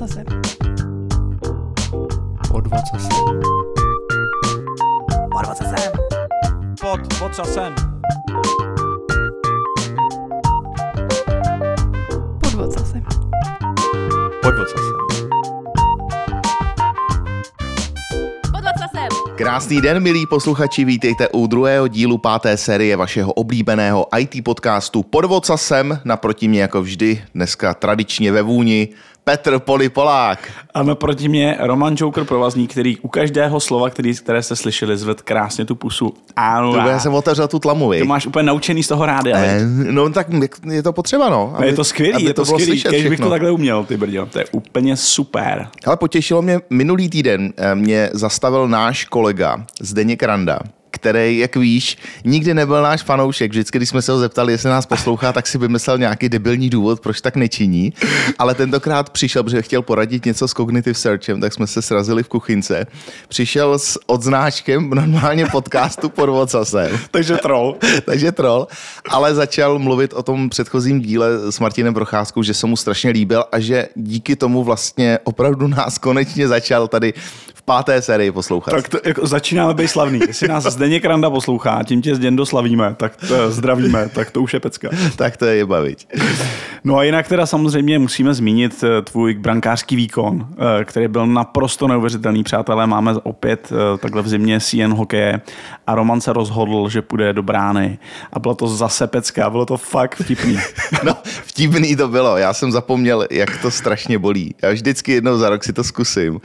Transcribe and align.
vocasem. 0.00 0.24
Pod 2.48 2.66
vocasem. 2.66 3.10
Pod 5.30 5.46
vocasem. 5.46 5.92
Pod 6.80 7.00
vocasem. 7.20 7.74
Pod 12.40 12.54
vocasem. 12.54 13.04
Pod 14.40 14.54
vocasem. 14.54 14.94
Pod 18.52 18.64
vocasem. 18.64 19.10
Krásný 19.36 19.80
den, 19.80 20.00
milí 20.00 20.26
posluchači, 20.26 20.84
vítejte 20.84 21.28
u 21.28 21.46
druhého 21.46 21.88
dílu 21.88 22.18
páté 22.18 22.56
série 22.56 22.96
vašeho 22.96 23.32
oblíbeného 23.32 24.06
IT 24.18 24.44
podcastu 24.44 25.02
Pod 25.02 25.24
vocasem. 25.24 26.00
Naproti 26.04 26.48
mě 26.48 26.60
jako 26.60 26.82
vždy, 26.82 27.24
dneska 27.34 27.74
tradičně 27.74 28.32
ve 28.32 28.42
vůni, 28.42 28.88
Petr 29.24 29.58
Polipolák. 29.58 30.50
A 30.74 30.82
naproti 30.82 31.28
mě 31.28 31.56
Roman 31.60 31.94
Joker 31.98 32.24
provazník, 32.24 32.70
který 32.72 32.98
u 32.98 33.08
každého 33.08 33.60
slova, 33.60 33.90
který, 33.90 34.14
které 34.14 34.42
jste 34.42 34.56
slyšeli, 34.56 34.96
zved 34.96 35.22
krásně 35.22 35.64
tu 35.64 35.74
pusu. 35.74 36.14
Ano, 36.36 36.72
To 36.72 36.78
já 36.78 36.98
jsem 36.98 37.14
otevřel 37.14 37.48
tu 37.48 37.58
tlamu, 37.58 37.92
to 37.98 38.04
máš 38.04 38.26
úplně 38.26 38.42
naučený 38.42 38.82
z 38.82 38.88
toho 38.88 39.06
rádia. 39.06 39.36
Eh, 39.38 39.60
No 39.70 40.10
tak 40.10 40.26
je 40.70 40.82
to 40.82 40.92
potřeba, 40.92 41.28
no. 41.28 41.56
je 41.64 41.72
to 41.72 41.84
skvělý, 41.84 42.14
aby 42.14 42.24
je 42.24 42.34
to, 42.34 42.44
bylo 42.44 42.58
skvělý, 42.58 42.82
když 42.88 43.08
bych 43.08 43.20
to 43.20 43.30
takhle 43.30 43.50
uměl, 43.50 43.84
ty 43.84 43.96
brďo, 43.96 44.26
to 44.26 44.38
je 44.38 44.44
úplně 44.52 44.96
super. 44.96 45.68
Ale 45.86 45.96
potěšilo 45.96 46.42
mě, 46.42 46.60
minulý 46.70 47.08
týden 47.08 47.52
eh, 47.56 47.74
mě 47.74 48.10
zastavil 48.12 48.68
náš 48.68 49.04
kolega 49.04 49.64
Zdeněk 49.80 50.22
Randa, 50.22 50.58
který, 51.00 51.38
jak 51.38 51.56
víš, 51.56 51.98
nikdy 52.24 52.54
nebyl 52.54 52.82
náš 52.82 53.02
fanoušek. 53.02 53.50
Vždycky, 53.50 53.78
když 53.78 53.88
jsme 53.88 54.02
se 54.02 54.12
ho 54.12 54.18
zeptali, 54.18 54.52
jestli 54.52 54.68
nás 54.68 54.86
poslouchá, 54.86 55.32
tak 55.32 55.46
si 55.46 55.58
vymyslel 55.58 55.98
nějaký 55.98 56.28
debilní 56.28 56.70
důvod, 56.70 57.00
proč 57.00 57.20
tak 57.20 57.36
nečiní. 57.36 57.92
Ale 58.38 58.54
tentokrát 58.54 59.10
přišel, 59.10 59.42
protože 59.42 59.62
chtěl 59.62 59.82
poradit 59.82 60.24
něco 60.24 60.48
s 60.48 60.52
cognitive 60.52 60.94
searchem, 60.94 61.40
tak 61.40 61.52
jsme 61.52 61.66
se 61.66 61.82
srazili 61.82 62.22
v 62.22 62.28
kuchynce. 62.28 62.86
Přišel 63.28 63.78
s 63.78 63.98
odznáčkem 64.06 64.90
normálně 64.90 65.46
podcastu 65.46 66.08
pod 66.08 66.28
vocasem. 66.28 66.98
Takže 67.10 67.36
troll. 67.36 67.76
Takže 68.04 68.32
troll, 68.32 68.66
ale 69.08 69.34
začal 69.34 69.78
mluvit 69.78 70.12
o 70.12 70.22
tom 70.22 70.50
předchozím 70.50 71.00
díle 71.00 71.52
s 71.52 71.60
Martinem 71.60 71.94
Procházkou, 71.94 72.42
že 72.42 72.54
se 72.54 72.66
mu 72.66 72.76
strašně 72.76 73.10
líbil 73.10 73.44
a 73.52 73.60
že 73.60 73.88
díky 73.94 74.36
tomu 74.36 74.64
vlastně 74.64 75.18
opravdu 75.24 75.68
nás 75.68 75.98
konečně 75.98 76.48
začal 76.48 76.88
tady 76.88 77.14
v 77.60 77.62
páté 77.62 78.02
sérii 78.02 78.32
poslouchat. 78.32 78.70
Tak 78.70 78.88
to, 78.88 78.98
jako, 79.04 79.26
začínáme 79.26 79.74
být 79.74 79.88
slavný. 79.88 80.20
Jestli 80.26 80.48
nás 80.48 80.64
Zdeněk 80.64 81.04
Randa 81.04 81.30
poslouchá, 81.30 81.82
tím 81.84 82.02
tě 82.02 82.14
z 82.14 82.18
děndo 82.18 82.46
slavíme, 82.46 82.94
tak 82.96 83.16
to, 83.16 83.50
zdravíme, 83.50 84.08
tak 84.08 84.30
to 84.30 84.42
už 84.42 84.54
je 84.54 84.60
pecka. 84.60 84.88
tak 85.16 85.36
to 85.36 85.44
je 85.44 85.66
baviť. 85.66 86.06
No 86.84 86.96
a 86.96 87.02
jinak 87.02 87.28
teda 87.28 87.46
samozřejmě 87.46 87.98
musíme 87.98 88.34
zmínit 88.34 88.84
eh, 88.84 89.02
tvůj 89.02 89.34
brankářský 89.34 89.96
výkon, 89.96 90.46
eh, 90.80 90.84
který 90.84 91.08
byl 91.08 91.26
naprosto 91.26 91.88
neuvěřitelný, 91.88 92.42
přátelé. 92.42 92.86
Máme 92.86 93.14
opět 93.22 93.72
eh, 93.72 93.98
takhle 93.98 94.22
v 94.22 94.28
zimě 94.28 94.60
CN 94.60 94.92
hokeje 94.94 95.40
a 95.86 95.94
Roman 95.94 96.20
se 96.20 96.32
rozhodl, 96.32 96.88
že 96.88 97.02
půjde 97.02 97.32
do 97.32 97.42
brány 97.42 97.98
a 98.32 98.38
bylo 98.38 98.54
to 98.54 98.68
zase 98.68 99.06
pecka, 99.06 99.50
bylo 99.50 99.66
to 99.66 99.76
fakt 99.76 100.14
vtipný. 100.14 100.58
No, 101.04 101.16
vtipný 101.24 101.96
to 101.96 102.08
bylo. 102.08 102.36
Já 102.36 102.52
jsem 102.52 102.72
zapomněl, 102.72 103.26
jak 103.30 103.56
to 103.62 103.70
strašně 103.70 104.18
bolí. 104.18 104.54
Já 104.62 104.70
vždycky 104.70 105.12
jednou 105.12 105.38
za 105.38 105.50
rok 105.50 105.64
si 105.64 105.72
to 105.72 105.84
zkusím. 105.84 106.40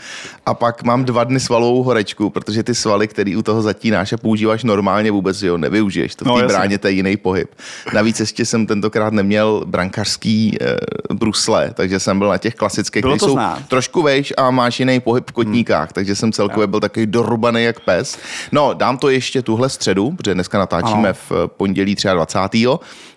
A 0.46 0.54
pak 0.54 0.84
mám 0.84 1.06
dva 1.06 1.15
dny 1.24 1.40
svalovou 1.40 1.84
horečku, 1.84 2.30
protože 2.30 2.64
ty 2.64 2.76
svaly, 2.76 3.08
který 3.08 3.36
u 3.36 3.42
toho 3.42 3.62
zatínáš 3.62 4.14
a 4.14 4.18
používáš 4.18 4.64
normálně, 4.64 5.12
vůbec 5.12 5.42
ho 5.44 5.58
nevyužiješ. 5.58 6.16
To 6.16 6.26
v 6.26 6.28
No, 6.28 6.36
té 6.36 6.42
jasně. 6.42 6.58
bráně 6.58 6.78
to 6.78 6.88
je 6.88 6.94
jiný 6.94 7.18
pohyb. 7.18 7.50
Navíc 7.94 8.20
ještě 8.20 8.46
jsem 8.46 8.68
tentokrát 8.68 9.14
neměl 9.14 9.64
brankářský 9.66 10.58
e, 10.62 10.78
brusle, 11.14 11.72
takže 11.74 12.00
jsem 12.00 12.20
byl 12.20 12.28
na 12.30 12.38
těch 12.38 12.56
klasických, 12.56 13.02
které 13.02 13.20
jsou 13.20 13.32
znát. 13.32 13.60
trošku 13.68 14.02
vejš 14.02 14.34
a 14.38 14.52
máš 14.52 14.80
jiný 14.80 15.00
pohyb 15.00 15.30
v 15.30 15.34
kotníkách, 15.34 15.94
takže 15.94 16.16
jsem 16.16 16.32
celkově 16.32 16.68
byl 16.68 16.80
takový 16.80 17.06
dorubaný 17.06 17.64
jak 17.64 17.80
pes. 17.80 18.18
No, 18.52 18.74
dám 18.74 18.98
to 18.98 19.10
ještě 19.10 19.42
tuhle 19.42 19.70
středu, 19.70 20.12
protože 20.12 20.34
dneska 20.34 20.60
natáčíme 20.60 21.10
Ano. 21.10 21.18
v 21.30 21.48
pondělí 21.48 21.96
23. 22.14 22.66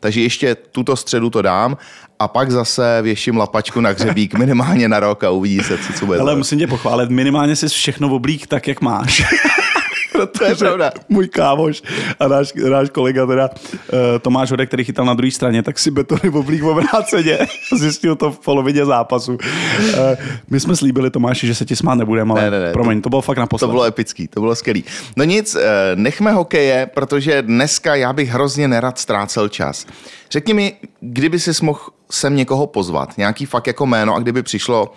Takže 0.00 0.20
ještě 0.20 0.54
tuto 0.54 0.96
středu 0.96 1.30
to 1.30 1.42
dám 1.42 1.76
a 2.18 2.28
pak 2.28 2.50
zase 2.50 2.98
věším 3.02 3.36
lapačku 3.36 3.80
na 3.80 3.90
hřebík 3.90 4.34
minimálně 4.34 4.88
na 4.88 5.00
rok 5.00 5.24
a 5.24 5.30
uvidí 5.30 5.60
se, 5.60 5.78
co, 5.78 5.92
co 5.92 6.06
bude. 6.06 6.18
Ale 6.18 6.36
musím 6.36 6.58
tě 6.58 6.66
pochválit, 6.66 7.10
minimálně 7.10 7.56
jsi 7.56 7.68
všechno 7.68 8.08
oblík 8.08 8.46
tak, 8.46 8.68
jak 8.68 8.80
máš. 8.80 9.22
to 10.26 10.44
je 10.44 10.54
pravda. 10.54 10.92
Můj 11.08 11.28
kámoš 11.28 11.82
a 12.20 12.28
náš, 12.28 12.52
náš 12.70 12.90
kolega 12.90 13.26
teda 13.26 13.50
uh, 13.92 13.98
Tomáš 14.22 14.50
Hodek, 14.50 14.68
který 14.68 14.84
chytal 14.84 15.04
na 15.04 15.14
druhé 15.14 15.30
straně, 15.30 15.62
tak 15.62 15.78
si 15.78 15.90
betony 15.90 16.30
oblík 16.34 16.62
obráceně. 16.62 17.38
Zjistil 17.76 18.16
to 18.16 18.32
v 18.32 18.38
polovině 18.38 18.84
zápasu. 18.84 19.32
Uh, 19.32 19.38
my 20.50 20.60
jsme 20.60 20.76
slíbili 20.76 21.10
Tomáši, 21.10 21.46
že 21.46 21.54
se 21.54 21.64
ti 21.64 21.76
smát 21.76 21.94
nebudeme, 21.94 22.32
ale 22.32 22.42
Ne, 22.42 22.50
ne, 22.50 22.60
ne, 22.60 22.72
promiň, 22.72 23.00
to 23.00 23.08
bylo 23.08 23.22
fakt 23.22 23.38
naposled. 23.38 23.68
To 23.68 23.72
bylo 23.72 23.84
epický, 23.84 24.28
to 24.28 24.40
bylo 24.40 24.54
skvělý. 24.54 24.84
No 25.16 25.24
nic, 25.24 25.54
eh, 25.54 25.62
nechme 25.94 26.32
hokeje, 26.32 26.90
protože 26.94 27.42
dneska 27.42 27.94
já 27.94 28.12
bych 28.12 28.28
hrozně 28.28 28.68
nerad 28.68 28.98
ztrácel 28.98 29.48
čas. 29.48 29.86
Řekni 30.30 30.54
mi, 30.54 30.74
kdyby 31.00 31.40
si 31.40 31.64
mohl 31.64 31.80
sem 32.12 32.36
někoho 32.36 32.66
pozvat, 32.66 33.18
nějaký 33.18 33.46
fakt 33.46 33.66
jako 33.66 33.86
jméno 33.86 34.14
a 34.14 34.18
kdyby 34.18 34.42
přišlo, 34.42 34.92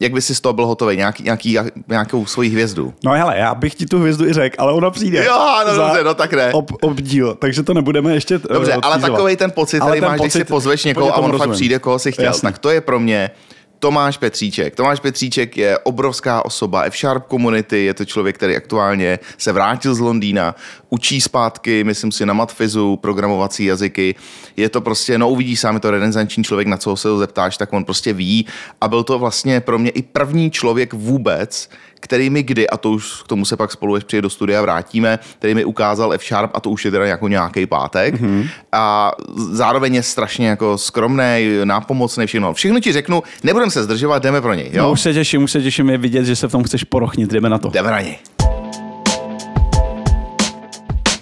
jak 0.00 0.12
by 0.12 0.22
si 0.22 0.34
z 0.34 0.40
toho 0.40 0.52
byl 0.52 0.66
hotový, 0.66 0.96
nějaký, 0.96 1.22
nějaký, 1.22 1.58
nějakou 1.88 2.26
svoji 2.26 2.50
hvězdu. 2.50 2.94
No 3.04 3.12
hele, 3.12 3.38
já 3.38 3.54
bych 3.54 3.74
ti 3.74 3.86
tu 3.86 3.98
hvězdu 3.98 4.26
i 4.26 4.32
řekl, 4.32 4.56
ale 4.58 4.72
ona 4.72 4.90
přijde. 4.90 5.24
Jo, 5.24 5.38
no 5.66 5.74
Za 5.74 5.86
dobře, 5.86 6.04
no 6.04 6.14
tak 6.14 6.32
ne. 6.32 6.52
Ob, 6.52 6.70
obdíl, 6.82 7.34
takže 7.34 7.62
to 7.62 7.74
nebudeme 7.74 8.14
ještě 8.14 8.34
eh, 8.34 8.38
Dobře, 8.54 8.72
ale 8.72 8.78
odteasovat. 8.78 9.10
takový 9.10 9.36
ten 9.36 9.50
pocit, 9.50 9.80
Ale 9.80 9.90
který 9.90 10.00
ten 10.00 10.08
máš, 10.10 10.20
když 10.20 10.32
si 10.32 10.38
pocit- 10.38 10.48
pozveš 10.48 10.84
někoho 10.84 11.12
a 11.14 11.16
on 11.16 11.22
fakt 11.24 11.32
rozumím. 11.32 11.54
přijde, 11.54 11.78
koho 11.78 11.98
si 11.98 12.12
chtěl, 12.12 12.24
Jasně. 12.24 12.46
tak 12.48 12.58
to 12.58 12.70
je 12.70 12.80
pro 12.80 13.00
mě 13.00 13.30
Tomáš 13.78 14.18
Petříček. 14.18 14.76
Tomáš 14.76 15.00
Petříček 15.00 15.56
je 15.56 15.78
obrovská 15.78 16.44
osoba 16.44 16.82
F-Sharp 16.82 17.24
community, 17.30 17.84
je 17.84 17.94
to 17.94 18.04
člověk, 18.04 18.36
který 18.36 18.56
aktuálně 18.56 19.18
se 19.38 19.52
vrátil 19.52 19.94
z 19.94 19.98
Londýna, 19.98 20.54
učí 20.90 21.20
zpátky, 21.20 21.84
myslím 21.84 22.12
si, 22.12 22.26
na 22.26 22.34
matfizu, 22.34 22.96
programovací 22.96 23.64
jazyky. 23.64 24.14
Je 24.56 24.68
to 24.68 24.80
prostě, 24.80 25.18
no 25.18 25.30
uvidíš 25.30 25.60
sám, 25.60 25.74
je 25.74 25.80
to 25.80 25.90
renesanční 25.90 26.44
člověk, 26.44 26.68
na 26.68 26.76
co 26.76 26.96
se 26.96 27.08
ho 27.08 27.18
zeptáš, 27.18 27.56
tak 27.56 27.72
on 27.72 27.84
prostě 27.84 28.12
ví. 28.12 28.46
A 28.80 28.88
byl 28.88 29.02
to 29.04 29.18
vlastně 29.18 29.60
pro 29.60 29.78
mě 29.78 29.90
i 29.90 30.02
první 30.02 30.50
člověk 30.50 30.92
vůbec, 30.94 31.68
který 32.00 32.30
mi 32.30 32.42
kdy, 32.42 32.70
a 32.70 32.76
to 32.76 32.90
už 32.90 33.22
k 33.22 33.28
tomu 33.28 33.44
se 33.44 33.56
pak 33.56 33.72
spolu, 33.72 33.94
až 33.94 34.04
přijde 34.04 34.22
do 34.22 34.30
studia, 34.30 34.62
vrátíme, 34.62 35.18
který 35.38 35.54
mi 35.54 35.64
ukázal 35.64 36.12
F-Sharp, 36.12 36.50
a 36.54 36.60
to 36.60 36.70
už 36.70 36.84
je 36.84 36.90
teda 36.90 37.06
jako 37.06 37.28
nějaký 37.28 37.66
pátek. 37.66 38.14
Mm-hmm. 38.14 38.48
A 38.72 39.12
zároveň 39.52 39.94
je 39.94 40.02
strašně 40.02 40.48
jako 40.48 40.78
skromný, 40.78 41.58
nápomocný, 41.64 42.26
všechno. 42.26 42.54
Všechno 42.54 42.80
ti 42.80 42.92
řeknu, 42.92 43.22
nebudem 43.42 43.70
se 43.70 43.84
zdržovat, 43.84 44.22
jdeme 44.22 44.40
pro 44.40 44.54
něj. 44.54 44.70
Jo? 44.72 44.82
No, 44.82 44.92
už 44.92 45.00
se 45.00 45.12
těším, 45.14 45.42
už 45.42 45.52
se 45.52 45.62
těším 45.62 45.90
je 45.90 45.98
vidět, 45.98 46.24
že 46.24 46.36
se 46.36 46.48
v 46.48 46.52
tom 46.52 46.62
chceš 46.64 46.84
porochnit, 46.84 47.32
jdeme 47.32 47.48
na 47.48 47.58
to. 47.58 47.70
Jdeme 47.70 47.90
na 47.90 48.00
něj. 48.00 48.18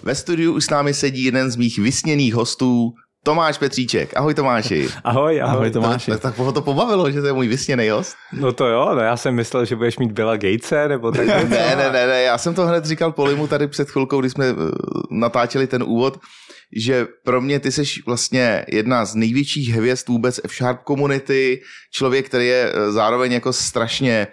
Ve 0.03 0.15
studiu 0.15 0.53
už 0.53 0.65
s 0.65 0.71
námi 0.71 0.95
sedí 0.95 1.25
jeden 1.25 1.51
z 1.51 1.57
mých 1.57 1.79
vysněných 1.79 2.35
hostů, 2.35 2.95
Tomáš 3.27 3.59
Petříček. 3.59 4.17
Ahoj 4.17 4.35
Tomáši. 4.35 4.89
Ahoj, 5.05 5.43
ahoj, 5.43 5.57
Ahoj, 5.57 5.71
Tomáši. 5.71 6.11
Tak, 6.11 6.21
tak 6.21 6.39
ho 6.39 6.53
to 6.53 6.63
pobavilo, 6.63 7.11
že 7.11 7.21
to 7.21 7.27
je 7.27 7.33
můj 7.33 7.49
vysněný 7.49 7.89
host. 7.89 8.17
No 8.33 8.53
to 8.53 8.67
jo, 8.67 8.91
no 8.95 9.01
já 9.01 9.17
jsem 9.17 9.35
myslel, 9.35 9.65
že 9.65 9.77
budeš 9.77 9.99
mít 9.99 10.13
Billa 10.13 10.37
Gatese, 10.37 10.89
nebo 10.89 11.13
tak. 11.13 11.27
Ne, 11.49 11.77
ne, 11.77 11.91
ne, 11.93 12.07
ne, 12.07 12.23
já 12.23 12.39
jsem 12.39 12.55
to 12.55 12.67
hned 12.67 12.85
říkal 12.85 13.13
Polimu 13.13 13.47
tady 13.47 13.69
před 13.69 13.91
chvilkou, 13.91 14.21
když 14.21 14.33
jsme 14.33 14.47
eh, 14.47 14.55
natáčeli 15.11 15.67
ten 15.67 15.83
úvod, 15.83 16.19
že 16.77 17.07
pro 17.25 17.41
mě 17.41 17.61
ty 17.61 17.73
jsi 17.73 17.83
vlastně 18.07 18.65
jedna 18.69 19.05
z 19.05 19.15
největších 19.15 19.75
hvězd 19.75 20.09
vůbec 20.09 20.41
F-Sharp 20.45 20.79
komunity, 20.85 21.61
člověk, 21.93 22.27
který 22.27 22.47
je 22.47 22.73
eh, 22.73 22.93
zároveň 22.93 23.33
jako 23.33 23.53
strašně 23.53 24.27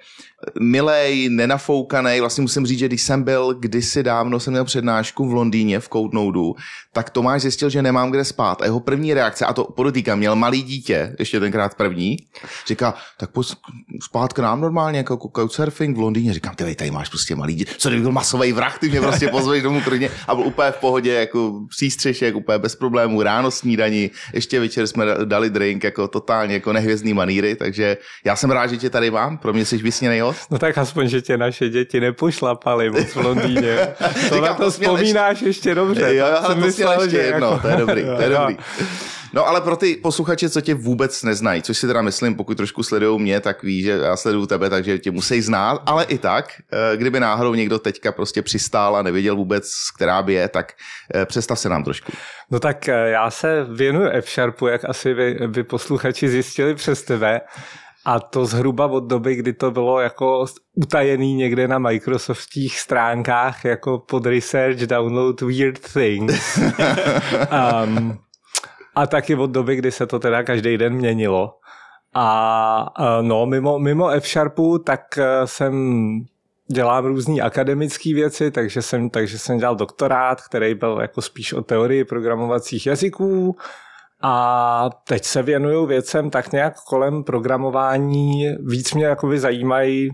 milej, 0.59 1.29
nenafoukaný. 1.29 2.19
Vlastně 2.19 2.41
musím 2.41 2.65
říct, 2.65 2.79
že 2.79 2.87
když 2.87 3.01
jsem 3.01 3.23
byl 3.23 3.53
kdysi 3.53 4.03
dávno, 4.03 4.39
jsem 4.39 4.53
měl 4.53 4.65
přednášku 4.65 5.29
v 5.29 5.33
Londýně 5.33 5.79
v 5.79 5.89
Codenodeu, 5.89 6.55
tak 6.93 7.09
Tomáš 7.09 7.41
zjistil, 7.41 7.69
že 7.69 7.81
nemám 7.81 8.11
kde 8.11 8.25
spát. 8.25 8.61
A 8.61 8.65
jeho 8.65 8.79
první 8.79 9.13
reakce, 9.13 9.45
a 9.45 9.53
to 9.53 9.63
podotýkám, 9.63 10.19
měl 10.19 10.35
malý 10.35 10.63
dítě, 10.63 11.15
ještě 11.19 11.39
tenkrát 11.39 11.75
první, 11.75 12.17
říká, 12.67 12.93
tak 13.19 13.31
pojď 13.31 13.47
spát 14.03 14.33
k 14.33 14.39
nám 14.39 14.61
normálně, 14.61 14.97
jako 14.97 15.31
couchsurfing 15.35 15.97
v 15.97 15.99
Londýně. 15.99 16.33
Říkám, 16.33 16.55
ty 16.55 16.75
tady 16.75 16.91
máš 16.91 17.09
prostě 17.09 17.35
malý 17.35 17.55
dítě. 17.55 17.71
Co 17.77 17.89
kdyby 17.89 18.01
byl 18.01 18.11
masový 18.11 18.51
vrah, 18.51 18.79
ty 18.79 18.89
mě 18.89 19.01
prostě 19.01 19.27
pozveš 19.27 19.63
domů 19.63 19.81
klidně. 19.81 20.09
A 20.27 20.35
byl 20.35 20.45
úplně 20.45 20.71
v 20.71 20.77
pohodě, 20.77 21.13
jako 21.13 21.65
přístřešek, 21.69 22.35
úplně 22.35 22.57
bez 22.57 22.75
problémů, 22.75 23.21
ráno 23.21 23.51
snídaní, 23.51 24.11
ještě 24.33 24.59
večer 24.59 24.87
jsme 24.87 25.05
dali 25.25 25.49
drink, 25.49 25.83
jako 25.83 26.07
totálně 26.07 26.53
jako 26.53 26.73
nehvězdný 26.73 27.13
maníry, 27.13 27.55
takže 27.55 27.97
já 28.25 28.35
jsem 28.35 28.51
rád, 28.51 28.67
že 28.67 28.77
tě 28.77 28.89
tady 28.89 29.11
mám, 29.11 29.37
pro 29.37 29.53
mě 29.53 29.65
jsi 29.65 29.77
vysněný 29.77 30.19
host. 30.19 30.32
No 30.51 30.59
tak 30.59 30.77
aspoň, 30.77 31.07
že 31.07 31.21
tě 31.21 31.37
naše 31.37 31.69
děti 31.69 31.99
nepošlapaly 31.99 32.89
moc 32.89 33.07
v 33.07 33.15
Londýně. 33.15 33.77
To 34.29 34.35
Říkám, 34.35 34.41
na 34.41 34.53
to 34.53 34.71
vzpomínáš 34.71 35.41
ještě 35.41 35.75
dobře. 35.75 36.01
Jo, 36.01 36.25
jo, 36.27 36.37
ale 36.43 36.55
to 36.55 36.61
myslel 36.61 37.01
ještě 37.01 37.17
jedno, 37.17 37.47
jako- 37.47 37.59
to 37.61 37.67
je 37.67 37.75
dobrý, 37.77 38.03
to 38.03 38.21
je 38.21 38.29
dobrý. 38.39 38.57
No 39.35 39.47
ale 39.47 39.61
pro 39.61 39.75
ty 39.75 39.95
posluchače, 39.95 40.49
co 40.49 40.61
tě 40.61 40.73
vůbec 40.75 41.23
neznají, 41.23 41.61
což 41.61 41.77
si 41.77 41.87
teda 41.87 42.01
myslím, 42.01 42.35
pokud 42.35 42.57
trošku 42.57 42.83
sledují 42.83 43.21
mě, 43.21 43.39
tak 43.39 43.63
ví, 43.63 43.81
že 43.81 43.91
já 43.91 44.15
sleduju 44.17 44.45
tebe, 44.45 44.69
takže 44.69 44.99
tě 44.99 45.11
musí 45.11 45.41
znát, 45.41 45.81
ale 45.85 46.03
i 46.03 46.17
tak, 46.17 46.45
eh, 46.93 46.97
kdyby 46.97 47.19
náhodou 47.19 47.53
někdo 47.53 47.79
teďka 47.79 48.11
prostě 48.11 48.41
přistál 48.41 48.95
a 48.95 49.01
nevěděl 49.01 49.35
vůbec, 49.35 49.71
která 49.95 50.21
by 50.21 50.33
je, 50.33 50.47
tak 50.47 50.73
eh, 51.15 51.25
představ 51.25 51.59
se 51.59 51.69
nám 51.69 51.83
trošku. 51.83 52.11
No 52.51 52.59
tak 52.59 52.89
eh, 52.89 53.09
já 53.09 53.31
se 53.31 53.65
věnuju 53.69 54.09
F-Sharpu, 54.11 54.67
jak 54.67 54.81
asi 54.89 55.13
vy, 55.13 55.37
vy 55.47 55.63
posluchači 55.63 56.29
zjistili 56.29 56.75
přes 56.75 57.03
tebe. 57.03 57.41
A 58.05 58.19
to 58.19 58.45
zhruba 58.45 58.85
od 58.85 59.03
doby, 59.03 59.35
kdy 59.35 59.53
to 59.53 59.71
bylo 59.71 59.99
jako 59.99 60.45
utajený 60.73 61.33
někde 61.35 61.67
na 61.67 61.79
Microsoftích 61.79 62.79
stránkách 62.79 63.65
jako 63.65 63.99
pod 63.99 64.25
research 64.25 64.77
download 64.77 65.41
weird 65.41 65.79
things. 65.93 66.57
um, 67.85 68.19
a 68.95 69.07
taky 69.07 69.35
od 69.35 69.49
doby, 69.49 69.75
kdy 69.75 69.91
se 69.91 70.05
to 70.07 70.19
teda 70.19 70.43
každý 70.43 70.77
den 70.77 70.93
měnilo. 70.93 71.53
A 72.15 72.93
no, 73.21 73.45
mimo, 73.45 73.79
mimo 73.79 74.09
F-Sharpu, 74.09 74.77
tak 74.77 75.17
eh, 75.17 75.47
jsem 75.47 75.73
dělám 76.67 77.05
různé 77.05 77.41
akademické 77.41 78.13
věci, 78.13 78.51
takže 78.51 78.81
jsem, 78.81 79.09
takže 79.09 79.39
jsem 79.39 79.57
dělal 79.57 79.75
doktorát, 79.75 80.41
který 80.41 80.75
byl 80.75 80.97
jako 81.01 81.21
spíš 81.21 81.53
o 81.53 81.61
teorii 81.61 82.05
programovacích 82.05 82.85
jazyků 82.85 83.55
a 84.23 84.89
teď 85.07 85.23
se 85.23 85.43
věnuju 85.43 85.85
věcem 85.85 86.29
tak 86.29 86.51
nějak 86.51 86.73
kolem 86.83 87.23
programování. 87.23 88.55
Víc 88.67 88.93
mě 88.93 89.05
jakoby 89.05 89.39
zajímají, 89.39 90.09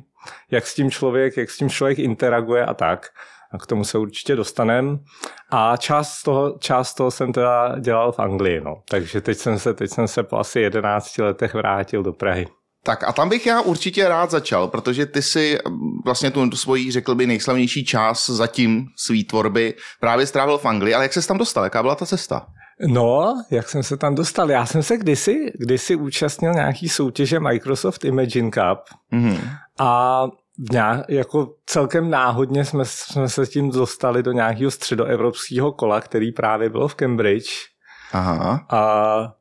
jak 0.52 0.68
s 0.68 0.76
tím 0.76 0.92
člověk, 0.92 1.38
jak 1.38 1.50
s 1.50 1.58
tím 1.58 1.70
člověk 1.70 2.00
interaguje 2.00 2.66
a 2.66 2.74
tak. 2.74 3.08
A 3.52 3.58
k 3.58 3.66
tomu 3.66 3.84
se 3.84 3.98
určitě 3.98 4.36
dostanem. 4.36 5.00
A 5.52 5.78
část 5.78 6.24
toho, 6.24 6.58
část 6.60 6.94
toho 6.94 7.12
jsem 7.12 7.34
teda 7.34 7.80
dělal 7.80 8.12
v 8.12 8.20
Anglii, 8.20 8.62
no. 8.62 8.76
Takže 8.90 9.22
teď 9.22 9.38
jsem 9.38 9.60
se, 9.60 9.74
teď 9.74 9.90
jsem 9.92 10.08
se 10.08 10.24
po 10.24 10.38
asi 10.38 10.60
11 10.60 11.18
letech 11.18 11.54
vrátil 11.54 12.04
do 12.04 12.14
Prahy. 12.14 12.48
Tak 12.84 13.04
a 13.04 13.14
tam 13.14 13.30
bych 13.30 13.46
já 13.46 13.62
určitě 13.62 14.08
rád 14.08 14.32
začal, 14.32 14.68
protože 14.68 15.06
ty 15.06 15.22
si 15.22 15.60
vlastně 16.06 16.32
tu 16.32 16.52
svoji, 16.52 16.92
řekl 16.92 17.16
by, 17.16 17.28
nejslavnější 17.28 17.86
část 17.86 18.30
zatím 18.30 18.86
svý 18.98 19.24
tvorby 19.24 19.74
právě 20.00 20.28
strávil 20.28 20.58
v 20.58 20.66
Anglii, 20.66 20.94
ale 20.94 21.06
jak 21.06 21.14
se 21.14 21.28
tam 21.28 21.38
dostal? 21.38 21.64
Jaká 21.64 21.82
byla 21.82 21.96
ta 21.96 22.06
cesta? 22.06 22.46
No, 22.88 23.44
jak 23.52 23.70
jsem 23.70 23.84
se 23.84 23.98
tam 23.98 24.16
dostal? 24.16 24.52
Já 24.52 24.66
jsem 24.66 24.84
se 24.84 24.98
kdysi, 24.98 25.52
kdysi 25.56 25.96
účastnil 25.96 26.54
nějaký 26.54 26.90
soutěže 26.90 27.40
Microsoft 27.40 28.06
Imagine 28.06 28.52
Cup 28.52 28.80
mm-hmm. 29.14 29.40
a 29.80 30.24
nějak, 30.72 31.06
jako 31.10 31.54
celkem 31.66 32.10
náhodně 32.10 32.66
jsme, 32.66 32.86
jsme 32.86 33.30
se 33.30 33.48
tím 33.48 33.72
dostali 33.72 34.24
do 34.24 34.32
nějakého 34.32 34.72
středoevropského 34.72 35.72
kola, 35.72 36.02
který 36.02 36.32
právě 36.32 36.70
bylo 36.70 36.88
v 36.88 36.96
Cambridge. 36.96 37.50
Aha. 38.12 38.66
A 38.70 39.34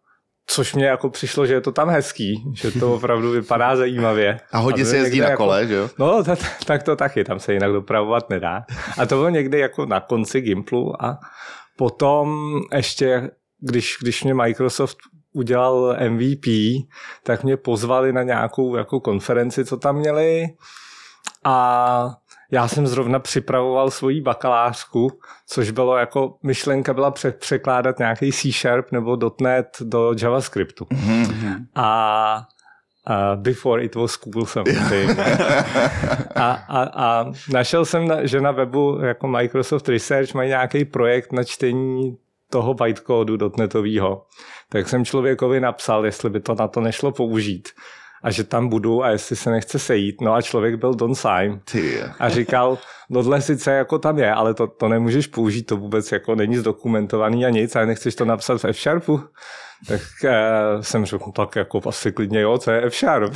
což 0.50 0.74
mě 0.74 0.86
jako 0.86 1.10
přišlo, 1.10 1.46
že 1.46 1.54
je 1.54 1.60
to 1.60 1.72
tam 1.72 1.88
hezký, 1.88 2.44
že 2.54 2.70
to 2.70 2.94
opravdu 2.94 3.30
vypadá 3.30 3.76
zajímavě. 3.76 4.40
A 4.52 4.58
hodně 4.58 4.84
se 4.84 4.96
jezdí 4.96 5.20
na 5.20 5.36
kole, 5.36 5.60
jako, 5.60 5.68
že 5.68 5.74
jo? 5.74 5.90
No, 5.98 6.24
tak, 6.24 6.38
tak 6.66 6.82
to 6.82 6.96
taky, 6.96 7.24
tam 7.24 7.38
se 7.38 7.52
jinak 7.52 7.72
dopravovat 7.72 8.30
nedá. 8.30 8.64
A 8.98 9.06
to 9.06 9.14
bylo 9.14 9.28
někdy 9.28 9.58
jako 9.58 9.86
na 9.86 10.00
konci 10.00 10.40
Gimplu 10.40 11.04
a 11.04 11.18
potom 11.78 12.56
ještě, 12.72 13.30
když, 13.60 13.96
když 14.00 14.24
mě 14.24 14.34
Microsoft 14.34 14.96
udělal 15.32 15.96
MVP, 16.08 16.46
tak 17.22 17.44
mě 17.44 17.56
pozvali 17.56 18.12
na 18.12 18.22
nějakou 18.22 18.76
jako 18.76 19.00
konferenci, 19.00 19.64
co 19.64 19.76
tam 19.76 19.96
měli 19.96 20.46
a 21.44 22.10
já 22.50 22.68
jsem 22.68 22.86
zrovna 22.86 23.18
připravoval 23.18 23.90
svoji 23.90 24.20
bakalářku, 24.20 25.20
což 25.46 25.70
bylo 25.70 25.96
jako, 25.96 26.38
myšlenka 26.42 26.94
byla 26.94 27.10
pře- 27.10 27.32
překládat 27.32 27.98
nějaký 27.98 28.32
C-Sharp 28.32 28.92
nebo 28.92 29.18
.NET 29.40 29.76
do 29.80 30.14
JavaScriptu. 30.22 30.84
Mm-hmm. 30.84 31.66
A 31.74 32.46
Uh, 33.08 33.40
before 33.40 33.84
it 33.84 33.94
was 33.94 34.16
cool 34.16 34.46
samozřejmě. 34.46 35.16
a, 36.34 36.50
a, 36.68 36.82
a 36.82 37.32
našel 37.52 37.84
jsem, 37.84 38.08
že 38.22 38.40
na 38.40 38.50
webu 38.50 38.98
jako 39.02 39.28
Microsoft 39.28 39.88
Research 39.88 40.34
mají 40.34 40.48
nějaký 40.48 40.84
projekt 40.84 41.32
na 41.32 41.44
čtení 41.44 42.16
toho 42.50 42.74
bytecode 42.74 43.32
.NETového. 43.58 44.26
Tak 44.68 44.88
jsem 44.88 45.04
člověkovi 45.04 45.60
napsal, 45.60 46.06
jestli 46.06 46.30
by 46.30 46.40
to 46.40 46.54
na 46.54 46.68
to 46.68 46.80
nešlo 46.80 47.12
použít 47.12 47.68
a 48.22 48.30
že 48.30 48.44
tam 48.44 48.68
budu 48.68 49.04
a 49.04 49.10
jestli 49.10 49.36
se 49.36 49.50
nechce 49.50 49.78
sejít. 49.78 50.20
No 50.20 50.34
a 50.34 50.42
člověk 50.42 50.74
byl 50.74 50.94
Don 50.94 51.14
Syme 51.14 51.60
a 52.18 52.28
říkal, 52.28 52.78
no 53.10 53.22
dle 53.22 53.40
sice 53.40 53.72
jako 53.72 53.98
tam 53.98 54.18
je, 54.18 54.32
ale 54.32 54.54
to, 54.54 54.66
to 54.66 54.88
nemůžeš 54.88 55.26
použít, 55.26 55.62
to 55.62 55.76
vůbec 55.76 56.12
jako 56.12 56.34
není 56.34 56.56
zdokumentovaný 56.56 57.46
a 57.46 57.50
nic, 57.50 57.76
ale 57.76 57.86
nechceš 57.86 58.14
to 58.14 58.24
napsat 58.24 58.58
v 58.58 58.64
F-Sharpu. 58.64 59.20
Tak 59.86 60.00
uh, 60.24 60.30
jsem 60.82 61.04
řekl, 61.04 61.32
tak 61.32 61.56
jako 61.56 61.80
asi 61.88 62.12
klidně 62.12 62.40
jo, 62.40 62.58
co 62.58 62.70
je 62.70 62.82
F-Sharp. 62.82 63.34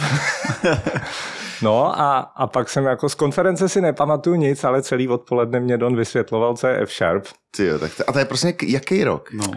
no 1.62 2.00
a, 2.00 2.18
a 2.18 2.46
pak 2.46 2.68
jsem 2.68 2.84
jako 2.84 3.08
z 3.08 3.14
konference 3.14 3.68
si 3.68 3.80
nepamatuju 3.80 4.36
nic, 4.36 4.64
ale 4.64 4.82
celý 4.82 5.08
odpoledne 5.08 5.60
mě 5.60 5.78
Don 5.78 5.96
vysvětloval, 5.96 6.56
co 6.56 6.66
je 6.66 6.78
F-Sharp. 6.82 7.24
Ty 7.56 7.78
tak 7.80 7.94
to, 7.94 8.10
a 8.10 8.12
to 8.12 8.18
je 8.18 8.24
prostě 8.24 8.54
jaký 8.62 9.04
rok? 9.04 9.32
No. 9.32 9.50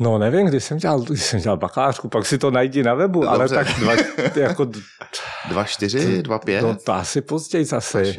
No 0.00 0.18
nevím, 0.18 0.46
když 0.46 0.64
jsem 0.64 0.78
dělal, 0.78 1.00
když 1.00 1.22
jsem 1.22 1.40
dělal 1.40 1.56
bakalářku, 1.56 2.08
pak 2.08 2.26
si 2.26 2.38
to 2.38 2.50
najdi 2.50 2.82
na 2.82 2.94
webu, 2.94 3.24
no, 3.24 3.30
ale 3.30 3.48
tak 3.48 3.66
dva, 3.78 3.92
jako... 4.36 4.66
dva 5.48 5.64
čtyři, 5.64 6.22
dva 6.22 6.38
pět? 6.38 6.62
No 6.62 6.76
to 6.76 6.92
asi 6.92 7.20
později 7.20 7.64
zase. 7.64 8.14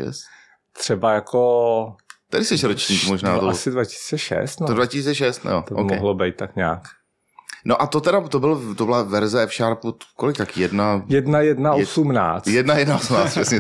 Třeba 0.77 1.13
jako... 1.13 1.95
Tady 2.29 2.45
jsi 2.45 2.67
ročník 2.67 3.07
možná. 3.07 3.39
To, 3.39 3.47
asi 3.47 3.71
2006, 3.71 4.59
no. 4.59 4.67
To 4.67 4.73
2006, 4.73 5.44
no. 5.44 5.63
To 5.67 5.75
okay. 5.75 5.97
mohlo 5.97 6.13
být 6.13 6.35
tak 6.35 6.55
nějak. 6.55 6.81
No 7.65 7.81
a 7.81 7.88
to 7.88 8.01
teda, 8.01 8.21
to, 8.21 8.39
byl, 8.39 8.75
to 8.75 8.86
byla 8.86 9.04
verze 9.04 9.44
F-Sharpu, 9.44 9.95
kolik 10.15 10.38
tak? 10.38 10.57
Jedna... 10.57 11.04
Jedna, 11.07 11.39
jedna, 11.39 11.74
osmnáct. 11.74 12.48
Jedna, 12.48 12.77
jedna, 12.77 12.95
osmnáct, 12.95 13.31
přesně. 13.31 13.60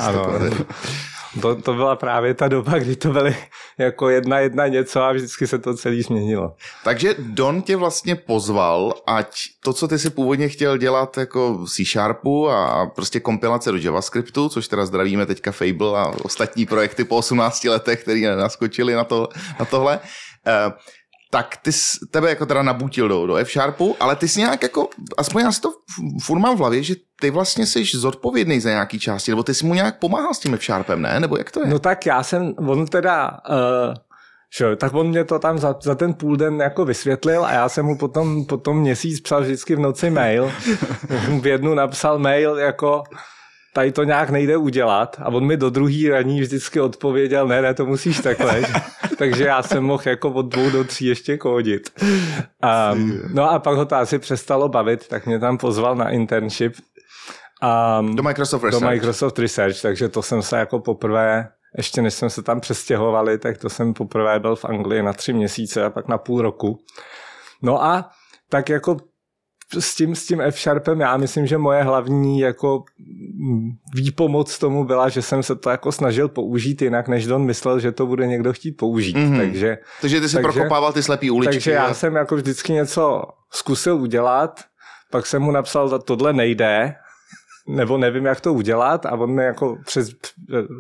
To, 1.41 1.55
to 1.55 1.73
byla 1.73 1.95
právě 1.95 2.33
ta 2.33 2.47
doba, 2.47 2.79
kdy 2.79 2.95
to 2.95 3.09
byly 3.09 3.35
jako 3.77 4.09
jedna 4.09 4.39
jedna 4.39 4.67
něco 4.67 5.01
a 5.01 5.11
vždycky 5.11 5.47
se 5.47 5.59
to 5.59 5.77
celý 5.77 6.01
změnilo. 6.01 6.55
Takže 6.83 7.15
Don 7.19 7.61
tě 7.61 7.75
vlastně 7.75 8.15
pozval, 8.15 8.93
ať 9.07 9.41
to, 9.63 9.73
co 9.73 9.87
ty 9.87 9.99
si 9.99 10.09
původně 10.09 10.49
chtěl 10.49 10.77
dělat 10.77 11.17
jako 11.17 11.65
C 11.67 11.85
Sharpu 11.85 12.49
a 12.49 12.85
prostě 12.95 13.19
kompilace 13.19 13.71
do 13.71 13.77
JavaScriptu, 13.77 14.49
což 14.49 14.67
teda 14.67 14.85
zdravíme 14.85 15.25
teďka 15.25 15.51
Fable 15.51 15.99
a 15.99 16.13
ostatní 16.23 16.65
projekty 16.65 17.03
po 17.03 17.17
18 17.17 17.63
letech, 17.63 18.01
které 18.01 18.35
naskočili 18.35 18.93
na, 18.93 19.03
to, 19.03 19.29
na 19.59 19.65
tohle, 19.65 19.99
uh, 20.67 20.73
tak 21.33 21.57
ty 21.57 21.71
tebe 22.11 22.29
jako 22.29 22.45
teda 22.45 22.63
nabutil 22.63 23.07
do, 23.07 23.27
do 23.27 23.35
F-Sharpu, 23.35 23.95
ale 23.99 24.15
ty 24.15 24.27
jsi 24.27 24.39
nějak 24.39 24.63
jako, 24.63 24.89
aspoň 25.17 25.41
já 25.43 25.51
si 25.51 25.61
to 25.61 25.69
furt 26.23 26.39
mám 26.39 26.55
v 26.55 26.59
hlavě, 26.59 26.83
že 26.83 26.95
ty 27.21 27.29
vlastně 27.29 27.65
jsi 27.65 27.83
zodpovědný 27.93 28.59
za 28.59 28.69
nějaký 28.69 28.99
části, 28.99 29.31
nebo 29.31 29.43
ty 29.43 29.53
jsi 29.53 29.65
mu 29.65 29.73
nějak 29.73 29.99
pomáhal 29.99 30.33
s 30.33 30.39
tím 30.39 30.53
F-Sharpem, 30.53 31.01
ne? 31.01 31.19
Nebo 31.19 31.37
jak 31.37 31.51
to 31.51 31.59
je? 31.59 31.67
No 31.67 31.79
tak 31.79 32.05
já 32.05 32.23
jsem, 32.23 32.53
on 32.67 32.85
teda, 32.85 33.31
uh, 33.49 33.93
že, 34.57 34.75
tak 34.75 34.93
on 34.93 35.07
mě 35.07 35.23
to 35.23 35.39
tam 35.39 35.57
za, 35.57 35.75
za 35.83 35.95
ten 35.95 36.13
půl 36.13 36.37
den 36.37 36.61
jako 36.61 36.85
vysvětlil 36.85 37.45
a 37.45 37.51
já 37.51 37.69
jsem 37.69 37.85
mu 37.85 37.97
potom, 37.97 38.45
potom 38.45 38.77
měsíc 38.77 39.21
psal 39.21 39.41
vždycky 39.41 39.75
v 39.75 39.79
noci 39.79 40.09
mail. 40.09 40.51
v 41.41 41.47
jednu 41.47 41.73
napsal 41.73 42.19
mail 42.19 42.57
jako, 42.57 43.03
tady 43.73 43.91
to 43.91 44.03
nějak 44.03 44.29
nejde 44.29 44.57
udělat 44.57 45.17
a 45.19 45.27
on 45.27 45.45
mi 45.45 45.57
do 45.57 45.69
druhý 45.69 46.09
raní 46.09 46.41
vždycky 46.41 46.81
odpověděl, 46.81 47.47
ne, 47.47 47.61
ne, 47.61 47.73
to 47.73 47.85
musíš 47.85 48.19
takhle. 48.19 48.61
Takže 49.17 49.43
já 49.43 49.63
jsem 49.63 49.83
mohl 49.83 50.03
jako 50.05 50.29
od 50.29 50.45
dvou 50.45 50.69
do 50.69 50.83
tří 50.83 51.05
ještě 51.05 51.37
kódit. 51.37 51.89
Um, 52.93 53.21
no 53.33 53.51
a 53.51 53.59
pak 53.59 53.77
ho 53.77 53.85
to 53.85 53.95
asi 53.95 54.19
přestalo 54.19 54.69
bavit, 54.69 55.07
tak 55.07 55.25
mě 55.25 55.39
tam 55.39 55.57
pozval 55.57 55.95
na 55.95 56.09
internship. 56.09 56.73
Um, 57.99 58.15
do 58.15 58.23
Microsoft 58.23 58.63
Research. 58.63 58.83
Do 58.83 58.89
Microsoft 58.89 59.39
Research, 59.39 59.81
takže 59.81 60.09
to 60.09 60.21
jsem 60.21 60.41
se 60.41 60.57
jako 60.57 60.79
poprvé, 60.79 61.47
ještě 61.77 62.01
než 62.01 62.13
jsme 62.13 62.29
se 62.29 62.43
tam 62.43 62.59
přestěhovali, 62.59 63.37
tak 63.37 63.57
to 63.57 63.69
jsem 63.69 63.93
poprvé 63.93 64.39
byl 64.39 64.55
v 64.55 64.65
Anglii 64.65 65.03
na 65.03 65.13
tři 65.13 65.33
měsíce 65.33 65.85
a 65.85 65.89
pak 65.89 66.07
na 66.07 66.17
půl 66.17 66.41
roku. 66.41 66.79
No 67.61 67.83
a 67.83 68.09
tak 68.49 68.69
jako 68.69 68.97
s 69.79 69.95
tím, 69.95 70.15
s 70.15 70.25
tím 70.25 70.41
F-Sharpem 70.41 70.99
já 70.99 71.17
myslím, 71.17 71.47
že 71.47 71.57
moje 71.57 71.83
hlavní 71.83 72.39
jako 72.39 72.83
výpomoc 73.95 74.59
tomu 74.59 74.85
byla, 74.85 75.09
že 75.09 75.21
jsem 75.21 75.43
se 75.43 75.55
to 75.55 75.69
jako 75.69 75.91
snažil 75.91 76.29
použít 76.29 76.81
jinak, 76.81 77.07
než 77.07 77.25
Don 77.25 77.45
myslel, 77.45 77.79
že 77.79 77.91
to 77.91 78.05
bude 78.05 78.27
někdo 78.27 78.53
chtít 78.53 78.71
použít. 78.71 79.15
Mm-hmm. 79.17 79.37
Takže, 79.37 79.77
takže 80.01 80.21
ty 80.21 80.29
jsi 80.29 80.35
takže, 80.35 80.51
prokopával 80.51 80.93
ty 80.93 81.03
slepý 81.03 81.31
uličky. 81.31 81.55
Takže 81.55 81.71
já 81.71 81.93
jsem 81.93 82.15
jako 82.15 82.35
vždycky 82.35 82.73
něco 82.73 83.23
zkusil 83.51 83.95
udělat, 83.95 84.61
pak 85.11 85.25
jsem 85.25 85.41
mu 85.41 85.51
napsal, 85.51 85.89
že 85.89 85.95
tohle 86.05 86.33
nejde, 86.33 86.95
nebo 87.67 87.97
nevím, 87.97 88.25
jak 88.25 88.41
to 88.41 88.53
udělat 88.53 89.05
a 89.05 89.11
on 89.11 89.35
mi 89.35 89.43
jako 89.43 89.77
přes, 89.85 90.09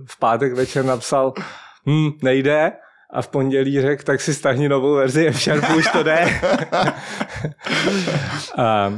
v 0.05 0.19
pátek 0.19 0.53
večer 0.53 0.85
napsal, 0.85 1.33
hm, 1.89 2.11
nejde, 2.21 2.71
a 3.13 3.21
v 3.21 3.27
pondělí 3.27 3.81
řekl, 3.81 4.03
tak 4.03 4.21
si 4.21 4.33
stahni 4.33 4.69
novou 4.69 4.93
verzi 4.93 5.27
F-Sharpu, 5.27 5.75
už 5.75 5.87
to 5.91 6.03
jde. 6.03 6.25
a, 8.57 8.93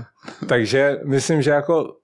takže 0.48 0.98
myslím, 1.05 1.41
že 1.41 1.51
jako 1.51 1.95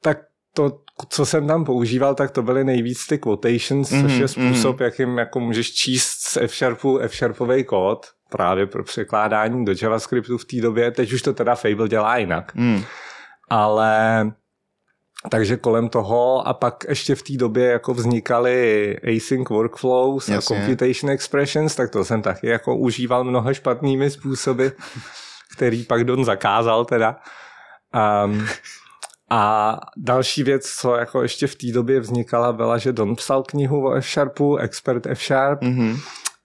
tak 0.00 0.18
to, 0.54 0.80
co 1.08 1.26
jsem 1.26 1.46
tam 1.46 1.64
používal, 1.64 2.14
tak 2.14 2.30
to 2.30 2.42
byly 2.42 2.64
nejvíc 2.64 3.06
ty 3.06 3.18
quotations, 3.18 3.92
mm-hmm, 3.92 4.02
což 4.02 4.12
je 4.12 4.18
mhm, 4.18 4.28
způsob, 4.28 4.76
mm-hmm. 4.76 4.84
jakým 4.84 5.18
jako 5.18 5.40
můžeš 5.40 5.72
číst 5.72 6.20
z 6.20 6.36
F-Sharpu 6.36 6.98
F-Sharpový 6.98 7.64
kód 7.64 8.06
právě 8.30 8.66
pro 8.66 8.84
překládání 8.84 9.64
do 9.64 9.74
JavaScriptu 9.82 10.38
v 10.38 10.44
té 10.44 10.60
době. 10.60 10.90
Teď 10.90 11.12
už 11.12 11.22
to 11.22 11.32
teda 11.32 11.54
Fable 11.54 11.88
dělá 11.88 12.16
jinak. 12.16 12.54
Mm. 12.54 12.82
Ale 13.50 14.32
takže 15.30 15.56
kolem 15.56 15.88
toho 15.88 16.48
a 16.48 16.54
pak 16.54 16.84
ještě 16.88 17.14
v 17.14 17.22
té 17.22 17.32
době 17.32 17.66
jako 17.66 17.94
vznikaly 17.94 18.96
async 19.16 19.48
workflows 19.48 20.28
Jasně. 20.28 20.56
a 20.56 20.60
computation 20.60 21.10
expressions, 21.10 21.74
tak 21.74 21.90
to 21.90 22.04
jsem 22.04 22.22
taky 22.22 22.46
jako 22.46 22.76
užíval 22.76 23.24
mnoha 23.24 23.52
špatnými 23.52 24.10
způsoby, 24.10 24.66
který 25.56 25.82
pak 25.84 26.04
Don 26.04 26.24
zakázal 26.24 26.84
teda. 26.84 27.16
Um, 28.24 28.46
A 29.30 29.80
další 29.96 30.42
věc, 30.42 30.70
co 30.70 30.94
jako 30.94 31.22
ještě 31.22 31.46
v 31.46 31.54
té 31.54 31.66
době 31.66 32.00
vznikala, 32.00 32.52
byla, 32.52 32.78
že 32.78 32.92
Don 32.92 33.16
psal 33.16 33.42
knihu 33.42 33.86
o 33.86 33.92
F-Sharpu, 33.92 34.56
Expert 34.56 35.06
F-Sharp. 35.06 35.62
Mhm. 35.62 35.96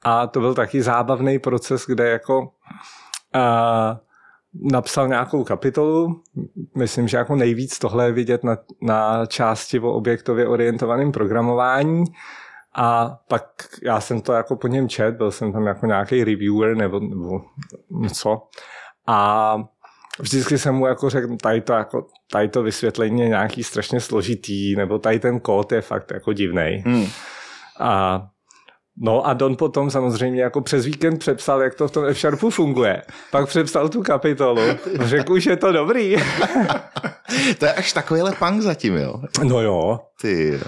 A 0.04 0.28
to 0.28 0.40
byl 0.40 0.54
taky 0.54 0.82
zábavný 0.82 1.40
proces, 1.40 1.86
kde 1.88 2.10
jako 2.10 2.40
uh, 2.42 3.98
napsal 4.54 5.08
nějakou 5.08 5.44
kapitolu. 5.44 6.22
Myslím, 6.78 7.08
že 7.08 7.18
jako 7.18 7.36
nejvíc 7.36 7.80
tohle 7.80 8.06
je 8.06 8.12
vidět 8.12 8.44
na, 8.44 8.58
na 8.82 9.26
části 9.26 9.80
o 9.80 9.94
objektově 9.94 10.48
orientovaném 10.48 11.12
programování. 11.12 12.04
A 12.76 13.18
pak 13.28 13.44
já 13.84 14.02
jsem 14.02 14.22
to 14.22 14.34
jako 14.34 14.56
po 14.56 14.68
něm 14.68 14.90
čet, 14.90 15.16
byl 15.16 15.32
jsem 15.32 15.54
tam 15.54 15.68
jako 15.68 15.86
nějaký 15.86 16.24
reviewer 16.24 16.76
nebo, 16.76 17.00
nebo 17.00 17.42
něco. 17.90 18.42
A 19.08 19.58
vždycky 20.20 20.58
jsem 20.58 20.76
mu 20.76 20.86
jako 20.88 21.10
řekl, 21.10 21.36
tady 21.42 21.62
to, 21.62 21.74
jako, 21.74 22.08
tady 22.32 22.50
to 22.50 22.64
vysvětlení 22.64 23.22
je 23.22 23.28
nějaký 23.28 23.64
strašně 23.64 24.00
složitý, 24.00 24.76
nebo 24.76 25.00
tady 25.00 25.20
ten 25.20 25.40
kód 25.40 25.72
je 25.72 25.82
fakt 25.82 26.12
jako 26.12 26.34
divnej. 26.34 26.84
Hmm. 26.86 27.06
A 27.80 28.22
No 29.02 29.28
a 29.28 29.34
Don 29.34 29.56
potom 29.56 29.92
samozřejmě 29.92 30.42
jako 30.42 30.62
přes 30.62 30.86
víkend 30.86 31.18
přepsal, 31.18 31.62
jak 31.62 31.76
to 31.76 31.88
v 31.88 31.92
tom 31.92 32.06
F-Sharpu 32.06 32.50
funguje. 32.50 33.02
Pak 33.32 33.48
přepsal 33.48 33.90
tu 33.90 34.04
kapitolu. 34.04 34.62
Řekl 35.00 35.34
už, 35.34 35.46
je 35.46 35.58
to 35.58 35.72
dobrý. 35.72 36.16
To 37.58 37.66
je 37.66 37.74
až 37.74 37.94
takovýhle 37.94 38.32
punk 38.40 38.62
zatím, 38.62 38.96
jo. 38.96 39.22
No 39.44 39.62
jo, 39.62 40.00
Ty. 40.22 40.60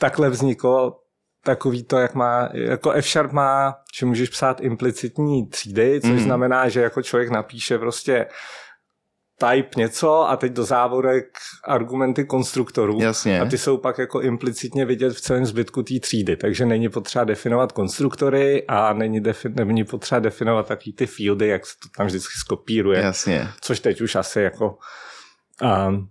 takhle 0.00 0.30
vzniklo 0.30 0.96
takový 1.44 1.84
to, 1.84 1.98
jak 1.98 2.14
má, 2.14 2.48
jako 2.52 2.90
F-Sharp 2.90 3.32
má, 3.32 3.74
že 3.94 4.06
můžeš 4.06 4.28
psát 4.28 4.60
implicitní 4.60 5.46
třídy, 5.46 6.00
což 6.00 6.10
mm. 6.10 6.18
znamená, 6.18 6.68
že 6.68 6.80
jako 6.80 7.02
člověk 7.02 7.30
napíše 7.30 7.78
prostě 7.78 8.26
type 9.38 9.70
něco 9.76 10.28
a 10.28 10.36
teď 10.36 10.52
do 10.52 10.64
závorek 10.64 11.26
argumenty 11.64 12.24
konstruktorů. 12.24 12.98
Jasně. 13.00 13.40
A 13.40 13.44
ty 13.44 13.58
jsou 13.58 13.78
pak 13.78 13.98
jako 13.98 14.20
implicitně 14.20 14.84
vidět 14.84 15.12
v 15.12 15.20
celém 15.20 15.46
zbytku 15.46 15.82
té 15.82 15.94
třídy, 16.00 16.36
takže 16.36 16.66
není 16.66 16.88
potřeba 16.88 17.24
definovat 17.24 17.72
konstruktory 17.72 18.66
a 18.68 18.92
není, 18.92 19.20
defi- 19.20 19.64
není 19.64 19.84
potřeba 19.84 20.18
definovat 20.18 20.66
takový 20.66 20.92
ty 20.92 21.06
fieldy, 21.06 21.48
jak 21.48 21.66
se 21.66 21.72
to 21.82 21.88
tam 21.96 22.06
vždycky 22.06 22.34
skopíruje 22.38 23.00
Jasně. 23.00 23.48
což 23.60 23.80
teď 23.80 24.00
už 24.00 24.14
asi 24.14 24.40
jako 24.40 24.78
um, 25.62 26.08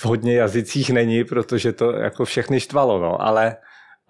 v 0.00 0.04
hodně 0.04 0.34
jazycích 0.34 0.90
není, 0.90 1.24
protože 1.24 1.72
to 1.72 1.92
jako 1.92 2.24
všechny 2.24 2.60
štvalo, 2.60 3.00
no, 3.00 3.22
ale, 3.22 3.56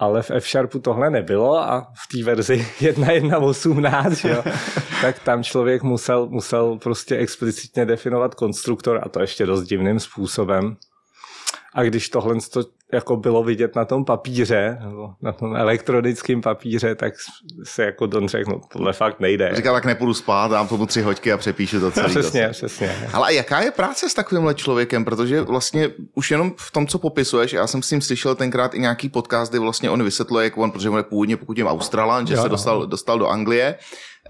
ale 0.03 0.23
v 0.23 0.31
F-Sharpu 0.31 0.79
tohle 0.79 1.11
nebylo 1.11 1.59
a 1.59 1.93
v 1.95 2.17
té 2.17 2.25
verzi 2.25 2.67
1.1.18, 2.79 4.29
jo, 4.29 4.45
tak 5.03 5.19
tam 5.19 5.43
člověk 5.43 5.83
musel, 5.83 6.27
musel 6.27 6.79
prostě 6.79 7.17
explicitně 7.17 7.87
definovat 7.87 8.35
konstruktor 8.35 9.01
a 9.03 9.09
to 9.09 9.21
ještě 9.21 9.47
dost 9.47 9.63
divným 9.63 10.01
způsobem. 10.01 10.77
A 11.75 11.83
když 11.83 12.09
tohle 12.09 12.37
to 12.53 12.65
jako 12.93 13.17
bylo 13.17 13.43
vidět 13.45 13.77
na 13.77 13.85
tom 13.85 14.05
papíře, 14.05 14.79
nebo 14.81 15.09
na 15.23 15.33
tom 15.33 15.57
elektronickém 15.57 16.41
papíře, 16.41 16.95
tak 16.95 17.13
se 17.65 17.85
jako 17.85 18.07
Don 18.07 18.29
řekl, 18.29 18.51
no 18.51 18.61
tohle 18.73 18.93
fakt 18.93 19.21
nejde. 19.21 19.51
Říkal, 19.55 19.75
tak 19.75 19.85
nepůjdu 19.85 20.15
spát, 20.15 20.51
dám 20.51 20.69
tomu 20.69 20.87
tři 20.87 21.03
hoďky 21.03 21.33
a 21.33 21.37
přepíšu 21.37 21.81
to 21.81 21.91
celý. 21.91 22.07
Přesně, 22.11 22.41
zase. 22.47 22.53
přesně. 22.67 22.97
Ale 23.13 23.35
jaká 23.35 23.61
je 23.61 23.71
práce 23.71 24.09
s 24.11 24.15
takovýmhle 24.15 24.55
člověkem? 24.55 25.05
Protože 25.05 25.41
vlastně 25.41 25.91
už 26.15 26.31
jenom 26.31 26.53
v 26.59 26.71
tom, 26.71 26.87
co 26.87 26.99
popisuješ, 26.99 27.53
já 27.53 27.67
jsem 27.67 27.83
s 27.83 27.91
ním 27.91 28.01
slyšel 28.01 28.35
tenkrát 28.35 28.75
i 28.75 28.79
nějaký 28.79 29.09
podcast, 29.09 29.53
kdy 29.53 29.59
vlastně 29.59 29.91
on 29.91 30.03
vysvětluje, 30.03 30.45
jak 30.45 30.59
on, 30.59 30.71
protože 30.71 30.91
on 30.91 30.97
je 30.97 31.03
původně 31.03 31.37
pokud 31.37 31.59
jim 31.59 31.67
Australan, 31.67 32.27
že 32.27 32.35
Jo, 32.35 32.39
se 32.43 32.49
no. 32.49 32.49
dostal, 32.49 32.87
dostal 32.87 33.19
do 33.19 33.27
Anglie. 33.29 33.75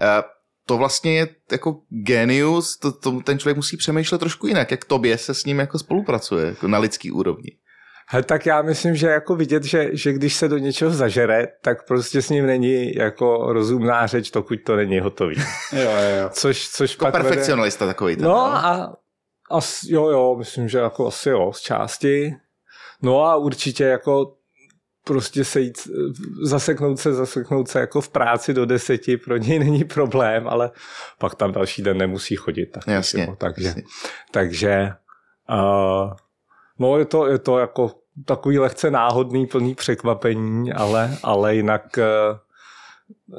Eh, 0.01 0.23
To 0.67 0.77
vlastně 0.77 1.15
je 1.15 1.27
jako 1.51 1.75
genius, 1.89 2.77
to, 2.79 2.91
to, 2.91 3.11
ten 3.21 3.39
člověk 3.39 3.55
musí 3.57 3.77
přemýšlet 3.77 4.19
trošku 4.19 4.47
jinak, 4.47 4.71
jak 4.71 4.85
tobě 4.85 5.17
se 5.17 5.33
s 5.33 5.45
ním 5.45 5.59
jako 5.59 5.79
spolupracuje, 5.79 6.45
jako 6.45 6.67
na 6.67 6.77
lidský 6.79 7.11
úrovni. 7.11 7.49
He, 8.09 8.23
tak 8.23 8.45
já 8.45 8.61
myslím, 8.61 8.95
že 8.95 9.07
jako 9.07 9.35
vidět, 9.35 9.63
že, 9.63 9.89
že 9.93 10.13
když 10.13 10.35
se 10.35 10.47
do 10.47 10.57
něčeho 10.57 10.91
zažere, 10.91 11.47
tak 11.61 11.87
prostě 11.87 12.21
s 12.21 12.29
ním 12.29 12.45
není 12.45 12.95
jako 12.95 13.53
rozumná 13.53 14.07
řeč, 14.07 14.31
dokud 14.31 14.59
to 14.65 14.75
není 14.75 14.99
hotový. 14.99 15.35
Jo, 15.73 15.81
jo, 15.91 16.17
jo. 16.21 16.29
Což, 16.31 16.69
což 16.69 16.91
Jako 16.91 17.05
pak 17.05 17.13
vede- 17.13 17.23
perfekcionalista 17.23 17.85
takový. 17.85 18.15
ten, 18.15 18.25
No 18.25 18.35
a 18.45 18.93
as, 19.51 19.79
jo, 19.83 20.07
jo, 20.09 20.35
myslím, 20.39 20.69
že 20.69 20.77
jako 20.77 21.07
asi 21.07 21.29
jo, 21.29 21.51
z 21.53 21.61
části. 21.61 22.35
No 23.01 23.21
a 23.25 23.35
určitě 23.35 23.83
jako 23.83 24.35
prostě 25.05 25.45
sejít, 25.45 25.77
zaseknout 26.43 26.99
se, 26.99 27.13
zaseknout 27.13 27.67
se 27.67 27.79
jako 27.79 28.01
v 28.01 28.09
práci 28.09 28.53
do 28.53 28.65
deseti, 28.65 29.17
pro 29.17 29.37
něj 29.37 29.59
není 29.59 29.83
problém, 29.83 30.47
ale 30.47 30.71
pak 31.19 31.35
tam 31.35 31.51
další 31.51 31.81
den 31.81 31.97
nemusí 31.97 32.35
chodit. 32.35 32.65
Tak 32.65 32.87
Jasně, 32.87 33.21
jako, 33.21 33.35
takže, 33.35 33.67
jasně. 33.67 33.83
takže 34.31 34.89
uh, 35.49 36.11
no 36.79 36.97
je 36.97 37.05
to, 37.05 37.27
je 37.27 37.37
to 37.39 37.59
jako 37.59 37.91
takový 38.25 38.59
lehce 38.59 38.91
náhodný, 38.91 39.47
plný 39.47 39.75
překvapení, 39.75 40.73
ale, 40.73 41.17
ale 41.23 41.55
jinak 41.55 41.97
uh, 41.97 42.37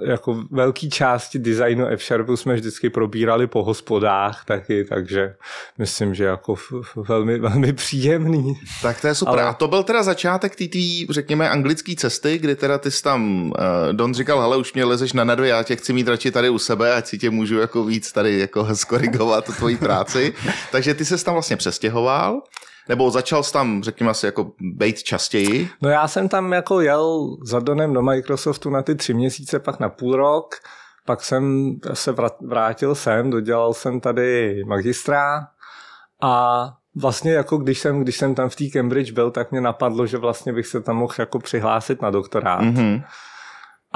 jako 0.08 0.44
velký 0.50 0.90
části 0.90 1.38
designu 1.38 1.86
F-Sharpu 1.86 2.36
jsme 2.36 2.54
vždycky 2.54 2.90
probírali 2.90 3.46
po 3.46 3.64
hospodách 3.64 4.44
taky, 4.44 4.84
takže 4.84 5.34
myslím, 5.78 6.14
že 6.14 6.24
jako 6.24 6.52
f- 6.54 6.72
f- 6.80 7.08
velmi, 7.08 7.38
velmi 7.38 7.72
příjemný. 7.72 8.54
Tak 8.82 9.00
to 9.00 9.06
je 9.06 9.14
super. 9.14 9.34
Ale-. 9.34 9.42
A 9.48 9.52
to 9.54 9.68
byl 9.68 9.82
teda 9.82 10.02
začátek 10.02 10.56
té 10.56 10.64
tvý, 10.68 11.06
řekněme, 11.10 11.50
anglické 11.50 11.94
cesty, 11.96 12.38
kdy 12.38 12.56
teda 12.56 12.78
ty 12.78 12.90
jsi 12.90 13.02
tam, 13.02 13.46
uh, 13.46 13.52
Don 13.92 14.14
říkal, 14.14 14.40
hele, 14.40 14.56
už 14.56 14.74
mě 14.74 14.84
lezeš 14.84 15.12
na 15.12 15.24
nervy, 15.24 15.48
já 15.48 15.62
tě 15.62 15.76
chci 15.76 15.92
mít 15.92 16.08
radši 16.08 16.30
tady 16.30 16.50
u 16.50 16.58
sebe, 16.58 16.94
ať 16.94 17.06
si 17.06 17.18
tě 17.18 17.30
můžu 17.30 17.58
jako 17.58 17.84
víc 17.84 18.12
tady 18.12 18.38
jako 18.38 18.66
skorigovat 18.76 19.56
tvoji 19.56 19.76
práci. 19.76 20.34
Takže 20.72 20.94
ty 20.94 21.04
se 21.04 21.24
tam 21.24 21.34
vlastně 21.34 21.56
přestěhoval, 21.56 22.42
nebo 22.88 23.10
začal 23.10 23.42
jsi 23.42 23.52
tam, 23.52 23.82
řekněme 23.82 24.10
asi, 24.10 24.26
jako 24.26 24.52
bejt 24.60 25.02
častěji. 25.02 25.68
No 25.82 25.88
já 25.88 26.08
jsem 26.08 26.28
tam 26.28 26.52
jako 26.52 26.80
jel 26.80 27.36
za 27.44 27.60
Donem 27.60 27.92
do 27.92 28.02
Microsoftu 28.02 28.70
na 28.70 28.82
ty 28.82 28.94
tři 28.94 29.14
měsíce, 29.14 29.58
pak 29.58 29.80
na 29.80 29.88
půl 29.88 30.16
rok, 30.16 30.54
pak 31.06 31.22
jsem 31.22 31.74
se 31.92 32.14
vrátil 32.40 32.94
sem, 32.94 33.30
dodělal 33.30 33.74
jsem 33.74 34.00
tady 34.00 34.62
magistra 34.66 35.46
a 36.22 36.64
vlastně 36.96 37.32
jako 37.32 37.56
když 37.56 37.78
jsem, 37.78 38.02
když 38.02 38.16
jsem 38.16 38.34
tam 38.34 38.48
v 38.48 38.56
té 38.56 38.64
Cambridge 38.72 39.10
byl, 39.10 39.30
tak 39.30 39.50
mě 39.50 39.60
napadlo, 39.60 40.06
že 40.06 40.18
vlastně 40.18 40.52
bych 40.52 40.66
se 40.66 40.80
tam 40.80 40.96
mohl 40.96 41.14
jako 41.18 41.38
přihlásit 41.38 42.02
na 42.02 42.10
doktorát. 42.10 42.60
Mm-hmm. 42.60 43.04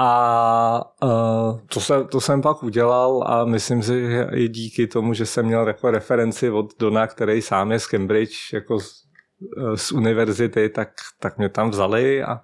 A 0.01 0.91
uh, 1.03 1.59
to, 1.73 1.79
se, 1.79 2.03
to 2.03 2.21
jsem 2.21 2.41
pak 2.41 2.63
udělal 2.63 3.23
a 3.27 3.45
myslím 3.45 3.83
si, 3.83 4.09
že 4.09 4.27
i 4.33 4.47
díky 4.47 4.87
tomu, 4.87 5.13
že 5.13 5.25
jsem 5.25 5.45
měl 5.45 5.67
jako 5.67 5.91
referenci 5.91 6.49
od 6.49 6.79
Dona, 6.79 7.07
který 7.07 7.41
sám 7.41 7.71
je 7.71 7.79
z 7.79 7.87
Cambridge, 7.87 8.53
jako 8.53 8.79
z, 8.79 9.03
eh, 9.57 9.77
z 9.77 9.91
univerzity, 9.91 10.69
tak, 10.69 10.89
tak 11.19 11.37
mě 11.37 11.49
tam 11.49 11.69
vzali 11.69 12.23
a 12.23 12.41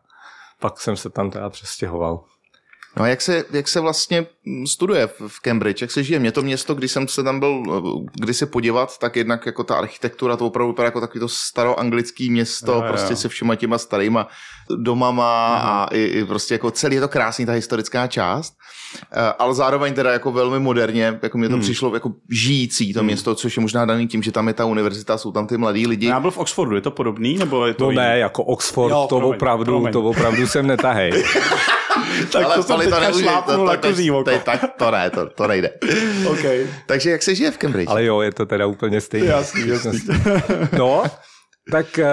pak 0.59 0.79
jsem 0.79 0.97
se 0.97 1.09
tam 1.09 1.31
teda 1.31 1.49
přestěhoval. 1.49 2.23
No 2.97 3.03
a 3.03 3.07
jak 3.07 3.21
se, 3.21 3.43
jak 3.51 3.67
se 3.67 3.79
vlastně 3.79 4.25
studuje 4.67 5.07
v 5.27 5.41
Cambridge, 5.41 5.81
jak 5.81 5.91
se 5.91 6.03
žije? 6.03 6.19
Mě 6.19 6.31
to 6.31 6.41
město, 6.41 6.73
když 6.75 6.91
jsem 6.91 7.07
se 7.07 7.23
tam 7.23 7.39
byl 7.39 7.63
eh, 7.77 8.09
kdysi 8.21 8.45
podívat, 8.45 8.97
tak 8.97 9.15
jednak 9.15 9.45
jako 9.45 9.63
ta 9.63 9.75
architektura, 9.75 10.37
to 10.37 10.45
opravdu 10.45 10.71
vypadá 10.71 10.85
jako 10.85 11.01
takový 11.01 11.19
to 11.19 11.27
staroanglický 11.27 12.29
město, 12.29 12.71
Jo, 12.71 12.77
jo, 12.77 12.83
jo. 12.83 12.89
prostě 12.89 13.15
se 13.15 13.29
všema 13.29 13.55
těma 13.55 13.77
starýma 13.77 14.27
domama 14.75 15.55
a 15.57 15.87
i, 15.93 16.03
i 16.03 16.25
prostě 16.25 16.53
jako 16.53 16.71
celý 16.71 16.95
je 16.95 17.01
to 17.01 17.07
krásný, 17.07 17.45
ta 17.45 17.51
historická 17.51 18.07
část, 18.07 18.53
Eh, 19.11 19.33
ale 19.39 19.53
zároveň 19.53 19.93
teda 19.93 20.11
jako 20.11 20.31
velmi 20.31 20.59
moderně, 20.59 21.19
jako 21.23 21.37
mě 21.37 21.47
to 21.49 21.53
Hmm. 21.55 21.61
přišlo 21.63 21.93
jako 21.93 22.11
žijící 22.31 22.93
to 22.93 23.03
město, 23.03 23.35
což 23.35 23.57
je 23.57 23.61
možná 23.61 23.85
daný 23.85 24.07
tím, 24.07 24.23
že 24.23 24.31
tam 24.31 24.47
je 24.47 24.53
ta 24.53 24.65
univerzita, 24.65 25.17
jsou 25.17 25.31
tam 25.31 25.47
ty 25.47 25.57
mladí 25.57 25.87
lidi. 25.87 26.07
Já 26.07 26.19
byl 26.19 26.31
v 26.31 26.37
Oxfordu, 26.37 26.75
je 26.75 26.81
to 26.81 26.91
podobný? 26.91 27.37
Nebo 27.37 27.65
je 27.65 27.73
to 27.73 27.83
To 27.85 27.91
jiný? 27.91 28.03
ne, 28.03 28.19
jako 28.19 28.43
Oxford, 28.43 28.91
Jo, 28.91 29.05
to, 29.09 29.17
promiň, 29.17 29.35
opravdu, 29.35 29.63
promiň. 29.65 29.93
to 29.93 30.01
opravdu 30.03 30.47
jsem 30.47 30.67
netahej. 30.67 31.11
tak 32.31 32.53
to 32.53 32.63
jsem 32.63 32.75
ale 32.75 32.85
teďka 32.85 33.11
šlápnul 33.11 33.65
na 33.65 33.77
kozí 33.77 34.11
oko. 34.11 34.23
to, 34.23 34.39
tak 34.39 34.73
to 34.77 34.91
ne, 34.91 35.09
to, 35.09 35.29
to 35.29 35.47
nejde. 35.47 35.69
Okay. 36.29 36.67
Takže 36.85 37.11
jak 37.11 37.23
se 37.23 37.35
žije 37.35 37.51
v 37.51 37.57
Cambridge? 37.57 37.89
Ale 37.89 38.05
jo, 38.05 38.21
je 38.21 38.31
to 38.31 38.45
teda 38.45 38.65
úplně 38.65 39.01
stejné. 39.01 39.27
Jasný, 39.27 39.67
jasný. 39.67 39.99
No, 40.77 41.03
tak 41.71 41.99
eh, 41.99 42.07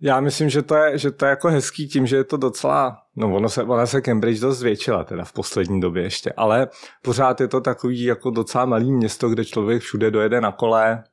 já 0.00 0.20
myslím, 0.20 0.50
že 0.50 0.62
to, 0.62 0.74
je, 0.74 0.98
že 0.98 1.10
to 1.10 1.24
je 1.24 1.30
jako 1.30 1.48
hezký 1.48 1.88
tím, 1.88 2.06
že 2.06 2.16
je 2.16 2.24
to 2.24 2.36
docela, 2.36 2.98
no 3.16 3.34
ono 3.34 3.48
se, 3.48 3.62
ona 3.62 3.86
se 3.86 4.00
Cambridge 4.00 4.40
dost 4.40 4.58
zvětšila 4.58 5.04
teda 5.04 5.24
v 5.24 5.32
poslední 5.32 5.80
době 5.80 6.02
ještě, 6.02 6.32
ale 6.36 6.68
pořád 7.02 7.40
je 7.40 7.48
to 7.48 7.60
takový 7.60 8.02
jako 8.02 8.30
docela 8.30 8.64
malý 8.64 8.92
město, 8.92 9.28
kde 9.28 9.44
člověk 9.44 9.82
všude 9.82 10.10
dojede 10.10 10.40
na 10.40 10.52
kole, 10.52 11.04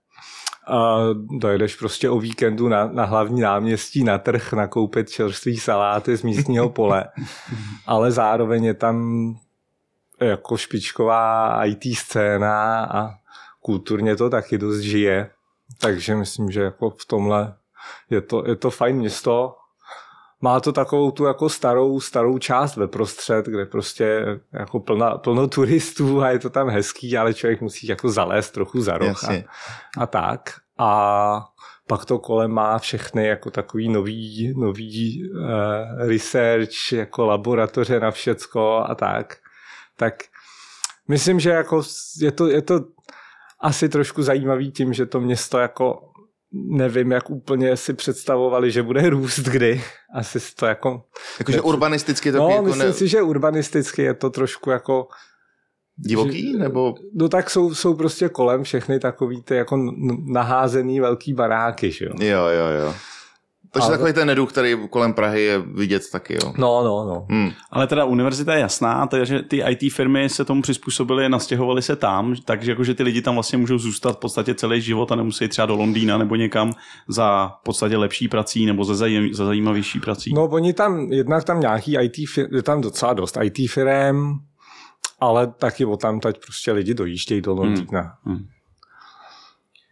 a 0.67 0.97
dojedeš 1.39 1.75
prostě 1.75 2.09
o 2.09 2.19
víkendu 2.19 2.69
na, 2.69 2.87
na 2.87 3.05
hlavní 3.05 3.41
náměstí 3.41 4.03
na 4.03 4.17
trh 4.17 4.53
nakoupit 4.53 5.09
čerstvý 5.09 5.57
saláty 5.57 6.17
z 6.17 6.23
místního 6.23 6.69
pole, 6.69 7.05
ale 7.87 8.11
zároveň 8.11 8.63
je 8.63 8.73
tam 8.73 9.27
jako 10.21 10.57
špičková 10.57 11.65
IT 11.65 11.83
scéna 11.97 12.85
a 12.85 13.09
kulturně 13.61 14.15
to 14.15 14.29
taky 14.29 14.57
dost 14.57 14.79
žije. 14.79 15.29
Takže 15.81 16.15
myslím, 16.15 16.51
že 16.51 16.61
jako 16.61 16.89
v 16.89 17.05
tomhle 17.05 17.55
je 18.09 18.21
to, 18.21 18.43
je 18.47 18.55
to 18.55 18.69
fajn 18.69 18.95
město. 18.95 19.55
Má 20.43 20.59
to 20.59 20.71
takovou 20.71 21.11
tu 21.11 21.25
jako 21.25 21.49
starou, 21.49 21.99
starou 21.99 22.37
část 22.37 22.75
ve 22.75 22.87
prostřed, 22.87 23.45
kde 23.45 23.65
prostě 23.65 24.25
jako 24.53 24.79
plno, 24.79 25.17
plno 25.17 25.47
turistů 25.47 26.21
a 26.21 26.29
je 26.29 26.39
to 26.39 26.49
tam 26.49 26.69
hezký, 26.69 27.17
ale 27.17 27.33
člověk 27.33 27.61
musí 27.61 27.87
jako 27.87 28.11
zalézt 28.11 28.53
trochu 28.53 28.81
za 28.81 28.97
roh 28.97 29.23
a, 29.23 29.43
a 29.97 30.07
tak. 30.07 30.49
A 30.77 31.45
pak 31.87 32.05
to 32.05 32.19
kolem 32.19 32.51
má 32.51 32.79
všechny 32.79 33.27
jako 33.27 33.51
takový 33.51 33.89
nový, 33.89 34.53
nový 34.57 35.29
uh, 35.29 36.07
research, 36.07 36.91
jako 36.91 37.25
laboratoře 37.25 37.99
na 37.99 38.11
všecko 38.11 38.85
a 38.89 38.95
tak. 38.95 39.35
Tak 39.97 40.13
myslím, 41.07 41.39
že 41.39 41.49
jako 41.49 41.81
je 42.19 42.31
to, 42.31 42.47
je 42.47 42.61
to 42.61 42.79
asi 43.59 43.89
trošku 43.89 44.23
zajímavý 44.23 44.71
tím, 44.71 44.93
že 44.93 45.05
to 45.05 45.19
město 45.19 45.59
jako 45.59 46.12
nevím, 46.53 47.11
jak 47.11 47.29
úplně 47.29 47.77
si 47.77 47.93
představovali, 47.93 48.71
že 48.71 48.83
bude 48.83 49.09
růst 49.09 49.39
kdy. 49.39 49.81
Asi 50.15 50.39
to 50.55 50.65
jako... 50.65 51.03
Jakože 51.39 51.61
urbanisticky 51.61 52.31
to 52.31 52.37
No, 52.37 52.49
jako 52.49 52.63
myslím 52.63 52.87
ne... 52.87 52.93
si, 52.93 53.07
že 53.07 53.21
urbanisticky 53.21 54.01
je 54.01 54.13
to 54.13 54.29
trošku 54.29 54.69
jako... 54.69 55.07
divoký, 55.97 56.51
že- 56.51 56.57
nebo 56.57 56.95
No 57.13 57.29
tak 57.29 57.49
jsou, 57.49 57.73
jsou 57.75 57.93
prostě 57.93 58.29
kolem 58.29 58.63
všechny 58.63 58.99
takový 58.99 59.41
ty 59.43 59.55
jako 59.55 59.77
naházený 60.25 60.99
velký 60.99 61.33
baráky, 61.33 61.91
že 61.91 62.05
jo. 62.05 62.11
jo, 62.19 62.45
jo, 62.47 62.67
jo. 62.85 62.93
Takže 63.73 63.87
Ale- 63.87 63.97
takový 63.97 64.13
ten 64.13 64.27
neduch, 64.27 64.51
který 64.51 64.77
kolem 64.89 65.13
Prahy 65.13 65.41
je 65.43 65.59
vidět 65.59 66.03
taky, 66.11 66.33
jo. 66.33 66.53
No, 66.57 66.83
no, 66.83 67.05
no. 67.05 67.27
Hmm. 67.29 67.51
Ale 67.71 67.87
teda 67.87 68.05
univerzita 68.05 68.53
je 68.53 68.59
jasná, 68.59 69.07
takže 69.07 69.41
ty 69.41 69.63
IT 69.69 69.93
firmy 69.93 70.29
se 70.29 70.45
tomu 70.45 70.61
přizpůsobily, 70.61 71.29
nastěhovaly 71.29 71.81
se 71.81 71.95
tam, 71.95 72.35
takže 72.45 72.71
jakože 72.71 72.93
ty 72.93 73.03
lidi 73.03 73.21
tam 73.21 73.33
vlastně 73.33 73.57
můžou 73.57 73.77
zůstat 73.77 74.11
v 74.15 74.19
podstatě 74.19 74.55
celý 74.55 74.81
život 74.81 75.11
a 75.11 75.15
nemusí 75.15 75.43
jít 75.43 75.49
třeba 75.49 75.65
do 75.65 75.75
Londýna 75.75 76.17
nebo 76.17 76.35
někam 76.35 76.73
za 77.07 77.47
v 77.47 77.63
podstatě 77.63 77.97
lepší 77.97 78.27
prací 78.27 78.65
nebo 78.65 78.83
za, 78.83 78.95
zajím, 78.95 79.33
za 79.33 79.45
zajímavější 79.45 79.99
prací. 79.99 80.33
No, 80.33 80.43
oni 80.43 80.73
tam, 80.73 81.11
jednak 81.11 81.43
tam 81.43 81.59
nějaký 81.59 81.97
IT, 82.01 82.15
fir- 82.15 82.55
je 82.55 82.63
tam 82.63 82.81
docela 82.81 83.13
dost 83.13 83.37
IT 83.43 83.71
firm, 83.71 84.33
ale 85.19 85.47
taky 85.47 85.85
o 85.85 85.97
tam 85.97 86.19
teď 86.19 86.39
prostě 86.45 86.71
lidi 86.71 86.93
dojíždějí 86.93 87.41
do 87.41 87.53
Londýna. 87.53 88.13
Hmm. 88.23 88.45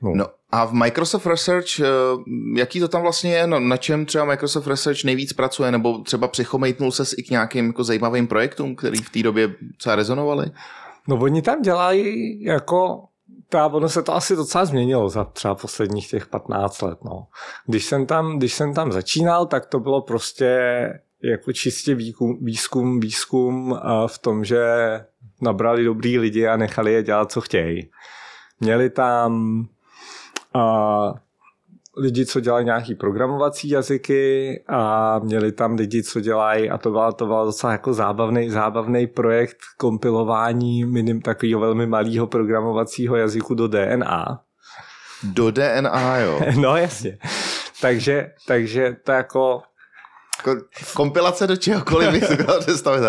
No. 0.04 0.12
No 0.16 0.26
a 0.52 0.66
v 0.66 0.74
Microsoft 0.74 1.26
Research, 1.26 1.80
eh, 1.80 1.86
jaký 2.56 2.80
to 2.80 2.88
tam 2.88 3.02
vlastně 3.02 3.34
je, 3.34 3.48
no, 3.48 3.60
na 3.60 3.78
čem 3.78 4.06
třeba 4.06 4.26
Microsoft 4.26 4.68
Research 4.68 5.04
nejvíc 5.04 5.34
pracuje, 5.34 5.72
nebo 5.72 5.98
třeba 5.98 6.28
přichomejtnul 6.28 6.92
ses 6.92 7.14
i 7.18 7.24
k 7.24 7.30
nějakým 7.30 7.68
jako 7.68 7.84
zajímavým 7.84 8.28
projektům, 8.28 8.76
který 8.76 9.02
v 9.02 9.10
té 9.10 9.24
době 9.24 9.56
třeba 9.78 9.96
rezonovaly? 9.96 10.52
No 11.08 11.16
oni 11.16 11.42
tam 11.42 11.62
dělají 11.62 12.44
jako, 12.44 13.04
ta, 13.50 13.68
ono 13.68 13.90
se 13.90 14.04
to 14.04 14.16
asi 14.16 14.36
docela 14.36 14.66
změnilo 14.66 15.10
za 15.10 15.24
třeba 15.24 15.56
posledních 15.56 16.10
těch 16.10 16.28
15 16.28 16.82
let. 16.82 17.00
No. 17.04 17.28
Když, 17.66 17.86
jsem 17.86 18.06
tam, 18.06 18.38
když 18.38 18.54
jsem 18.54 18.74
tam 18.74 18.92
začínal, 18.92 19.46
tak 19.46 19.66
to 19.66 19.80
bylo 19.80 20.02
prostě 20.02 20.60
jako 21.24 21.54
čistě 21.54 21.96
výzkum, 22.42 23.00
výzkum 23.00 23.80
a 23.82 24.08
v 24.08 24.20
tom, 24.20 24.44
že 24.44 24.66
nabrali 25.42 25.84
dobrý 25.84 26.20
lidi 26.20 26.48
a 26.48 26.58
nechali 26.58 26.94
je 26.94 27.04
dělat, 27.04 27.32
co 27.32 27.42
chtějí. 27.42 27.90
Měli 28.60 28.90
tam 28.90 29.66
a, 30.54 31.14
lidi, 31.98 32.26
co 32.26 32.40
dělají 32.40 32.66
nějaký 32.66 32.96
programovací 32.96 33.70
jazyky 33.70 34.64
a 34.68 35.20
měli 35.20 35.52
tam 35.52 35.76
lidi, 35.76 36.04
co 36.04 36.20
dělají, 36.22 36.70
a 36.70 36.78
to 36.78 36.92
byla, 36.92 37.12
to 37.12 37.26
byla 37.26 37.46
docela 37.46 37.72
jako 37.72 37.94
zábavný, 37.94 38.50
zábavný 38.50 39.08
projekt 39.08 39.58
kompilování 39.78 40.86
minim 40.86 41.22
takového 41.22 41.60
velmi 41.62 41.88
malého 41.88 42.28
programovacího 42.28 43.16
jazyku 43.16 43.54
do 43.56 43.68
DNA. 43.68 44.42
Do 45.24 45.52
DNA, 45.52 46.18
jo. 46.18 46.42
No 46.62 46.78
jasně. 46.78 47.18
Takže, 47.82 48.32
takže 48.48 48.96
to 49.04 49.12
jako, 49.12 49.62
Ko- 50.44 50.62
kompilace 50.94 51.48
do 51.48 51.58
čehokoliv 51.58 52.12
bych 52.12 52.24
se 52.26 52.38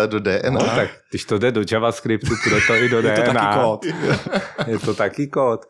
do 0.07 0.19
DNA. 0.19 0.49
no, 0.49 0.59
tak 0.75 0.89
když 1.09 1.25
to 1.25 1.37
jde 1.37 1.51
do 1.51 1.61
JavaScriptu, 1.71 2.33
půjde 2.43 2.59
to 2.67 2.75
i 2.75 2.89
do 2.89 3.01
DNA. 3.01 3.13
je 3.13 3.23
to 3.23 3.33
taky 3.33 3.59
kód. 3.63 3.85
Je 4.67 4.79
to 4.79 4.93
taky 4.93 5.27
kód. 5.27 5.65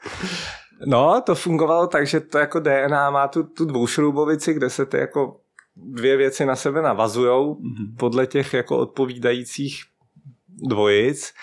No, 0.85 1.21
to 1.21 1.35
fungovalo 1.35 1.87
tak, 1.87 2.07
že 2.07 2.19
to 2.19 2.37
jako 2.37 2.59
DNA 2.59 3.09
má 3.09 3.27
tu, 3.27 3.43
tu 3.43 3.65
dvoušroubovici, 3.65 4.53
kde 4.53 4.69
se 4.69 4.85
ty 4.85 4.97
jako 4.97 5.39
dvě 5.75 6.17
věci 6.17 6.45
na 6.45 6.55
sebe 6.55 6.81
navazujou 6.81 7.57
podle 7.97 8.27
těch 8.27 8.53
jako 8.53 8.77
odpovídajících 8.77 9.83
dvojic. 10.47 11.33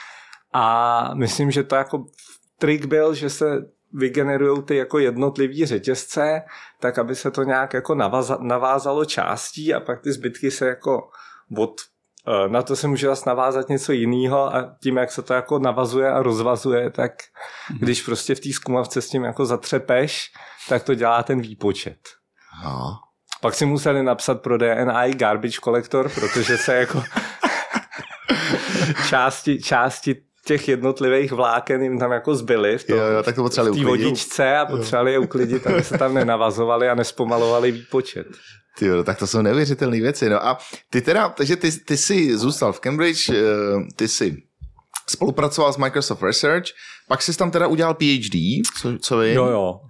A 0.53 1.15
myslím, 1.15 1.51
že 1.51 1.65
to 1.65 1.75
jako 1.75 2.05
trik 2.59 2.85
byl, 2.85 3.15
že 3.15 3.31
se 3.31 3.67
vygenerují 3.93 4.63
ty 4.63 4.77
jako 4.77 4.99
jednotlivý 4.99 5.67
řetězce, 5.67 6.43
tak 6.81 6.99
aby 6.99 7.15
se 7.15 7.31
to 7.31 7.43
nějak 7.43 7.75
jako 7.75 7.95
navaza, 7.95 8.39
navázalo 8.41 9.05
částí 9.05 9.75
a 9.75 9.81
pak 9.81 10.01
ty 10.01 10.13
zbytky 10.13 10.51
se 10.51 10.69
jako 10.69 11.09
od 11.59 11.81
na 12.49 12.63
to 12.63 12.77
se 12.77 12.89
může 12.89 13.07
zase 13.07 13.23
navázat 13.27 13.69
něco 13.69 13.93
jiného 13.93 14.57
a 14.57 14.77
tím, 14.83 14.97
jak 14.97 15.13
se 15.13 15.23
to 15.23 15.35
jako 15.35 15.59
navazuje 15.59 16.11
a 16.11 16.23
rozvazuje, 16.23 16.91
tak 16.91 17.13
když 17.81 18.03
prostě 18.03 18.35
v 18.35 18.41
té 18.41 18.53
zkumavce 18.53 19.03
s 19.03 19.09
tím 19.09 19.25
jako 19.25 19.47
zatřepeš, 19.47 20.33
tak 20.69 20.83
to 20.83 20.95
dělá 20.95 21.23
ten 21.23 21.41
výpočet. 21.41 21.99
No. 22.65 22.97
Pak 23.41 23.55
si 23.55 23.67
museli 23.67 24.03
napsat 24.03 24.43
pro 24.43 24.59
DNA 24.59 25.07
i 25.07 25.15
garbage 25.15 25.59
collector, 25.65 26.09
protože 26.15 26.59
se 26.59 26.77
jako 26.77 27.03
části, 29.09 29.63
části 29.63 30.17
těch 30.45 30.69
jednotlivých 30.69 31.33
vláken 31.33 31.83
jim 31.83 31.99
tam 31.99 32.13
jako 32.13 32.35
zbyly 32.35 32.79
v, 32.79 32.85
tom, 32.85 32.99
Jo, 32.99 33.05
jo, 33.05 33.23
tak 33.23 33.35
to 33.35 33.43
potřebovali 33.43 33.77
v 33.77 33.83
té 33.83 33.89
vodičce 33.89 34.57
a 34.57 34.67
potřebovali 34.67 35.13
je 35.13 35.19
uklidit, 35.19 35.67
aby 35.67 35.85
se 35.85 35.99
tam 35.99 36.15
nenavazovali 36.15 36.89
a 36.89 36.95
nespomalovali 36.95 37.73
výpočet. 37.73 38.27
Ty 38.79 38.87
jo, 38.87 39.05
tak 39.05 39.19
to 39.19 39.27
jsou 39.27 39.43
neuvěřitelné 39.43 40.01
věci. 40.01 40.31
No 40.31 40.47
a 40.47 40.59
ty 40.91 41.01
teda, 41.01 41.29
takže 41.29 41.57
ty, 41.57 41.73
ty 41.73 41.97
jsi 41.97 42.37
zůstal 42.39 42.73
v 42.73 42.81
Cambridge, 42.81 43.29
eh, 43.31 43.35
ty 43.97 44.09
jsi 44.09 44.37
spolupracoval 45.09 45.73
s 45.73 45.77
Microsoft 45.77 46.23
Research, 46.23 46.65
pak 47.09 47.23
jsi 47.23 47.37
tam 47.37 47.51
teda 47.51 47.67
udělal 47.67 47.95
PhD, 47.95 48.63
co, 48.81 48.99
co 48.99 49.19
vím. 49.19 49.35
Jo, 49.35 49.47
jo. 49.47 49.81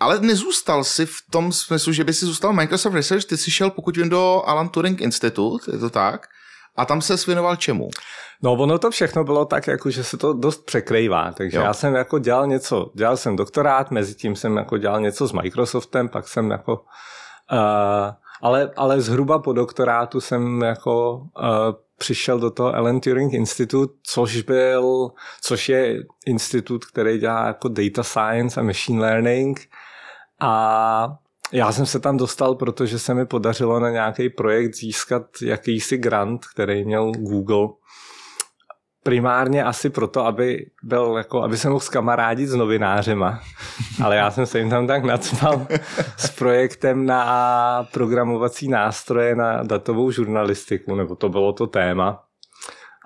Ale 0.00 0.20
nezůstal 0.20 0.84
jsi 0.84 1.06
v 1.06 1.16
tom 1.30 1.52
smyslu, 1.52 1.92
že 1.92 2.04
by 2.04 2.12
si 2.12 2.26
zůstal 2.26 2.52
v 2.52 2.56
Microsoft 2.56 2.94
Research, 2.94 3.24
ty 3.24 3.36
jsi 3.36 3.50
šel, 3.50 3.70
pokud 3.70 3.96
vím, 3.96 4.08
do 4.08 4.42
Alan 4.46 4.68
Turing 4.68 5.00
Institute, 5.00 5.72
je 5.72 5.78
to 5.78 5.90
tak? 5.90 6.26
A 6.76 6.84
tam 6.84 7.02
se 7.02 7.16
věnoval 7.26 7.56
čemu? 7.56 7.88
No 8.42 8.52
ono 8.52 8.78
to 8.78 8.90
všechno 8.90 9.24
bylo 9.24 9.44
tak, 9.44 9.66
jako, 9.66 9.90
že 9.90 10.04
se 10.04 10.16
to 10.16 10.32
dost 10.32 10.64
překrývá, 10.64 11.32
takže 11.36 11.56
Jo. 11.56 11.64
já 11.64 11.72
jsem 11.72 11.94
jako 11.94 12.18
dělal 12.18 12.46
něco, 12.46 12.92
dělal 12.94 13.16
jsem 13.16 13.36
doktorát, 13.36 13.90
mezi 13.90 14.14
tím 14.14 14.36
jsem 14.36 14.56
jako 14.56 14.78
dělal 14.78 15.00
něco 15.00 15.26
s 15.26 15.32
Microsoftem, 15.32 16.08
pak 16.08 16.28
jsem 16.28 16.50
jako, 16.50 16.84
ale, 18.42 18.70
ale 18.76 19.00
zhruba 19.00 19.38
po 19.38 19.52
doktorátu 19.52 20.20
jsem 20.20 20.62
jako 20.62 21.16
uh, 21.16 21.24
přišel 21.98 22.38
do 22.38 22.50
toho 22.50 22.74
Alan 22.74 23.00
Turing 23.00 23.32
Institute, 23.32 23.94
což 24.02 24.42
byl, 24.42 25.10
což 25.40 25.68
je 25.68 26.02
institut, 26.26 26.84
který 26.84 27.18
dělá 27.18 27.46
jako 27.46 27.68
data 27.68 28.02
science 28.02 28.60
a 28.60 28.62
machine 28.62 29.00
learning 29.00 29.60
a 30.40 31.18
já 31.52 31.72
jsem 31.72 31.86
se 31.86 32.00
tam 32.00 32.16
dostal, 32.16 32.54
protože 32.54 32.98
se 32.98 33.14
mi 33.14 33.26
podařilo 33.26 33.80
na 33.80 33.90
nějaký 33.90 34.28
projekt 34.28 34.74
získat 34.74 35.22
jakýsi 35.42 35.98
grant, 35.98 36.46
který 36.46 36.84
měl 36.84 37.12
Google. 37.12 37.68
Primárně 39.04 39.64
asi 39.64 39.90
proto, 39.90 40.26
aby, 40.26 40.66
byl 40.82 41.14
jako, 41.16 41.42
aby 41.42 41.56
se 41.56 41.68
mohl 41.68 41.80
skamarádit 41.80 42.48
s 42.48 42.54
novinářema. 42.54 43.40
Ale 44.04 44.16
já 44.16 44.30
jsem 44.30 44.46
se 44.46 44.58
jim 44.58 44.70
tam 44.70 44.86
tak 44.86 45.04
nacpal 45.04 45.66
s 46.16 46.30
projektem 46.30 47.06
na 47.06 47.88
programovací 47.92 48.68
nástroje 48.68 49.36
na 49.36 49.62
datovou 49.62 50.10
žurnalistiku, 50.10 50.94
nebo 50.94 51.16
to 51.16 51.28
bylo 51.28 51.52
to 51.52 51.66
téma. 51.66 52.24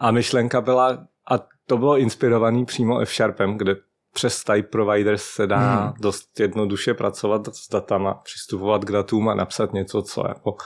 A 0.00 0.10
myšlenka 0.10 0.60
byla, 0.60 0.98
a 1.30 1.38
to 1.66 1.78
bylo 1.78 1.98
inspirovaný 1.98 2.64
přímo 2.64 2.98
F-Sharpem, 3.00 3.58
kde 3.58 3.76
přes 4.12 4.44
type 4.44 4.68
providers 4.68 5.22
se 5.22 5.46
dá 5.46 5.74
hmm. 5.74 5.92
dost 6.00 6.40
jednoduše 6.40 6.94
pracovat 6.94 7.54
s 7.54 7.68
datama, 7.68 8.14
přistupovat 8.14 8.84
k 8.84 8.92
datům 8.92 9.28
a 9.28 9.34
napsat 9.34 9.72
něco, 9.72 10.02
co 10.02 10.24
jako 10.28 10.56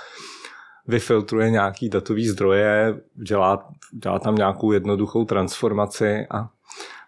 vyfiltruje 0.89 1.51
nějaký 1.51 1.89
datový 1.89 2.29
zdroje, 2.29 2.95
dělá, 3.15 3.69
dělá 4.03 4.19
tam 4.19 4.35
nějakou 4.35 4.73
jednoduchou 4.73 5.25
transformaci 5.25 6.27
a 6.31 6.49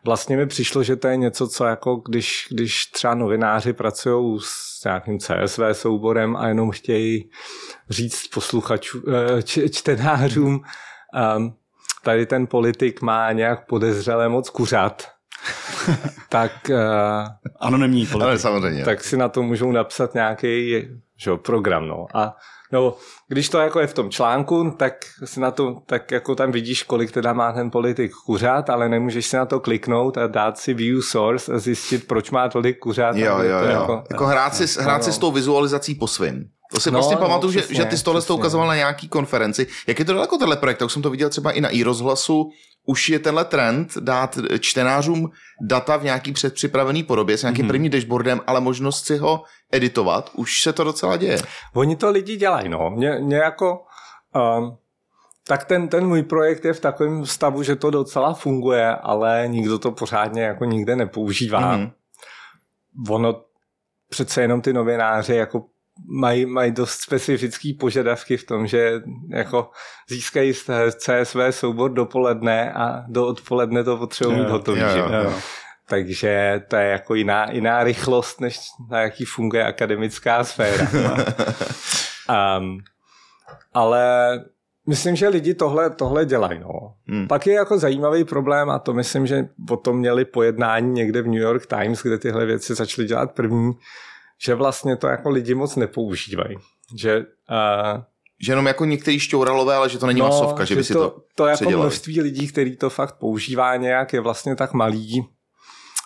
vlastně 0.04 0.36
mi 0.36 0.46
přišlo, 0.46 0.82
že 0.82 0.96
to 0.96 1.08
je 1.08 1.16
něco, 1.16 1.48
co 1.48 1.64
jako 1.64 1.96
když, 1.96 2.46
když 2.50 2.86
třeba 2.86 3.14
novináři 3.14 3.72
pracují 3.72 4.40
s 4.42 4.84
nějakým 4.84 5.18
CSV 5.18 5.60
souborem 5.72 6.36
a 6.36 6.48
jenom 6.48 6.70
chtějí 6.70 7.30
říct 7.90 8.28
posluchačů, 8.28 9.02
eh, 9.08 9.42
č, 9.42 9.68
čtenářům, 9.68 10.60
um, 11.36 11.54
tady 12.02 12.26
ten 12.26 12.46
politik 12.46 13.02
má 13.02 13.32
nějak 13.32 13.66
podezřelé 13.66 14.28
moc 14.28 14.50
kuřat, 14.50 15.08
tak, 16.28 16.52
uh, 16.70 16.76
Anonymní 17.60 18.06
politik. 18.06 18.26
Ale 18.26 18.38
samozřejmě. 18.38 18.84
tak 18.84 19.04
si 19.04 19.16
na 19.16 19.28
to 19.28 19.42
můžou 19.42 19.72
napsat 19.72 20.14
nějaký 20.14 20.82
že 21.16 21.30
jo, 21.30 21.36
program. 21.36 21.88
No. 21.88 22.06
A 22.14 22.36
no, 22.74 22.94
když 23.28 23.48
to 23.48 23.58
jako 23.58 23.80
je 23.80 23.86
v 23.86 23.94
tom 23.94 24.10
článku, 24.10 24.74
tak 24.76 24.92
si 25.24 25.40
na 25.40 25.50
to, 25.50 25.76
tak 25.86 26.10
jako 26.10 26.34
tam 26.34 26.52
vidíš, 26.52 26.82
kolik 26.82 27.12
teda 27.12 27.32
má 27.32 27.52
ten 27.52 27.70
politik 27.70 28.12
kuřat, 28.26 28.70
ale 28.70 28.88
nemůžeš 28.88 29.26
si 29.26 29.36
na 29.36 29.46
to 29.46 29.60
kliknout 29.60 30.18
a 30.18 30.26
dát 30.26 30.58
si 30.58 30.74
view 30.74 31.00
source 31.02 31.52
a 31.52 31.58
zjistit, 31.58 32.06
proč 32.06 32.30
má 32.30 32.48
tolik 32.48 32.78
kuřat. 32.78 33.16
Jo, 33.16 33.38
jo, 33.38 33.60
to 33.60 33.66
jo. 33.66 33.80
Jako, 33.80 34.02
Jako, 34.10 34.26
hrát 34.26 34.54
si, 34.54 34.80
hrát 34.80 35.04
si 35.04 35.08
ano. 35.10 35.14
s 35.14 35.18
tou 35.18 35.32
vizualizací 35.32 35.94
po 35.94 36.06
svým. 36.06 36.44
To 36.72 36.80
si 36.80 36.90
No, 36.90 37.00
no, 37.10 37.16
pamatuju, 37.16 37.52
že, 37.52 37.58
přesně, 37.58 37.76
že 37.76 37.84
ty 37.84 37.98
jsi 37.98 38.04
tohle 38.04 38.20
přesně. 38.20 38.34
ukazoval 38.34 38.68
na 38.68 38.74
nějaký 38.76 39.08
konferenci. 39.08 39.66
Jak 39.86 39.98
je 39.98 40.04
to 40.04 40.12
daleko 40.14 40.38
tenhle 40.38 40.56
projekt? 40.56 40.82
Už 40.82 40.92
jsem 40.92 41.02
to 41.02 41.10
viděl 41.10 41.28
třeba 41.30 41.50
i 41.52 41.60
na 41.60 41.68
i-rozhlasu. 41.68 42.50
Už 42.86 43.08
je 43.08 43.18
tenhle 43.18 43.44
trend 43.44 43.98
dát 44.00 44.38
čtenářům 44.60 45.30
data 45.68 45.96
v 45.96 46.04
nějaký 46.04 46.32
předpřipravený 46.32 47.02
podobě 47.02 47.38
s 47.38 47.42
nějakým 47.42 47.64
Mhm. 47.64 47.68
prvním 47.68 47.90
dashboardem, 47.92 48.40
ale 48.46 48.60
možnost 48.60 49.06
si 49.06 49.16
ho 49.16 49.42
editovat. 49.72 50.30
Už 50.34 50.60
se 50.62 50.72
to 50.72 50.84
docela 50.84 51.16
děje. 51.16 51.38
Oni 51.74 51.96
to 51.96 52.10
lidi 52.10 52.36
dělají, 52.36 52.68
no. 52.68 52.90
Mě, 52.90 53.18
mě 53.18 53.36
jako... 53.36 53.78
Um, 54.58 54.76
tak 55.46 55.64
ten, 55.64 55.88
ten 55.88 56.06
můj 56.06 56.22
projekt 56.22 56.64
je 56.64 56.72
v 56.72 56.80
takovém 56.80 57.26
stavu, 57.26 57.62
že 57.62 57.76
to 57.76 57.90
docela 57.90 58.34
funguje, 58.34 58.94
ale 58.96 59.44
nikdo 59.48 59.78
to 59.78 59.92
pořádně 59.92 60.42
jako 60.42 60.64
nikde 60.64 60.96
nepoužívá. 60.96 61.76
Mhm. 61.76 61.90
Ono 63.10 63.42
přece 64.08 64.42
jenom 64.42 64.60
ty 64.60 64.72
novináři 64.72 65.34
jako 65.34 65.64
mají, 66.08 66.46
mají 66.46 66.72
dost 66.72 67.00
specifický 67.00 67.74
požadavky 67.74 68.36
v 68.36 68.46
tom, 68.46 68.66
že 68.66 69.02
jako 69.28 69.70
získají 70.08 70.54
z 70.54 70.70
CSV 70.96 71.36
soubor 71.50 71.92
dopoledne 71.92 72.72
a 72.72 73.04
do 73.08 73.26
odpoledne 73.26 73.84
to 73.84 73.96
potřebují 73.96 74.38
mít 74.38 74.48
hotový. 74.48 74.80
jo, 74.80 74.88
jo, 74.88 75.22
jo. 75.24 75.34
Takže 75.88 76.62
to 76.68 76.76
je 76.76 76.88
jako 76.88 77.14
jiná, 77.14 77.50
jiná 77.50 77.84
rychlost, 77.84 78.40
než 78.40 78.60
na 78.90 79.00
jaký 79.00 79.24
funguje 79.24 79.64
akademická 79.64 80.44
sféra. 80.44 80.88
um, 82.58 82.78
ale 83.74 84.04
myslím, 84.86 85.16
že 85.16 85.28
lidi 85.28 85.54
tohle, 85.54 85.90
tohle 85.90 86.24
dělají. 86.24 86.58
No. 86.58 86.94
Hmm. 87.06 87.28
Pak 87.28 87.46
je 87.46 87.54
jako 87.54 87.78
zajímavý 87.78 88.24
problém 88.24 88.70
a 88.70 88.78
to 88.78 88.94
myslím, 88.94 89.26
že 89.26 89.48
o 89.70 89.76
tom 89.76 89.98
měli 89.98 90.24
pojednání 90.24 90.92
někde 90.92 91.22
v 91.22 91.26
New 91.26 91.40
York 91.40 91.66
Times, 91.66 92.02
kde 92.02 92.18
tyhle 92.18 92.46
věci 92.46 92.74
začaly 92.74 93.08
dělat 93.08 93.32
první, 93.32 93.72
že 94.42 94.54
vlastně 94.54 94.96
to 94.96 95.06
jako 95.06 95.30
lidi 95.30 95.54
moc 95.54 95.76
nepoužívají. 95.76 96.56
Že, 96.96 97.18
uh, 97.18 98.00
Že 98.40 98.52
jenom 98.52 98.66
jako 98.66 98.84
některý 98.84 99.20
šťouralové, 99.20 99.74
ale 99.74 99.88
že 99.88 99.98
to 99.98 100.06
není 100.06 100.20
no, 100.20 100.28
masovka, 100.28 100.64
že 100.64 100.76
by 100.76 100.84
si 100.84 100.92
to, 100.92 101.16
to 101.34 101.46
jako 101.46 101.56
předělali. 101.56 101.86
množství 101.86 102.20
lidí, 102.20 102.48
který 102.48 102.76
to 102.76 102.90
fakt 102.90 103.18
používá 103.18 103.76
nějak, 103.76 104.12
je 104.12 104.20
vlastně 104.20 104.56
tak 104.56 104.72
malý, 104.72 105.24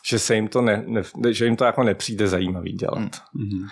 že 0.07 0.19
se 0.19 0.35
jim 0.35 0.49
to, 0.49 0.63
ne, 0.63 0.85
ne, 0.87 1.03
že 1.31 1.45
jim 1.45 1.57
to 1.57 1.65
jako 1.65 1.83
nepřijde 1.83 2.29
zajímavý 2.29 2.73
dělat. 2.73 2.99
Hmm. 2.99 3.11
Mhm. 3.35 3.67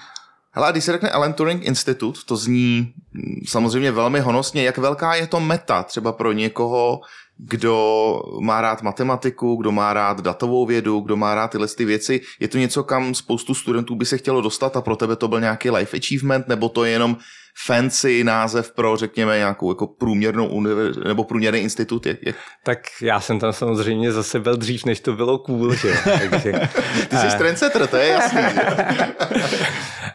Hele, 0.53 0.69
a 0.69 0.71
když 0.71 0.85
se 0.85 0.93
řekne 0.93 1.11
Alan 1.11 1.33
Turing 1.33 1.65
Institute, 1.65 2.21
to 2.27 2.37
zní 2.37 2.93
mm, 3.13 3.41
samozřejmě 3.49 3.93
velmi 3.93 4.21
honosně. 4.21 4.63
Jak 4.65 4.79
velká 4.79 5.15
je 5.15 5.27
to 5.27 5.41
meta 5.41 5.83
třeba 5.83 6.13
pro 6.13 6.33
někoho, 6.33 7.01
kdo 7.39 8.21
má 8.41 8.61
rád 8.61 8.83
matematiku, 8.83 9.57
kdo 9.57 9.73
má 9.73 9.93
rád 9.93 10.21
datovou 10.21 10.67
vědu, 10.67 11.01
kdo 11.01 11.17
má 11.17 11.35
rád 11.35 11.49
tyhle 11.51 11.69
ty 11.69 11.85
věci? 11.85 12.21
Je 12.41 12.49
to 12.49 12.59
něco, 12.59 12.85
kam 12.85 13.15
spoustu 13.15 13.55
studentů 13.55 13.95
by 13.95 14.05
se 14.07 14.19
chtělo 14.19 14.41
dostat 14.41 14.77
a 14.77 14.81
pro 14.81 14.97
tebe 14.97 15.17
to 15.17 15.29
byl 15.29 15.41
nějaký 15.41 15.71
life 15.71 15.97
achievement, 15.97 16.49
nebo 16.49 16.69
to 16.69 16.85
je 16.85 16.91
jenom 16.91 17.17
fancy 17.67 18.25
název 18.25 18.73
pro, 18.73 18.97
řekněme, 18.97 19.39
nějakou 19.39 19.71
jako 19.71 19.87
průměrnou 19.87 20.49
univer- 20.49 21.07
nebo 21.07 21.25
průměrný 21.25 21.61
institut? 21.61 22.07
Jak, 22.07 22.17
jak... 22.27 22.37
Tak 22.65 22.79
já 23.03 23.21
jsem 23.21 23.39
tam 23.39 23.53
samozřejmě 23.53 24.13
zase 24.13 24.41
byl 24.41 24.57
dřív, 24.57 24.85
než 24.85 25.01
to 25.01 25.13
bylo 25.13 25.39
cool, 25.39 25.75
že? 25.75 25.95
Takže, 26.31 26.53
Ty 27.09 27.17
jsi 27.17 27.39
trendsetter, 27.39 27.87
to 27.87 27.97
je 27.97 28.09
jasný. 28.09 28.41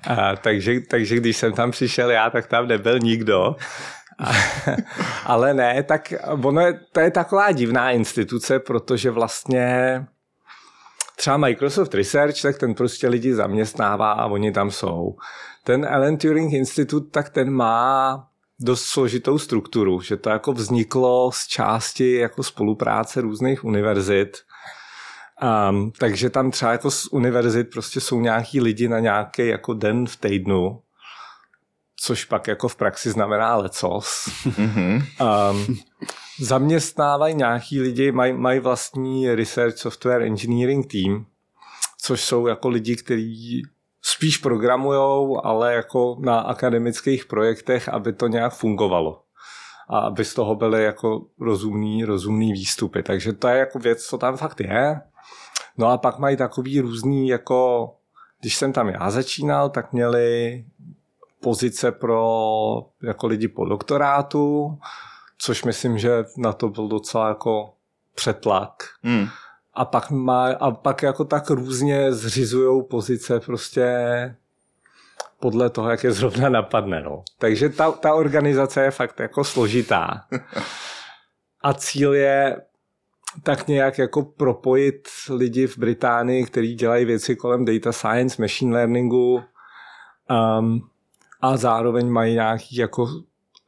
a, 0.07 0.35
takže, 0.43 0.79
takže 0.89 1.15
když 1.15 1.37
jsem 1.37 1.53
tam 1.53 1.71
přišel 1.71 2.11
já, 2.11 2.29
tak 2.29 2.47
tam 2.47 2.67
nebyl 2.67 2.99
nikdo. 2.99 3.55
Ale 5.25 5.53
ne, 5.53 5.83
tak 5.83 6.13
ono 6.43 6.61
je, 6.61 6.79
to 6.91 6.99
je 6.99 7.11
taková 7.11 7.51
divná 7.51 7.91
instituce, 7.91 8.59
protože 8.59 9.11
vlastně 9.11 10.05
třeba 11.15 11.37
Microsoft 11.37 11.93
Research, 11.93 12.41
tak 12.41 12.57
ten 12.57 12.73
prostě 12.73 13.07
lidi 13.07 13.33
zaměstnává 13.33 14.11
a 14.11 14.25
oni 14.25 14.51
tam 14.51 14.71
jsou. 14.71 15.15
Ten 15.63 15.85
Alan 15.85 16.17
Turing 16.17 16.53
Institute, 16.53 17.09
tak 17.11 17.29
ten 17.29 17.51
má 17.51 18.27
dost 18.59 18.83
složitou 18.83 19.37
strukturu, 19.37 20.01
že 20.01 20.17
to 20.17 20.29
jako 20.29 20.53
vzniklo 20.53 21.31
z 21.31 21.47
části 21.47 22.15
jako 22.15 22.43
spolupráce 22.43 23.21
různých 23.21 23.63
univerzit. 23.65 24.37
Um, 25.69 25.91
takže 25.99 26.29
tam 26.29 26.51
třeba 26.51 26.71
jako 26.71 26.91
z 26.91 27.07
univerzit 27.11 27.69
prostě 27.69 28.01
jsou 28.01 28.21
nějaký 28.21 28.61
lidi 28.61 28.87
na 28.87 28.99
nějaký 28.99 29.47
jako 29.47 29.73
den 29.73 30.05
v 30.07 30.15
týdnu, 30.15 30.81
což 32.03 32.25
pak 32.25 32.47
jako 32.47 32.67
v 32.67 32.75
praxi 32.75 33.11
znamená 33.11 33.55
lecos. 33.55 34.29
Mhm. 34.57 35.03
Um, 35.21 35.77
zaměstnávají 36.39 37.35
nějaký 37.35 37.81
lidi, 37.81 38.11
mají, 38.11 38.33
mají 38.33 38.59
vlastní 38.59 39.35
research 39.35 39.77
software 39.77 40.21
engineering 40.21 40.91
team, 40.91 41.25
což 42.01 42.23
jsou 42.23 42.47
jako 42.47 42.69
lidi, 42.69 42.95
kteří 42.95 43.63
spíš 44.01 44.37
programujou, 44.37 45.45
ale 45.45 45.73
jako 45.73 46.17
na 46.19 46.39
akademických 46.39 47.25
projektech, 47.25 47.89
aby 47.89 48.13
to 48.13 48.27
nějak 48.27 48.53
fungovalo. 48.53 49.21
A 49.89 49.99
aby 49.99 50.25
z 50.25 50.33
toho 50.33 50.55
byly 50.55 50.83
jako 50.83 51.25
rozumný, 51.39 52.05
rozumný 52.05 52.53
výstupy. 52.53 53.03
Takže 53.03 53.33
to 53.33 53.47
je 53.47 53.57
jako 53.57 53.79
věc, 53.79 54.03
co 54.03 54.17
tam 54.17 54.37
fakt 54.37 54.59
je. 54.59 55.01
No 55.77 55.87
a 55.87 55.97
pak 55.97 56.19
mají 56.19 56.37
takový 56.37 56.79
různý, 56.79 57.27
jako 57.27 57.89
když 58.41 58.55
jsem 58.55 58.73
tam 58.73 58.89
já 58.89 59.11
začínal, 59.11 59.69
tak 59.69 59.93
měli 59.93 60.63
pozice 61.41 61.91
pro 61.91 62.85
jako 63.03 63.27
lidi 63.27 63.47
po 63.47 63.65
doktorátu, 63.65 64.77
což 65.37 65.63
myslím, 65.63 65.97
že 65.97 66.25
na 66.37 66.53
to 66.53 66.69
byl 66.69 66.87
docela 66.87 67.27
jako 67.27 67.73
přetlak. 68.15 68.83
Hmm. 69.03 69.27
A 69.73 69.85
pak, 69.85 70.09
má, 70.09 70.51
a 70.51 70.71
pak 70.71 71.03
jako 71.03 71.25
tak 71.25 71.49
různě 71.49 72.13
zřizují 72.13 72.83
pozice 72.89 73.39
prostě 73.39 73.95
podle 75.39 75.69
toho, 75.69 75.89
jak 75.89 76.03
je 76.03 76.11
zrovna 76.11 76.49
napadne. 76.49 77.01
No. 77.01 77.23
Takže 77.39 77.69
ta, 77.69 77.91
ta 77.91 78.13
organizace 78.13 78.83
je 78.83 78.91
fakt 78.91 79.19
jako 79.19 79.43
složitá. 79.43 80.25
A 81.63 81.73
cíl 81.73 82.13
je 82.13 82.61
tak 83.43 83.67
nějak 83.67 83.97
jako 83.97 84.23
propojit 84.23 85.07
lidi 85.29 85.67
v 85.67 85.77
Británii, 85.77 86.45
kteří 86.45 86.75
dělají 86.75 87.05
věci 87.05 87.35
kolem 87.35 87.65
data 87.65 87.91
science, 87.91 88.41
machine 88.41 88.75
learningu 88.75 89.43
um, 90.29 90.89
a 91.41 91.57
zároveň 91.57 92.09
mají 92.09 92.33
nějaký 92.33 92.75
jako 92.75 93.07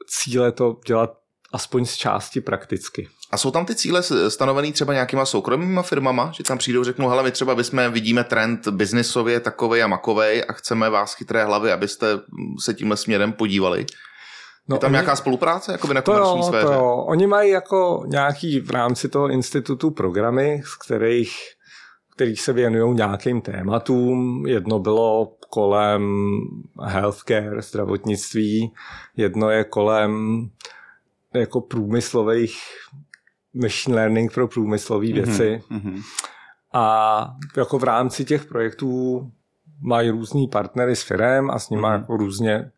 cíle 0.08 0.52
to 0.52 0.76
dělat 0.88 1.10
aspoň 1.54 1.86
z 1.86 1.96
části 1.96 2.42
prakticky. 2.42 3.08
A 3.32 3.38
jsou 3.38 3.52
tam 3.52 3.66
ty 3.66 3.76
cíle 3.76 4.02
stanovený 4.28 4.72
třeba 4.74 4.94
nějakýma 4.94 5.26
soukromýma 5.26 5.82
firmama, 5.82 6.32
že 6.36 6.44
tam 6.44 6.58
přijdou, 6.58 6.84
řeknou, 6.84 7.10
hele, 7.10 7.24
my 7.24 7.32
třeba 7.32 7.56
bychom 7.56 7.92
vidíme 7.92 8.24
trend 8.24 8.68
biznisově 8.68 9.40
takovej 9.40 9.84
a 9.84 9.88
makovej 9.88 10.44
a 10.50 10.54
chceme 10.54 10.90
vás 10.90 11.14
chytré 11.14 11.46
hlavy, 11.46 11.72
abyste 11.72 12.08
se 12.64 12.74
tímhle 12.74 12.98
směrem 12.98 13.34
podívali. 13.34 13.86
No, 14.70 14.76
Je 14.76 14.80
tam 14.80 14.88
oni- 14.88 14.92
nějaká 14.94 15.16
spolupráce 15.16 15.72
jako 15.72 15.88
by 15.88 15.94
na 15.94 16.02
To 16.02 16.12
komerční 16.12 16.38
jo, 16.40 16.44
sféře? 16.44 16.66
to 16.68 16.74
jo. 16.74 16.96
Oni 17.08 17.28
mají 17.28 17.52
jako 17.52 18.04
nějaký 18.08 18.60
v 18.60 18.70
rámci 18.72 19.10
toho 19.10 19.30
institutu 19.30 19.92
programy, 19.92 20.62
z 20.66 20.76
kterých, 20.86 21.36
kterých 22.16 22.42
se 22.42 22.54
věnují 22.54 22.96
nějakým 22.96 23.42
tématům. 23.42 24.44
Jedno 24.48 24.80
bylo 24.80 25.32
kolem 25.54 26.04
healthcare, 26.84 27.62
zdravotnictví, 27.62 28.74
jedno 29.18 29.50
je 29.50 29.64
kolem 29.64 30.42
jako 31.34 31.62
průmyslových 31.62 32.58
machine 33.54 33.96
learning 33.96 34.34
pro 34.34 34.48
průmyslové 34.48 35.14
věci. 35.14 35.64
Mhm. 35.70 36.02
A 36.74 37.36
jako 37.58 37.80
v 37.80 37.84
rámci 37.84 38.26
těch 38.26 38.46
projektů 38.46 39.32
mají 39.82 40.10
různý 40.10 40.48
partnery 40.48 40.96
s 40.96 41.04
firem 41.04 41.52
a 41.52 41.60
s 41.60 41.70
nimi 41.70 41.82
Mhm. 41.82 41.92
jako 41.92 42.18
různě 42.18 42.72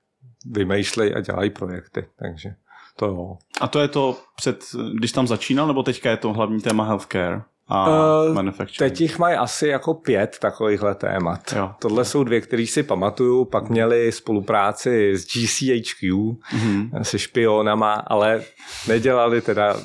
vymýšlejí 0.46 1.14
a 1.14 1.20
dělají 1.22 1.50
projekty. 1.50 2.06
Takže 2.16 2.56
to 2.96 3.06
jo. 3.06 3.38
A 3.62 3.68
to 3.68 3.80
je 3.80 3.88
to 3.88 4.18
před, 4.36 4.66
když 4.94 5.12
tam 5.12 5.28
začínal, 5.28 5.68
nebo 5.68 5.84
teďka 5.84 6.10
je 6.10 6.18
to 6.18 6.34
hlavní 6.34 6.62
téma 6.62 6.84
healthcare 6.84 7.42
a 7.68 7.88
Eh, 8.30 8.34
manufacturing? 8.34 8.78
Teď 8.92 9.02
jich 9.02 9.20
mají 9.20 9.36
asi 9.38 9.68
jako 9.68 9.94
pět 9.94 10.38
takovýchhle 10.42 10.96
témat. 10.96 11.40
Jo. 11.56 11.72
Tohle 11.80 12.06
jsou 12.06 12.24
dvě, 12.24 12.42
které 12.42 12.66
si 12.68 12.84
pamatuju. 12.84 13.46
Pak 13.46 13.70
měli 13.70 14.12
spolupráci 14.12 15.12
s 15.18 15.26
GCHQ, 15.26 16.14
Mhm. 16.54 16.90
se 17.04 17.20
špionama, 17.20 17.94
ale 17.94 18.42
nedělali 18.88 19.42
teda 19.42 19.76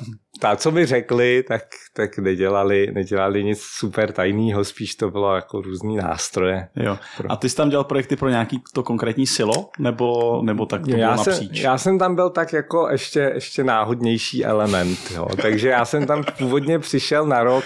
ta, 0.41 0.55
co 0.55 0.71
mi 0.71 0.85
řekli, 0.85 1.43
tak, 1.47 1.63
tak 1.93 2.17
nedělali, 2.17 2.87
nedělali 2.93 3.43
nic 3.43 3.61
super 3.61 4.11
tajného, 4.11 4.63
spíš 4.63 4.95
to 4.95 5.11
bylo 5.11 5.35
jako 5.35 5.61
různý 5.61 5.95
nástroje. 5.95 6.67
Jo. 6.75 6.97
A 7.29 7.35
ty 7.35 7.49
jsi 7.49 7.55
tam 7.55 7.69
dělal 7.69 7.83
projekty 7.83 8.15
pro 8.15 8.29
nějaký 8.29 8.63
to 8.73 8.83
konkrétní 8.83 9.27
silo, 9.27 9.69
nebo, 9.79 10.41
nebo 10.43 10.65
tak 10.65 10.81
to 10.81 10.87
bylo 10.87 10.99
já, 10.99 11.17
jsem, 11.17 11.33
napříč? 11.33 11.59
já 11.59 11.77
jsem 11.77 11.99
tam 11.99 12.15
byl 12.15 12.29
tak 12.29 12.53
jako 12.53 12.87
ještě, 12.91 13.31
ještě 13.33 13.63
náhodnější 13.63 14.45
element, 14.45 14.99
jo. 15.15 15.27
takže 15.41 15.69
já 15.69 15.85
jsem 15.85 16.07
tam 16.07 16.23
původně 16.37 16.79
přišel 16.79 17.25
na 17.25 17.43
rok 17.43 17.65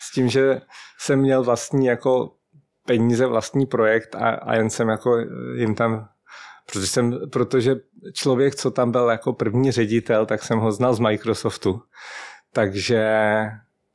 s 0.00 0.12
tím, 0.12 0.28
že 0.28 0.60
jsem 0.98 1.18
měl 1.18 1.42
vlastní 1.42 1.86
jako 1.86 2.32
peníze, 2.86 3.26
vlastní 3.26 3.66
projekt 3.66 4.14
a, 4.14 4.28
a 4.28 4.54
jen 4.54 4.70
jsem 4.70 4.88
jako 4.88 5.10
jim 5.56 5.74
tam 5.74 6.08
protože, 6.72 6.86
jsem, 6.86 7.18
protože 7.32 7.76
člověk, 8.14 8.54
co 8.54 8.70
tam 8.70 8.90
byl 8.90 9.08
jako 9.08 9.32
první 9.32 9.72
ředitel, 9.72 10.26
tak 10.26 10.42
jsem 10.42 10.58
ho 10.58 10.72
znal 10.72 10.94
z 10.94 10.98
Microsoftu. 10.98 11.82
Takže 12.52 13.10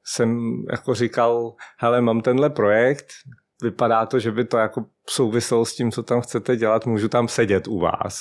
jsem 0.05 0.39
jako 0.71 0.93
říkal, 0.93 1.53
hele, 1.77 2.01
mám 2.01 2.21
tenhle 2.21 2.49
projekt, 2.49 3.05
vypadá 3.61 4.05
to, 4.05 4.19
že 4.19 4.31
by 4.31 4.45
to 4.45 4.57
jako 4.57 4.85
souviselo 5.09 5.65
s 5.65 5.75
tím, 5.75 5.91
co 5.91 6.03
tam 6.03 6.21
chcete 6.21 6.55
dělat, 6.55 6.85
můžu 6.85 7.09
tam 7.09 7.27
sedět 7.27 7.67
u 7.67 7.79
vás. 7.79 8.19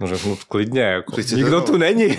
No 0.00 0.06
řeknu, 0.06 0.38
klidně, 0.48 0.82
jako, 0.82 1.12
Přijďte 1.12 1.34
nikdo 1.34 1.60
tu 1.60 1.76
není. 1.76 2.18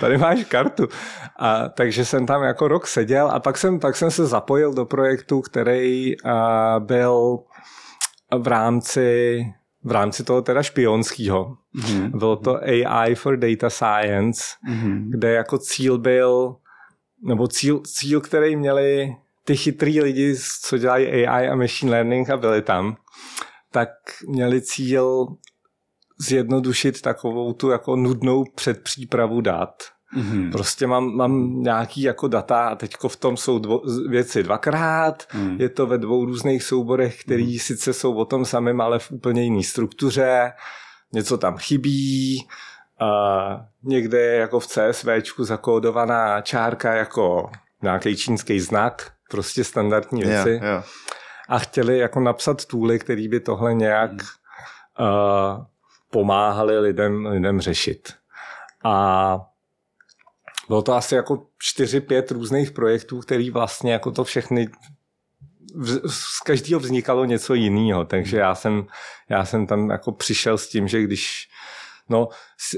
Tady 0.00 0.18
máš 0.18 0.44
kartu. 0.44 0.88
A, 1.36 1.68
takže 1.68 2.04
jsem 2.04 2.26
tam 2.26 2.42
jako 2.42 2.68
rok 2.68 2.86
seděl 2.86 3.30
a 3.30 3.40
pak 3.40 3.58
jsem, 3.58 3.80
pak 3.80 3.96
jsem 3.96 4.10
se 4.10 4.26
zapojil 4.26 4.74
do 4.74 4.84
projektu, 4.84 5.40
který 5.40 6.20
a, 6.20 6.76
byl 6.78 7.38
v 8.36 8.46
rámci 8.46 9.40
v 9.86 9.90
rámci 9.92 10.24
toho 10.24 10.42
teda 10.42 10.62
špionského. 10.62 11.56
Mhm. 11.72 12.18
Bylo 12.18 12.36
to 12.36 12.56
AI 12.62 13.14
for 13.14 13.36
Data 13.36 13.70
Science, 13.70 14.44
Mhm. 14.68 15.10
kde 15.10 15.32
jako 15.32 15.58
cíl 15.58 15.98
byl, 15.98 16.56
nebo 17.22 17.48
cíl, 17.48 17.80
cíl 17.86 18.20
který 18.20 18.56
měli 18.56 19.16
ty 19.44 19.56
chytrý 19.56 20.00
lidi, 20.00 20.36
co 20.62 20.78
dělají 20.78 21.06
AI 21.06 21.48
a 21.48 21.54
machine 21.56 21.92
learning 21.92 22.30
a 22.30 22.36
byli 22.36 22.62
tam, 22.62 22.96
tak 23.70 23.88
měli 24.28 24.62
cíl 24.62 25.26
zjednodušit 26.18 27.02
takovou 27.02 27.52
tu 27.52 27.70
jako 27.70 27.96
nudnou 27.96 28.44
předpřípravu 28.54 29.40
dat. 29.40 29.82
Mhm. 30.16 30.50
Prostě 30.50 30.86
mám, 30.86 31.16
mám 31.16 31.62
nějaký 31.62 32.02
jako 32.02 32.28
data 32.28 32.68
a 32.68 32.74
teďko 32.74 33.08
v 33.08 33.16
tom 33.16 33.36
jsou 33.36 33.58
dvo, 33.58 33.82
věci 34.08 34.42
dvakrát, 34.42 35.22
Mhm. 35.34 35.56
je 35.60 35.68
to 35.68 35.86
ve 35.86 35.98
dvou 35.98 36.24
různých 36.24 36.62
souborech, 36.62 37.20
který 37.20 37.58
sice 37.58 37.92
jsou 37.92 38.14
o 38.14 38.24
tom 38.24 38.44
samém, 38.44 38.80
ale 38.80 38.98
v 38.98 39.10
úplně 39.12 39.42
jiné 39.42 39.62
struktuře, 39.62 40.52
něco 41.12 41.38
tam 41.38 41.56
chybí, 41.56 42.46
a 43.00 43.66
někde 43.82 44.20
je 44.20 44.36
jako 44.36 44.60
v 44.60 44.66
CSVčku 44.66 45.44
zakódovaná 45.44 46.40
čárka 46.40 46.94
jako 46.94 47.50
nějaký 47.82 48.16
čínský 48.16 48.60
znak, 48.60 49.10
prostě 49.30 49.64
standardní 49.64 50.22
věci 50.22 50.50
Jo, 50.62 50.68
jo. 50.68 50.82
a 51.48 51.58
chtěli 51.58 51.98
jako 51.98 52.20
napsat 52.20 52.64
tooly, 52.64 52.98
který 52.98 53.28
by 53.28 53.40
tohle 53.40 53.74
nějak 53.74 54.10
uh, 54.12 55.64
pomáhali 56.10 56.78
lidem, 56.78 57.26
lidem 57.26 57.60
řešit. 57.60 58.12
A 58.84 59.40
bylo 60.68 60.82
to 60.82 60.94
asi 60.94 61.14
jako 61.14 61.46
4-5 61.78 62.32
různých 62.32 62.70
projektů, 62.70 63.20
který 63.20 63.50
vlastně 63.50 63.92
jako 63.92 64.10
to 64.10 64.24
všechny 64.24 64.68
z 66.06 66.40
každého 66.40 66.80
vznikalo 66.80 67.24
něco 67.24 67.54
jiného, 67.54 68.04
takže 68.04 68.36
já 68.36 68.54
jsem, 68.54 68.86
já 69.28 69.44
jsem 69.44 69.66
tam 69.66 69.90
jako 69.90 70.12
přišel 70.12 70.58
s 70.58 70.68
tím, 70.68 70.88
že 70.88 71.02
když 71.02 71.48
No, 72.08 72.28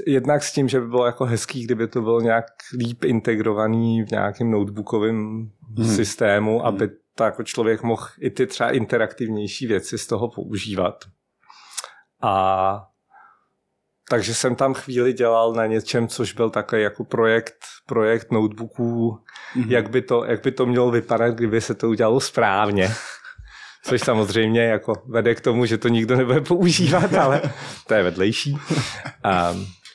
jednak 0.07 0.43
s 0.43 0.53
tím, 0.53 0.69
že 0.69 0.79
by 0.79 0.87
bylo 0.87 1.05
jako 1.05 1.25
hezký, 1.25 1.63
kdyby 1.63 1.87
to 1.87 2.01
bylo 2.01 2.21
nějak 2.21 2.45
líp 2.77 3.03
integrovaný 3.03 4.03
v 4.03 4.11
nějakém 4.11 4.51
notebookovém 4.51 5.49
Hmm. 5.77 5.95
systému, 5.95 6.65
aby 6.65 6.89
to 7.15 7.23
jako 7.23 7.43
člověk 7.43 7.83
mohl 7.83 8.07
i 8.19 8.29
ty 8.29 8.47
třeba 8.47 8.71
interaktivnější 8.71 9.67
věci 9.67 9.97
z 9.97 10.07
toho 10.07 10.29
používat. 10.29 11.05
A 12.21 12.87
takže 14.09 14.33
jsem 14.33 14.55
tam 14.55 14.73
chvíli 14.73 15.13
dělal 15.13 15.53
na 15.53 15.65
něčem, 15.65 16.07
což 16.07 16.33
byl 16.33 16.49
takový 16.49 16.81
jako 16.81 17.03
projekt, 17.03 17.55
projekt 17.85 18.31
notebooků, 18.31 19.19
Mhm. 19.55 19.71
jak, 19.71 19.89
by 19.89 20.01
to, 20.01 20.25
jak 20.25 20.43
by 20.43 20.51
to 20.51 20.65
mělo 20.65 20.91
vypadat, 20.91 21.29
kdyby 21.35 21.61
se 21.61 21.73
to 21.73 21.89
udělalo 21.89 22.19
správně. 22.19 22.91
Což 23.83 24.01
samozřejmě 24.01 24.61
jako 24.63 24.93
vede 25.05 25.35
k 25.35 25.41
tomu, 25.41 25.65
že 25.65 25.77
to 25.77 25.87
nikdo 25.87 26.15
nebude 26.15 26.41
používat, 26.41 27.13
ale 27.13 27.41
to 27.87 27.93
je 27.93 28.03
vedlejší. 28.03 28.51
Um, 28.51 29.67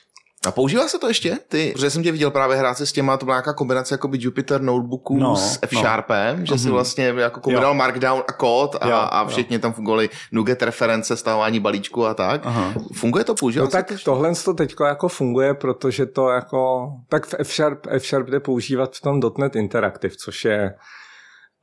A 0.47 0.51
používá 0.51 0.87
se 0.87 0.99
to 0.99 1.07
ještě? 1.07 1.37
Ty, 1.47 1.71
protože 1.75 1.89
jsem 1.89 2.03
tě 2.03 2.11
viděl 2.11 2.31
právě 2.31 2.57
hrát 2.57 2.77
se 2.77 2.85
s 2.85 2.91
těma, 2.91 3.17
to 3.17 3.25
byla 3.25 3.35
nějaká 3.37 3.53
kombinace 3.53 3.93
jako 3.93 4.07
by 4.07 4.17
Jupyter 4.21 4.61
notebooků 4.61 5.17
No, 5.17 5.35
s 5.35 5.51
no. 5.53 5.57
F-Sharpem, 5.61 6.45
že 6.45 6.57
si 6.57 6.63
Mhm. 6.65 6.73
vlastně 6.73 7.05
jako 7.17 7.39
kombinoval 7.39 7.73
Markdown 7.73 8.23
a 8.27 8.31
kód 8.31 8.75
a, 8.81 8.87
Jo, 8.89 8.95
a 9.11 9.21
jo. 9.21 9.27
všichni 9.27 9.59
tam 9.59 9.73
fungovaly 9.73 10.09
Nuget 10.31 10.61
reference, 10.63 11.17
stahování 11.17 11.59
balíčku 11.59 12.05
a 12.05 12.13
tak. 12.13 12.41
Aha. 12.45 12.73
Funguje 12.93 13.23
to? 13.23 13.35
Používá 13.35 13.65
no 13.65 13.71
se 13.71 13.77
tak 13.77 13.87
to? 13.87 13.95
tohle 14.05 14.33
to 14.45 14.53
teď 14.53 14.75
jako 14.87 15.07
funguje, 15.07 15.53
protože 15.53 16.05
to 16.05 16.29
jako, 16.29 16.87
tak 17.09 17.25
v 17.25 17.35
F-Sharp, 17.39 17.87
F-Sharp 17.89 18.29
jde 18.29 18.39
používat 18.39 18.95
v 18.95 19.01
tom 19.01 19.19
.NET 19.37 19.55
Interactive, 19.55 20.13
což 20.23 20.45
je 20.45 20.73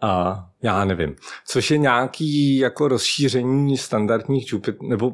a 0.02 0.44
já 0.62 0.84
nevím, 0.84 1.16
což 1.46 1.70
je 1.70 1.78
nějaký 1.78 2.56
jako 2.58 2.88
rozšíření 2.88 3.78
standardních 3.78 4.52
Jupyter, 4.52 4.82
nebo 4.88 5.12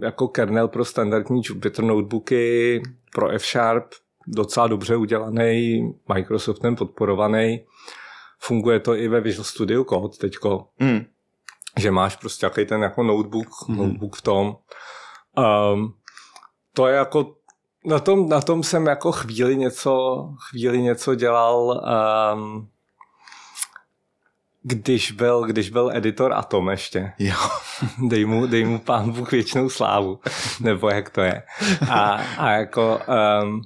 jako 0.00 0.28
kernel 0.28 0.68
pro 0.68 0.84
standardní 0.84 1.42
Jupyter 1.44 1.84
notebooky 1.84 2.82
pro 3.14 3.28
F-Sharp, 3.28 3.84
docela 4.26 4.66
dobře 4.66 4.96
udělaný, 4.96 5.82
Microsoftem 6.14 6.76
podporovaný. 6.76 7.64
Funguje 8.38 8.80
to 8.80 8.94
i 8.94 9.08
ve 9.08 9.20
Visual 9.20 9.44
Studio 9.44 9.84
Code 9.84 10.16
teďko, 10.20 10.68
Hmm. 10.80 11.00
že 11.78 11.90
máš 11.90 12.16
prostě 12.16 12.46
takový 12.46 12.66
ten 12.66 12.82
jako 12.82 13.02
notebook, 13.02 13.48
mm-hmm. 13.48 13.76
notebook 13.76 14.16
v 14.16 14.22
tom. 14.22 14.56
Um, 15.72 15.94
to 16.72 16.86
je 16.86 16.94
jako, 16.94 17.34
na 17.84 17.98
tom, 17.98 18.28
na 18.28 18.40
tom 18.40 18.62
jsem 18.62 18.86
jako 18.86 19.12
chvíli 19.12 19.56
něco, 19.56 20.24
chvíli 20.50 20.82
něco 20.82 21.14
dělal, 21.14 21.82
um, 22.34 22.68
když 24.68 25.12
byl, 25.12 25.42
když 25.42 25.70
byl 25.70 25.90
editor 25.94 26.32
Atom 26.32 26.68
ještě. 26.68 27.12
Jo. 27.18 27.36
Dej 28.08 28.24
mu, 28.24 28.46
dej 28.46 28.64
mu 28.64 28.78
pán 28.78 29.12
Bůh 29.12 29.32
věčnou 29.32 29.68
slávu, 29.68 30.20
nebo 30.60 30.90
jak 30.90 31.10
to 31.10 31.20
je. 31.20 31.42
A, 31.90 32.10
a 32.38 32.50
jako, 32.50 33.00
um, 33.42 33.62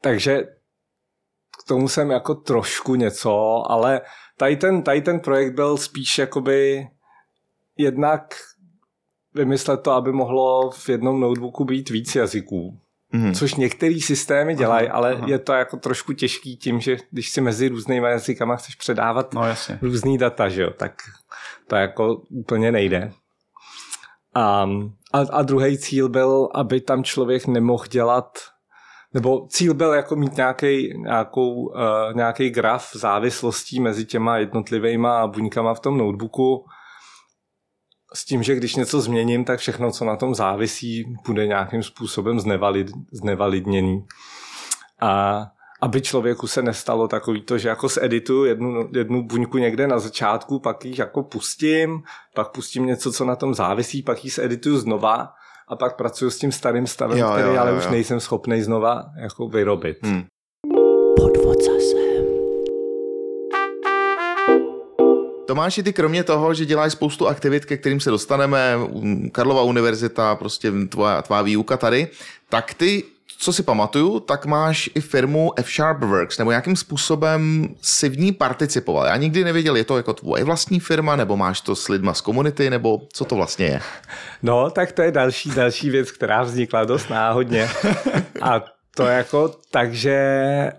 takže 0.00 0.42
k 1.64 1.68
tomu 1.68 1.88
jsem 1.88 2.10
jako 2.10 2.34
trošku 2.34 2.94
něco, 2.94 3.62
ale 3.70 4.00
tady 4.36 4.56
ten, 4.56 4.82
tady 4.82 5.02
ten 5.02 5.20
projekt 5.20 5.54
byl 5.54 5.76
spíš 5.76 6.18
jakoby 6.18 6.88
jednak 7.76 8.34
vymyslet 9.34 9.82
to, 9.82 9.90
aby 9.90 10.12
mohlo 10.12 10.70
v 10.70 10.88
jednom 10.88 11.20
notebooku 11.20 11.64
být 11.64 11.90
víc 11.90 12.14
jazyků. 12.14 12.80
Mhm. 13.14 13.34
Což 13.34 13.54
některé 13.54 13.94
systémy 14.00 14.54
dělají, 14.54 14.88
Aha, 14.88 14.96
ale 14.96 15.12
aha. 15.14 15.26
je 15.28 15.38
to 15.38 15.52
jako 15.52 15.76
trošku 15.76 16.12
těžký 16.12 16.56
tím, 16.56 16.80
že 16.80 16.96
když 17.10 17.30
si 17.30 17.40
mezi 17.40 17.68
různýma 17.68 18.08
jazykama 18.08 18.56
chceš 18.56 18.74
předávat 18.74 19.34
No 19.34 19.46
jasně. 19.46 19.78
různý 19.82 20.18
data, 20.18 20.48
že 20.48 20.62
jo, 20.62 20.70
tak 20.70 20.92
to 21.66 21.76
jako 21.76 22.16
úplně 22.30 22.72
nejde. 22.72 23.12
A, 24.34 24.68
a, 25.12 25.18
a 25.32 25.42
druhý 25.42 25.78
cíl 25.78 26.08
byl, 26.08 26.48
aby 26.54 26.80
tam 26.80 27.04
člověk 27.04 27.46
nemohl 27.46 27.84
dělat, 27.90 28.38
nebo 29.14 29.46
cíl 29.48 29.74
byl 29.74 29.92
jako 29.92 30.16
mít 30.16 30.36
nějaký, 30.36 30.98
nějakou, 30.98 31.54
uh, 31.54 31.72
nějaký 32.14 32.50
graf 32.50 32.90
závislostí 32.94 33.80
mezi 33.80 34.04
těma 34.04 34.36
jednotlivýma 34.36 35.26
buňkama 35.26 35.74
v 35.74 35.80
tom 35.80 35.98
notebooku, 35.98 36.64
s 38.14 38.24
tím, 38.24 38.42
že 38.42 38.54
když 38.54 38.76
něco 38.76 39.00
změním, 39.00 39.44
tak 39.44 39.58
všechno, 39.58 39.90
co 39.90 40.04
na 40.04 40.16
tom 40.16 40.34
závisí, 40.34 41.04
bude 41.26 41.46
nějakým 41.46 41.82
způsobem 41.82 42.40
znevalid, 42.40 42.90
znevalidněný. 43.12 44.04
A 45.00 45.46
aby 45.82 46.00
člověku 46.00 46.46
se 46.46 46.62
nestalo 46.62 47.08
takový 47.08 47.42
to, 47.42 47.58
že 47.58 47.68
jako 47.68 47.88
edituju 48.00 48.44
jednu, 48.44 48.88
jednu 48.94 49.26
buňku 49.26 49.58
někde 49.58 49.86
na 49.86 49.98
začátku, 49.98 50.58
pak 50.58 50.84
ji 50.84 50.94
jako 50.98 51.22
pustím, 51.22 52.02
pak 52.34 52.48
pustím 52.48 52.86
něco, 52.86 53.12
co 53.12 53.24
na 53.24 53.36
tom 53.36 53.54
závisí, 53.54 54.02
pak 54.02 54.24
ji 54.24 54.30
edituju 54.40 54.78
znova 54.78 55.28
a 55.68 55.76
pak 55.76 55.96
pracuji 55.96 56.30
s 56.30 56.38
tím 56.38 56.52
starým 56.52 56.86
stavem, 56.86 57.18
Jo, 57.18 57.30
který 57.32 57.48
jo, 57.48 57.54
jo, 57.54 57.60
ale 57.60 57.70
jo, 57.70 57.76
už 57.76 57.84
jo. 57.84 57.90
nejsem 57.90 58.20
schopný 58.20 58.62
znova 58.62 59.04
jako 59.20 59.48
vyrobit. 59.48 59.96
Hmm. 60.02 60.24
Podvod 61.16 61.62
zase. 61.62 62.03
Tomáši, 65.54 65.82
ty 65.82 65.92
kromě 65.92 66.24
toho, 66.24 66.54
že 66.54 66.66
děláš 66.66 66.92
spoustu 66.92 67.28
aktivit, 67.28 67.64
ke 67.64 67.76
kterým 67.76 68.00
se 68.00 68.10
dostaneme, 68.10 68.76
um, 68.76 69.30
Karlova 69.30 69.62
univerzita, 69.62 70.34
prostě 70.34 70.72
tvoja, 70.88 71.22
tvá 71.22 71.42
výuka 71.42 71.76
tady, 71.76 72.08
tak 72.48 72.74
ty, 72.74 73.02
co 73.38 73.52
si 73.52 73.62
pamatuju, 73.62 74.20
tak 74.20 74.46
máš 74.46 74.90
i 74.94 75.00
firmu 75.00 75.52
F-Sharp 75.56 76.00
Works, 76.00 76.38
nebo 76.38 76.50
nějakým 76.50 76.76
způsobem 76.76 77.68
si 77.82 78.08
v 78.08 78.18
ní 78.18 78.32
participoval. 78.32 79.06
Já 79.06 79.16
nikdy 79.16 79.44
nevěděl, 79.44 79.76
je 79.76 79.84
to 79.84 79.96
jako 79.96 80.12
tvoje 80.12 80.44
vlastní 80.44 80.80
firma, 80.80 81.16
nebo 81.16 81.36
máš 81.36 81.60
to 81.60 81.76
s 81.76 81.88
lidma 81.88 82.14
z 82.14 82.20
komunity, 82.20 82.70
nebo 82.70 83.00
co 83.12 83.24
to 83.24 83.34
vlastně 83.34 83.66
je? 83.66 83.80
No, 84.42 84.70
tak 84.70 84.92
to 84.92 85.02
je 85.02 85.12
další, 85.12 85.50
další 85.50 85.90
věc, 85.90 86.10
která 86.10 86.42
vznikla 86.42 86.84
dost 86.84 87.10
náhodně. 87.10 87.70
A 88.42 88.64
to 88.96 89.02
jako 89.02 89.54
tak, 89.70 89.94
že 89.94 90.72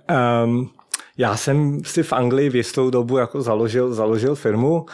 um, 0.43 0.69
já 1.17 1.37
jsem 1.37 1.83
si 1.83 2.03
v 2.03 2.13
Anglii 2.13 2.49
v 2.49 2.55
jistou 2.55 2.89
dobu 2.89 3.17
jako 3.17 3.41
založil, 3.41 3.93
založil 3.93 4.35
firmu, 4.35 4.75
uh, 4.75 4.85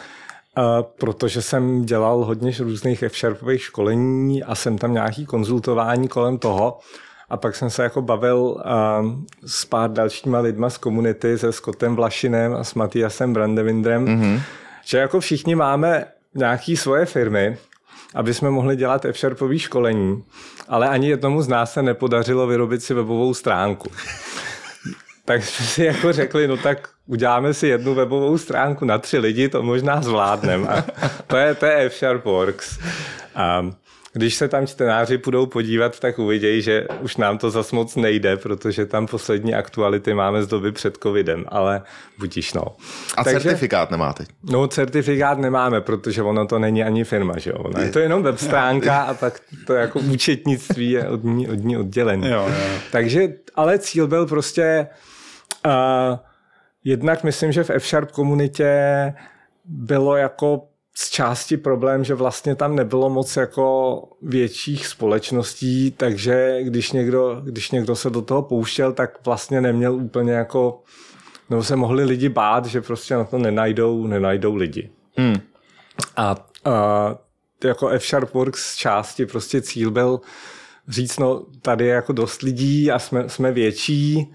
protože 0.98 1.42
jsem 1.42 1.84
dělal 1.84 2.24
hodně 2.24 2.52
různých 2.58 3.02
F-Sharpových 3.02 3.62
školení 3.62 4.42
a 4.42 4.54
jsem 4.54 4.78
tam 4.78 4.92
nějaký 4.92 5.26
konzultování 5.26 6.08
kolem 6.08 6.38
toho. 6.38 6.78
A 7.30 7.36
pak 7.36 7.56
jsem 7.56 7.70
se 7.70 7.82
jako 7.82 8.02
bavil 8.02 8.62
um, 9.00 9.26
s 9.46 9.64
pár 9.64 9.90
dalšíma 9.90 10.38
lidma 10.38 10.70
z 10.70 10.78
komunity, 10.78 11.38
se 11.38 11.52
Scottem 11.52 11.96
Vlašinem 11.96 12.54
a 12.54 12.64
s 12.64 12.74
Matiasem 12.74 13.32
Brandevindrem, 13.32 14.04
mm-hmm. 14.04 14.40
že 14.84 14.98
jako 14.98 15.20
všichni 15.20 15.54
máme 15.54 16.04
nějaký 16.34 16.76
svoje 16.76 17.06
firmy, 17.06 17.56
aby 18.14 18.34
jsme 18.34 18.50
mohli 18.50 18.76
dělat 18.76 19.04
F-Sharpový 19.04 19.58
školení, 19.58 20.24
ale 20.68 20.88
ani 20.88 21.08
jednomu 21.08 21.42
z 21.42 21.48
nás 21.48 21.72
se 21.72 21.82
nepodařilo 21.82 22.46
vyrobit 22.46 22.82
si 22.82 22.94
webovou 22.94 23.34
stránku. 23.34 23.90
Tak 25.24 25.44
jsme 25.44 25.66
si 25.66 25.84
jako 25.84 26.12
řekli, 26.12 26.48
no 26.48 26.56
tak 26.56 26.88
uděláme 27.06 27.54
si 27.54 27.66
jednu 27.66 27.94
webovou 27.94 28.38
stránku 28.38 28.84
na 28.84 28.98
tři 28.98 29.18
lidi, 29.18 29.48
to 29.48 29.62
možná 29.62 30.02
zvládneme. 30.02 30.68
A 30.68 30.84
to 31.26 31.36
je, 31.36 31.54
to 31.54 31.66
je 31.66 31.76
F-Sharp 31.76 32.24
Works. 32.24 32.78
A 33.34 33.70
když 34.14 34.34
se 34.34 34.48
tam 34.48 34.66
čtenáři 34.66 35.18
půjdou 35.18 35.46
podívat, 35.46 36.00
tak 36.00 36.18
uvidějí, 36.18 36.62
že 36.62 36.86
už 37.00 37.16
nám 37.16 37.38
to 37.38 37.50
zas 37.50 37.72
moc 37.72 37.96
nejde, 37.96 38.36
protože 38.36 38.86
tam 38.86 39.06
poslední 39.06 39.54
aktuality 39.54 40.14
máme 40.14 40.42
z 40.42 40.46
doby 40.46 40.72
před 40.72 40.98
covidem, 41.02 41.44
ale 41.48 41.82
budíš 42.18 42.52
no. 42.52 42.64
A 43.16 43.24
Takže, 43.24 43.40
certifikát 43.40 43.90
nemáte? 43.90 44.24
No, 44.42 44.68
certifikát 44.68 45.38
nemáme, 45.38 45.80
protože 45.80 46.22
ono 46.22 46.46
to 46.46 46.58
není 46.58 46.84
ani 46.84 47.04
firma, 47.04 47.38
že 47.38 47.50
jo? 47.50 47.56
Ono 47.56 47.80
je 47.80 47.90
to 47.90 47.98
jenom 47.98 48.22
web 48.22 48.38
stránka 48.38 49.02
a 49.02 49.14
pak 49.14 49.40
to 49.66 49.74
jako 49.74 49.98
účetnictví 49.98 50.90
je 50.90 51.08
od 51.08 51.24
ní, 51.24 51.48
od 51.48 51.64
ní 51.64 51.76
oddělený. 51.76 52.28
Jo, 52.28 52.46
jo. 52.48 52.78
Takže, 52.90 53.28
ale 53.54 53.78
cíl 53.78 54.06
byl 54.06 54.26
prostě 54.26 54.86
uh, 55.66 56.18
jednak 56.84 57.24
myslím, 57.24 57.52
že 57.52 57.64
v 57.64 57.70
F-Sharp 57.70 58.12
komunitě 58.12 59.14
bylo 59.64 60.16
jako 60.16 60.68
z 60.94 61.10
části 61.10 61.56
problém, 61.56 62.04
že 62.04 62.14
vlastně 62.14 62.54
tam 62.54 62.76
nebylo 62.76 63.10
moc 63.10 63.36
jako 63.36 64.02
větších 64.22 64.86
společností, 64.86 65.90
takže 65.90 66.58
když 66.62 66.92
někdo, 66.92 67.40
když 67.44 67.70
někdo 67.70 67.96
se 67.96 68.10
do 68.10 68.22
toho 68.22 68.42
pouštěl, 68.42 68.92
tak 68.92 69.24
vlastně 69.24 69.60
neměl 69.60 69.94
úplně 69.94 70.32
jako, 70.32 70.82
nebo 71.50 71.62
se 71.62 71.76
mohli 71.76 72.04
lidi 72.04 72.28
bát, 72.28 72.66
že 72.66 72.80
prostě 72.80 73.14
na 73.14 73.24
to 73.24 73.38
nenajdou, 73.38 74.06
nenajdou 74.06 74.54
lidi. 74.54 74.90
Hmm. 75.16 75.36
A, 76.16 76.36
a 76.64 77.16
jako 77.64 77.88
F-Sharp 77.88 78.34
Works 78.34 78.72
z 78.72 78.76
části 78.76 79.26
prostě 79.26 79.60
cíl 79.60 79.90
byl 79.90 80.20
říct, 80.88 81.18
no 81.18 81.44
tady 81.62 81.86
je 81.86 81.94
jako 81.94 82.12
dost 82.12 82.42
lidí 82.42 82.90
a 82.90 82.98
jsme, 82.98 83.28
jsme 83.28 83.52
větší, 83.52 84.32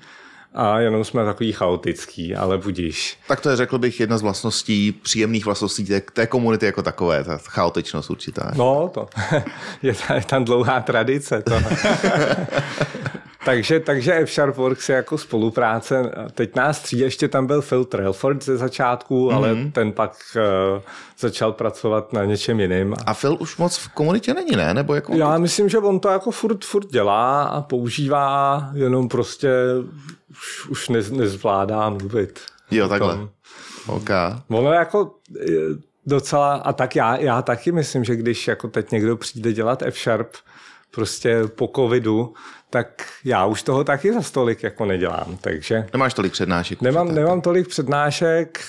a 0.58 0.80
jenom 0.80 1.04
jsme 1.04 1.26
takový 1.26 1.52
chaotický, 1.52 2.36
ale 2.36 2.58
budíš. 2.58 3.18
Tak 3.28 3.42
to 3.42 3.50
je, 3.50 3.56
řekl 3.56 3.78
bych, 3.78 4.00
jedna 4.00 4.18
z 4.18 4.22
vlastností, 4.22 4.92
příjemných 4.92 5.46
vlastností 5.46 5.86
té, 5.86 6.02
té 6.02 6.28
komunity 6.28 6.66
jako 6.66 6.84
takové, 6.84 7.24
ta 7.24 7.38
chaotičnost 7.38 8.10
určitá. 8.10 8.52
No, 8.56 8.92
to 8.94 9.08
je, 9.82 9.96
je 10.16 10.22
tam 10.26 10.46
dlouhá 10.46 10.82
tradice. 10.82 11.42
To. 11.42 11.56
takže, 13.46 13.80
takže 13.80 14.14
F-Sharp 14.14 14.56
Works 14.56 14.90
je 14.90 14.96
jako 14.96 15.18
spolupráce. 15.18 16.12
Teď 16.32 16.56
nás 16.56 16.80
tří, 16.80 17.00
ještě 17.00 17.28
tam 17.28 17.48
byl 17.48 17.62
Phil 17.62 17.86
Trelford 17.86 18.44
ze 18.44 18.58
začátku, 18.58 19.30
mm-hmm. 19.30 19.36
ale 19.36 19.56
ten 19.72 19.92
pak 19.92 20.18
uh, 20.36 20.82
začal 21.20 21.52
pracovat 21.52 22.14
na 22.14 22.26
něčem 22.26 22.60
jiným. 22.60 22.96
A 23.06 23.14
Phil 23.14 23.38
už 23.40 23.58
moc 23.58 23.78
v 23.78 23.90
komunitě 23.90 24.34
není, 24.34 24.56
ne? 24.56 24.74
Nebo 24.74 24.96
jako... 24.96 25.16
Já 25.16 25.38
myslím, 25.38 25.70
že 25.70 25.78
on 25.78 26.00
to 26.00 26.10
jako 26.10 26.32
furt, 26.32 26.66
furt 26.66 26.88
dělá 26.92 27.44
a 27.44 27.62
používá, 27.62 28.70
jenom 28.74 29.08
prostě 29.08 29.50
už, 30.38 30.70
už 30.70 30.90
ne, 30.90 31.00
nezvládá 31.12 31.90
mluvit. 31.90 32.40
Jo, 32.72 32.88
takhle. 32.88 33.16
Tom. 33.16 33.30
OK. 33.88 34.10
Ono 34.50 34.72
jako 34.72 35.16
docela, 36.06 36.56
a 36.56 36.74
tak 36.74 36.96
já, 36.96 37.16
já 37.16 37.42
taky 37.42 37.72
myslím, 37.72 38.04
že 38.04 38.16
když 38.16 38.48
jako 38.48 38.68
teď 38.68 38.92
někdo 38.92 39.18
přijde 39.18 39.54
dělat 39.54 39.82
F-Sharp 39.82 40.28
prostě 40.92 41.42
po 41.56 41.72
covidu, 41.76 42.34
tak 42.70 43.06
já 43.26 43.46
už 43.46 43.64
toho 43.64 43.84
taky 43.84 44.14
za 44.14 44.22
stolik 44.22 44.64
jako 44.64 44.86
nedělám, 44.86 45.38
takže... 45.42 45.88
Nemáš 45.94 46.14
tolik 46.14 46.32
přednášek? 46.32 46.82
Nemám, 46.82 47.16
nemám 47.16 47.42
tolik 47.42 47.68
přednášek, 47.68 48.64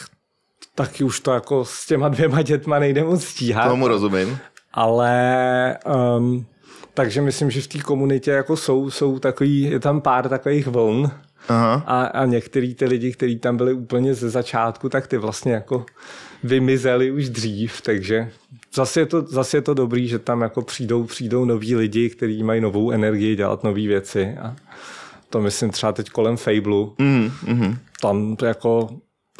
taky 0.74 1.04
už 1.04 1.20
to 1.20 1.32
jako 1.32 1.64
s 1.64 1.86
těma 1.86 2.08
dvěma 2.08 2.42
dětma 2.42 2.78
nejde 2.78 3.04
moc 3.04 3.24
stíhat. 3.24 3.68
Tomu 3.68 3.88
rozumím. 3.88 4.38
Ale 4.72 5.78
um, 6.18 6.46
takže 6.94 7.20
myslím, 7.20 7.50
že 7.50 7.60
v 7.60 7.66
té 7.66 7.78
komunitě 7.78 8.30
jako 8.30 8.56
jsou, 8.56 8.90
jsou 8.90 9.18
takový, 9.18 9.60
je 9.62 9.80
tam 9.80 10.00
pár 10.00 10.28
takových 10.28 10.66
vln, 10.66 11.10
Aha. 11.48 11.84
a, 11.86 12.04
a 12.04 12.24
některý 12.24 12.74
ty 12.74 12.84
lidi, 12.84 13.12
kteří 13.12 13.38
tam 13.38 13.56
byli 13.56 13.72
úplně 13.72 14.14
ze 14.14 14.30
začátku, 14.30 14.88
tak 14.88 15.06
ty 15.06 15.18
vlastně 15.18 15.52
jako 15.52 15.86
vymizeli 16.44 17.10
už 17.10 17.28
dřív, 17.28 17.80
takže 17.80 18.30
zase 18.74 19.00
je 19.00 19.06
to, 19.06 19.22
zase 19.22 19.56
je 19.56 19.62
to 19.62 19.74
dobrý, 19.74 20.08
že 20.08 20.18
tam 20.18 20.40
jako 20.40 20.62
přijdou, 20.62 21.04
přijdou 21.04 21.44
noví 21.44 21.76
lidi, 21.76 22.10
kteří 22.10 22.42
mají 22.42 22.60
novou 22.60 22.90
energii 22.90 23.36
dělat 23.36 23.64
nové 23.64 23.86
věci 23.86 24.36
a 24.40 24.56
to 25.30 25.40
myslím 25.40 25.70
třeba 25.70 25.92
teď 25.92 26.10
kolem 26.10 26.36
Fable. 26.36 26.86
Mm, 26.98 27.30
mm. 27.46 27.76
Tam 28.00 28.36
jako 28.42 28.88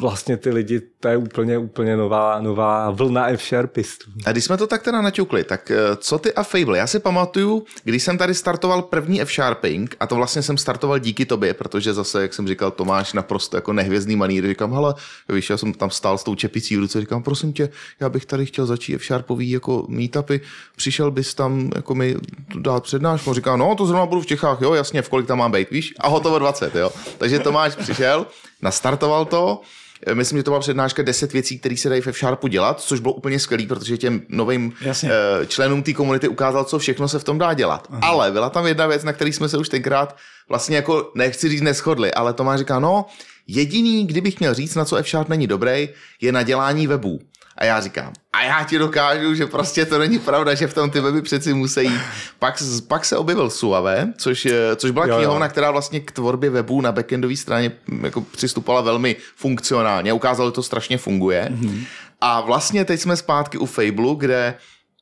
vlastně 0.01 0.37
ty 0.37 0.49
lidi, 0.49 0.81
to 0.99 1.07
je 1.07 1.17
úplně, 1.17 1.57
úplně 1.57 1.97
nová, 1.97 2.41
nová 2.41 2.89
vlna 2.91 3.27
F-Sharpistů. 3.27 4.11
A 4.25 4.31
když 4.31 4.43
jsme 4.43 4.57
to 4.57 4.67
tak 4.67 4.83
teda 4.83 5.01
naťukli, 5.01 5.43
tak 5.43 5.71
eh, 5.71 5.77
co 5.97 6.19
ty 6.19 6.33
a 6.33 6.43
Fable? 6.43 6.77
Já 6.77 6.87
si 6.87 6.99
pamatuju, 6.99 7.65
když 7.83 8.03
jsem 8.03 8.17
tady 8.17 8.33
startoval 8.33 8.81
první 8.81 9.21
F-Sharping, 9.21 9.95
a 9.99 10.07
to 10.07 10.15
vlastně 10.15 10.41
jsem 10.41 10.57
startoval 10.57 10.99
díky 10.99 11.25
tobě, 11.25 11.53
protože 11.53 11.93
zase, 11.93 12.21
jak 12.21 12.33
jsem 12.33 12.47
říkal, 12.47 12.71
Tomáš 12.71 13.13
naprosto 13.13 13.57
jako 13.57 13.73
nehvězdný 13.73 14.15
manír, 14.15 14.47
říkám, 14.47 14.73
hele, 14.73 14.93
víš, 15.29 15.49
já 15.49 15.57
jsem 15.57 15.73
tam 15.73 15.89
stál 15.89 16.17
s 16.17 16.23
tou 16.23 16.35
čepicí 16.35 16.77
v 16.77 16.79
ruce, 16.79 16.99
říkám, 16.99 17.23
prosím 17.23 17.53
tě, 17.53 17.69
já 17.99 18.09
bych 18.09 18.25
tady 18.25 18.45
chtěl 18.45 18.65
začít 18.65 18.95
F-Sharpový 18.95 19.49
jako 19.49 19.85
meetupy, 19.89 20.41
přišel 20.75 21.11
bys 21.11 21.33
tam 21.33 21.69
jako 21.75 21.95
mi 21.95 22.15
dát 22.55 22.83
přednášku, 22.83 23.33
říká, 23.33 23.55
no 23.55 23.75
to 23.75 23.85
zrovna 23.85 24.05
budu 24.05 24.21
v 24.21 24.25
Čechách, 24.25 24.61
jo, 24.61 24.73
jasně, 24.73 25.01
v 25.01 25.09
kolik 25.09 25.27
tam 25.27 25.37
mám 25.37 25.51
být, 25.51 25.69
víš, 25.71 25.93
a 25.99 26.07
hotovo 26.07 26.39
20, 26.39 26.75
jo. 26.75 26.91
Takže 27.17 27.39
Tomáš 27.39 27.75
přišel, 27.75 28.27
nastartoval 28.61 29.25
to, 29.25 29.61
myslím, 30.13 30.39
že 30.39 30.43
to 30.43 30.51
byla 30.51 30.59
přednáška 30.59 31.03
10 31.03 31.33
věcí, 31.33 31.59
které 31.59 31.77
se 31.77 31.89
dají 31.89 32.01
ve 32.01 32.13
Sharpu 32.13 32.47
dělat, 32.47 32.81
což 32.81 32.99
bylo 32.99 33.13
úplně 33.13 33.39
skvělé, 33.39 33.65
protože 33.65 33.97
těm 33.97 34.21
novým 34.29 34.73
Jasně. 34.81 35.09
Eh, 35.11 35.45
členům 35.45 35.83
té 35.83 35.93
komunity 35.93 36.27
ukázal, 36.27 36.63
co 36.63 36.79
všechno 36.79 37.07
se 37.07 37.19
v 37.19 37.23
tom 37.23 37.37
dá 37.37 37.53
dělat. 37.53 37.87
Aha. 37.91 38.01
Ale 38.03 38.31
byla 38.31 38.49
tam 38.49 38.67
jedna 38.67 38.87
věc, 38.87 39.03
na 39.03 39.13
který 39.13 39.33
jsme 39.33 39.49
se 39.49 39.57
už 39.57 39.69
tenkrát 39.69 40.15
vlastně 40.49 40.75
jako, 40.75 41.11
nechci 41.15 41.49
říct, 41.49 41.61
neschodli, 41.61 42.13
ale 42.13 42.33
Tomáš 42.33 42.59
říká, 42.59 42.79
no, 42.79 43.05
jediný, 43.47 44.07
kdybych 44.07 44.39
měl 44.39 44.53
říct, 44.53 44.75
na 44.75 44.85
co 44.85 44.95
F-Sharp 44.95 45.29
není 45.29 45.47
dobrý, 45.47 45.89
je 46.21 46.31
na 46.31 46.43
dělání 46.43 46.87
webů. 46.87 47.19
A 47.59 47.65
já 47.65 47.81
říkám, 47.81 48.13
a 48.33 48.43
já 48.43 48.63
ti 48.63 48.77
dokážu, 48.77 49.35
že 49.35 49.45
prostě 49.45 49.85
to 49.85 49.97
není 49.97 50.19
pravda, 50.19 50.53
že 50.53 50.67
v 50.67 50.73
tom 50.73 50.89
ty 50.89 50.99
weby 50.99 51.21
přeci 51.21 51.53
musí 51.53 51.83
jít. 51.83 52.01
Pak, 52.39 52.63
pak 52.87 53.05
se 53.05 53.17
objevil 53.17 53.49
Suave, 53.49 54.13
což, 54.17 54.47
což 54.75 54.91
byla 54.91 55.05
knihovna, 55.05 55.47
která 55.47 55.71
vlastně 55.71 55.99
k 55.99 56.11
tvorbě 56.11 56.49
webů 56.49 56.81
na 56.81 56.91
backendové 56.91 57.35
straně 57.35 57.71
jako 58.03 58.21
přistupovala 58.21 58.81
velmi 58.81 59.15
funkcionálně. 59.35 60.13
Ukázalo, 60.13 60.49
že 60.49 60.53
to 60.53 60.63
strašně 60.63 60.97
funguje. 60.97 61.49
Mm-hmm. 61.51 61.83
A 62.21 62.41
vlastně 62.41 62.85
teď 62.85 62.99
jsme 62.99 63.17
zpátky 63.17 63.57
u 63.57 63.65
Fable, 63.65 64.15
kde 64.17 64.55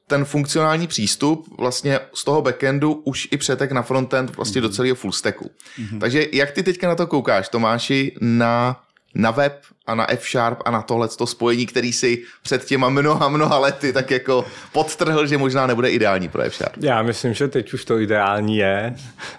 ten 0.08 0.26
funkcionální 0.26 0.88
přístup 0.88 1.56
vlastně 1.60 2.00
z 2.14 2.24
toho 2.24 2.42
backendu 2.42 2.94
už 2.94 3.28
i 3.32 3.38
přetek 3.38 3.72
na 3.72 3.82
frontend 3.82 4.36
vlastně 4.36 4.62
mm-hmm. 4.62 4.64
do 4.64 4.70
celého 4.70 4.96
full 4.96 5.12
stacku. 5.12 5.52
Mm-hmm. 5.80 6.00
Takže 6.00 6.26
jak 6.34 6.52
ty 6.52 6.64
teďka 6.64 6.88
na 6.88 6.96
to 6.96 7.08
koukáš, 7.08 7.50
Tomáši, 7.50 8.16
na 8.22 8.80
na 9.16 9.32
web 9.32 9.62
a 9.88 9.96
na 9.96 10.12
F-Sharp 10.12 10.62
a 10.66 10.72
na 10.72 10.82
tohle 10.82 11.08
to 11.08 11.28
spojení, 11.28 11.66
který 11.66 11.94
si 11.94 12.24
před 12.42 12.66
těma 12.66 12.90
mnoha, 12.90 13.30
mnoha 13.30 13.58
lety 13.60 13.94
tak 13.94 14.12
jako 14.12 14.46
podtrhl, 14.72 15.28
že 15.28 15.38
možná 15.38 15.68
nebude 15.68 15.90
ideální 15.90 16.30
pro 16.30 16.42
F-Sharp. 16.42 16.74
Já 16.84 17.02
myslím, 17.02 17.34
že 17.34 17.48
teď 17.48 17.74
už 17.74 17.86
to 17.86 18.00
ideální 18.00 18.58
je. 18.58 18.96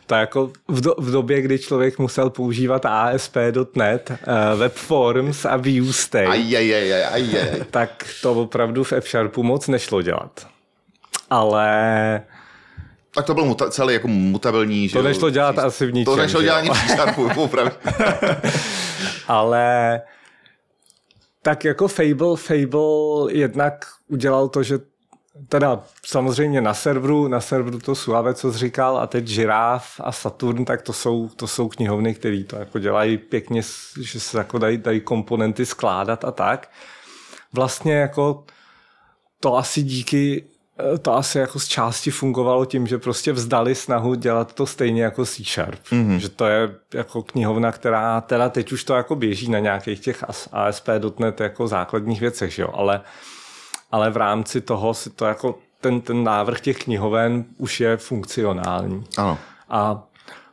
To 0.06 0.14
jako 0.14 0.52
v, 0.68 0.80
do, 0.80 0.94
v 0.98 1.10
době, 1.10 1.42
kdy 1.42 1.58
člověk 1.58 1.98
musel 1.98 2.30
používat 2.30 2.86
ASP.NET, 2.86 4.10
uh, 4.10 4.16
eh, 4.22 4.56
Webforms 4.56 5.44
a 5.44 5.56
ViewState, 5.56 6.26
aj, 6.26 6.56
aj, 6.56 6.74
aj, 6.74 6.92
aj, 6.92 7.04
aj, 7.04 7.38
aj. 7.38 7.60
tak 7.70 8.06
to 8.22 8.32
opravdu 8.34 8.84
v 8.84 8.92
F-Sharpu 8.92 9.42
moc 9.42 9.68
nešlo 9.68 10.02
dělat. 10.02 10.46
Ale 11.30 12.22
tak 13.18 13.26
to 13.26 13.34
byl 13.34 13.44
muta- 13.44 13.70
celý 13.70 13.94
jako 13.94 14.08
mutabilní. 14.08 14.88
To 14.88 15.02
nešlo 15.02 15.30
dělat 15.30 15.54
že? 15.54 15.60
asi 15.60 15.86
v 15.86 15.92
ničem. 15.92 16.14
To 16.14 16.16
nešlo 16.16 16.42
dělat 16.42 16.56
ani 16.56 16.70
v. 17.48 17.78
Ale 19.28 20.00
tak 21.42 21.64
jako 21.64 21.88
Fable, 21.88 22.36
Fable 22.36 23.32
jednak 23.32 23.86
udělal 24.08 24.48
to, 24.48 24.62
že 24.62 24.78
teda 25.48 25.84
samozřejmě 26.06 26.60
na 26.60 26.74
serveru, 26.74 27.28
na 27.28 27.40
serveru 27.40 27.78
to 27.78 27.94
Suave, 27.94 28.34
co 28.34 28.52
jsi 28.52 28.58
říkal, 28.58 28.98
a 28.98 29.06
teď 29.06 29.26
Žiráv 29.26 30.00
a 30.00 30.12
Saturn, 30.12 30.64
tak 30.64 30.82
to 30.82 30.92
jsou, 30.92 31.28
to 31.28 31.46
jsou 31.46 31.68
knihovny, 31.68 32.14
které 32.14 32.44
to 32.44 32.56
jako 32.56 32.78
dělají 32.78 33.18
pěkně, 33.18 33.62
že 34.00 34.20
se 34.20 34.38
jako 34.38 34.58
dají, 34.58 34.78
dají 34.78 35.00
komponenty 35.00 35.66
skládat 35.66 36.24
a 36.24 36.30
tak. 36.30 36.70
Vlastně 37.52 37.94
jako 37.94 38.44
to 39.40 39.56
asi 39.56 39.82
díky 39.82 40.44
to 41.02 41.14
asi 41.14 41.38
jako 41.38 41.58
z 41.58 41.66
části 41.66 42.10
fungovalo 42.10 42.64
tím, 42.64 42.86
že 42.86 42.98
prostě 42.98 43.32
vzdali 43.32 43.74
snahu 43.74 44.14
dělat 44.14 44.52
to 44.52 44.66
stejně 44.66 45.02
jako 45.02 45.26
C 45.26 45.44
Sharp. 45.44 45.80
Mm-hmm. 45.90 46.16
Že 46.16 46.28
to 46.28 46.46
je 46.46 46.70
jako 46.94 47.22
knihovna, 47.22 47.72
která 47.72 48.20
teda 48.20 48.48
teď 48.48 48.72
už 48.72 48.84
to 48.84 48.94
jako 48.94 49.16
běží 49.16 49.50
na 49.50 49.58
nějakých 49.58 50.00
těch 50.00 50.24
ASP.NET 50.52 51.40
jako 51.40 51.68
základních 51.68 52.20
věcech, 52.20 52.52
že 52.52 52.62
jo? 52.62 52.68
Ale, 52.74 53.00
ale 53.92 54.10
v 54.10 54.16
rámci 54.16 54.60
toho 54.60 54.94
si 54.94 55.10
to 55.10 55.24
jako 55.24 55.58
ten, 55.80 56.00
ten 56.00 56.24
návrh 56.24 56.60
těch 56.60 56.78
knihoven 56.78 57.44
už 57.56 57.80
je 57.80 57.96
funkcionální. 57.96 59.04
Ano. 59.16 59.38
A 59.68 60.02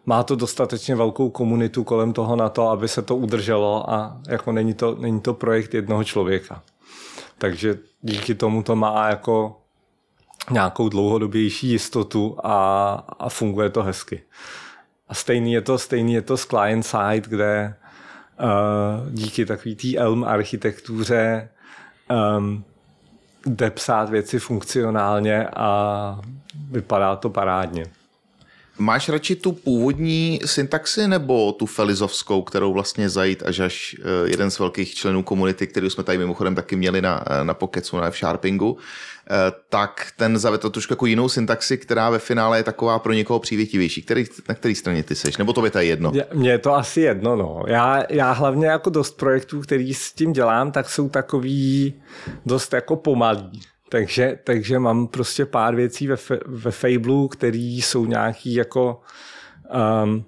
má 0.06 0.24
to 0.24 0.36
dostatečně 0.36 0.96
velkou 0.96 1.30
komunitu 1.30 1.84
kolem 1.84 2.14
toho 2.14 2.36
na 2.36 2.50
to, 2.50 2.70
aby 2.70 2.88
se 2.88 3.02
to 3.02 3.16
udrželo 3.16 3.90
a 3.90 4.18
jako 4.28 4.52
není 4.52 4.74
to, 4.74 4.96
není 4.96 5.22
to 5.22 5.34
projekt 5.34 5.74
jednoho 5.74 6.04
člověka. 6.04 6.62
Takže 7.38 7.78
díky 8.02 8.36
tomu 8.36 8.64
to 8.64 8.76
má 8.76 9.10
jako 9.10 9.62
nějakou 10.52 10.90
dlouhodobější 10.90 11.68
jistotu 11.68 12.38
a, 12.44 12.94
a 13.20 13.30
funguje 13.30 13.70
to 13.70 13.84
hezky. 13.84 14.22
A 15.08 15.14
stejný 15.14 15.54
je 15.54 15.62
to, 15.62 15.78
stejný 15.78 16.14
je 16.14 16.22
to 16.22 16.38
s 16.38 16.46
client 16.46 16.86
side, 16.86 17.28
kde 17.30 17.76
uh, 18.40 19.10
díky 19.12 19.46
takový 19.46 19.76
té 19.76 19.98
Elm 19.98 20.24
architektuře 20.24 21.50
um, 22.38 22.64
jde 23.46 23.72
psát 23.72 24.10
věci 24.10 24.40
funkcionálně 24.40 25.48
a 25.56 26.20
vypadá 26.70 27.16
to 27.16 27.30
parádně. 27.30 27.86
Máš 28.78 29.10
radši 29.10 29.36
tu 29.36 29.52
původní 29.52 30.40
syntaxi 30.46 31.08
nebo 31.08 31.52
tu 31.52 31.66
felizovskou, 31.66 32.42
kterou 32.42 32.74
vlastně 32.74 33.10
zajít 33.10 33.44
až 33.46 33.60
až 33.60 33.96
eh, 34.00 34.30
jeden 34.30 34.52
z 34.52 34.60
velkých 34.60 34.96
členů 34.96 35.24
komunity, 35.24 35.68
který 35.68 35.90
jsme 35.90 36.04
tady 36.04 36.18
mimochodem 36.18 36.56
taky 36.56 36.76
měli 36.76 37.02
na, 37.02 37.24
eh, 37.30 37.44
na 37.44 37.54
Pokecu, 37.54 37.98
na 37.98 38.08
F-Sharpingu, 38.08 38.78
eh, 38.78 39.36
tak 39.70 40.08
ten 40.18 40.38
zavedl 40.38 40.70
trošku 40.70 40.94
jako 40.94 41.06
jinou 41.06 41.30
syntaxi, 41.30 41.78
která 41.78 42.10
ve 42.10 42.20
finále 42.20 42.60
je 42.60 42.64
taková 42.64 43.00
pro 43.00 43.14
někoho 43.14 43.40
přívětivější. 43.40 44.02
Který, 44.02 44.26
na 44.50 44.56
které 44.56 44.76
straně 44.76 45.04
ty 45.04 45.16
seš? 45.16 45.38
Nebo 45.38 45.54
to 45.54 45.66
je 45.66 45.86
jedno? 45.86 46.12
Mně 46.34 46.52
je 46.52 46.60
to 46.60 46.74
asi 46.74 47.02
jedno, 47.02 47.36
no. 47.36 47.64
Já, 47.68 48.04
já 48.10 48.32
hlavně 48.32 48.68
jako 48.68 48.90
dost 48.90 49.18
projektů, 49.18 49.62
který 49.62 49.94
s 49.94 50.14
tím 50.14 50.34
dělám, 50.34 50.72
tak 50.72 50.90
jsou 50.90 51.10
takový 51.10 51.94
dost 52.46 52.74
jako 52.74 52.96
pomalý. 52.96 53.62
Takže, 53.90 54.40
takže 54.44 54.80
mám 54.80 55.08
prostě 55.08 55.46
pár 55.46 55.76
věcí 55.76 56.08
ve, 56.08 56.16
ve 56.46 56.72
Fablu, 56.72 57.28
které 57.28 57.58
jsou 57.58 58.06
nějaký 58.06 58.54
jako 58.54 59.02
um, 60.04 60.26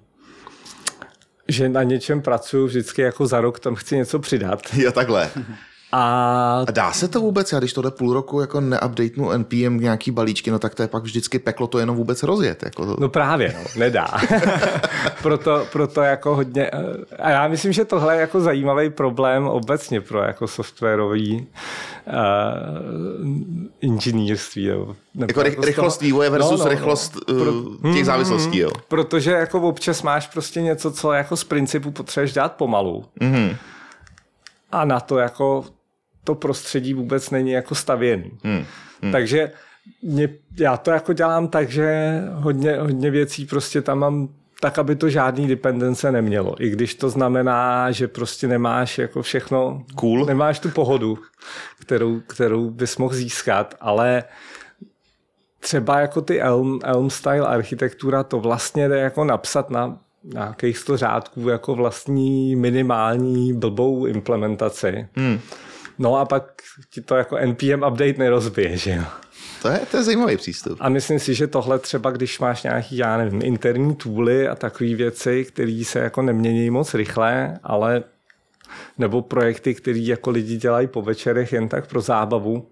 že 1.48 1.68
na 1.68 1.82
něčem 1.82 2.22
pracuju 2.22 2.66
vždycky 2.66 3.02
jako 3.02 3.26
za 3.26 3.40
rok, 3.40 3.60
tam 3.60 3.74
chci 3.74 3.96
něco 3.96 4.18
přidat. 4.18 4.60
Jo, 4.72 4.92
takhle. 4.92 5.30
A... 5.92 6.64
a 6.68 6.70
dá 6.70 6.92
se 6.92 7.08
to 7.08 7.20
vůbec? 7.20 7.52
Já 7.52 7.58
když 7.58 7.72
to 7.72 7.82
jde 7.82 7.90
půl 7.90 8.14
roku 8.14 8.40
jako 8.40 8.60
neupdatenu 8.60 9.30
NPM 9.30 9.80
nějaký 9.80 10.10
balíčky, 10.10 10.50
no 10.50 10.58
tak 10.58 10.74
to 10.74 10.82
je 10.82 10.88
pak 10.88 11.02
vždycky 11.02 11.38
peklo 11.38 11.66
to 11.66 11.78
jenom 11.78 11.96
vůbec 11.96 12.22
rozjet. 12.22 12.62
Jako 12.62 12.86
to... 12.86 12.96
No 13.00 13.08
právě, 13.08 13.54
no, 13.58 13.80
nedá. 13.80 14.08
proto, 15.22 15.66
proto 15.72 16.02
jako 16.02 16.34
hodně... 16.36 16.70
A 17.18 17.30
já 17.30 17.48
myslím, 17.48 17.72
že 17.72 17.84
tohle 17.84 18.14
je 18.14 18.20
jako 18.20 18.40
zajímavý 18.40 18.90
problém 18.90 19.46
obecně 19.46 20.00
pro 20.00 20.22
jako 20.22 20.46
softwarový 20.46 21.46
uh, 22.06 22.14
inženýrství. 23.80 24.64
Jo. 24.64 24.96
Nebo 25.14 25.40
jako 25.40 25.62
rychlost 25.62 26.00
vývoje 26.00 26.30
versus 26.30 26.58
no, 26.58 26.64
no, 26.64 26.70
rychlost 26.70 27.16
no. 27.28 27.34
Uh, 27.34 27.74
těch 27.82 27.92
hmm, 27.94 28.04
závislostí, 28.04 28.58
jo. 28.58 28.70
Protože 28.88 29.30
jako 29.30 29.60
občas 29.60 30.02
máš 30.02 30.26
prostě 30.26 30.62
něco, 30.62 30.90
co 30.90 31.12
jako 31.12 31.36
z 31.36 31.44
principu 31.44 31.90
potřebuješ 31.90 32.32
dát 32.32 32.52
pomalu. 32.52 33.04
Mm-hmm. 33.20 33.56
A 34.72 34.84
na 34.84 35.00
to 35.00 35.18
jako 35.18 35.64
to 36.28 36.34
prostředí 36.34 36.94
vůbec 36.94 37.30
není 37.30 37.50
jako 37.50 37.74
stavěný. 37.74 38.30
Hmm. 38.44 38.64
Hmm. 39.02 39.12
Takže 39.12 39.50
mě, 40.02 40.28
já 40.60 40.76
to 40.76 40.90
jako 40.90 41.12
dělám 41.12 41.48
tak, 41.48 41.70
že 41.70 42.20
hodně, 42.32 42.76
hodně 42.76 43.10
věcí 43.10 43.46
prostě 43.46 43.82
tam 43.82 43.98
mám 43.98 44.28
tak, 44.60 44.78
aby 44.78 44.96
to 44.96 45.08
žádný 45.08 45.48
dependence 45.48 46.12
nemělo. 46.12 46.62
I 46.62 46.70
když 46.70 46.94
to 46.94 47.10
znamená, 47.10 47.90
že 47.90 48.08
prostě 48.08 48.48
nemáš 48.48 48.98
jako 48.98 49.22
všechno, 49.22 49.84
cool. 49.94 50.26
nemáš 50.26 50.58
tu 50.58 50.70
pohodu, 50.70 51.18
kterou, 51.80 52.20
kterou 52.20 52.70
bys 52.70 52.96
mohl 52.96 53.14
získat, 53.14 53.74
ale 53.80 54.24
třeba 55.60 56.00
jako 56.00 56.20
ty 56.20 56.40
Elm, 56.40 56.80
Elm 56.84 57.10
style 57.10 57.46
architektura, 57.46 58.22
to 58.22 58.40
vlastně 58.40 58.88
jde 58.88 58.98
jako 58.98 59.24
napsat 59.24 59.70
na 59.70 59.98
nějakých 60.24 60.78
sto 60.78 60.96
řádků 60.96 61.48
jako 61.48 61.74
vlastní 61.74 62.56
minimální 62.56 63.52
blbou 63.52 64.06
implementaci. 64.06 65.08
Hmm. 65.16 65.40
No 65.98 66.16
a 66.16 66.24
pak 66.24 66.62
ti 66.90 67.00
to 67.00 67.14
jako 67.14 67.36
NPM 67.36 67.82
update 67.88 68.14
nerozbije, 68.18 68.76
že 68.76 68.90
jo? 68.90 69.04
To 69.62 69.68
je, 69.68 69.78
to 69.90 69.96
je 69.96 70.02
zajímavý 70.02 70.36
přístup. 70.36 70.78
A 70.80 70.88
myslím 70.88 71.18
si, 71.18 71.34
že 71.34 71.46
tohle 71.46 71.78
třeba, 71.78 72.10
když 72.10 72.38
máš 72.38 72.62
nějaký, 72.62 72.96
já 72.96 73.16
nevím, 73.16 73.40
interní 73.44 73.96
tooly 73.96 74.48
a 74.48 74.54
takové 74.54 74.94
věci, 74.94 75.44
které 75.44 75.82
se 75.84 75.98
jako 75.98 76.22
nemění 76.22 76.70
moc 76.70 76.94
rychle, 76.94 77.58
ale 77.62 78.04
nebo 78.98 79.22
projekty, 79.22 79.74
které 79.74 79.98
jako 79.98 80.30
lidi 80.30 80.56
dělají 80.56 80.86
po 80.86 81.02
večerech 81.02 81.52
jen 81.52 81.68
tak 81.68 81.86
pro 81.86 82.00
zábavu, 82.00 82.68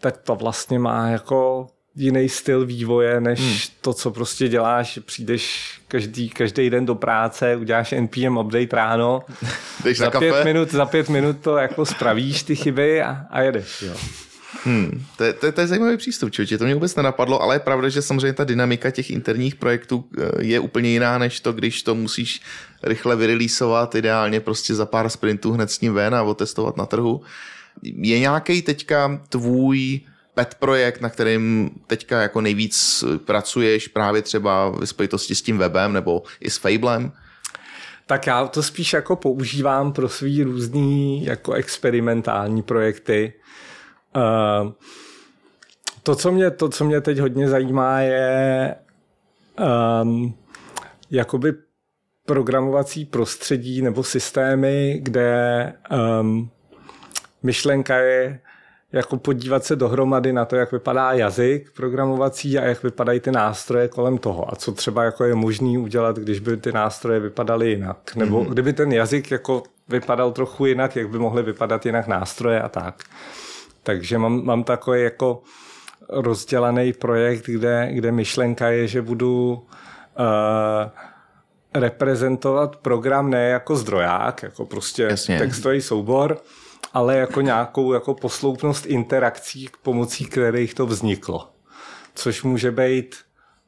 tak 0.00 0.16
to 0.16 0.34
vlastně 0.34 0.78
má 0.78 1.08
jako 1.08 1.66
jiný 1.96 2.28
styl 2.28 2.66
vývoje, 2.66 3.20
než 3.20 3.40
hmm. 3.40 3.58
to, 3.80 3.94
co 3.94 4.10
prostě 4.10 4.48
děláš, 4.48 4.98
přijdeš 5.04 5.74
každý, 5.88 6.28
každý 6.28 6.70
den 6.70 6.86
do 6.86 6.94
práce, 6.94 7.56
uděláš 7.56 7.94
NPM 8.00 8.36
update 8.36 8.76
ráno, 8.76 9.22
Jdeš 9.84 9.98
za, 9.98 10.10
pět 10.10 10.44
minut, 10.44 10.70
za 10.70 10.86
pět 10.86 11.08
minut 11.08 11.36
to 11.40 11.56
jako 11.56 11.86
spravíš 11.86 12.42
ty 12.42 12.56
chyby 12.56 13.02
a, 13.02 13.26
a 13.30 13.40
jedeš. 13.40 13.82
Jo. 13.82 13.94
Hmm, 14.64 15.04
to, 15.16 15.24
je, 15.24 15.32
to, 15.32 15.46
je, 15.46 15.52
to 15.52 15.60
je 15.60 15.66
zajímavý 15.66 15.96
přístup, 15.96 16.30
člověče, 16.30 16.58
to 16.58 16.64
mě 16.64 16.74
vůbec 16.74 16.96
nenapadlo, 16.96 17.42
ale 17.42 17.54
je 17.54 17.58
pravda, 17.58 17.88
že 17.88 18.02
samozřejmě 18.02 18.32
ta 18.32 18.44
dynamika 18.44 18.90
těch 18.90 19.10
interních 19.10 19.54
projektů 19.54 20.04
eh, 20.18 20.44
je 20.44 20.60
úplně 20.60 20.90
jiná, 20.90 21.18
než 21.18 21.40
to, 21.40 21.52
když 21.52 21.82
to 21.82 21.94
musíš 21.94 22.40
rychle 22.82 23.16
vyreleaseovat, 23.16 23.94
ideálně 23.94 24.40
prostě 24.40 24.74
za 24.74 24.86
pár 24.86 25.08
sprintů 25.08 25.52
hned 25.52 25.70
s 25.70 25.80
ním 25.80 25.94
ven 25.94 26.14
a 26.14 26.22
otestovat 26.22 26.76
na 26.76 26.86
trhu. 26.86 27.22
Je 27.82 28.18
nějaký 28.18 28.62
teďka 28.62 29.20
tvůj 29.28 30.00
pet 30.34 30.54
projekt, 30.54 31.00
na 31.00 31.10
kterým 31.10 31.70
teďka 31.86 32.22
jako 32.22 32.40
nejvíc 32.40 33.04
pracuješ 33.24 33.88
právě 33.88 34.22
třeba 34.22 34.68
v 34.68 34.86
spojitosti 34.86 35.34
s 35.34 35.42
tím 35.42 35.58
webem 35.58 35.92
nebo 35.92 36.22
i 36.40 36.50
s 36.50 36.56
Fablem? 36.56 37.12
Tak 38.06 38.26
já 38.26 38.46
to 38.46 38.62
spíš 38.62 38.92
jako 38.92 39.16
používám 39.16 39.92
pro 39.92 40.08
svý 40.08 40.42
různý 40.42 41.24
jako 41.24 41.52
experimentální 41.52 42.62
projekty. 42.62 43.32
Uh, 44.16 44.72
to, 46.02 46.14
co 46.14 46.32
mě, 46.32 46.50
to, 46.50 46.68
co 46.68 46.84
mě 46.84 47.00
teď 47.00 47.18
hodně 47.18 47.48
zajímá, 47.48 48.00
je 48.00 48.74
um, 50.02 50.34
jakoby 51.10 51.52
programovací 52.26 53.04
prostředí 53.04 53.82
nebo 53.82 54.02
systémy, 54.02 54.98
kde 55.02 55.72
um, 56.20 56.50
myšlenka 57.42 57.96
je 57.96 58.40
jako 58.94 59.16
podívat 59.16 59.64
se 59.64 59.76
dohromady 59.76 60.32
na 60.32 60.44
to, 60.44 60.56
jak 60.56 60.72
vypadá 60.72 61.12
jazyk 61.12 61.70
programovací 61.76 62.58
a 62.58 62.64
jak 62.64 62.82
vypadají 62.82 63.20
ty 63.20 63.30
nástroje 63.30 63.88
kolem 63.88 64.18
toho 64.18 64.52
a 64.52 64.56
co 64.56 64.72
třeba 64.72 65.04
jako 65.04 65.24
je 65.24 65.34
možný 65.34 65.78
udělat, 65.78 66.16
když 66.16 66.40
by 66.40 66.56
ty 66.56 66.72
nástroje 66.72 67.20
vypadaly 67.20 67.70
jinak. 67.70 68.14
Nebo 68.16 68.40
mm-hmm. 68.40 68.48
kdyby 68.48 68.72
ten 68.72 68.92
jazyk 68.92 69.30
jako 69.30 69.62
vypadal 69.88 70.32
trochu 70.32 70.66
jinak, 70.66 70.96
jak 70.96 71.08
by 71.08 71.18
mohly 71.18 71.42
vypadat 71.42 71.86
jinak 71.86 72.06
nástroje 72.06 72.62
a 72.62 72.68
tak. 72.68 73.04
Takže 73.82 74.18
mám, 74.18 74.44
mám 74.44 74.64
takový 74.64 75.02
jako 75.02 75.42
rozdělaný 76.08 76.92
projekt, 76.92 77.46
kde, 77.46 77.88
kde 77.92 78.12
myšlenka 78.12 78.68
je, 78.68 78.86
že 78.88 79.02
budu 79.02 79.52
uh, 80.18 80.24
reprezentovat 81.74 82.76
program 82.76 83.30
ne 83.30 83.48
jako 83.48 83.76
zdroják, 83.76 84.42
jako 84.42 84.66
prostě 84.66 85.02
Jasně. 85.02 85.38
textový 85.38 85.80
soubor, 85.80 86.38
ale 86.94 87.16
jako 87.16 87.40
nějakou 87.40 87.92
jako 87.92 88.14
posloupnost 88.14 88.86
interakcí, 88.86 89.68
pomocí 89.82 90.24
kterých 90.24 90.74
to 90.74 90.86
vzniklo. 90.86 91.48
Což 92.14 92.42
může 92.42 92.70
být 92.70 93.16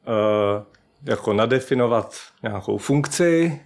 uh, 0.07 0.63
jako 1.03 1.33
nadefinovat 1.33 2.15
nějakou 2.43 2.77
funkci, 2.77 3.61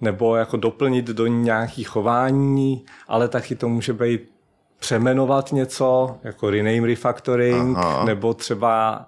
nebo 0.00 0.36
jako 0.36 0.56
doplnit 0.56 1.06
do 1.06 1.26
ní 1.26 1.42
nějaký 1.42 1.84
chování, 1.84 2.84
ale 3.08 3.28
taky 3.28 3.54
to 3.54 3.68
může 3.68 3.92
být 3.92 4.30
přemenovat 4.78 5.52
něco, 5.52 6.18
jako 6.22 6.50
rename 6.50 6.86
refactoring, 6.86 7.78
Aha. 7.78 8.04
nebo 8.04 8.34
třeba 8.34 9.06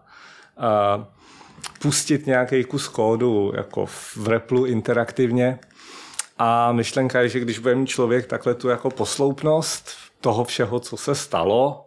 uh, 0.97 1.05
pustit 1.83 2.27
nějaký 2.27 2.65
kus 2.65 2.89
kódu 2.89 3.53
jako 3.57 3.87
v 3.87 4.29
Replu 4.29 4.65
interaktivně. 4.65 5.59
A 6.39 6.73
myšlenka 6.73 7.21
je, 7.21 7.29
že 7.29 7.41
když 7.41 7.59
bude 7.59 7.75
mít 7.75 7.87
člověk 7.87 8.27
takhle 8.27 8.55
tu 8.55 8.69
jako 8.69 8.91
posloupnost 8.91 9.91
toho 10.21 10.45
všeho, 10.45 10.81
co 10.81 10.97
se 10.97 11.15
stalo, 11.15 11.87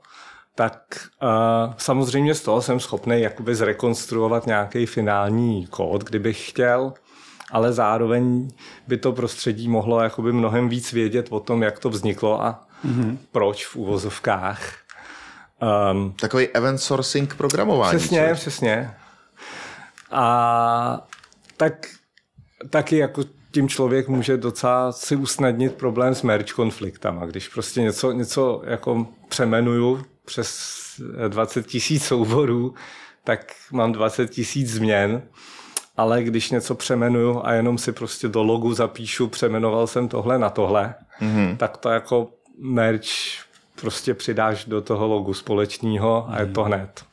tak 0.56 1.08
uh, 1.22 1.74
samozřejmě 1.78 2.36
z 2.36 2.42
toho 2.42 2.62
jsem 2.62 2.80
schopný 2.80 3.22
jakoby 3.22 3.56
zrekonstruovat 3.56 4.48
nějaký 4.48 4.86
finální 4.86 5.68
kód, 5.68 6.04
kdybych 6.04 6.50
chtěl, 6.50 6.94
ale 7.52 7.74
zároveň 7.74 8.50
by 8.88 8.98
to 8.98 9.12
prostředí 9.12 9.68
mohlo 9.68 10.02
jakoby 10.02 10.34
mnohem 10.34 10.70
víc 10.70 10.94
vědět 10.94 11.28
o 11.30 11.40
tom, 11.40 11.64
jak 11.64 11.80
to 11.80 11.90
vzniklo 11.90 12.42
a 12.42 12.68
mm-hmm. 12.86 13.18
proč 13.32 13.66
v 13.66 13.76
uvozovkách. 13.76 14.62
Um, 15.92 16.14
Takový 16.20 16.48
event 16.48 16.82
sourcing 16.82 17.36
programování. 17.36 17.98
Přesně, 17.98 18.28
co? 18.30 18.36
přesně. 18.36 18.96
A 20.12 21.08
tak 21.58 21.74
taky 22.70 22.98
jako 22.98 23.24
tím 23.58 23.70
člověk 23.70 24.08
může 24.08 24.38
docela 24.38 24.92
si 24.92 25.16
usnadnit 25.16 25.74
problém 25.74 26.16
s 26.16 26.22
merge 26.22 26.54
konfliktama. 26.54 27.26
Když 27.26 27.48
prostě 27.48 27.82
něco, 27.82 28.12
něco 28.12 28.62
jako 28.66 29.08
přemenuju 29.30 30.06
přes 30.26 30.78
20 31.28 31.68
tisíc 31.68 32.06
souborů, 32.06 32.74
tak 33.24 33.54
mám 33.72 33.92
20 33.92 34.30
tisíc 34.30 34.70
změn, 34.70 35.22
ale 35.98 36.24
když 36.24 36.52
něco 36.52 36.76
přemenuju 36.76 37.42
a 37.44 37.54
jenom 37.54 37.78
si 37.78 37.92
prostě 37.92 38.28
do 38.28 38.44
logu 38.44 38.74
zapíšu, 38.74 39.28
přemenoval 39.28 39.88
jsem 39.88 40.08
tohle 40.08 40.40
na 40.40 40.50
tohle, 40.50 40.96
mm-hmm. 41.22 41.58
tak 41.58 41.78
to 41.78 41.90
jako 41.90 42.30
merge 42.60 43.10
prostě 43.82 44.14
přidáš 44.14 44.66
do 44.66 44.82
toho 44.82 45.08
logu 45.08 45.34
společného 45.34 46.26
a 46.30 46.40
je 46.40 46.46
to 46.46 46.64
hned. 46.64 47.06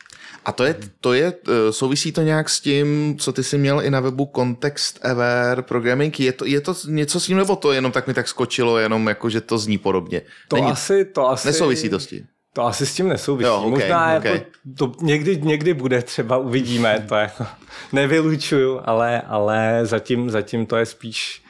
A 0.45 0.51
to 0.51 0.63
je, 0.63 0.75
to 1.01 1.13
je, 1.13 1.33
eh, 1.47 1.71
souvisí 1.71 2.11
to 2.11 2.21
nějak 2.21 2.49
s 2.49 2.59
tím, 2.59 3.17
co 3.19 3.33
ty 3.33 3.43
jsi 3.43 3.57
měl 3.57 3.81
i 3.81 3.89
na 3.89 3.99
webu 3.99 4.31
Context 4.35 5.05
Aware 5.05 5.61
Programming? 5.61 6.19
Je 6.19 6.31
to, 6.31 6.45
je 6.45 6.61
to 6.61 6.75
něco 6.87 7.19
s 7.19 7.25
tím, 7.25 7.37
nebo 7.37 7.55
to 7.55 7.71
jenom 7.71 7.91
tak 7.91 8.07
mi 8.07 8.13
tak 8.13 8.27
skočilo, 8.27 8.77
jenom 8.77 9.07
jako, 9.07 9.29
že 9.29 9.41
to 9.41 9.57
zní 9.57 9.77
podobně? 9.77 10.21
To 10.47 10.55
Není, 10.55 10.71
asi, 10.71 11.05
to 11.05 11.29
asi... 11.29 11.47
Nesouvisí 11.47 11.89
to 11.89 11.99
s 11.99 12.07
tím. 12.07 12.27
To 12.53 12.65
asi 12.65 12.85
s 12.85 12.93
tím 12.93 13.07
nesouvisí. 13.07 13.47
Jo, 13.47 13.57
okay, 13.57 13.69
Možná 13.69 14.17
okay. 14.17 14.31
jako 14.31 14.45
to 14.77 14.91
někdy, 15.01 15.41
někdy 15.41 15.73
bude, 15.73 16.01
třeba 16.01 16.37
uvidíme, 16.37 17.05
to 17.09 17.15
jako 17.15 17.45
nevylučuju, 17.93 18.81
ale, 18.83 19.21
ale 19.21 19.79
zatím, 19.83 20.29
zatím 20.29 20.65
to 20.65 20.77
je 20.77 20.85
spíš 20.85 21.44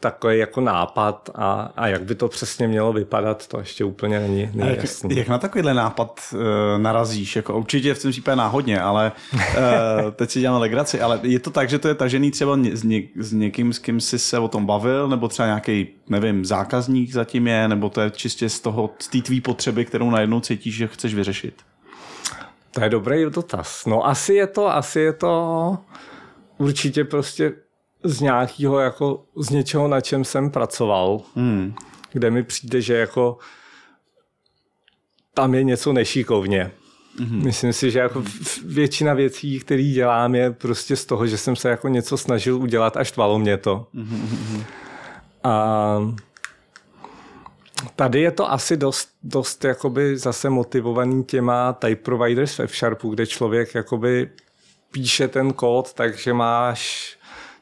takový 0.00 0.38
jako 0.38 0.60
nápad 0.60 1.30
a, 1.34 1.72
a 1.76 1.86
jak 1.88 2.02
by 2.02 2.14
to 2.14 2.28
přesně 2.28 2.68
mělo 2.68 2.92
vypadat, 2.92 3.46
to 3.46 3.58
ještě 3.58 3.84
úplně 3.84 4.20
není, 4.20 4.50
není 4.54 4.70
jak, 4.70 4.78
jasný. 4.78 5.16
jak 5.16 5.28
na 5.28 5.38
takovýhle 5.38 5.74
nápad 5.74 6.20
uh, 6.32 6.40
narazíš? 6.82 7.36
Jako 7.36 7.58
určitě 7.58 7.94
v 7.94 8.02
tom 8.02 8.10
případě 8.10 8.36
náhodně, 8.36 8.80
ale 8.80 9.12
uh, 9.34 9.40
teď 10.16 10.30
si 10.30 10.40
děláme 10.40 10.60
legraci, 10.60 11.00
ale 11.00 11.20
je 11.22 11.38
to 11.38 11.50
tak, 11.50 11.68
že 11.68 11.78
to 11.78 11.88
je 11.88 11.94
tažený 11.94 12.30
třeba 12.30 12.58
s, 12.72 12.82
ně, 12.82 13.02
s 13.16 13.32
někým, 13.32 13.72
s 13.72 13.78
kým 13.78 14.00
jsi 14.00 14.18
se 14.18 14.38
o 14.38 14.48
tom 14.48 14.66
bavil, 14.66 15.08
nebo 15.08 15.28
třeba 15.28 15.46
nějaký, 15.46 15.88
nevím, 16.08 16.44
zákazník 16.44 17.12
zatím 17.12 17.46
je, 17.46 17.68
nebo 17.68 17.90
to 17.90 18.00
je 18.00 18.10
čistě 18.10 18.48
z 18.48 18.60
toho, 18.60 18.90
z 18.98 19.08
té 19.08 19.22
tvý 19.22 19.40
potřeby, 19.40 19.84
kterou 19.84 20.10
najednou 20.10 20.40
cítíš, 20.40 20.74
že 20.74 20.86
chceš 20.86 21.14
vyřešit? 21.14 21.54
To 22.70 22.82
je 22.82 22.90
dobrý 22.90 23.24
dotaz. 23.24 23.86
No 23.86 24.06
asi 24.06 24.34
je 24.34 24.46
to, 24.46 24.74
asi 24.74 25.00
je 25.00 25.12
to 25.12 25.78
určitě 26.58 27.04
prostě 27.04 27.52
z 28.08 28.20
nějakého 28.20 28.78
jako 28.78 29.24
z 29.36 29.50
něčeho, 29.50 29.88
na 29.88 30.00
čem 30.00 30.24
jsem 30.24 30.50
pracoval, 30.50 31.20
Hmm. 31.34 31.74
kde 32.12 32.30
mi 32.30 32.42
přijde, 32.42 32.80
že 32.80 32.94
jako 32.96 33.38
tam 35.34 35.54
je 35.54 35.64
něco 35.64 35.92
nešikovně. 35.92 36.70
Mm-hmm. 37.18 37.44
Myslím 37.44 37.72
si, 37.72 37.90
že 37.90 37.98
jako 37.98 38.24
většina 38.64 39.14
věcí, 39.14 39.60
které 39.60 39.82
dělám, 39.82 40.34
je 40.34 40.50
prostě 40.50 40.96
z 40.96 41.04
toho, 41.04 41.26
že 41.26 41.38
jsem 41.38 41.56
se 41.56 41.68
jako 41.68 41.88
něco 41.88 42.16
snažil 42.16 42.56
udělat 42.56 42.96
a 42.96 43.04
štvalo 43.04 43.38
mě 43.38 43.56
to. 43.56 43.86
Mm-hmm. 43.94 44.64
A 45.44 46.14
tady 47.96 48.20
je 48.20 48.30
to 48.30 48.52
asi 48.52 48.76
dost, 48.76 49.08
dost 49.22 49.64
jakoby 49.64 50.18
zase 50.18 50.50
motivovaný 50.50 51.24
těma 51.24 51.72
type 51.72 52.02
providers 52.02 52.58
v 52.58 52.60
F-Sharpu, 52.60 53.10
kde 53.10 53.26
člověk 53.26 53.74
jakoby 53.74 54.30
píše 54.90 55.28
ten 55.28 55.52
kód, 55.52 55.92
takže 55.92 56.32
máš 56.32 57.16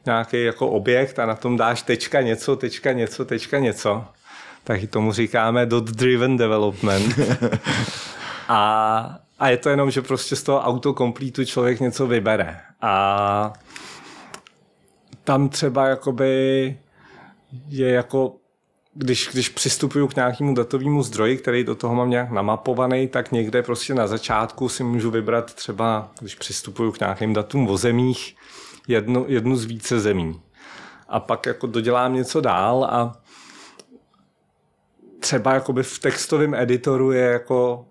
nějaký 0.07 0.44
jako 0.44 0.68
objekt 0.68 1.18
a 1.18 1.26
na 1.26 1.34
tom 1.34 1.57
dáš 1.57 1.82
tečka 1.82 2.20
něco, 2.20 2.57
tečka 2.57 2.92
něco, 2.92 3.24
tečka 3.24 3.59
něco. 3.59 4.05
Tak 4.64 4.80
tomu 4.90 5.12
říkáme 5.12 5.66
dot-driven 5.66 6.36
development. 6.36 7.18
a, 8.48 9.18
a 9.38 9.48
je 9.48 9.57
to 9.57 9.68
jenom, 9.68 9.90
že 9.90 10.02
prostě 10.02 10.36
z 10.36 10.42
toho 10.42 10.61
autocompletu 10.61 11.44
člověk 11.44 11.80
něco 11.80 12.07
vybere. 12.07 12.61
A 12.80 13.52
tam 15.24 15.48
třeba 15.48 15.86
jakoby 15.86 16.76
je 17.68 17.88
jako 17.90 18.36
když, 18.94 19.28
když 19.32 19.48
přistupuju 19.48 20.09
k 20.09 20.16
nějakému 20.16 20.55
datovému 20.55 21.02
zdroji, 21.02 21.36
který 21.36 21.64
do 21.64 21.74
toho 21.74 21.94
mám 21.94 22.11
nějak 22.11 22.30
namapovaný, 22.30 23.09
tak 23.09 23.32
někde 23.32 23.62
prostě 23.62 23.94
na 23.94 24.07
začátku 24.07 24.68
si 24.68 24.84
můžu 24.84 25.11
vybrat 25.11 25.55
třeba, 25.55 26.11
když 26.20 26.34
přistupuju 26.34 26.92
k 26.92 27.00
nějakým 27.00 27.32
datům 27.34 27.68
o 27.68 27.76
zemích, 27.76 28.36
jednu, 28.89 29.24
jednu 29.28 29.57
z 29.57 29.64
více 29.64 30.01
zemí. 30.01 30.41
A 31.09 31.20
pak 31.20 31.47
jako 31.47 31.66
dodělám 31.66 32.14
něco 32.14 32.41
dál 32.41 32.85
a 32.85 33.12
třeba 35.20 35.55
jakoby 35.55 35.82
v 35.82 35.99
textovém 35.99 36.55
editoru 36.55 37.12
je 37.12 37.22
jako, 37.24 37.87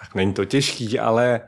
tak 0.00 0.14
není 0.14 0.32
to 0.32 0.44
těžký, 0.44 0.98
ale 0.98 1.40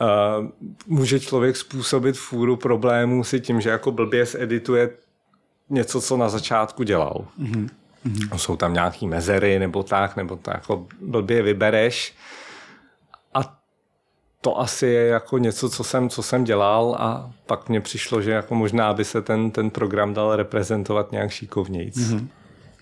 uh, 0.00 0.46
může 0.86 1.20
člověk 1.20 1.56
způsobit 1.56 2.16
fůru 2.16 2.56
problémů 2.56 3.24
si 3.24 3.40
tím, 3.40 3.60
že 3.60 3.70
jako 3.70 3.92
blbě 3.92 4.26
edituje 4.38 4.90
něco, 5.70 6.00
co 6.00 6.16
na 6.16 6.28
začátku 6.28 6.82
dělal. 6.82 7.24
Mm-hmm. 7.40 7.68
Jsou 8.36 8.56
tam 8.56 8.74
nějaký 8.74 9.06
mezery 9.06 9.58
nebo 9.58 9.82
tak, 9.82 10.16
nebo 10.16 10.36
to 10.36 10.50
jako 10.50 10.86
blbě 11.00 11.42
vybereš. 11.42 12.14
To 14.40 14.60
asi 14.60 14.86
je 14.86 15.06
jako 15.06 15.38
něco, 15.38 15.70
co 15.70 15.84
jsem, 15.84 16.08
co 16.08 16.22
jsem 16.22 16.44
dělal 16.44 16.96
a 16.98 17.30
pak 17.46 17.68
mně 17.68 17.80
přišlo, 17.80 18.22
že 18.22 18.30
jako 18.30 18.54
možná 18.54 18.94
by 18.94 19.04
se 19.04 19.22
ten, 19.22 19.50
ten 19.50 19.70
program 19.70 20.14
dal 20.14 20.36
reprezentovat 20.36 21.12
nějak 21.12 21.30
šikovnějc. 21.30 21.96
Mm-hmm. 21.96 22.26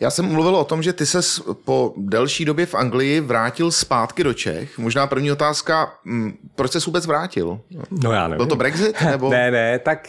Já 0.01 0.11
jsem 0.11 0.33
mluvil 0.33 0.57
o 0.57 0.65
tom, 0.65 0.83
že 0.83 0.93
ty 0.93 1.07
ses 1.07 1.43
po 1.65 1.95
delší 1.97 2.45
době 2.45 2.67
v 2.67 2.75
Anglii 2.75 3.21
vrátil 3.21 3.71
zpátky 3.71 4.25
do 4.25 4.35
Čech. 4.35 4.79
Možná 4.79 5.07
první 5.07 5.33
otázka, 5.33 5.93
hm, 6.05 6.33
proč 6.55 6.73
se 6.73 6.79
vůbec 6.87 7.07
vrátil? 7.07 7.61
No 7.91 8.13
já 8.13 8.29
nevím. 8.29 8.37
Byl 8.37 8.47
to 8.47 8.57
Brexit? 8.57 9.01
Nebo... 9.01 9.31
Ne, 9.39 9.51
ne, 9.51 9.79
tak 9.79 10.09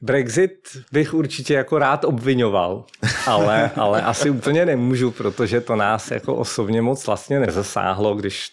Brexit 0.00 0.52
bych 0.92 1.14
určitě 1.14 1.54
jako 1.54 1.78
rád 1.78 2.04
obvinoval, 2.04 2.84
ale, 3.26 3.70
ale 3.76 4.02
asi 4.02 4.30
úplně 4.30 4.66
nemůžu, 4.66 5.10
protože 5.10 5.60
to 5.60 5.76
nás 5.76 6.10
jako 6.10 6.34
osobně 6.34 6.82
moc 6.82 7.06
vlastně 7.06 7.40
nezasáhlo, 7.40 8.14
když 8.14 8.52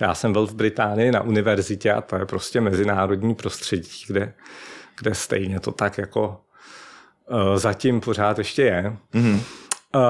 já 0.00 0.14
jsem 0.14 0.32
byl 0.32 0.46
v 0.46 0.54
Británii 0.54 1.12
na 1.12 1.20
univerzitě 1.20 1.92
a 1.92 2.00
to 2.00 2.16
je 2.16 2.26
prostě 2.26 2.60
mezinárodní 2.60 3.34
prostředí, 3.34 4.04
kde, 4.06 4.32
kde 5.00 5.14
stejně 5.14 5.60
to 5.60 5.72
tak 5.72 5.98
jako 5.98 6.40
uh, 7.30 7.56
zatím 7.58 8.00
pořád 8.00 8.38
ještě 8.38 8.62
je. 8.62 8.96
Mm-hmm. 9.14 9.40
Uh, 9.94 10.00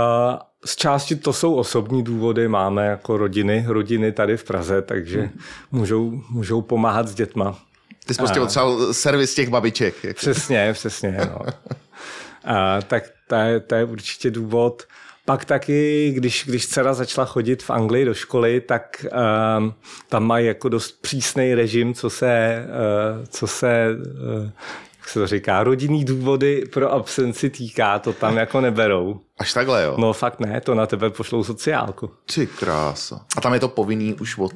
z 0.64 0.76
části 0.76 1.16
to 1.16 1.32
jsou 1.32 1.55
osobní 1.55 2.03
důvody, 2.05 2.49
máme 2.49 2.87
jako 2.87 3.16
rodiny, 3.16 3.64
rodiny 3.68 4.12
tady 4.12 4.37
v 4.37 4.45
Praze, 4.45 4.82
takže 4.82 5.22
mm. 5.22 5.30
můžou, 5.72 6.22
můžou 6.30 6.62
pomáhat 6.62 7.09
s 7.09 7.14
dětma. 7.14 7.59
Ty 8.07 8.15
jsi 8.15 8.19
prostě 8.19 8.41
potřeboval 8.41 8.95
servis 8.95 9.35
těch 9.35 9.49
babiček. 9.49 10.05
Jak 10.05 10.17
Přesně, 10.17 10.73
přesně. 10.73 11.19
No. 11.31 11.41
A, 12.45 12.83
tak 12.83 13.05
to 13.29 13.35
je, 13.35 13.61
to 13.61 13.75
je 13.75 13.85
určitě 13.85 14.31
důvod. 14.31 14.83
Pak 15.25 15.45
taky, 15.45 16.13
když, 16.17 16.45
když 16.47 16.67
dcera 16.67 16.95
začala 16.95 17.27
chodit 17.27 17.63
v 17.63 17.71
Anglii 17.71 18.05
do 18.05 18.15
školy, 18.15 18.61
tak 18.61 19.07
um, 19.59 19.75
tam 20.09 20.25
mají 20.25 20.47
jako 20.47 20.69
dost 20.69 21.03
přísný 21.03 21.55
režim, 21.55 21.95
co 21.95 22.11
se, 22.11 22.65
uh, 23.19 23.25
co 23.29 23.47
se 23.47 23.87
uh, 24.43 24.51
jak 25.05 25.09
se 25.09 25.19
to 25.19 25.27
říká, 25.27 25.65
rodinný 25.65 26.05
důvody 26.05 26.65
pro 26.73 26.93
absenci 26.93 27.51
týká, 27.51 27.99
to 27.99 28.13
tam 28.13 28.37
jako 28.37 28.61
neberou. 28.61 29.21
Až 29.39 29.53
takhle, 29.53 29.85
jo? 29.85 29.97
No 29.99 30.13
fakt 30.13 30.41
ne, 30.41 30.61
to 30.61 30.75
na 30.75 30.87
tebe 30.87 31.11
pošlou 31.11 31.45
sociálku. 31.45 32.11
Ty 32.35 32.47
krása. 32.47 33.21
A 33.37 33.41
tam 33.41 33.55
je 33.55 33.61
to 33.61 33.69
povinný 33.69 34.15
už 34.15 34.39
od 34.39 34.53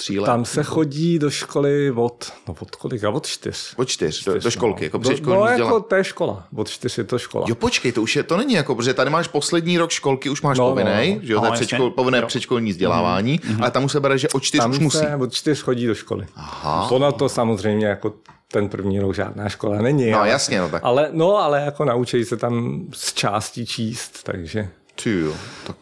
tří 0.00 0.18
let? 0.20 0.26
Tam 0.26 0.44
se 0.44 0.62
chodí 0.62 1.18
do 1.18 1.30
školy 1.30 1.90
od, 1.90 2.32
no 2.48 2.54
od 2.60 2.70
kolika, 2.76 3.10
od 3.10 3.26
čtyř. 3.26 3.74
Od 3.76 3.88
čtyř, 3.88 4.24
do, 4.24 4.32
do 4.34 4.40
Čtyř, 4.40 4.52
školky, 4.52 4.80
no. 4.80 4.86
jako 4.86 4.98
předškolní 4.98 5.40
No 5.40 5.46
jako 5.46 5.62
vzdělání. 5.62 5.84
to 5.88 5.94
je 5.94 6.04
škola, 6.04 6.44
od 6.56 6.68
čtyř 6.70 6.98
je 6.98 7.04
to 7.04 7.18
škola. 7.18 7.44
Jo, 7.48 7.54
počkej, 7.54 7.92
to 7.92 8.02
už 8.02 8.16
je, 8.16 8.22
to 8.22 8.36
není 8.36 8.54
jako, 8.54 8.74
protože 8.74 8.94
tady 8.94 9.10
máš 9.10 9.28
poslední 9.28 9.78
rok 9.78 9.90
školky, 9.90 10.30
už 10.30 10.42
máš 10.42 10.58
No, 10.58 10.68
povinný, 10.68 10.90
no, 11.14 11.14
no. 11.20 11.26
že 11.26 11.32
jo, 11.32 11.40
to 11.40 11.44
je 11.46 11.48
Aha, 11.48 11.56
předškol, 11.56 11.90
povinné 11.90 12.18
Jo. 12.18 12.26
předškolní 12.26 12.70
vzdělávání, 12.70 13.38
mm-hmm. 13.38 13.62
ale 13.62 13.70
tam 13.70 13.84
už 13.84 13.92
se 13.92 14.00
bere, 14.00 14.18
že 14.18 14.28
od 14.28 14.42
čtyř 14.42 14.60
Tam 14.60 14.70
už 14.70 14.78
musí. 14.78 14.98
se 14.98 15.16
od 15.16 15.32
čtyř 15.34 15.62
chodí 15.62 15.86
do 15.86 15.94
školy. 15.94 16.26
Aha. 16.36 16.86
To 16.88 16.98
na 16.98 17.12
to 17.12 17.28
samozřejmě 17.28 17.86
jako 17.86 18.12
ten 18.52 18.68
první 18.68 19.00
rok 19.00 19.14
žádná 19.14 19.48
škola 19.48 19.82
není. 19.82 20.10
No 20.10 20.18
ale, 20.18 20.28
jasně, 20.28 20.60
no 20.60 20.68
tak. 20.68 20.80
Ale, 20.84 21.08
no, 21.12 21.36
ale 21.36 21.60
jako 21.60 21.84
naučí 21.84 22.24
se 22.24 22.36
tam 22.36 22.84
z 22.94 23.12
části 23.12 23.66
číst, 23.66 24.22
takže... 24.22 24.68
Ty 25.02 25.18
jo. 25.20 25.32
Tak. 25.66 25.76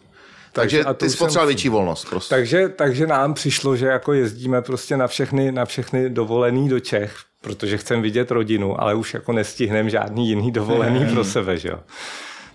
Takže 0.60 0.84
to 0.84 0.94
ty 0.94 1.10
jsi 1.10 1.16
potřeboval 1.16 1.46
větší 1.46 1.68
volnost 1.68 2.04
prostě. 2.04 2.34
Takže, 2.34 2.68
takže 2.68 3.06
nám 3.06 3.34
přišlo, 3.34 3.76
že 3.76 3.86
jako 3.86 4.12
jezdíme 4.12 4.62
prostě 4.62 4.96
na 4.96 5.06
všechny, 5.06 5.52
na 5.52 5.64
všechny 5.64 6.10
dovolený 6.10 6.68
do 6.68 6.80
Čech, 6.80 7.16
protože 7.40 7.78
chcem 7.78 8.02
vidět 8.02 8.30
rodinu, 8.30 8.80
ale 8.80 8.94
už 8.94 9.14
jako 9.14 9.32
nestihneme 9.32 9.90
žádný 9.90 10.28
jiný 10.28 10.52
dovolený 10.52 11.06
pro 11.14 11.24
sebe, 11.24 11.56
že 11.56 11.68
jo. 11.68 11.80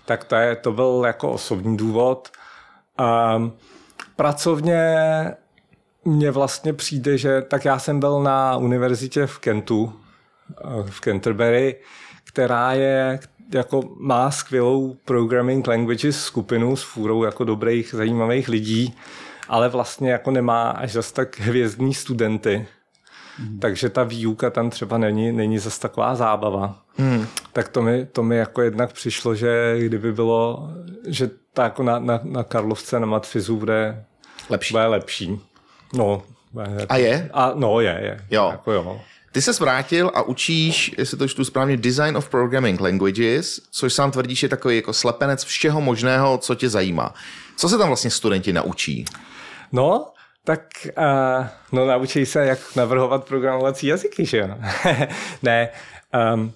Tak 0.04 0.24
to, 0.24 0.34
je, 0.34 0.56
to 0.56 0.72
byl 0.72 1.02
jako 1.06 1.30
osobní 1.30 1.76
důvod. 1.76 2.28
Um, 3.36 3.52
pracovně 4.16 4.96
mně 6.04 6.30
vlastně 6.30 6.72
přijde, 6.72 7.18
že 7.18 7.42
tak 7.42 7.64
já 7.64 7.78
jsem 7.78 8.00
byl 8.00 8.22
na 8.22 8.56
univerzitě 8.56 9.26
v 9.26 9.38
Kentu, 9.38 9.92
eh, 10.50 10.90
v 10.90 11.00
Canterbury, 11.00 11.76
která 12.24 12.72
je 12.72 13.20
jako 13.52 13.82
má 14.00 14.30
skvělou 14.30 14.96
programming 15.04 15.66
languages 15.66 16.20
skupinu 16.24 16.76
s 16.76 16.82
fůrou 16.82 17.24
jako 17.24 17.44
dobrých, 17.44 17.90
zajímavých 17.90 18.48
lidí, 18.48 18.94
ale 19.48 19.68
vlastně 19.68 20.10
jako 20.12 20.30
nemá 20.30 20.70
až 20.70 20.92
zas 20.92 21.12
tak 21.12 21.40
hvězdní 21.40 21.94
studenty. 21.94 22.66
Hmm. 23.38 23.58
Takže 23.58 23.88
ta 23.90 24.02
výuka 24.04 24.50
tam 24.50 24.70
třeba 24.70 24.98
není, 24.98 25.32
není 25.32 25.58
zas 25.58 25.78
taková 25.78 26.14
zábava. 26.14 26.78
Hmm. 26.96 27.26
Tak 27.52 27.68
to 27.68 27.82
mi, 27.82 28.06
to 28.06 28.22
mi 28.22 28.36
jako 28.36 28.62
jednak 28.62 28.92
přišlo, 28.92 29.34
že 29.34 29.74
kdyby 29.78 30.12
bylo, 30.12 30.68
že 31.06 31.30
ta 31.52 31.64
jako 31.64 31.82
na, 31.82 31.98
na, 31.98 32.20
na 32.22 32.42
Karlovce 32.44 33.00
na 33.00 33.06
Matfizu 33.06 33.56
bude 33.56 34.04
Lepší. 34.50 34.72
bude 34.74 34.86
lepší. 34.86 35.40
No. 35.94 36.22
bude- 36.52 36.86
A 36.88 36.96
je? 36.96 37.30
A, 37.32 37.52
no 37.54 37.80
je, 37.80 37.98
je. 38.02 38.20
Jo. 38.30 38.48
Jako 38.50 38.72
jo. 38.72 39.00
Ty 39.34 39.42
se 39.42 39.52
vrátil 39.52 40.10
a 40.14 40.22
učíš, 40.22 40.94
jestli 40.98 41.16
to 41.16 41.28
čtu 41.28 41.44
správně, 41.44 41.76
Design 41.76 42.16
of 42.16 42.28
Programming 42.28 42.80
Languages, 42.80 43.60
což 43.70 43.92
sám 43.92 44.10
tvrdíš 44.10 44.42
je 44.42 44.48
takový 44.48 44.76
jako 44.76 44.92
slepenec 44.92 45.44
všeho 45.44 45.80
možného, 45.80 46.38
co 46.38 46.54
tě 46.54 46.68
zajímá. 46.68 47.14
Co 47.56 47.68
se 47.68 47.78
tam 47.78 47.86
vlastně 47.86 48.10
studenti 48.10 48.52
naučí? 48.52 49.04
No, 49.72 50.06
Tak 50.44 50.60
uh, 50.98 51.46
no 51.72 51.86
naučí 51.86 52.26
se, 52.26 52.46
jak 52.46 52.76
navrhovat 52.76 53.24
programovací 53.24 53.86
jazyky, 53.86 54.26
že 54.26 54.38
jo? 54.38 54.48
ne, 55.42 55.68
um, 56.34 56.52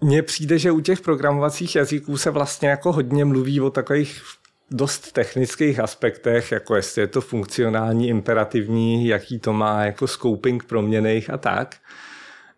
mně 0.00 0.22
přijde, 0.22 0.58
že 0.58 0.70
u 0.70 0.80
těch 0.80 1.00
programovacích 1.00 1.76
jazyků 1.76 2.16
se 2.16 2.30
vlastně 2.30 2.68
jako 2.68 2.92
hodně 2.92 3.24
mluví 3.24 3.60
o 3.60 3.70
takových 3.70 4.22
dost 4.70 5.12
technických 5.12 5.80
aspektech, 5.80 6.52
jako 6.52 6.76
jestli 6.76 7.02
je 7.02 7.06
to 7.06 7.20
funkcionální, 7.20 8.08
imperativní, 8.08 9.06
jaký 9.06 9.38
to 9.38 9.52
má 9.52 9.84
jako 9.84 10.06
scoping 10.06 10.64
proměných 10.64 11.30
a 11.30 11.36
tak. 11.36 11.76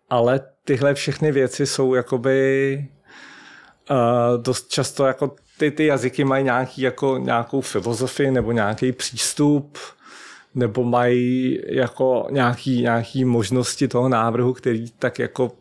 Ale 0.09 0.39
tyhle 0.65 0.93
všechny 0.93 1.31
věci 1.31 1.65
jsou 1.65 1.93
jakoby 1.93 2.87
uh, 3.89 4.43
dost 4.43 4.67
často 4.67 5.05
jako 5.05 5.35
ty, 5.57 5.71
ty 5.71 5.85
jazyky 5.85 6.23
mají 6.23 6.43
nějaký, 6.43 6.81
jako, 6.81 7.17
nějakou 7.17 7.61
filozofii 7.61 8.31
nebo 8.31 8.51
nějaký 8.51 8.91
přístup, 8.91 9.77
nebo 10.55 10.83
mají 10.83 11.59
jako 11.67 12.27
nějaký, 12.31 12.81
nějaký 12.81 13.25
možnosti 13.25 13.87
toho 13.87 14.09
návrhu, 14.09 14.53
který 14.53 14.91
tak 14.91 15.19
jako 15.19 15.51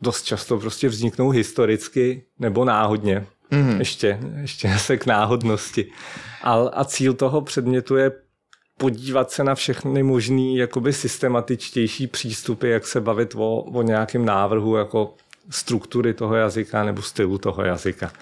dost 0.00 0.22
často 0.22 0.58
prostě 0.58 0.88
vzniknou 0.88 1.30
historicky 1.30 2.24
nebo 2.38 2.64
náhodně. 2.64 3.26
Mm-hmm. 3.52 3.78
Ještě, 3.78 4.18
ještě 4.40 4.78
se 4.78 4.96
k 4.96 5.06
náhodnosti. 5.06 5.86
A, 6.42 6.54
a 6.54 6.84
cíl 6.84 7.14
toho 7.14 7.40
předmětu 7.40 7.96
je 7.96 8.12
podívat 8.78 9.30
se 9.30 9.44
na 9.44 9.54
všechny 9.54 10.02
možný 10.02 10.56
jakoby 10.56 10.92
systematičtější 10.92 12.06
přístupy, 12.06 12.70
jak 12.70 12.86
se 12.86 13.00
bavit 13.00 13.34
o, 13.36 13.56
o 13.56 13.82
nějakém 13.82 14.24
návrhu 14.24 14.76
jako 14.76 15.14
struktury 15.50 16.14
toho 16.14 16.34
jazyka 16.34 16.84
nebo 16.84 17.02
stylu 17.02 17.38
toho 17.38 17.62
jazyka. 17.62 18.12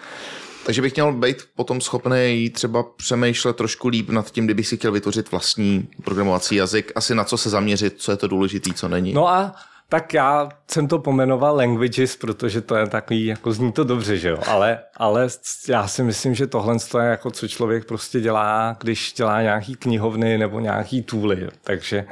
Takže 0.67 0.83
bych 0.83 0.95
měl 0.95 1.13
být 1.13 1.37
potom 1.57 1.81
schopný 1.81 2.51
třeba 2.55 2.83
přemýšlet 2.83 3.57
trošku 3.57 3.89
líp 3.89 4.09
nad 4.11 4.31
tím, 4.31 4.45
kdybych 4.45 4.67
si 4.69 4.77
chtěl 4.77 4.93
vytvořit 4.93 5.31
vlastní 5.31 5.89
programovací 6.05 6.55
jazyk, 6.57 6.93
asi 6.95 7.15
na 7.15 7.25
co 7.25 7.39
se 7.39 7.51
zaměřit, 7.51 7.95
co 7.97 8.11
je 8.11 8.17
to 8.17 8.29
důležité, 8.29 8.71
co 8.73 8.89
není. 8.89 9.13
No 9.13 9.29
a 9.29 9.55
tak 9.91 10.15
já 10.15 10.49
jsem 10.71 10.89
to 10.89 10.99
pomenoval 10.99 11.57
languages, 11.57 12.17
protože 12.17 12.61
to 12.61 12.77
je 12.77 12.87
takový, 12.87 13.27
jako 13.27 13.53
zní 13.53 13.73
to 13.73 13.85
dobře, 13.85 14.19
že 14.19 14.29
jo, 14.29 14.39
ale, 14.47 14.79
ale 14.97 15.29
já 15.69 15.89
si 15.89 16.03
myslím, 16.03 16.35
že 16.35 16.47
tohle 16.47 16.77
je 17.01 17.07
jako 17.07 17.31
co 17.31 17.49
člověk 17.49 17.85
prostě 17.85 18.21
dělá, 18.21 18.77
když 18.81 19.13
dělá 19.13 19.43
nějaký 19.43 19.75
knihovny 19.75 20.39
nebo 20.39 20.61
nějaký 20.61 21.03
tooly, 21.03 21.49
takže 21.65 22.05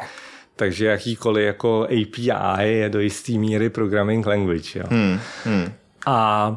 takže 0.56 0.86
jakýkoliv 0.86 1.46
jako 1.46 1.82
API 1.84 2.68
je 2.68 2.88
do 2.88 3.00
jisté 3.00 3.32
míry 3.32 3.70
programming 3.70 4.26
language. 4.26 4.78
Jo. 4.78 4.84
Hmm, 4.90 5.20
hmm. 5.44 5.72
A 6.06 6.48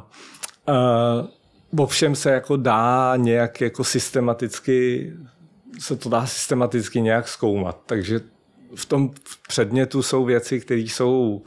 uh, 1.74 1.84
ovšem 1.84 2.16
se 2.16 2.32
jako 2.32 2.58
dá 2.58 3.14
nějak 3.16 3.62
jako 3.62 3.84
systematicky 3.84 5.12
se 5.80 5.96
to 5.96 6.10
dá 6.10 6.26
systematicky 6.26 7.02
nějak 7.02 7.28
zkoumat. 7.28 7.78
Takže 7.86 8.20
v 8.76 8.86
tom 8.86 9.12
předmětu 9.48 10.04
jsou 10.04 10.26
věci, 10.26 10.60
které 10.60 10.82
jsou 10.82 11.42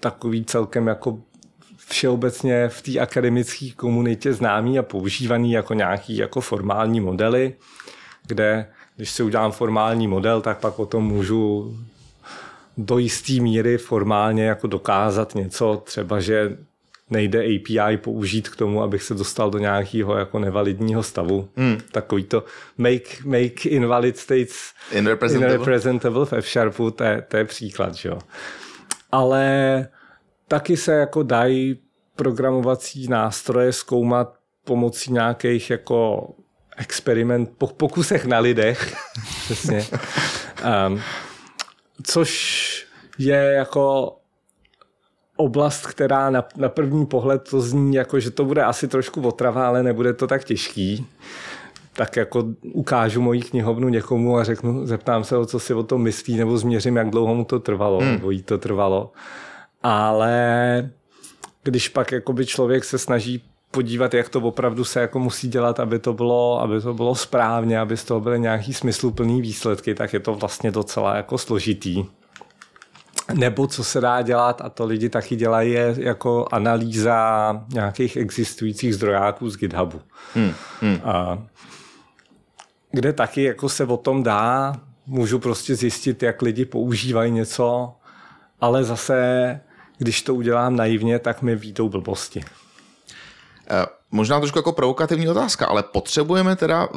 takový 0.00 0.44
celkem 0.44 0.86
jako 0.86 1.18
všeobecně 1.88 2.68
v 2.68 2.82
té 2.82 2.98
akademické 2.98 3.70
komunitě 3.70 4.32
známý 4.32 4.78
a 4.78 4.82
používaný 4.82 5.52
jako 5.52 5.74
nějaký 5.74 6.16
jako 6.16 6.40
formální 6.40 7.00
modely, 7.00 7.54
kde 8.26 8.66
když 8.96 9.10
si 9.10 9.22
udělám 9.22 9.52
formální 9.52 10.08
model, 10.08 10.40
tak 10.40 10.58
pak 10.58 10.78
o 10.78 10.86
tom 10.86 11.04
můžu 11.04 11.76
do 12.76 12.98
jisté 12.98 13.32
míry 13.32 13.78
formálně 13.78 14.44
jako 14.44 14.66
dokázat 14.66 15.34
něco, 15.34 15.82
třeba 15.84 16.20
že 16.20 16.58
nejde 17.12 17.38
API 17.38 17.96
použít 17.96 18.48
k 18.48 18.56
tomu, 18.56 18.82
abych 18.82 19.02
se 19.02 19.14
dostal 19.14 19.50
do 19.50 19.58
nějakého 19.58 20.16
jako 20.16 20.38
nevalidního 20.38 21.02
stavu. 21.02 21.48
Hmm. 21.56 21.78
Takový 21.92 22.24
to 22.24 22.44
make, 22.78 23.24
make 23.24 23.68
invalid 23.68 24.16
states 24.16 24.56
irrepresentable, 24.92 25.54
irrepresentable 25.54 26.26
v 26.26 26.32
F-Sharpu, 26.32 26.90
to 26.90 27.04
je, 27.04 27.22
to 27.28 27.36
je 27.36 27.44
příklad. 27.44 27.94
Že 27.94 28.08
jo. 28.08 28.18
Ale 29.12 29.88
taky 30.48 30.76
se 30.76 30.92
jako 30.92 31.22
dají 31.22 31.78
programovací 32.16 33.08
nástroje 33.08 33.72
zkoumat 33.72 34.34
pomocí 34.64 35.12
nějakých 35.12 35.70
jako 35.70 36.28
experiment, 36.76 37.50
pokusech 37.78 38.24
na 38.24 38.38
lidech. 38.38 38.94
Přesně. 39.44 39.86
Um, 40.86 41.00
což 42.02 42.92
je 43.18 43.36
jako 43.36 44.16
oblast, 45.42 45.86
která 45.86 46.30
na, 46.30 46.44
na 46.56 46.68
první 46.68 47.06
pohled 47.06 47.48
to 47.50 47.60
zní 47.60 47.94
jako, 47.94 48.20
že 48.20 48.30
to 48.30 48.44
bude 48.44 48.64
asi 48.64 48.88
trošku 48.88 49.20
otrava, 49.20 49.66
ale 49.66 49.82
nebude 49.82 50.12
to 50.12 50.26
tak 50.26 50.44
těžký. 50.44 51.06
Tak 51.92 52.16
jako 52.16 52.44
ukážu 52.62 53.20
moji 53.20 53.40
knihovnu 53.40 53.88
někomu 53.88 54.36
a 54.36 54.44
řeknu, 54.44 54.86
zeptám 54.86 55.24
se 55.24 55.36
ho, 55.36 55.46
co 55.46 55.60
si 55.60 55.74
o 55.74 55.82
tom 55.82 56.02
myslí, 56.02 56.36
nebo 56.36 56.58
změřím, 56.58 56.96
jak 56.96 57.10
dlouho 57.10 57.34
mu 57.34 57.44
to 57.44 57.60
trvalo, 57.60 57.98
hmm. 57.98 58.12
nebo 58.12 58.30
jí 58.30 58.42
to 58.42 58.58
trvalo. 58.58 59.12
Ale 59.82 60.90
když 61.62 61.88
pak 61.88 62.12
jakoby 62.12 62.46
člověk 62.46 62.84
se 62.84 62.98
snaží 62.98 63.42
podívat, 63.70 64.14
jak 64.14 64.28
to 64.28 64.40
opravdu 64.40 64.84
se 64.84 65.00
jako 65.00 65.18
musí 65.18 65.48
dělat, 65.48 65.80
aby 65.80 65.98
to 65.98 66.12
bylo, 66.12 66.60
aby 66.60 66.80
to 66.80 66.94
bylo 66.94 67.14
správně, 67.14 67.80
aby 67.80 67.96
z 67.96 68.04
toho 68.04 68.20
byly 68.20 68.40
nějaký 68.40 68.74
smysluplný 68.74 69.42
výsledky, 69.42 69.94
tak 69.94 70.12
je 70.12 70.20
to 70.20 70.34
vlastně 70.34 70.70
docela 70.70 71.16
jako 71.16 71.38
složitý. 71.38 72.04
Nebo 73.34 73.66
co 73.66 73.84
se 73.84 74.00
dá 74.00 74.22
dělat, 74.22 74.60
a 74.64 74.68
to 74.68 74.86
lidi 74.86 75.08
taky 75.08 75.36
dělají, 75.36 75.72
je 75.72 75.94
jako 75.98 76.46
analýza 76.52 77.64
nějakých 77.68 78.16
existujících 78.16 78.94
zdrojáků 78.94 79.50
z 79.50 79.56
GitHubu. 79.56 80.00
Hmm, 80.34 80.54
hmm. 80.80 81.00
A, 81.04 81.38
kde 82.90 83.12
taky 83.12 83.42
jako 83.42 83.68
se 83.68 83.84
o 83.84 83.96
tom 83.96 84.22
dá, 84.22 84.74
můžu 85.06 85.38
prostě 85.38 85.74
zjistit, 85.74 86.22
jak 86.22 86.42
lidi 86.42 86.64
používají 86.64 87.32
něco, 87.32 87.92
ale 88.60 88.84
zase, 88.84 89.60
když 89.98 90.22
to 90.22 90.34
udělám 90.34 90.76
naivně, 90.76 91.18
tak 91.18 91.42
mi 91.42 91.56
výjdou 91.56 91.88
blbosti. 91.88 92.44
Eh, 93.70 93.86
možná 94.10 94.38
trošku 94.38 94.58
jako 94.58 94.72
provokativní 94.72 95.28
otázka, 95.28 95.66
ale 95.66 95.82
potřebujeme 95.82 96.56
teda 96.56 96.88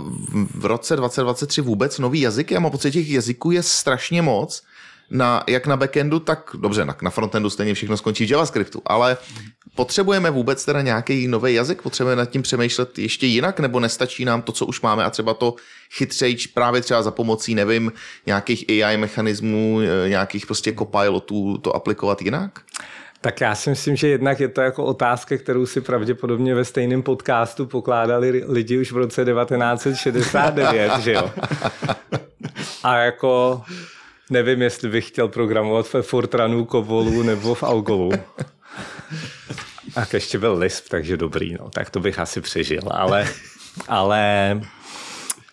v 0.56 0.66
roce 0.66 0.96
2023 0.96 1.62
vůbec 1.62 2.00
nový 2.00 2.22
jazyky? 2.22 2.54
Já 2.54 2.60
mám 2.60 2.72
pocit, 2.72 2.92
těch 2.92 3.10
jazyků 3.10 3.52
je 3.52 3.64
strašně 3.64 4.22
moc 4.22 4.64
na, 5.10 5.44
jak 5.48 5.68
na 5.68 5.78
backendu, 5.78 6.20
tak 6.20 6.50
dobře, 6.54 6.86
na, 6.86 6.96
na 7.02 7.10
frontendu 7.10 7.50
stejně 7.50 7.74
všechno 7.74 7.98
skončí 7.98 8.26
v 8.26 8.32
JavaScriptu, 8.32 8.82
ale 8.86 9.18
potřebujeme 9.76 10.30
vůbec 10.30 10.66
teda 10.66 10.82
nějaký 10.82 11.28
nový 11.28 11.54
jazyk? 11.54 11.82
Potřebujeme 11.82 12.20
nad 12.20 12.30
tím 12.30 12.42
přemýšlet 12.42 13.00
ještě 13.00 13.28
jinak, 13.28 13.60
nebo 13.60 13.80
nestačí 13.80 14.26
nám 14.26 14.42
to, 14.42 14.52
co 14.52 14.66
už 14.66 14.82
máme 14.82 15.04
a 15.04 15.10
třeba 15.10 15.34
to 15.34 15.56
chytřejč 15.94 16.48
právě 16.48 16.82
třeba 16.82 17.04
za 17.04 17.12
pomocí, 17.12 17.56
nevím, 17.56 17.92
nějakých 18.26 18.66
AI 18.70 18.98
mechanismů, 18.98 19.80
eh, 19.82 20.10
nějakých 20.10 20.46
prostě 20.46 20.74
copilotů 20.74 21.58
to 21.58 21.76
aplikovat 21.76 22.22
jinak? 22.22 22.62
Tak 23.22 23.42
já 23.42 23.56
si 23.56 23.70
myslím, 23.70 23.96
že 23.96 24.08
jednak 24.08 24.40
je 24.40 24.48
to 24.48 24.62
jako 24.62 24.86
otázka, 24.86 25.38
kterou 25.38 25.66
si 25.66 25.82
pravděpodobně 25.82 26.56
ve 26.56 26.66
stejném 26.66 27.04
podcastu 27.04 27.66
pokládali 27.66 28.44
lidi 28.48 28.78
už 28.78 28.92
v 28.92 28.98
roce 28.98 29.26
1969, 29.26 30.92
že 31.00 31.14
jo? 31.14 31.32
A 32.84 32.98
jako 32.98 33.62
nevím, 34.30 34.62
jestli 34.62 34.90
bych 34.90 35.08
chtěl 35.08 35.28
programovat 35.28 35.94
ve 35.94 36.02
Fortranu, 36.02 36.66
Kovolu 36.66 37.24
nebo 37.24 37.56
v 37.56 37.64
Algolu. 37.64 38.12
A 39.96 40.06
ještě 40.14 40.40
byl 40.40 40.58
Lisp, 40.58 40.90
takže 40.90 41.18
dobrý, 41.18 41.54
no, 41.60 41.70
tak 41.70 41.90
to 41.90 42.00
bych 42.00 42.20
asi 42.20 42.42
přežil, 42.42 42.82
ale, 42.92 43.28
ale 43.88 44.62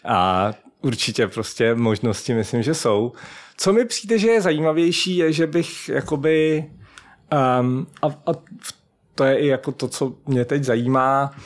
a 0.04 0.50
určitě 0.80 1.28
prostě 1.28 1.74
možnosti 1.74 2.34
myslím, 2.34 2.62
že 2.62 2.74
jsou. 2.74 3.12
Co 3.56 3.72
mi 3.72 3.84
přijde, 3.84 4.18
že 4.18 4.28
je 4.28 4.40
zajímavější, 4.40 5.16
je, 5.16 5.32
že 5.32 5.46
bych 5.46 5.88
jakoby 5.88 6.64
um, 7.60 7.86
a, 8.02 8.06
a 8.06 8.32
to 9.14 9.24
je 9.24 9.38
i 9.38 9.46
jako 9.46 9.72
to, 9.72 9.88
co 9.88 10.14
mě 10.26 10.44
teď 10.44 10.64
zajímá, 10.64 11.36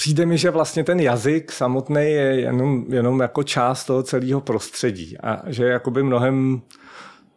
Přijde 0.00 0.26
mi, 0.26 0.38
že 0.38 0.50
vlastně 0.50 0.84
ten 0.84 1.00
jazyk 1.00 1.52
samotný 1.52 2.00
je 2.00 2.40
jenom, 2.40 2.84
jenom 2.88 3.20
jako 3.20 3.42
část 3.42 3.84
toho 3.84 4.02
celého 4.02 4.40
prostředí 4.40 5.18
a 5.18 5.42
že 5.46 5.64
jakoby 5.64 6.02
mnohem 6.02 6.62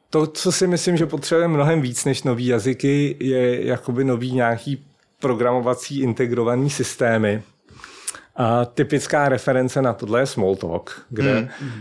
to, 0.09 0.27
co 0.27 0.51
si 0.51 0.67
myslím, 0.67 0.97
že 0.97 1.05
potřebujeme 1.05 1.53
mnohem 1.53 1.81
víc 1.81 2.05
než 2.05 2.23
nový 2.23 2.45
jazyky, 2.45 3.15
je 3.19 3.65
jakoby 3.65 4.03
nový 4.03 4.31
nějaký 4.31 4.85
programovací 5.19 6.01
integrovaný 6.01 6.69
systémy, 6.69 7.43
a 8.35 8.65
typická 8.65 9.29
reference 9.29 9.81
na 9.81 9.93
tohle 9.93 10.19
je 10.19 10.25
Smalltalk, 10.25 11.05
kde 11.09 11.49
hmm. 11.59 11.71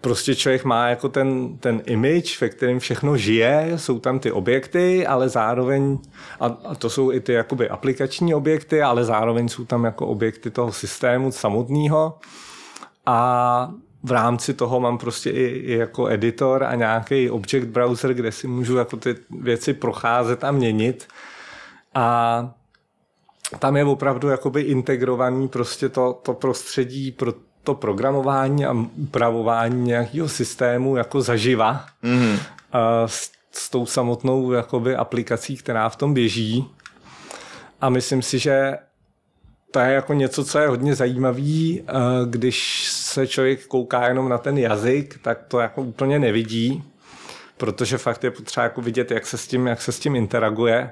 prostě 0.00 0.34
člověk 0.34 0.64
má 0.64 0.88
jako 0.88 1.08
ten, 1.08 1.58
ten 1.58 1.82
image, 1.86 2.40
ve 2.40 2.48
kterém 2.48 2.78
všechno 2.78 3.16
žije, 3.16 3.72
jsou 3.76 3.98
tam 3.98 4.18
ty 4.18 4.32
objekty, 4.32 5.06
ale 5.06 5.28
zároveň, 5.28 5.98
a, 6.40 6.46
a 6.46 6.74
to 6.74 6.90
jsou 6.90 7.12
i 7.12 7.20
ty 7.20 7.32
jakoby 7.32 7.68
aplikační 7.68 8.34
objekty, 8.34 8.82
ale 8.82 9.04
zároveň 9.04 9.48
jsou 9.48 9.64
tam 9.64 9.84
jako 9.84 10.06
objekty 10.06 10.50
toho 10.50 10.72
systému 10.72 11.32
samotného. 11.32 12.18
A 13.06 13.70
v 14.02 14.10
rámci 14.10 14.54
toho 14.54 14.80
mám 14.80 14.98
prostě 14.98 15.30
i, 15.30 15.44
i 15.44 15.72
jako 15.72 16.08
editor 16.08 16.64
a 16.64 16.74
nějaký 16.74 17.30
object 17.30 17.66
browser, 17.66 18.14
kde 18.14 18.32
si 18.32 18.46
můžu 18.46 18.76
jako 18.76 18.96
ty 18.96 19.16
věci 19.30 19.74
procházet 19.74 20.44
a 20.44 20.50
měnit. 20.50 21.08
A 21.94 22.54
tam 23.58 23.76
je 23.76 23.84
opravdu 23.84 24.28
jakoby 24.28 24.60
integrovaný 24.60 25.48
prostě 25.48 25.88
to, 25.88 26.20
to 26.22 26.34
prostředí 26.34 27.12
pro 27.12 27.32
to 27.64 27.74
programování 27.74 28.66
a 28.66 28.72
upravování 28.96 29.82
nějakého 29.82 30.28
systému 30.28 30.96
jako 30.96 31.20
zaživa 31.20 31.84
mm. 32.02 32.36
s, 33.06 33.30
s 33.52 33.70
tou 33.70 33.86
samotnou 33.86 34.52
jakoby, 34.52 34.96
aplikací, 34.96 35.56
která 35.56 35.88
v 35.88 35.96
tom 35.96 36.14
běží. 36.14 36.68
A 37.80 37.88
myslím 37.88 38.22
si, 38.22 38.38
že 38.38 38.78
to 39.70 39.78
je 39.78 39.92
jako 39.92 40.12
něco, 40.12 40.44
co 40.44 40.58
je 40.58 40.68
hodně 40.68 40.94
zajímavý, 40.94 41.82
když 42.26 42.88
se 42.90 43.26
člověk 43.26 43.66
kouká 43.66 44.08
jenom 44.08 44.28
na 44.28 44.38
ten 44.38 44.58
jazyk, 44.58 45.18
tak 45.22 45.38
to 45.48 45.60
jako 45.60 45.82
úplně 45.82 46.18
nevidí, 46.18 46.84
protože 47.56 47.98
fakt 47.98 48.24
je 48.24 48.30
potřeba 48.30 48.64
jako 48.64 48.80
vidět, 48.80 49.10
jak 49.10 49.26
se 49.26 49.38
s 49.38 49.46
tím, 49.46 49.66
jak 49.66 49.82
se 49.82 49.92
s 49.92 49.98
tím 49.98 50.16
interaguje. 50.16 50.90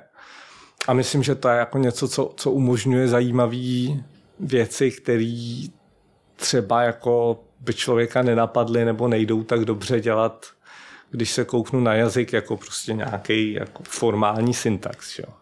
A 0.91 0.93
myslím, 0.93 1.23
že 1.23 1.35
to 1.35 1.49
je 1.49 1.59
jako 1.59 1.79
něco, 1.79 2.09
co, 2.09 2.33
co 2.37 2.51
umožňuje 2.51 3.09
zajímavé 3.09 4.03
věci, 4.41 4.91
které 4.91 5.63
třeba 6.37 6.83
jako 6.83 7.41
by 7.61 7.75
člověka 7.75 8.23
nenapadly 8.23 8.85
nebo 8.85 9.09
nejdou 9.09 9.43
tak 9.43 9.65
dobře 9.65 10.01
dělat, 10.01 10.47
když 11.11 11.31
se 11.31 11.45
kouknu 11.45 11.81
na 11.81 11.95
jazyk 11.95 12.33
jako 12.33 12.57
prostě 12.57 12.93
nějaký 12.93 13.53
jako 13.53 13.83
formální 13.83 14.55
syntax. 14.55 15.19
Jo. 15.19 15.40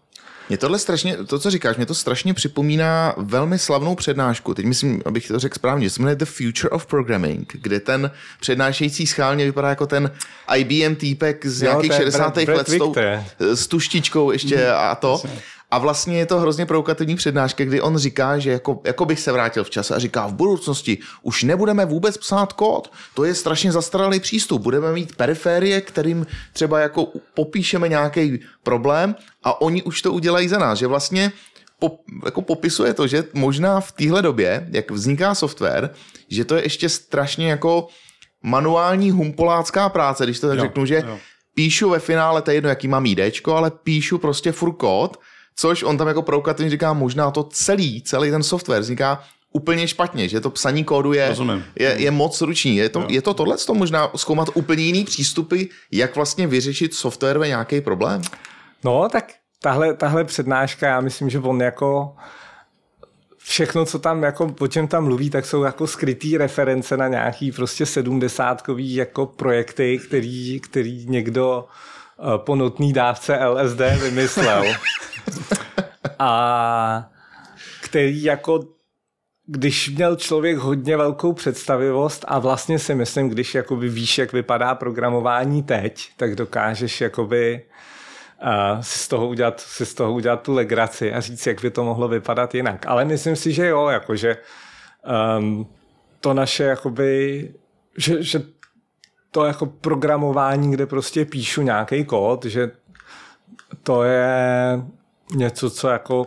Mě 0.48 0.58
tohle 0.58 0.78
strašně, 0.78 1.16
to, 1.16 1.38
co 1.38 1.50
říkáš, 1.50 1.76
mě 1.76 1.86
to 1.86 1.94
strašně 1.94 2.34
připomíná 2.34 3.14
velmi 3.16 3.58
slavnou 3.58 3.94
přednášku. 3.94 4.54
Teď 4.54 4.66
myslím, 4.66 5.02
abych 5.04 5.28
to 5.28 5.38
řekl 5.38 5.54
správně, 5.54 5.90
se 5.90 6.02
jmenuje 6.02 6.16
The 6.16 6.24
Future 6.24 6.70
of 6.70 6.86
Programming, 6.86 7.52
kde 7.62 7.80
ten 7.80 8.10
přednášející 8.40 9.06
schálně 9.06 9.44
vypadá 9.44 9.68
jako 9.68 9.86
ten 9.86 10.10
IBM 10.56 10.94
týpek 10.94 11.46
z 11.46 11.62
jo, 11.62 11.70
nějakých 11.70 11.92
60. 11.92 12.38
Brad, 12.44 12.56
let 12.56 12.68
s, 12.68 12.78
tou, 12.78 12.94
s 13.38 13.66
tuštičkou 13.66 14.32
ještě 14.32 14.68
a 14.70 14.94
to. 14.94 15.22
A 15.70 15.78
vlastně 15.78 16.18
je 16.18 16.26
to 16.26 16.40
hrozně 16.40 16.66
provokativní 16.66 17.16
přednáška, 17.16 17.64
kdy 17.64 17.80
on 17.80 17.96
říká, 17.96 18.38
že 18.38 18.50
jako, 18.50 18.80
jako 18.84 19.04
bych 19.04 19.20
se 19.20 19.32
vrátil 19.32 19.64
v 19.64 19.70
čase 19.70 19.94
a 19.94 19.98
říká, 19.98 20.26
v 20.26 20.34
budoucnosti 20.34 20.98
už 21.22 21.42
nebudeme 21.42 21.86
vůbec 21.86 22.16
psát 22.16 22.52
kód. 22.52 22.92
To 23.14 23.24
je 23.24 23.34
strašně 23.34 23.72
zastaralý 23.72 24.20
přístup. 24.20 24.62
Budeme 24.62 24.92
mít 24.92 25.16
periférie, 25.16 25.80
kterým 25.80 26.26
třeba 26.52 26.80
jako 26.80 27.12
popíšeme 27.34 27.88
nějaký 27.88 28.40
problém 28.62 29.16
a 29.44 29.60
oni 29.60 29.82
už 29.82 30.02
to 30.02 30.12
udělají 30.12 30.48
za 30.48 30.58
nás. 30.58 30.78
Že 30.78 30.86
vlastně 30.86 31.32
pop, 31.78 32.00
jako 32.24 32.42
popisuje 32.42 32.94
to, 32.94 33.06
že 33.06 33.24
možná 33.34 33.80
v 33.80 33.92
téhle 33.92 34.22
době, 34.22 34.68
jak 34.70 34.90
vzniká 34.90 35.34
software, 35.34 35.90
že 36.28 36.44
to 36.44 36.56
je 36.56 36.62
ještě 36.62 36.88
strašně 36.88 37.50
jako 37.50 37.88
manuální 38.42 39.10
humpolácká 39.10 39.88
práce, 39.88 40.24
když 40.24 40.40
to 40.40 40.48
tak 40.48 40.58
jo, 40.58 40.64
řeknu, 40.64 40.86
že 40.86 41.02
jo. 41.06 41.18
píšu 41.54 41.90
ve 41.90 41.98
finále, 41.98 42.42
to 42.42 42.50
je 42.50 42.54
jedno, 42.54 42.70
jaký 42.70 42.88
mám 42.88 43.06
IDčko, 43.06 43.56
ale 43.56 43.70
píšu 43.70 44.18
prostě 44.18 44.52
furt 44.52 44.72
kód 44.72 45.16
Což 45.60 45.82
on 45.82 45.98
tam 45.98 46.08
jako 46.08 46.22
provokativně 46.22 46.70
říká, 46.70 46.92
možná 46.92 47.30
to 47.30 47.44
celý, 47.44 48.02
celý 48.02 48.30
ten 48.30 48.42
software 48.42 48.80
vzniká 48.80 49.22
úplně 49.52 49.88
špatně, 49.88 50.28
že 50.28 50.40
to 50.40 50.50
psaní 50.50 50.84
kódu 50.84 51.12
je, 51.12 51.36
je, 51.78 51.94
je 51.98 52.10
moc 52.10 52.40
ruční. 52.40 52.76
Je 52.76 52.88
to, 52.88 53.06
je 53.08 53.22
to 53.22 53.34
tohle 53.34 53.56
to 53.56 53.74
možná 53.74 54.10
zkoumat 54.16 54.48
úplně 54.54 54.82
jiný 54.82 55.04
přístupy, 55.04 55.64
jak 55.92 56.16
vlastně 56.16 56.46
vyřešit 56.46 56.94
software 56.94 57.38
ve 57.38 57.48
nějaký 57.48 57.80
problém? 57.80 58.22
No, 58.84 59.08
tak 59.08 59.32
tahle, 59.62 59.94
tahle 59.94 60.24
přednáška, 60.24 60.86
já 60.86 61.00
myslím, 61.00 61.30
že 61.30 61.38
on 61.38 61.60
jako 61.60 62.14
všechno, 63.38 63.84
co 63.84 63.98
tam, 63.98 64.22
jako, 64.22 64.54
o 64.60 64.66
čem 64.68 64.88
tam 64.88 65.04
mluví, 65.04 65.30
tak 65.30 65.46
jsou 65.46 65.62
jako 65.62 65.86
skrytý 65.86 66.36
reference 66.36 66.96
na 66.96 67.08
nějaký 67.08 67.52
prostě 67.52 67.86
sedmdesátkový 67.86 68.94
jako 68.94 69.26
projekty, 69.26 69.98
který, 69.98 70.60
který 70.60 71.06
někdo 71.08 71.64
po 72.36 72.56
notný 72.56 72.92
dávce 72.92 73.38
LSD 73.46 73.80
vymyslel. 74.02 74.64
a 76.18 77.10
který 77.82 78.22
jako 78.22 78.60
když 79.50 79.90
měl 79.90 80.16
člověk 80.16 80.56
hodně 80.56 80.96
velkou 80.96 81.32
představivost 81.32 82.24
a 82.28 82.38
vlastně 82.38 82.78
si 82.78 82.94
myslím, 82.94 83.28
když 83.28 83.54
jakoby 83.54 83.88
víš, 83.88 84.18
jak 84.18 84.32
vypadá 84.32 84.74
programování 84.74 85.62
teď, 85.62 86.10
tak 86.16 86.34
dokážeš 86.34 87.00
jakoby 87.00 87.64
uh, 88.42 88.80
si, 88.80 88.98
z 88.98 89.08
toho 89.08 89.28
udělat, 89.28 89.60
si 89.60 89.86
z 89.86 89.94
toho 89.94 90.12
udělat 90.12 90.42
tu 90.42 90.54
legraci 90.54 91.12
a 91.12 91.20
říct, 91.20 91.46
jak 91.46 91.62
by 91.62 91.70
to 91.70 91.84
mohlo 91.84 92.08
vypadat 92.08 92.54
jinak. 92.54 92.86
Ale 92.86 93.04
myslím 93.04 93.36
si, 93.36 93.52
že 93.52 93.66
jo, 93.66 93.88
jakože 93.88 94.36
um, 95.38 95.66
to 96.20 96.34
naše 96.34 96.64
jakoby, 96.64 97.48
že, 97.96 98.22
že 98.22 98.42
to 99.30 99.44
jako 99.44 99.66
programování, 99.66 100.70
kde 100.70 100.86
prostě 100.86 101.24
píšu 101.24 101.62
nějaký 101.62 102.04
kód, 102.04 102.44
že 102.44 102.70
to 103.82 104.02
je 104.02 104.82
něco, 105.34 105.70
co 105.70 105.88
jako 105.88 106.26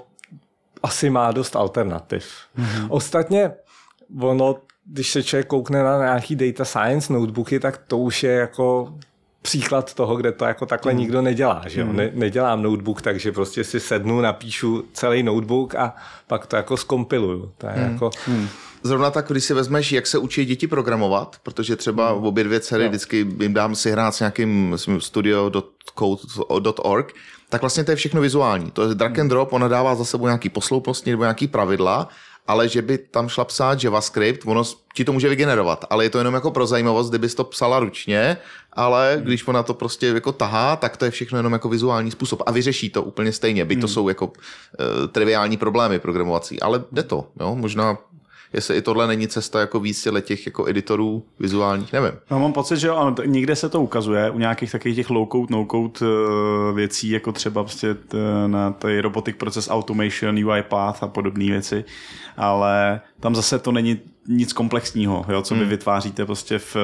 asi 0.84 1.10
má 1.10 1.32
dost 1.32 1.56
alternativ. 1.56 2.34
Mm-hmm. 2.60 2.88
Ostatně 2.90 3.52
ono, 4.22 4.56
když 4.86 5.12
se 5.12 5.24
člověk 5.24 5.48
koukne 5.48 5.84
na 5.84 5.98
nějaký 5.98 6.36
data 6.36 6.66
science 6.66 7.14
notebooky, 7.14 7.60
tak 7.60 7.78
to 7.78 7.98
už 7.98 8.24
je 8.24 8.32
jako 8.32 8.94
příklad 9.42 9.94
toho, 9.94 10.16
kde 10.16 10.32
to 10.32 10.46
jako 10.46 10.66
takhle 10.66 10.94
mm. 10.94 11.00
nikdo 11.00 11.22
nedělá. 11.22 11.64
Že 11.68 11.84
Mm. 11.84 11.96
Ne, 11.96 12.12
nedělám 12.14 12.62
notebook, 12.62 13.02
takže 13.02 13.32
prostě 13.32 13.64
si 13.64 13.80
sednu, 13.80 14.22
napíšu 14.22 14.86
celý 14.94 15.24
notebook 15.24 15.76
a 15.76 15.96
pak 16.28 16.46
to 16.46 16.56
jako 16.56 16.78
skompiluju. 16.78 17.52
To 17.58 17.68
je 17.68 17.74
mm. 17.76 17.92
jako... 17.94 18.10
Mm. 18.28 18.48
Zrovna 18.84 19.12
tak, 19.12 19.28
když 19.28 19.44
si 19.44 19.54
vezmeš, 19.54 19.92
jak 19.92 20.08
se 20.08 20.18
učí 20.18 20.46
děti 20.46 20.68
programovat, 20.68 21.36
protože 21.44 21.76
třeba 21.76 22.14
v 22.14 22.26
obě 22.26 22.44
dvě 22.44 22.60
dcery 22.60 22.88
vždycky 22.88 23.28
jim 23.40 23.54
dám 23.54 23.76
si 23.76 23.92
hrát 23.92 24.16
s 24.16 24.20
nějakým 24.20 24.76
studio.code.org, 25.00 27.14
tak 27.50 27.62
vlastně 27.62 27.84
to 27.84 27.92
je 27.92 27.96
všechno 27.96 28.22
vizuální. 28.22 28.72
To 28.72 28.90
je 28.90 28.96
drag 28.96 29.20
and 29.20 29.28
drop, 29.28 29.54
ona 29.54 29.68
dává 29.68 29.96
za 29.96 30.06
sebou 30.06 30.26
nějaký 30.26 30.50
posloupnosti 30.50 31.12
nebo 31.12 31.24
nějaký 31.24 31.48
pravidla, 31.48 32.10
ale 32.48 32.70
že 32.70 32.82
by 32.82 32.98
tam 32.98 33.30
šla 33.30 33.46
psát 33.46 33.84
JavaScript, 33.84 34.44
ono 34.46 34.64
ti 34.94 35.06
to 35.06 35.14
může 35.14 35.30
vygenerovat, 35.30 35.86
ale 35.90 36.06
je 36.06 36.10
to 36.10 36.18
jenom 36.18 36.34
jako 36.34 36.52
pro 36.52 36.68
zajímavost, 36.68 37.10
kdybys 37.10 37.36
to 37.36 37.44
psala 37.44 37.80
ručně, 37.80 38.38
ale 38.74 39.16
hmm. 39.16 39.24
když 39.24 39.48
ona 39.48 39.64
to 39.64 39.74
prostě 39.74 40.08
jako 40.08 40.32
tahá, 40.32 40.76
tak 40.76 40.98
to 40.98 41.06
je 41.06 41.12
všechno 41.12 41.40
jenom 41.40 41.54
jako 41.54 41.70
vizuální 41.70 42.12
způsob 42.12 42.44
a 42.46 42.52
vyřeší 42.52 42.90
to 42.90 43.04
úplně 43.04 43.32
stejně, 43.32 43.66
by 43.66 43.76
to 43.76 43.88
hmm. 43.88 43.94
jsou 43.94 44.10
jako 44.10 44.26
uh, 44.26 44.34
triviální 45.12 45.58
problémy 45.58 46.00
programovací, 46.00 46.60
ale 46.60 46.84
jde 46.92 47.04
to, 47.04 47.28
jo? 47.40 47.56
možná 47.56 47.98
jestli 48.54 48.78
i 48.78 48.82
tohle 48.82 49.08
není 49.08 49.28
cesta 49.28 49.60
jako 49.60 49.80
víc 49.80 50.08
těch 50.22 50.46
jako 50.46 50.68
editorů 50.68 51.24
vizuálních, 51.40 51.94
nevím. 51.94 52.12
No, 52.32 52.40
mám 52.40 52.54
pocit, 52.54 52.78
že 52.78 52.88
jo, 52.88 53.16
někde 53.26 53.56
se 53.56 53.70
to 53.70 53.82
ukazuje, 53.82 54.30
u 54.30 54.40
nějakých 54.40 54.72
takových 54.72 54.96
těch 54.96 55.10
low-code, 55.10 55.48
no-code 55.50 56.02
uh, 56.02 56.76
věcí, 56.76 57.10
jako 57.10 57.32
třeba 57.32 57.64
prostě 57.64 57.94
t, 57.94 58.18
na 58.48 58.72
ty 58.72 59.02
robotic 59.02 59.36
process 59.38 59.70
automation, 59.70 60.36
UI 60.36 60.64
path 60.64 61.04
a 61.04 61.08
podobné 61.08 61.46
věci, 61.46 61.86
ale 62.38 63.02
tam 63.20 63.36
zase 63.36 63.60
to 63.60 63.72
není 63.72 64.00
nic 64.28 64.54
komplexního, 64.54 65.26
jo, 65.30 65.42
co 65.42 65.54
vy 65.54 65.60
hmm. 65.60 65.70
vytváříte 65.70 66.26
prostě 66.26 66.60
v, 66.60 66.76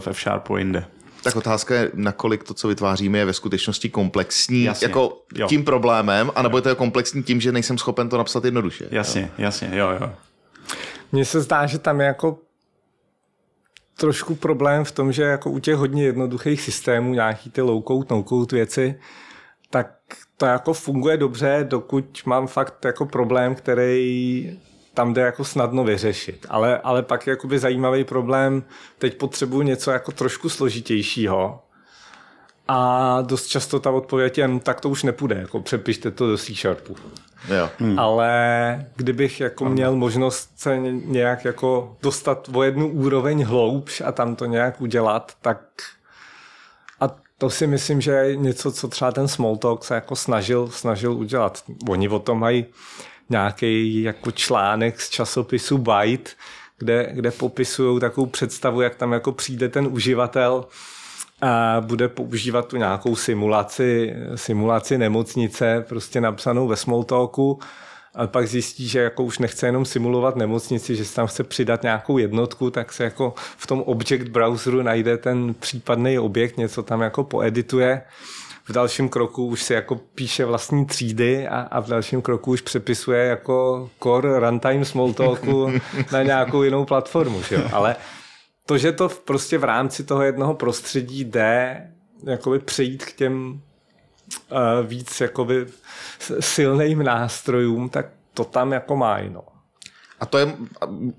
v 0.00 0.06
F-Sharpu 0.06 0.56
jinde. 0.56 0.84
Tak 1.22 1.36
otázka 1.36 1.74
je, 1.74 1.90
nakolik 1.94 2.44
to, 2.44 2.54
co 2.54 2.68
vytváříme, 2.68 3.18
je 3.18 3.24
ve 3.24 3.32
skutečnosti 3.32 3.88
komplexní 3.88 4.62
jasně, 4.62 4.86
jako 4.86 5.18
jo. 5.34 5.46
tím 5.48 5.64
problémem, 5.64 6.30
anebo 6.34 6.58
je 6.58 6.62
to 6.62 6.76
komplexní 6.76 7.22
tím, 7.22 7.40
že 7.40 7.52
nejsem 7.52 7.78
schopen 7.78 8.08
to 8.08 8.18
napsat 8.18 8.44
jednoduše. 8.44 8.88
Jasně, 8.90 9.20
jo. 9.20 9.28
jasně, 9.38 9.70
jo, 9.72 9.90
jo. 10.00 10.10
Mně 11.12 11.24
se 11.24 11.40
zdá, 11.40 11.66
že 11.66 11.78
tam 11.78 12.00
je 12.00 12.06
jako 12.06 12.38
trošku 13.96 14.34
problém 14.34 14.84
v 14.84 14.92
tom, 14.92 15.12
že 15.12 15.22
jako 15.22 15.50
u 15.50 15.58
těch 15.58 15.74
hodně 15.76 16.04
jednoduchých 16.04 16.60
systémů, 16.60 17.14
nějaký 17.14 17.50
ty 17.50 17.62
low-code, 17.62 18.06
no-code 18.10 18.56
věci, 18.56 19.00
tak 19.70 19.92
to 20.36 20.46
jako 20.46 20.72
funguje 20.72 21.16
dobře, 21.16 21.66
dokud 21.68 22.22
mám 22.26 22.46
fakt 22.46 22.84
jako 22.84 23.06
problém, 23.06 23.54
který 23.54 24.60
tam 24.94 25.14
jde 25.14 25.22
jako 25.22 25.44
snadno 25.44 25.84
vyřešit. 25.84 26.46
Ale, 26.48 26.78
ale 26.78 27.02
pak 27.02 27.26
je 27.26 27.30
jakoby 27.30 27.58
zajímavý 27.58 28.04
problém, 28.04 28.64
teď 28.98 29.18
potřebuji 29.18 29.62
něco 29.62 29.90
jako 29.90 30.12
trošku 30.12 30.48
složitějšího, 30.48 31.62
a 32.68 33.18
dost 33.22 33.46
často 33.46 33.80
ta 33.80 33.90
odpověď 33.90 34.38
je, 34.38 34.48
no, 34.48 34.60
tak 34.60 34.80
to 34.80 34.88
už 34.88 35.02
nepůjde, 35.02 35.36
jako 35.36 35.60
přepište 35.60 36.10
to 36.10 36.30
do 36.30 36.38
C 36.38 36.54
Sharpu. 36.54 36.96
Jo. 37.48 37.70
Hmm. 37.78 37.98
Ale 37.98 38.86
kdybych 38.96 39.40
jako 39.40 39.64
měl 39.64 39.96
možnost 39.96 40.50
se 40.56 40.78
nějak 41.04 41.44
jako 41.44 41.96
dostat 42.02 42.50
o 42.52 42.62
jednu 42.62 42.88
úroveň 42.88 43.44
hloubš 43.44 44.00
a 44.00 44.12
tam 44.12 44.36
to 44.36 44.44
nějak 44.44 44.80
udělat, 44.80 45.32
tak 45.42 45.58
a 47.00 47.16
to 47.38 47.50
si 47.50 47.66
myslím, 47.66 48.00
že 48.00 48.10
je 48.10 48.36
něco, 48.36 48.72
co 48.72 48.88
třeba 48.88 49.12
ten 49.12 49.28
Smalltalk 49.28 49.84
se 49.84 49.94
jako 49.94 50.16
snažil, 50.16 50.68
snažil 50.68 51.12
udělat. 51.12 51.62
Oni 51.88 52.08
o 52.08 52.18
tom 52.18 52.40
mají 52.40 52.66
nějaký 53.30 54.02
jako 54.02 54.30
článek 54.30 55.00
z 55.00 55.10
časopisu 55.10 55.78
Byte, 55.78 56.30
kde, 56.78 57.10
kde 57.12 57.30
popisují 57.30 58.00
takovou 58.00 58.26
představu, 58.26 58.80
jak 58.80 58.94
tam 58.94 59.12
jako 59.12 59.32
přijde 59.32 59.68
ten 59.68 59.86
uživatel 59.86 60.64
a 61.42 61.80
bude 61.80 62.08
používat 62.08 62.68
tu 62.68 62.76
nějakou 62.76 63.16
simulaci, 63.16 64.14
simulaci 64.34 64.98
nemocnice, 64.98 65.84
prostě 65.88 66.20
napsanou 66.20 66.68
ve 66.68 66.76
Smalltalku, 66.76 67.58
a 68.14 68.26
pak 68.26 68.48
zjistí, 68.48 68.88
že 68.88 69.00
jako 69.00 69.24
už 69.24 69.38
nechce 69.38 69.66
jenom 69.66 69.84
simulovat 69.84 70.36
nemocnici, 70.36 70.96
že 70.96 71.04
se 71.04 71.14
tam 71.14 71.26
chce 71.26 71.44
přidat 71.44 71.82
nějakou 71.82 72.18
jednotku, 72.18 72.70
tak 72.70 72.92
se 72.92 73.04
jako 73.04 73.34
v 73.56 73.66
tom 73.66 73.82
object 73.82 74.28
browseru 74.28 74.82
najde 74.82 75.16
ten 75.16 75.54
případný 75.54 76.18
objekt, 76.18 76.56
něco 76.56 76.82
tam 76.82 77.00
jako 77.00 77.24
poedituje, 77.24 78.02
v 78.68 78.72
dalším 78.72 79.08
kroku 79.08 79.46
už 79.46 79.62
si 79.62 79.72
jako 79.72 79.94
píše 79.94 80.44
vlastní 80.44 80.86
třídy 80.86 81.48
a, 81.48 81.60
a 81.60 81.80
v 81.80 81.88
dalším 81.88 82.22
kroku 82.22 82.50
už 82.50 82.60
přepisuje 82.60 83.26
jako 83.26 83.88
core 84.02 84.40
runtime 84.40 84.84
Smalltalku 84.84 85.72
na 86.12 86.22
nějakou 86.22 86.62
jinou 86.62 86.84
platformu. 86.84 87.42
Že 87.42 87.54
jo? 87.54 87.62
Ale 87.72 87.96
to, 88.66 88.78
že 88.78 88.92
to 88.92 89.08
prostě 89.08 89.58
v 89.58 89.64
rámci 89.64 90.04
toho 90.04 90.22
jednoho 90.22 90.54
prostředí 90.54 91.24
jde 91.24 91.86
jakoby 92.24 92.58
přejít 92.58 93.04
k 93.04 93.12
těm 93.12 93.60
uh, 94.50 94.86
víc 94.86 95.20
jakoby 95.20 95.66
silným 96.40 97.02
nástrojům, 97.02 97.88
tak 97.88 98.06
to 98.34 98.44
tam 98.44 98.72
jako 98.72 98.96
má, 98.96 99.18
no. 99.22 99.42
A 100.20 100.26
to 100.26 100.38
je 100.38 100.56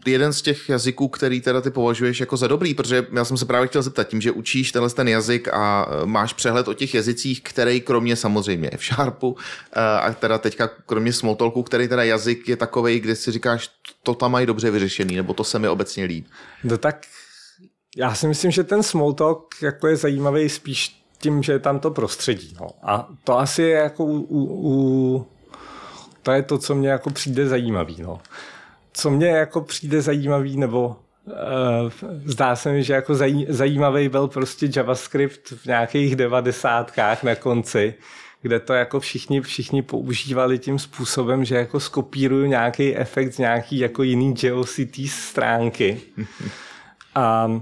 jeden 0.06 0.34
z 0.34 0.42
těch 0.42 0.70
jazyků, 0.70 1.08
který 1.08 1.42
teda 1.42 1.62
ty 1.62 1.72
považuješ 1.72 2.20
jako 2.20 2.38
za 2.38 2.48
dobrý, 2.48 2.74
protože 2.74 3.08
já 3.14 3.26
jsem 3.26 3.38
se 3.38 3.46
právě 3.46 3.68
chtěl 3.68 3.82
zeptat, 3.82 4.08
tím, 4.08 4.22
že 4.22 4.32
učíš 4.32 4.72
tenhle 4.72 4.90
ten 4.90 5.08
jazyk 5.08 5.48
a 5.48 5.90
e, 5.90 6.06
máš 6.06 6.34
přehled 6.34 6.68
o 6.68 6.74
těch 6.74 6.94
jazycích, 6.94 7.42
který 7.44 7.82
kromě 7.82 8.16
samozřejmě 8.16 8.72
v 8.78 8.84
Sharpu 8.84 9.38
e, 9.74 9.82
a 9.82 10.14
teda 10.14 10.38
teďka 10.38 10.68
kromě 10.68 11.14
Smalltalku, 11.14 11.64
který 11.64 11.88
teda 11.88 12.04
jazyk 12.04 12.50
je 12.50 12.56
takový, 12.56 13.00
kde 13.00 13.16
si 13.16 13.32
říkáš, 13.32 13.70
to 14.04 14.14
tam 14.14 14.32
mají 14.32 14.46
dobře 14.46 14.72
vyřešený, 14.72 15.16
nebo 15.16 15.34
to 15.34 15.44
se 15.44 15.60
mi 15.60 15.68
obecně 15.68 16.06
líbí. 16.06 16.28
No 16.64 16.78
tak 16.78 17.06
já 17.98 18.16
si 18.16 18.28
myslím, 18.28 18.52
že 18.52 18.64
ten 18.64 18.84
Smalltalk 18.84 19.56
jako 19.62 19.88
je 19.88 19.96
zajímavý 19.96 20.50
spíš 20.50 21.04
tím, 21.18 21.44
že 21.44 21.52
je 21.52 21.60
tam 21.60 21.80
to 21.80 21.92
prostředí. 21.92 22.56
No. 22.62 22.68
A 22.84 23.10
to 23.24 23.40
asi 23.40 23.62
je 23.62 23.78
jako 23.78 24.06
u, 24.06 24.20
u, 24.20 24.70
u 24.72 25.28
to 26.24 26.32
je 26.32 26.44
to, 26.44 26.58
co 26.58 26.76
mě 26.76 26.90
jako 26.90 27.10
přijde 27.10 27.48
zajímavý. 27.48 28.02
No 28.02 28.20
co 28.98 29.10
mě 29.10 29.28
jako 29.28 29.62
přijde 29.62 30.02
zajímavý, 30.02 30.58
nebo 30.58 30.96
uh, 31.26 31.34
zdá 32.26 32.56
se 32.56 32.72
mi, 32.72 32.84
že 32.84 32.94
jako 32.94 33.16
zaj, 33.16 33.46
zajímavý 33.50 34.10
byl 34.10 34.28
prostě 34.28 34.70
JavaScript 34.76 35.52
v 35.52 35.66
nějakých 35.66 36.16
devadesátkách 36.16 37.24
na 37.24 37.36
konci, 37.36 37.94
kde 38.42 38.60
to 38.60 38.74
jako 38.74 39.00
všichni, 39.00 39.42
všichni 39.42 39.82
používali 39.82 40.60
tím 40.60 40.80
způsobem, 40.80 41.46
že 41.46 41.56
jako 41.56 41.80
skopíruju 41.80 42.46
nějaký 42.46 42.96
efekt 42.96 43.34
z 43.34 43.38
nějaký 43.38 43.80
jako 43.80 44.04
jiný 44.04 44.34
GeoCities 44.34 45.14
stránky. 45.14 46.02
A 47.18 47.62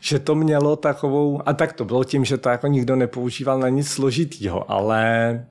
že 0.00 0.18
to 0.18 0.34
mělo 0.34 0.76
takovou, 0.76 1.40
a 1.46 1.52
tak 1.52 1.72
to 1.72 1.84
bylo 1.84 2.04
tím, 2.04 2.24
že 2.24 2.38
to 2.38 2.48
jako 2.48 2.66
nikdo 2.66 2.96
nepoužíval 2.96 3.58
na 3.58 3.68
nic 3.68 3.88
složitýho, 3.88 4.70
ale 4.70 5.44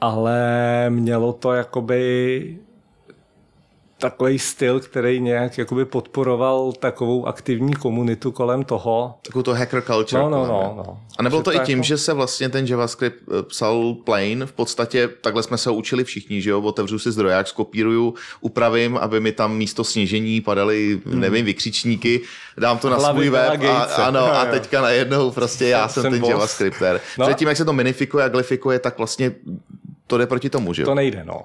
ale 0.00 0.86
mělo 0.90 1.32
to 1.32 1.52
jakoby 1.52 2.58
takový 4.02 4.38
styl, 4.38 4.80
který 4.80 5.20
nějak 5.20 5.58
jakoby 5.58 5.84
podporoval 5.84 6.72
takovou 6.72 7.26
aktivní 7.26 7.74
komunitu 7.74 8.32
kolem 8.32 8.64
toho. 8.64 9.14
Takovou 9.26 9.42
to 9.42 9.54
hacker 9.54 9.82
culture. 9.82 10.22
No, 10.22 10.30
no, 10.30 10.46
no, 10.46 10.74
no. 10.76 11.00
A 11.18 11.22
nebylo 11.22 11.40
že 11.40 11.44
to, 11.44 11.54
i 11.54 11.58
tím, 11.58 11.78
jako... 11.78 11.86
že 11.86 11.98
se 11.98 12.12
vlastně 12.12 12.48
ten 12.48 12.66
JavaScript 12.66 13.16
eh, 13.28 13.42
psal 13.42 13.94
plain, 14.04 14.46
v 14.46 14.52
podstatě 14.52 15.08
takhle 15.08 15.42
jsme 15.42 15.58
se 15.58 15.70
učili 15.70 16.04
všichni, 16.04 16.42
že 16.42 16.50
jo, 16.50 16.60
otevřu 16.60 16.98
si 16.98 17.12
zdroják, 17.12 17.48
skopíruju, 17.48 18.14
upravím, 18.40 18.96
aby 18.96 19.20
mi 19.20 19.32
tam 19.32 19.56
místo 19.56 19.84
snížení 19.84 20.40
padaly, 20.40 21.00
hmm. 21.06 21.20
nevím, 21.20 21.44
vykřičníky, 21.44 22.20
dám 22.58 22.78
to 22.78 22.90
na 22.90 22.96
Hlavy 22.96 23.16
svůj 23.16 23.30
web 23.30 23.62
a, 23.62 23.82
ano, 23.82 24.24
a 24.24 24.44
teďka 24.50 24.80
najednou 24.80 25.30
prostě 25.30 25.66
já 25.66 25.88
jsem, 25.88 26.02
jsem 26.02 26.12
ten 26.12 26.20
boss. 26.20 26.30
JavaScripter. 26.30 27.00
No. 27.18 27.26
Předtím, 27.26 27.48
jak 27.48 27.56
se 27.56 27.64
to 27.64 27.72
minifikuje 27.72 28.24
a 28.24 28.28
glyfikuje, 28.28 28.78
tak 28.78 28.98
vlastně 28.98 29.32
to 30.06 30.18
jde 30.18 30.26
proti 30.26 30.50
tomu, 30.50 30.72
že 30.72 30.82
jo? 30.82 30.86
To 30.86 30.94
nejde, 30.94 31.24
no. 31.24 31.42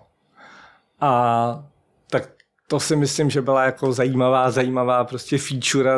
A 1.01 1.64
tak 2.10 2.37
to 2.68 2.80
si 2.80 2.95
myslím, 2.95 3.30
že 3.30 3.41
byla 3.41 3.63
jako 3.63 3.93
zajímavá, 3.93 4.51
zajímavá 4.51 5.03
prostě 5.03 5.38
feature 5.38 5.91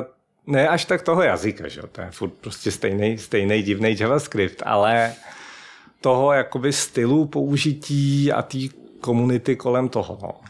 ne 0.48 0.68
až 0.68 0.86
tak 0.86 1.02
toho 1.02 1.22
jazyka, 1.22 1.68
že? 1.68 1.82
to 1.92 2.02
je 2.02 2.12
furt 2.12 2.34
prostě 2.34 2.72
stejný, 2.72 3.18
stejný 3.18 3.64
divný 3.64 3.96
JavaScript, 4.00 4.64
ale 4.66 5.14
toho 6.02 6.34
jakoby 6.34 6.74
stylu 6.74 7.26
použití 7.26 8.32
a 8.32 8.42
té 8.42 8.58
komunity 9.02 9.56
kolem 9.56 9.90
toho. 9.90 10.20
No. 10.22 10.49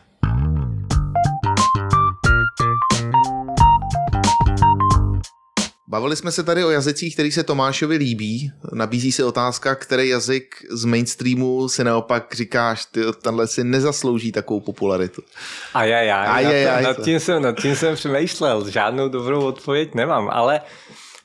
Bavili 5.90 6.16
jsme 6.16 6.32
se 6.32 6.44
tady 6.44 6.64
o 6.64 6.70
jazycích, 6.70 7.14
který 7.14 7.32
se 7.32 7.44
Tomášovi 7.44 7.96
líbí. 7.96 8.52
Nabízí 8.74 9.12
se 9.12 9.24
otázka, 9.24 9.76
který 9.76 10.10
jazyk 10.10 10.56
z 10.72 10.86
mainstreamu 10.86 11.70
si 11.70 11.84
naopak 11.84 12.36
říkáš, 12.36 12.86
ty 12.86 13.02
tenhle 13.22 13.48
si 13.48 13.64
nezaslouží 13.64 14.32
takovou 14.32 14.60
popularitu. 14.60 15.22
A 15.74 15.84
já, 15.84 16.02
já, 16.02 16.24
a 16.24 16.40
já, 16.40 16.52
já, 16.52 16.82
nad, 16.82 17.04
tím 17.04 17.20
jsem, 17.20 17.42
nad 17.42 17.62
tím 17.62 17.76
jsem 17.76 17.96
přemýšlel, 17.96 18.70
žádnou 18.70 19.10
dobrou 19.10 19.46
odpověď 19.46 19.96
nemám, 19.96 20.30
ale 20.32 20.62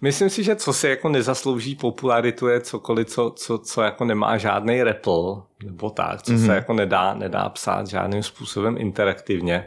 myslím 0.01 0.31
si, 0.31 0.45
že 0.45 0.57
co 0.57 0.73
si 0.73 0.89
jako 0.89 1.09
nezaslouží 1.09 1.75
popularitu 1.75 2.47
je 2.47 2.61
cokoliv, 2.61 3.09
co, 3.09 3.31
co, 3.37 3.59
co 3.59 3.83
jako 3.83 4.05
nemá 4.05 4.39
žádný 4.39 4.83
repl, 4.83 5.43
nebo 5.65 5.91
tak, 5.91 6.23
co 6.23 6.33
mm-hmm. 6.33 6.39
se 6.39 6.43
mhm. 6.43 6.55
jako 6.55 6.73
nedá, 6.73 7.15
nedá 7.15 7.49
psát 7.49 7.87
žádným 7.87 8.23
způsobem 8.23 8.77
interaktivně. 8.79 9.67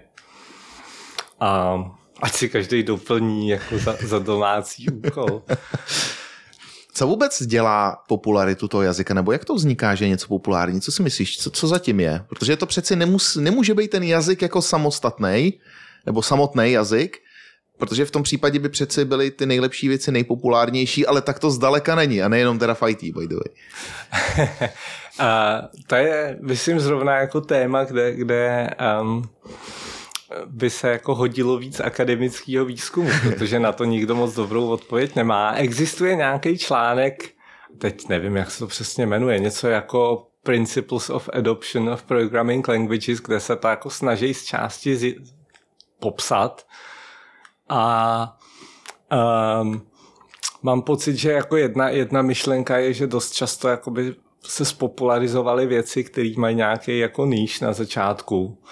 A 1.39 1.77
Ať 2.21 2.33
si 2.33 2.49
každý 2.49 2.83
doplní 2.83 3.49
jako 3.49 3.77
za, 3.79 3.95
za 4.03 4.19
domácí 4.19 4.89
úkol. 4.89 5.43
Co 6.93 7.07
vůbec 7.07 7.43
dělá 7.43 8.03
popularitu 8.07 8.67
toho 8.67 8.83
jazyka, 8.83 9.13
nebo 9.13 9.31
jak 9.31 9.45
to 9.45 9.55
vzniká, 9.55 9.95
že 9.95 10.05
je 10.05 10.09
něco 10.09 10.27
populární? 10.27 10.81
Co 10.81 10.91
si 10.91 11.03
myslíš, 11.03 11.39
co, 11.39 11.51
co 11.51 11.67
zatím 11.67 11.99
je? 11.99 12.23
Protože 12.29 12.57
to 12.57 12.65
přeci 12.65 12.95
nemus, 12.95 13.35
nemůže 13.35 13.73
být 13.73 13.91
ten 13.91 14.03
jazyk 14.03 14.41
jako 14.41 14.61
samostatný, 14.61 15.53
nebo 16.05 16.21
samotný 16.21 16.71
jazyk, 16.71 17.17
protože 17.77 18.05
v 18.05 18.11
tom 18.11 18.23
případě 18.23 18.59
by 18.59 18.69
přeci 18.69 19.05
byly 19.05 19.31
ty 19.31 19.45
nejlepší 19.45 19.87
věci 19.87 20.11
nejpopulárnější, 20.11 21.05
ale 21.05 21.21
tak 21.21 21.39
to 21.39 21.51
zdaleka 21.51 21.95
není, 21.95 22.21
a 22.21 22.27
nejenom 22.27 22.59
teda 22.59 22.73
v 22.73 22.83
IT, 22.89 23.01
by 23.03 23.27
the 23.27 23.35
way. 23.35 23.49
a 25.19 25.61
to 25.87 25.95
je, 25.95 26.37
myslím, 26.41 26.79
zrovna 26.79 27.15
jako 27.15 27.41
téma, 27.41 27.83
kde, 27.83 28.15
kde 28.15 28.69
um, 29.01 29.29
by 30.45 30.69
se 30.69 30.89
jako 30.89 31.15
hodilo 31.15 31.57
víc 31.57 31.79
akademického 31.79 32.65
výzkumu, 32.65 33.09
protože 33.23 33.59
na 33.59 33.71
to 33.71 33.83
nikdo 33.83 34.15
moc 34.15 34.35
dobrou 34.35 34.67
odpověď 34.67 35.15
nemá. 35.15 35.53
Existuje 35.53 36.15
nějaký 36.15 36.57
článek, 36.57 37.29
teď 37.77 38.09
nevím, 38.09 38.35
jak 38.35 38.51
se 38.51 38.59
to 38.59 38.67
přesně 38.67 39.05
jmenuje, 39.05 39.39
něco 39.39 39.67
jako 39.67 40.27
Principles 40.43 41.09
of 41.09 41.29
Adoption 41.33 41.89
of 41.89 42.03
Programming 42.03 42.67
Languages, 42.67 43.19
kde 43.19 43.39
se 43.39 43.55
to 43.55 43.67
jako 43.67 43.89
snaží 43.89 44.33
z 44.33 44.45
části 44.45 44.95
zi- 44.95 45.15
popsat. 45.99 46.67
A 47.69 48.37
um, 49.61 49.87
mám 50.61 50.81
pocit, 50.81 51.15
že 51.15 51.31
jako 51.31 51.57
jedna, 51.57 51.89
jedna 51.89 52.21
myšlenka 52.21 52.77
je, 52.77 52.93
že 52.93 53.07
dost 53.07 53.31
často 53.31 53.67
jakoby 53.67 54.15
se 54.43 54.65
spopularizovaly 54.65 55.67
věci, 55.67 56.03
které 56.03 56.33
mají 56.37 56.55
nějaký 56.55 56.99
jako 56.99 57.25
níž 57.25 57.59
na 57.59 57.73
začátku 57.73 58.63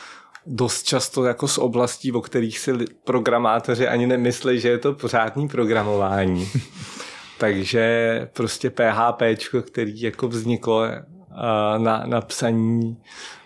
dost 0.45 0.83
často 0.83 1.23
jako 1.23 1.47
z 1.47 1.57
oblastí, 1.57 2.11
o 2.11 2.21
kterých 2.21 2.59
si 2.59 2.73
programátoři 3.03 3.87
ani 3.87 4.07
nemyslí, 4.07 4.59
že 4.59 4.69
je 4.69 4.77
to 4.77 4.93
pořádný 4.93 5.47
programování. 5.47 6.49
Takže 7.37 8.29
prostě 8.33 8.69
PHP, 8.69 9.21
který 9.61 10.01
jako 10.01 10.27
vzniklo 10.27 10.83
na, 11.77 12.03
na 12.05 12.21
psaní 12.21 12.97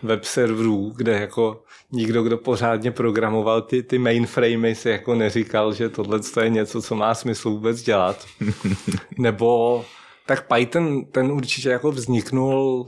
web 0.04 0.24
serverů, 0.24 0.94
kde 0.96 1.12
jako 1.12 1.64
nikdo, 1.92 2.24
kdo 2.24 2.38
pořádně 2.38 2.92
programoval 2.92 3.62
ty, 3.62 3.84
ty 3.84 3.98
mainframey, 3.98 4.76
si 4.76 4.90
jako 4.90 5.16
neříkal, 5.16 5.74
že 5.74 5.90
tohle 5.90 6.20
je 6.42 6.50
něco, 6.50 6.82
co 6.82 6.96
má 6.96 7.16
smysl 7.16 7.50
vůbec 7.50 7.82
dělat. 7.82 8.26
Nebo 9.18 9.86
tak 10.26 10.48
Python, 10.54 11.06
ten 11.06 11.32
určitě 11.32 11.70
jako 11.70 11.92
vzniknul 11.92 12.86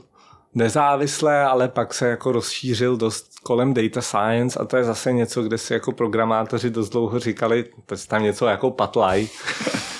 nezávisle, 0.54 1.44
ale 1.44 1.68
pak 1.68 1.94
se 1.94 2.08
jako 2.08 2.32
rozšířil 2.32 2.98
dost 2.98 3.40
kolem 3.44 3.74
data 3.74 4.02
science 4.02 4.60
a 4.60 4.66
to 4.66 4.78
je 4.78 4.84
zase 4.84 5.14
něco, 5.14 5.44
kde 5.44 5.58
si 5.58 5.74
jako 5.74 5.92
programátoři 5.92 6.70
dost 6.70 6.90
dlouho 6.90 7.20
říkali, 7.20 7.64
to 7.86 7.94
je 7.94 8.00
tam 8.08 8.24
něco 8.24 8.46
jako 8.46 8.72
patlaj. 8.72 9.28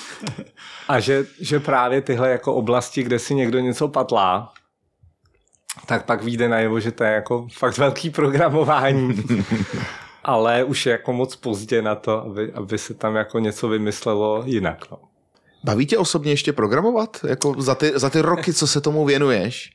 a 0.88 1.00
že, 1.00 1.24
že 1.40 1.60
právě 1.60 2.00
tyhle 2.00 2.30
jako 2.30 2.54
oblasti, 2.54 3.02
kde 3.02 3.18
si 3.18 3.34
někdo 3.34 3.60
něco 3.60 3.88
patlá, 3.88 4.52
tak 5.86 6.06
pak 6.06 6.22
vyjde 6.22 6.48
najevo, 6.48 6.80
že 6.80 6.92
to 6.92 7.04
je 7.04 7.12
jako 7.12 7.46
fakt 7.52 7.78
velký 7.78 8.10
programování. 8.10 9.24
ale 10.24 10.64
už 10.64 10.86
je 10.86 10.92
jako 10.92 11.12
moc 11.12 11.36
pozdě 11.36 11.82
na 11.82 11.94
to, 11.94 12.22
aby, 12.22 12.52
aby 12.52 12.78
se 12.78 12.94
tam 12.94 13.16
jako 13.16 13.38
něco 13.38 13.68
vymyslelo 13.68 14.42
jinak. 14.46 14.90
No. 14.90 14.98
Baví 15.64 15.86
tě 15.86 15.98
osobně 15.98 16.32
ještě 16.32 16.52
programovat? 16.52 17.16
Jako 17.28 17.54
za, 17.58 17.74
ty, 17.74 17.92
za 17.94 18.10
ty 18.10 18.20
roky, 18.20 18.52
co 18.52 18.66
se 18.66 18.80
tomu 18.80 19.04
věnuješ? 19.04 19.70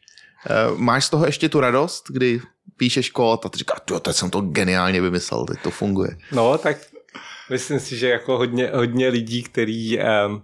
Eh, 0.50 0.72
máš 0.76 1.06
z 1.06 1.10
toho 1.10 1.26
ještě 1.26 1.50
tu 1.50 1.60
radost, 1.60 2.04
kdy 2.10 2.42
píšeš 2.78 3.10
kód 3.10 3.46
a 3.46 3.50
ty 3.50 3.58
říkáš, 3.58 3.80
jo, 3.92 4.00
teď 4.00 4.16
jsem 4.16 4.30
to 4.30 4.42
geniálně 4.42 5.02
vymyslel, 5.02 5.46
teď 5.46 5.58
to 5.62 5.72
funguje. 5.72 6.18
No, 6.32 6.58
tak 6.58 6.78
myslím 7.50 7.80
si, 7.80 7.98
že 7.98 8.10
jako 8.10 8.38
hodně, 8.38 8.72
hodně 8.74 9.08
lidí, 9.08 9.44
který 9.44 10.00
um, 10.00 10.44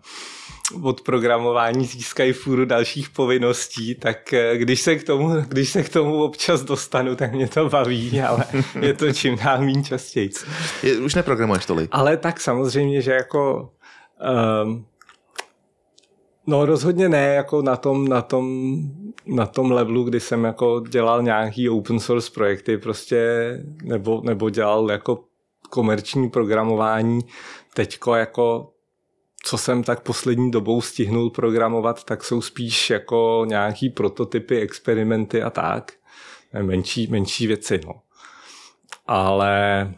od 0.81 1.01
programování 1.01 1.85
získají 1.85 2.33
fůru 2.33 2.65
dalších 2.65 3.09
povinností, 3.09 3.95
tak 3.95 4.33
eh, 4.33 4.57
když 4.57 4.81
se, 4.81 4.95
k 4.95 5.03
tomu, 5.03 5.29
když 5.47 5.69
se 5.69 5.83
k 5.83 5.89
tomu 5.89 6.23
občas 6.23 6.61
dostanu, 6.61 7.15
tak 7.15 7.33
mě 7.33 7.47
to 7.47 7.69
baví, 7.69 8.21
ale 8.21 8.43
je 8.81 8.93
to 8.93 9.13
čím 9.13 9.35
dál 9.35 9.61
méně 9.61 9.83
častěji. 9.83 10.29
Je, 10.83 10.97
už 10.97 11.15
neprogramuješ 11.15 11.65
tolik. 11.65 11.89
Ale 11.91 12.17
tak 12.17 12.41
samozřejmě, 12.41 13.01
že 13.01 13.11
jako 13.11 13.71
um, 14.65 14.85
No 16.47 16.65
rozhodně 16.65 17.09
ne 17.09 17.33
jako 17.33 17.61
na 17.61 17.75
tom, 17.75 18.07
na 18.07 18.21
tom, 18.21 18.75
na 19.25 19.45
tom 19.45 19.71
levelu, 19.71 20.03
kdy 20.03 20.19
jsem 20.19 20.43
jako 20.43 20.83
dělal 20.89 21.23
nějaký 21.23 21.69
open 21.69 21.99
source 21.99 22.31
projekty 22.33 22.77
prostě, 22.77 23.59
nebo, 23.83 24.21
nebo 24.23 24.49
dělal 24.49 24.91
jako 24.91 25.23
komerční 25.69 26.29
programování. 26.29 27.19
Teďko 27.73 28.15
jako 28.15 28.73
co 29.45 29.57
jsem 29.57 29.83
tak 29.83 30.01
poslední 30.01 30.51
dobou 30.51 30.81
stihnul 30.81 31.29
programovat, 31.29 32.03
tak 32.03 32.23
jsou 32.23 32.41
spíš 32.41 32.89
jako 32.89 33.45
nějaký 33.47 33.89
prototypy, 33.89 34.59
experimenty 34.59 35.43
a 35.43 35.49
tak. 35.49 35.93
Menší, 36.61 37.07
menší 37.07 37.47
věci, 37.47 37.81
no. 37.85 37.93
Ale 39.07 39.93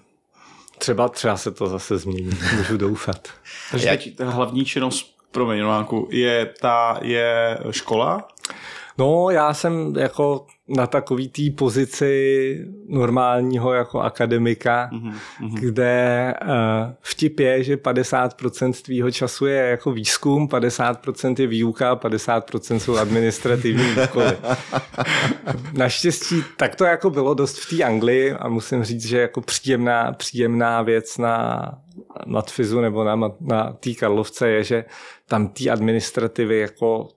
třeba, 0.77 1.09
třeba 1.09 1.37
se 1.37 1.51
to 1.51 1.67
zase 1.67 1.97
změní, 1.97 2.37
můžu 2.57 2.77
doufat. 2.77 3.27
Takže 3.71 3.99
hlavní 4.23 4.65
činnost, 4.65 5.14
promiň, 5.35 5.59
Nováku, 5.59 6.07
je 6.11 6.53
ta 6.61 6.99
je 7.01 7.57
škola? 7.71 8.27
No, 8.97 9.29
já 9.29 9.53
jsem 9.53 9.93
jako 9.97 10.45
na 10.67 10.87
takový 10.87 11.29
té 11.29 11.41
pozici 11.57 12.59
normálního 12.89 13.73
jako 13.73 13.99
akademika, 13.99 14.89
mm-hmm. 14.91 15.59
kde 15.59 16.33
uh, 16.41 16.49
vtip 17.01 17.39
je, 17.39 17.63
že 17.63 17.75
50% 17.75 18.73
tvýho 18.83 19.11
času 19.11 19.45
je 19.45 19.55
jako 19.55 19.91
výzkum, 19.91 20.47
50% 20.47 21.35
je 21.39 21.47
výuka, 21.47 21.95
50% 21.95 22.77
jsou 22.77 22.97
administrativní 22.97 23.95
úkoly. 24.03 24.37
Naštěstí 25.73 26.43
tak 26.57 26.75
to 26.75 26.85
jako 26.85 27.09
bylo 27.09 27.33
dost 27.33 27.59
v 27.59 27.77
té 27.77 27.83
Anglii 27.83 28.33
a 28.33 28.49
musím 28.49 28.83
říct, 28.83 29.05
že 29.05 29.19
jako 29.19 29.41
příjemná, 29.41 30.11
příjemná 30.11 30.81
věc 30.81 31.17
na 31.17 31.61
matfizu 32.25 32.81
nebo 32.81 33.03
na, 33.03 33.15
na 33.39 33.73
té 33.73 33.93
Karlovce 33.93 34.49
je, 34.49 34.63
že 34.63 34.85
tam 35.27 35.47
té 35.47 35.69
administrativy 35.69 36.59
jako 36.59 37.07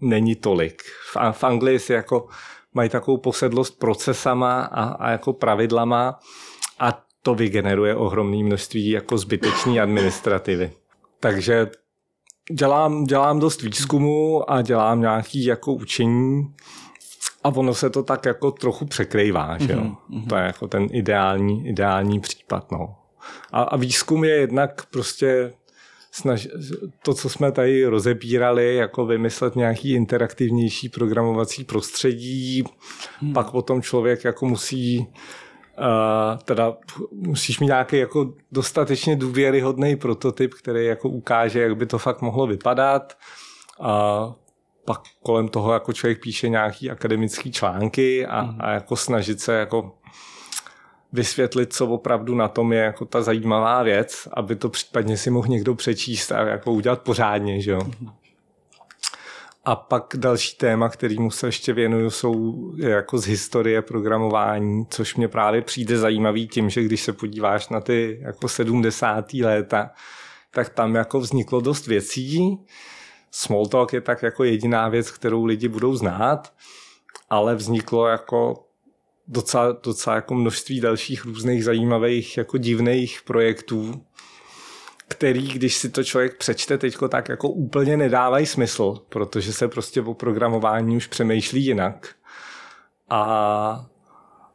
není 0.00 0.34
tolik. 0.34 0.82
V, 0.82 1.16
v 1.32 1.44
Anglii 1.44 1.78
si 1.78 1.92
jako 1.92 2.28
mají 2.74 2.90
takovou 2.90 3.16
posedlost 3.16 3.78
procesama 3.78 4.62
a, 4.62 4.84
a 4.84 5.10
jako 5.10 5.32
pravidlama 5.32 6.18
a 6.78 7.02
to 7.22 7.34
vygeneruje 7.34 7.94
ohromné 7.94 8.44
množství 8.44 8.90
jako 8.90 9.18
zbytečné 9.18 9.80
administrativy. 9.80 10.72
Takže 11.20 11.70
dělám, 12.52 13.04
dělám 13.04 13.38
dost 13.38 13.62
výzkumu 13.62 14.50
a 14.50 14.62
dělám 14.62 15.00
nějaký 15.00 15.44
jako 15.44 15.72
učení 15.72 16.54
a 17.44 17.48
ono 17.48 17.74
se 17.74 17.90
to 17.90 18.02
tak 18.02 18.24
jako 18.24 18.50
trochu 18.50 18.86
překrývá, 18.86 19.58
že 19.58 19.72
jo? 19.72 19.80
Mm-hmm. 19.80 20.28
To 20.28 20.36
je 20.36 20.42
jako 20.42 20.68
ten 20.68 20.86
ideální, 20.92 21.68
ideální 21.68 22.20
případ, 22.20 22.72
no. 22.72 22.96
A, 23.52 23.62
a 23.62 23.76
výzkum 23.76 24.24
je 24.24 24.34
jednak 24.36 24.86
prostě 24.86 25.52
snaž, 26.10 26.48
to, 27.04 27.14
co 27.14 27.28
jsme 27.28 27.52
tady 27.52 27.84
rozebírali, 27.84 28.76
jako 28.76 29.06
vymyslet 29.06 29.56
nějaký 29.56 29.92
interaktivnější 29.92 30.88
programovací 30.88 31.64
prostředí, 31.64 32.64
hmm. 33.20 33.32
pak 33.32 33.50
potom 33.50 33.82
člověk 33.82 34.24
jako 34.24 34.46
musí 34.46 35.06
Uh, 35.80 36.38
teda 36.38 36.76
musíš 37.12 37.60
mít 37.60 37.66
nějaký 37.66 37.96
jako 37.96 38.34
dostatečně 38.52 39.16
důvěryhodný 39.16 39.96
prototyp, 39.96 40.54
který 40.54 40.86
jako 40.86 41.08
ukáže, 41.08 41.60
jak 41.60 41.76
by 41.76 41.86
to 41.86 41.98
fakt 41.98 42.20
mohlo 42.20 42.46
vypadat. 42.46 43.16
A 43.80 44.32
pak 44.84 45.00
kolem 45.22 45.48
toho 45.48 45.72
jako 45.72 45.92
člověk 45.92 46.22
píše 46.22 46.48
nějaký 46.48 46.90
akademický 46.90 47.52
články 47.52 48.26
a, 48.26 48.40
hmm. 48.40 48.58
a 48.60 48.70
jako 48.70 48.96
snažit 48.96 49.40
se 49.40 49.52
jako 49.54 49.97
vysvětlit, 51.12 51.72
co 51.72 51.86
opravdu 51.86 52.34
na 52.34 52.48
tom 52.48 52.72
je 52.72 52.80
jako 52.80 53.04
ta 53.04 53.22
zajímavá 53.22 53.82
věc, 53.82 54.28
aby 54.32 54.56
to 54.56 54.68
případně 54.68 55.16
si 55.16 55.30
mohl 55.30 55.48
někdo 55.48 55.74
přečíst 55.74 56.32
a 56.32 56.40
jako 56.40 56.72
udělat 56.72 57.02
pořádně, 57.02 57.60
že 57.60 57.70
jo. 57.70 57.80
A 59.64 59.76
pak 59.76 60.14
další 60.16 60.56
téma, 60.56 60.88
kterýmu 60.88 61.30
se 61.30 61.48
ještě 61.48 61.72
věnuju, 61.72 62.10
jsou 62.10 62.56
jako 62.76 63.18
z 63.18 63.24
historie 63.26 63.82
programování, 63.82 64.86
což 64.90 65.14
mě 65.14 65.28
právě 65.28 65.62
přijde 65.62 65.98
zajímavý 65.98 66.48
tím, 66.48 66.70
že 66.70 66.82
když 66.82 67.02
se 67.02 67.12
podíváš 67.12 67.68
na 67.68 67.80
ty 67.80 68.18
jako 68.22 68.48
70. 68.48 69.34
léta, 69.34 69.90
tak 70.50 70.68
tam 70.68 70.94
jako 70.94 71.20
vzniklo 71.20 71.60
dost 71.60 71.86
věcí. 71.86 72.58
Smalltalk 73.30 73.92
je 73.92 74.00
tak 74.00 74.22
jako 74.22 74.44
jediná 74.44 74.88
věc, 74.88 75.10
kterou 75.10 75.44
lidi 75.44 75.68
budou 75.68 75.94
znát, 75.94 76.52
ale 77.30 77.54
vzniklo 77.54 78.06
jako 78.06 78.67
docela, 79.28 79.72
docela 79.82 80.16
jako 80.16 80.34
množství 80.34 80.80
dalších 80.80 81.24
různých 81.24 81.64
zajímavých 81.64 82.36
jako 82.36 82.58
divných 82.58 83.20
projektů, 83.24 84.02
který, 85.08 85.48
když 85.48 85.76
si 85.76 85.90
to 85.90 86.04
člověk 86.04 86.36
přečte 86.36 86.78
teďko, 86.78 87.08
tak 87.08 87.28
jako 87.28 87.48
úplně 87.48 87.96
nedávají 87.96 88.46
smysl, 88.46 88.94
protože 89.08 89.52
se 89.52 89.68
prostě 89.68 90.02
o 90.02 90.14
programování 90.14 90.96
už 90.96 91.06
přemýšlí 91.06 91.64
jinak. 91.64 92.08
A 93.10 93.86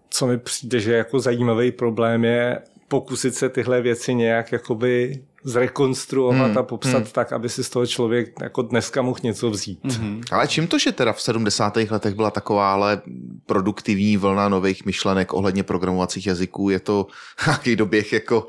co 0.10 0.28
mi 0.28 0.38
přijde, 0.38 0.80
že 0.80 0.94
jako 0.94 1.20
zajímavý 1.20 1.72
problém 1.72 2.26
je 2.26 2.62
pokusit 2.88 3.36
se 3.36 3.50
tyhle 3.50 3.82
věci 3.82 4.14
nějak 4.14 4.52
jakoby 4.52 5.24
zrekonstruovat 5.44 6.48
hmm, 6.48 6.58
a 6.58 6.64
popsat 6.64 7.04
hmm. 7.04 7.12
tak, 7.12 7.34
aby 7.34 7.50
si 7.50 7.64
z 7.64 7.70
toho 7.70 7.88
člověk 7.88 8.34
jako 8.42 8.62
dneska 8.62 9.02
mohl 9.02 9.20
něco 9.24 9.50
vzít. 9.50 9.80
Hmm. 9.84 10.22
Ale 10.32 10.48
čím 10.48 10.68
to, 10.68 10.80
že 10.80 10.92
teda 10.92 11.14
v 11.14 11.22
70. 11.22 11.78
letech 11.78 12.14
byla 12.14 12.32
taková 12.32 12.74
ale 12.74 13.02
produktivní 13.46 14.18
vlna 14.18 14.50
nových 14.50 14.86
myšlenek 14.86 15.34
ohledně 15.34 15.64
programovacích 15.64 16.28
jazyků? 16.28 16.70
Je 16.70 16.80
to 16.80 17.08
nějaký 17.46 17.76
doběh 17.76 18.14
jako 18.14 18.48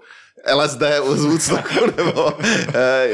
LSD 0.55 0.83
z 1.15 1.25
Woodstocku, 1.25 1.87
nebo 1.97 2.33
eh, 2.75 3.09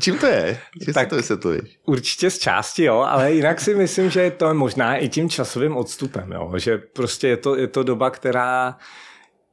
čím 0.00 0.18
to 0.18 0.26
je? 0.26 0.60
Čím 0.84 0.94
tak 0.94 1.08
to 1.08 1.16
vysvětluješ? 1.16 1.78
Určitě 1.84 2.30
z 2.30 2.38
části, 2.38 2.84
jo, 2.84 2.98
ale 3.08 3.32
jinak 3.32 3.60
si 3.60 3.74
myslím, 3.74 4.10
že 4.10 4.22
je 4.22 4.30
to 4.30 4.54
možná 4.54 4.96
i 4.96 5.08
tím 5.08 5.28
časovým 5.28 5.76
odstupem, 5.76 6.32
jo, 6.32 6.52
že 6.56 6.78
prostě 6.78 7.28
je 7.28 7.36
to, 7.36 7.56
je 7.56 7.66
to 7.66 7.82
doba, 7.82 8.10
která 8.10 8.76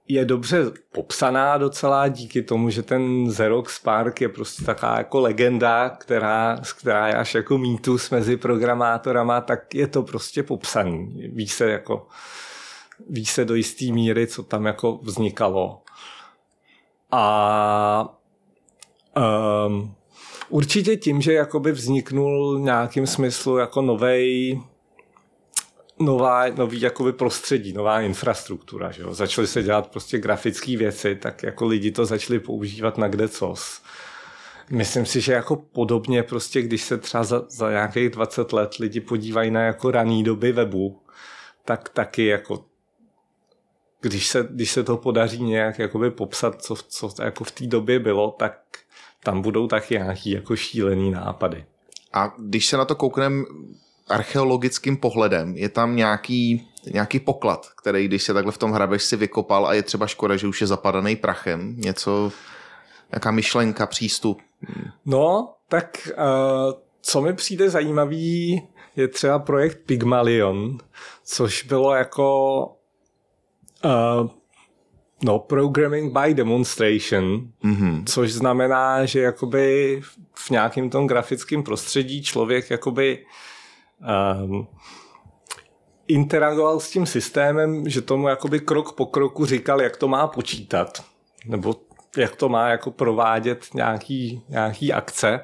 je 0.07 0.25
dobře 0.25 0.71
popsaná 0.91 1.57
docela 1.57 2.07
díky 2.07 2.41
tomu, 2.41 2.69
že 2.69 2.83
ten 2.83 3.29
Xerox 3.29 3.75
Spark 3.75 4.21
je 4.21 4.29
prostě 4.29 4.65
taková 4.65 4.97
jako 4.97 5.19
legenda, 5.19 5.89
která, 5.89 6.59
která 6.79 7.07
je 7.07 7.13
až 7.13 7.35
jako 7.35 7.57
mýtus 7.57 8.09
mezi 8.09 8.37
programátorama, 8.37 9.41
tak 9.41 9.75
je 9.75 9.87
to 9.87 10.03
prostě 10.03 10.43
popsaný. 10.43 11.29
Ví 11.33 11.47
se 11.47 11.71
jako 11.71 12.07
ví 13.09 13.25
se 13.25 13.45
do 13.45 13.55
jisté 13.55 13.85
míry, 13.85 14.27
co 14.27 14.43
tam 14.43 14.65
jako 14.65 14.99
vznikalo. 15.01 15.81
A 17.11 18.15
um, 19.67 19.95
určitě 20.49 20.97
tím, 20.97 21.21
že 21.21 21.33
jakoby 21.33 21.71
vzniknul 21.71 22.59
nějakým 22.59 23.07
smyslu 23.07 23.57
jako 23.57 23.81
novej 23.81 24.61
nová, 25.99 26.49
nový 26.49 26.81
jakoby 26.81 27.13
prostředí, 27.13 27.73
nová 27.73 28.01
infrastruktura. 28.01 28.91
Že 28.91 29.01
jo? 29.01 29.13
Začaly 29.13 29.47
se 29.47 29.63
dělat 29.63 29.91
prostě 29.91 30.17
grafické 30.17 30.77
věci, 30.77 31.15
tak 31.15 31.43
jako 31.43 31.65
lidi 31.65 31.91
to 31.91 32.05
začali 32.05 32.39
používat 32.39 32.97
na 32.97 33.07
kde 33.07 33.27
cos. 33.29 33.81
Myslím 34.69 35.05
si, 35.05 35.21
že 35.21 35.33
jako 35.33 35.55
podobně 35.55 36.23
prostě, 36.23 36.61
když 36.61 36.83
se 36.83 36.97
třeba 36.97 37.23
za, 37.23 37.45
za 37.49 37.69
nějakých 37.69 38.09
20 38.09 38.53
let 38.53 38.75
lidi 38.75 38.99
podívají 38.99 39.51
na 39.51 39.61
jako 39.61 39.91
raný 39.91 40.23
doby 40.23 40.51
webu, 40.51 41.01
tak 41.65 41.89
taky 41.89 42.25
jako 42.25 42.65
když 44.01 44.27
se, 44.27 44.47
když 44.49 44.71
se 44.71 44.83
to 44.83 44.97
podaří 44.97 45.43
nějak 45.43 45.79
jakoby 45.79 46.11
popsat, 46.11 46.61
co, 46.61 46.75
co 46.75 47.13
jako 47.23 47.43
v 47.43 47.51
té 47.51 47.67
době 47.67 47.99
bylo, 47.99 48.31
tak 48.31 48.59
tam 49.23 49.41
budou 49.41 49.67
taky 49.67 49.93
nějaký 49.93 50.31
jako 50.31 50.55
šílený 50.55 51.11
nápady. 51.11 51.65
A 52.13 52.33
když 52.37 52.67
se 52.67 52.77
na 52.77 52.85
to 52.85 52.95
koukneme 52.95 53.43
archeologickým 54.07 54.97
pohledem, 54.97 55.57
je 55.57 55.69
tam 55.69 55.95
nějaký, 55.95 56.67
nějaký 56.93 57.19
poklad, 57.19 57.67
který 57.81 58.07
když 58.07 58.23
se 58.23 58.33
takhle 58.33 58.51
v 58.51 58.57
tom 58.57 58.71
hrabeš 58.71 59.03
si 59.03 59.15
vykopal 59.15 59.67
a 59.67 59.73
je 59.73 59.83
třeba 59.83 60.07
škoda, 60.07 60.35
že 60.35 60.47
už 60.47 60.61
je 60.61 60.67
zapadaný 60.67 61.15
prachem, 61.15 61.75
něco, 61.77 62.31
nějaká 63.11 63.31
myšlenka, 63.31 63.87
přístup. 63.87 64.41
No, 65.05 65.53
tak 65.67 66.09
uh, 66.17 66.73
co 67.01 67.21
mi 67.21 67.33
přijde 67.33 67.69
zajímavý, 67.69 68.63
je 68.95 69.07
třeba 69.07 69.39
projekt 69.39 69.79
Pygmalion, 69.85 70.77
což 71.23 71.63
bylo 71.63 71.93
jako 71.93 72.65
uh, 73.85 74.29
no, 75.23 75.39
programming 75.39 76.19
by 76.19 76.33
demonstration, 76.33 77.47
mm-hmm. 77.63 78.03
což 78.05 78.33
znamená, 78.33 79.05
že 79.05 79.21
jakoby 79.21 80.01
v 80.33 80.49
nějakém 80.49 80.89
tom 80.89 81.07
grafickém 81.07 81.63
prostředí 81.63 82.23
člověk 82.23 82.69
jakoby 82.69 83.25
um, 84.43 84.67
interagoval 86.07 86.79
s 86.79 86.89
tím 86.89 87.05
systémem, 87.05 87.89
že 87.89 88.01
tomu 88.01 88.27
jakoby 88.27 88.59
krok 88.59 88.93
po 88.93 89.05
kroku 89.05 89.45
říkal, 89.45 89.81
jak 89.81 89.97
to 89.97 90.07
má 90.07 90.27
počítat, 90.27 91.03
nebo 91.45 91.75
jak 92.17 92.35
to 92.35 92.49
má 92.49 92.67
jako 92.67 92.91
provádět 92.91 93.65
nějaký, 93.73 94.43
nějaký 94.49 94.93
akce 94.93 95.39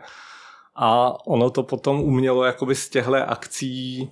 a 0.75 1.13
ono 1.27 1.49
to 1.49 1.63
potom 1.63 1.99
umělo 1.99 2.43
jakoby 2.43 2.75
z 2.75 2.89
těchto 2.89 3.15
akcí 3.15 4.11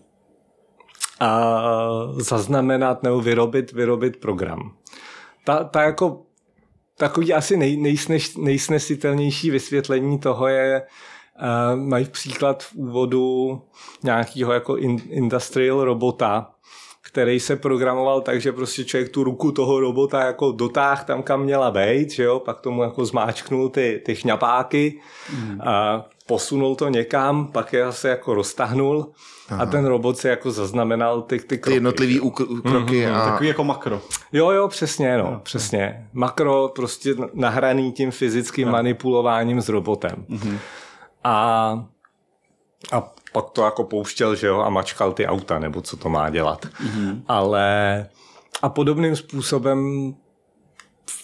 a 1.20 1.52
zaznamenat 2.18 3.04
nebo 3.04 3.22
vyrobit, 3.22 3.72
vyrobit 3.72 4.18
program. 4.18 4.76
Ta, 5.46 5.64
ta 5.64 5.84
jako 5.84 6.22
takový 6.98 7.34
asi 7.34 7.58
nej, 7.58 7.98
nejsnesitelnější 8.38 9.52
vysvětlení 9.52 10.20
toho 10.20 10.48
je 10.48 10.82
uh, 11.42 11.80
mají 11.80 12.06
příklad 12.06 12.64
v 12.64 12.76
úvodu 12.76 13.62
nějakého 14.04 14.54
jako 14.54 14.78
in, 14.78 15.02
industrial 15.10 15.84
robota, 15.84 16.52
který 17.02 17.40
se 17.40 17.56
programoval 17.56 18.22
tak, 18.22 18.42
že 18.42 18.52
prostě 18.52 18.84
člověk 18.86 19.10
tu 19.12 19.24
ruku 19.24 19.52
toho 19.52 19.80
robota 19.80 20.26
jako 20.26 20.52
dotáh 20.52 21.04
tam, 21.04 21.24
kam 21.24 21.44
měla 21.44 21.72
být, 21.72 22.12
že 22.12 22.24
jo? 22.24 22.40
pak 22.40 22.62
tomu 22.62 22.84
jako 22.84 23.06
zmáčknul 23.06 23.70
ty, 23.70 24.02
ty 24.06 24.16
chňapáky 24.16 25.00
mm. 25.34 25.62
a 25.62 26.06
posunul 26.28 26.76
to 26.76 26.90
někam, 26.90 27.48
pak 27.48 27.74
je 27.74 27.86
zase 27.86 28.10
jako 28.10 28.34
roztahnul 28.34 29.12
Aha. 29.50 29.64
a 29.64 29.66
ten 29.66 29.86
robot 29.86 30.18
se 30.18 30.30
jako 30.30 30.52
zaznamenal 30.52 31.22
ty, 31.22 31.40
ty 31.40 31.58
kroky. 31.58 31.72
Ty 31.72 31.76
jednotlivý 31.76 32.22
uk- 32.22 32.62
kroky. 32.62 33.06
Mm-hmm. 33.06 33.16
A... 33.16 33.32
Takový 33.32 33.48
jako 33.48 33.64
makro. 33.64 34.02
Jo, 34.34 34.52
jo, 34.52 34.68
přesně, 34.68 35.18
no, 35.18 35.24
no. 35.24 35.40
přesně. 35.44 36.08
Makro 36.14 36.72
prostě 36.76 37.16
nahraný 37.34 37.92
tím 37.92 38.12
fyzickým 38.12 38.66
no. 38.66 38.72
manipulováním 38.72 39.62
s 39.62 39.70
robotem. 39.70 40.26
Mm-hmm. 40.30 40.58
A, 41.28 41.86
a 42.92 43.02
pak 43.34 43.50
to 43.50 43.64
jako 43.64 43.84
pouštěl, 43.84 44.36
že 44.36 44.48
jo, 44.48 44.60
a 44.60 44.70
mačkal 44.70 45.14
ty 45.14 45.28
auta, 45.28 45.60
nebo 45.60 45.82
co 45.82 45.98
to 45.98 46.10
má 46.10 46.30
dělat. 46.30 46.66
Mm-hmm. 46.66 47.22
Ale 47.28 48.10
a 48.62 48.70
podobným 48.70 49.16
způsobem 49.16 50.14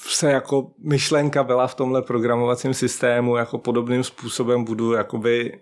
se 0.08 0.32
jako 0.32 0.68
myšlenka 0.80 1.44
byla 1.44 1.68
v 1.68 1.76
tomhle 1.76 2.02
programovacím 2.02 2.74
systému, 2.74 3.36
jako 3.36 3.58
podobným 3.58 4.04
způsobem 4.04 4.64
budu 4.64 4.92
jakoby 4.92 5.60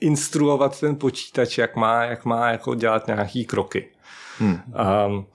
instruovat 0.00 0.80
ten 0.80 0.96
počítač, 0.96 1.58
jak 1.58 1.76
má, 1.76 2.04
jak 2.04 2.24
má 2.24 2.50
jako 2.50 2.74
dělat 2.74 3.06
nějaký 3.06 3.44
kroky. 3.44 3.90
Hmm. 4.38 4.60
Um, 5.06 5.26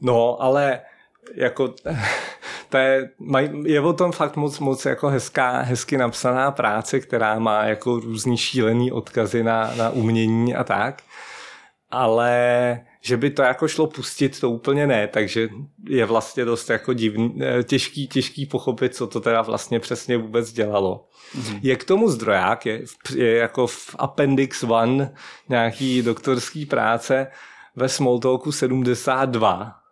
no, 0.00 0.42
ale 0.42 0.80
jako 1.34 1.74
to 2.68 2.76
je, 2.76 3.10
je 3.64 3.80
o 3.80 3.92
tom 3.92 4.12
fakt 4.12 4.36
moc, 4.36 4.58
moc 4.58 4.84
jako 4.84 5.08
hezká, 5.08 5.60
hezky 5.60 5.98
napsaná 5.98 6.50
práce, 6.50 7.00
která 7.00 7.38
má 7.38 7.64
jako 7.64 8.00
různý 8.00 8.36
šílený 8.36 8.92
odkazy 8.92 9.42
na, 9.42 9.74
na 9.76 9.90
umění 9.90 10.54
a 10.54 10.64
tak. 10.64 11.02
Ale 11.90 12.80
že 13.00 13.16
by 13.16 13.30
to 13.30 13.42
jako 13.42 13.68
šlo 13.68 13.86
pustit, 13.86 14.40
to 14.40 14.50
úplně 14.50 14.86
ne, 14.86 15.08
takže 15.08 15.48
je 15.88 16.04
vlastně 16.04 16.44
dost 16.44 16.70
jako 16.70 16.92
divný, 16.92 17.38
eh, 17.42 17.62
těžký, 17.62 18.08
těžký 18.08 18.46
pochopit, 18.46 18.94
co 18.94 19.06
to 19.06 19.20
teda 19.20 19.42
vlastně 19.42 19.80
přesně 19.80 20.16
vůbec 20.16 20.52
dělalo. 20.52 21.08
Mm-hmm. 21.38 21.58
Je 21.62 21.76
k 21.76 21.84
tomu 21.84 22.08
zdroják, 22.08 22.66
je, 22.66 22.82
je 23.14 23.36
jako 23.36 23.66
v 23.66 23.96
Appendix 23.98 24.62
1 24.62 25.08
nějaký 25.48 26.02
doktorský 26.02 26.66
práce 26.66 27.26
ve 27.76 27.88
Smalltalku 27.88 28.52
72, 28.52 29.83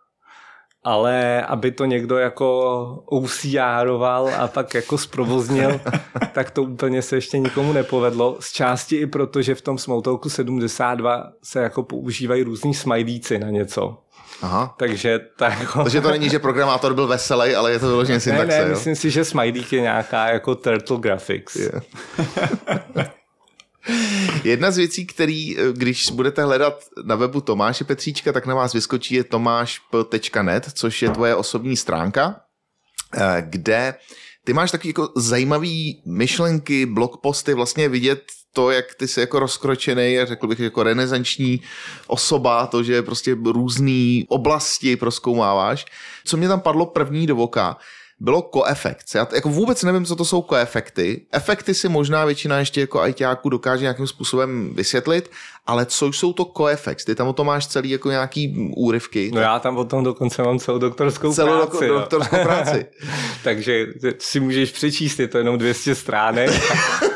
ale 0.83 1.41
aby 1.41 1.71
to 1.71 1.85
někdo 1.85 2.17
jako 2.17 3.03
OCRoval 3.05 4.29
a 4.37 4.47
pak 4.47 4.73
jako 4.73 4.97
zprovoznil, 4.97 5.81
tak 6.33 6.51
to 6.51 6.63
úplně 6.63 7.01
se 7.01 7.15
ještě 7.15 7.39
nikomu 7.39 7.73
nepovedlo. 7.73 8.37
Z 8.39 8.51
části 8.51 8.95
i 8.95 9.07
proto, 9.07 9.41
že 9.41 9.55
v 9.55 9.61
tom 9.61 9.77
Smalltalku 9.77 10.29
72 10.29 11.31
se 11.43 11.59
jako 11.59 11.83
používají 11.83 12.43
různý 12.43 12.73
smajlíci 12.73 13.39
na 13.39 13.49
něco. 13.49 13.97
Aha. 14.41 14.75
Takže, 14.77 15.19
tak 15.37 15.59
jako... 15.59 15.83
Takže 15.83 16.01
to 16.01 16.11
není, 16.11 16.29
že 16.29 16.39
programátor 16.39 16.93
byl 16.93 17.07
veselý, 17.07 17.55
ale 17.55 17.71
je 17.71 17.79
to 17.79 17.87
vyloženě 17.87 18.19
syntaxe, 18.19 18.47
Ne, 18.47 18.57
ne, 18.57 18.63
jo? 18.63 18.69
myslím 18.69 18.95
si, 18.95 19.11
že 19.11 19.25
smajlík 19.25 19.73
je 19.73 19.81
nějaká 19.81 20.27
jako 20.27 20.55
turtle 20.55 20.97
graphics. 20.97 21.55
Yeah. 21.55 21.83
Jedna 24.43 24.71
z 24.71 24.77
věcí, 24.77 25.05
který, 25.05 25.59
eh, 25.59 25.73
když 25.73 26.11
budete 26.11 26.43
hledat 26.43 26.83
na 27.03 27.15
webu 27.15 27.41
Tomáše 27.41 27.83
Petříčka, 27.83 28.31
tak 28.31 28.45
na 28.45 28.55
vás 28.55 28.73
vyskočí 28.73 29.15
je 29.15 29.23
tomáš.net, 29.23 30.69
což 30.73 31.01
je 31.01 31.09
tvoje 31.09 31.35
osobní 31.35 31.77
stránka, 31.77 32.35
eh, 33.17 33.43
kde 33.49 33.95
ty 34.45 34.53
máš 34.53 34.71
taky 34.71 34.87
jako 34.87 35.09
zajímavý 35.15 36.03
myšlenky, 36.05 36.85
blogposty, 36.85 37.53
vlastně 37.53 37.89
vidět 37.89 38.23
to, 38.53 38.71
jak 38.71 38.85
ty 38.95 39.07
jsi 39.07 39.19
jako 39.19 39.39
rozkročený 39.39 40.19
a 40.19 40.25
řekl 40.25 40.47
bych 40.47 40.59
jako 40.59 40.83
renesanční 40.83 41.61
osoba, 42.07 42.67
to, 42.67 42.83
že 42.83 43.01
prostě 43.01 43.37
různé 43.45 44.23
oblasti 44.27 44.97
proskoumáváš. 44.97 45.85
Co 46.25 46.37
mě 46.37 46.47
tam 46.47 46.61
padlo 46.61 46.85
první 46.85 47.27
do 47.27 47.35
voka, 47.35 47.77
bylo 48.19 48.41
koefekt. 48.41 49.05
Já 49.15 49.27
jako 49.35 49.49
vůbec 49.49 49.83
nevím, 49.83 50.05
co 50.05 50.15
to 50.15 50.25
jsou 50.25 50.41
koefekty. 50.41 51.25
Efekty 51.31 51.73
si 51.73 51.89
možná 51.89 52.25
většina 52.25 52.59
ještě 52.59 52.81
jako 52.81 53.01
ajťáků 53.01 53.49
dokáže 53.49 53.81
nějakým 53.81 54.07
způsobem 54.07 54.73
vysvětlit, 54.75 55.31
ale 55.65 55.85
co 55.85 56.07
jsou 56.07 56.33
to 56.33 56.45
koefekt? 56.45 57.05
Ty 57.05 57.15
tam 57.15 57.27
o 57.27 57.33
tom 57.33 57.47
máš 57.47 57.67
celý 57.67 57.89
jako 57.89 58.09
nějaký 58.09 58.71
úryvky. 58.75 59.31
No 59.33 59.41
já 59.41 59.59
tam 59.59 59.77
o 59.77 59.85
tom 59.85 60.03
dokonce 60.03 60.43
mám 60.43 60.59
celou 60.59 60.77
doktorskou 60.77 61.33
celou 61.33 61.57
práci. 61.57 61.77
Celou 61.77 61.99
doktorskou 61.99 62.43
práci. 62.43 62.85
Takže 63.43 63.87
si 64.19 64.39
můžeš 64.39 64.71
přečíst, 64.71 65.19
je 65.19 65.27
to 65.27 65.37
jenom 65.37 65.57
200 65.57 65.95
stránek. 65.95 66.51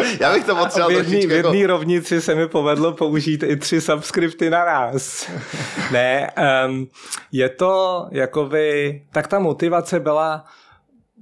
Já 0.20 0.32
bych 0.32 0.44
to 0.44 0.56
potřeboval 0.56 0.90
v 0.90 0.96
jedný, 0.96 1.26
v 1.26 1.30
jedný 1.30 1.60
jako... 1.60 1.72
rovnici 1.72 2.20
se 2.20 2.34
mi 2.34 2.48
povedlo 2.48 2.92
použít 2.92 3.42
i 3.42 3.56
tři 3.56 3.80
subskripty 3.80 4.50
naraz. 4.50 5.30
ne, 5.92 6.30
um, 6.66 6.88
je 7.32 7.48
to 7.48 8.06
jakoby, 8.10 9.02
tak 9.12 9.26
ta 9.28 9.38
motivace 9.38 10.00
byla, 10.00 10.44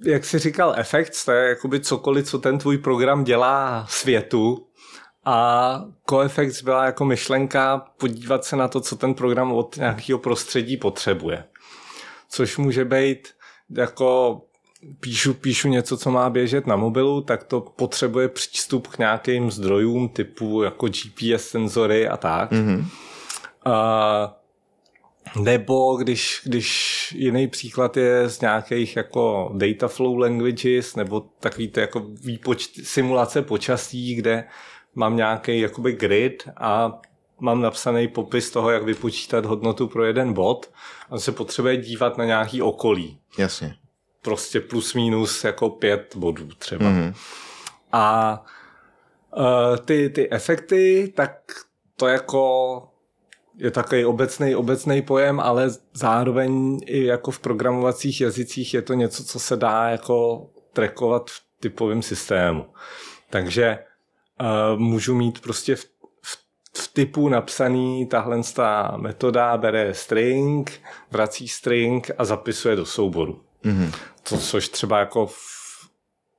jak 0.04 0.24
jsi 0.24 0.38
říkal, 0.38 0.74
efekt, 0.76 1.12
to 1.24 1.32
je 1.32 1.48
jakoby 1.48 1.80
cokoliv, 1.80 2.26
co 2.26 2.38
ten 2.38 2.58
tvůj 2.58 2.78
program 2.78 3.24
dělá 3.24 3.86
světu, 3.88 4.66
a 5.24 5.84
Coeffects 6.10 6.62
byla 6.62 6.84
jako 6.84 7.04
myšlenka 7.04 7.86
podívat 7.98 8.44
se 8.44 8.56
na 8.56 8.68
to, 8.68 8.80
co 8.80 8.96
ten 8.96 9.14
program 9.14 9.52
od 9.52 9.76
nějakého 9.76 10.18
prostředí 10.18 10.76
potřebuje. 10.76 11.44
Což 12.28 12.56
může 12.56 12.84
být 12.84 13.28
jako 13.76 14.40
píšu, 15.00 15.34
píšu 15.34 15.68
něco, 15.68 15.96
co 15.96 16.10
má 16.10 16.30
běžet 16.30 16.66
na 16.66 16.76
mobilu, 16.76 17.20
tak 17.20 17.44
to 17.44 17.60
potřebuje 17.60 18.28
přístup 18.28 18.86
k 18.86 18.98
nějakým 18.98 19.50
zdrojům 19.50 20.08
typu 20.08 20.62
jako 20.62 20.88
GPS 20.88 21.48
senzory 21.48 22.08
a 22.08 22.16
tak. 22.16 22.52
Mm-hmm. 22.52 22.84
A, 23.64 24.36
nebo 25.40 25.96
když, 25.96 26.40
když 26.44 27.12
jiný 27.18 27.48
příklad 27.48 27.96
je 27.96 28.28
z 28.28 28.40
nějakých 28.40 28.96
jako 28.96 29.52
data 29.54 29.88
flow 29.88 30.18
languages, 30.18 30.96
nebo 30.96 31.20
takový 31.40 31.68
to 31.68 31.80
jako 31.80 32.06
výpočt, 32.24 32.70
simulace 32.84 33.42
počasí, 33.42 34.14
kde 34.14 34.44
mám 34.94 35.16
nějaký 35.16 35.60
jakoby 35.60 35.92
grid 35.92 36.48
a 36.56 37.00
mám 37.40 37.60
napsaný 37.60 38.08
popis 38.08 38.50
toho, 38.50 38.70
jak 38.70 38.82
vypočítat 38.82 39.44
hodnotu 39.44 39.88
pro 39.88 40.04
jeden 40.04 40.32
bod 40.32 40.70
a 41.10 41.18
se 41.18 41.32
potřebuje 41.32 41.76
dívat 41.76 42.18
na 42.18 42.24
nějaký 42.24 42.62
okolí. 42.62 43.18
Jasně 43.38 43.79
prostě 44.22 44.60
plus 44.60 44.94
minus 44.94 45.44
jako 45.44 45.70
pět 45.70 46.16
bodů 46.16 46.48
třeba. 46.58 46.86
Mm-hmm. 46.86 47.14
A 47.92 48.44
uh, 49.36 49.76
ty, 49.76 50.10
ty 50.10 50.30
efekty, 50.30 51.12
tak 51.16 51.32
to 51.96 52.06
jako 52.06 52.82
je 53.56 53.70
takový 53.70 54.04
obecný, 54.04 54.56
obecný 54.56 55.02
pojem, 55.02 55.40
ale 55.40 55.70
zároveň 55.92 56.80
i 56.86 57.04
jako 57.04 57.30
v 57.30 57.38
programovacích 57.38 58.20
jazycích 58.20 58.74
je 58.74 58.82
to 58.82 58.94
něco, 58.94 59.24
co 59.24 59.40
se 59.40 59.56
dá 59.56 59.88
jako 59.88 60.46
trackovat 60.72 61.30
v 61.30 61.42
typovém 61.60 62.02
systému. 62.02 62.66
Takže 63.30 63.78
uh, 64.40 64.80
můžu 64.80 65.14
mít 65.14 65.40
prostě 65.40 65.76
v, 65.76 65.84
v, 66.22 66.38
v 66.76 66.92
typu 66.92 67.28
napsaný 67.28 68.06
tahle 68.06 68.40
ta 68.54 68.96
metoda 68.96 69.56
bere 69.56 69.94
string, 69.94 70.80
vrací 71.10 71.48
string 71.48 72.10
a 72.18 72.24
zapisuje 72.24 72.76
do 72.76 72.86
souboru. 72.86 73.40
Mm-hmm. 73.64 73.94
To, 74.28 74.38
což 74.38 74.68
třeba 74.68 74.98
jako 74.98 75.26
v, 75.26 75.36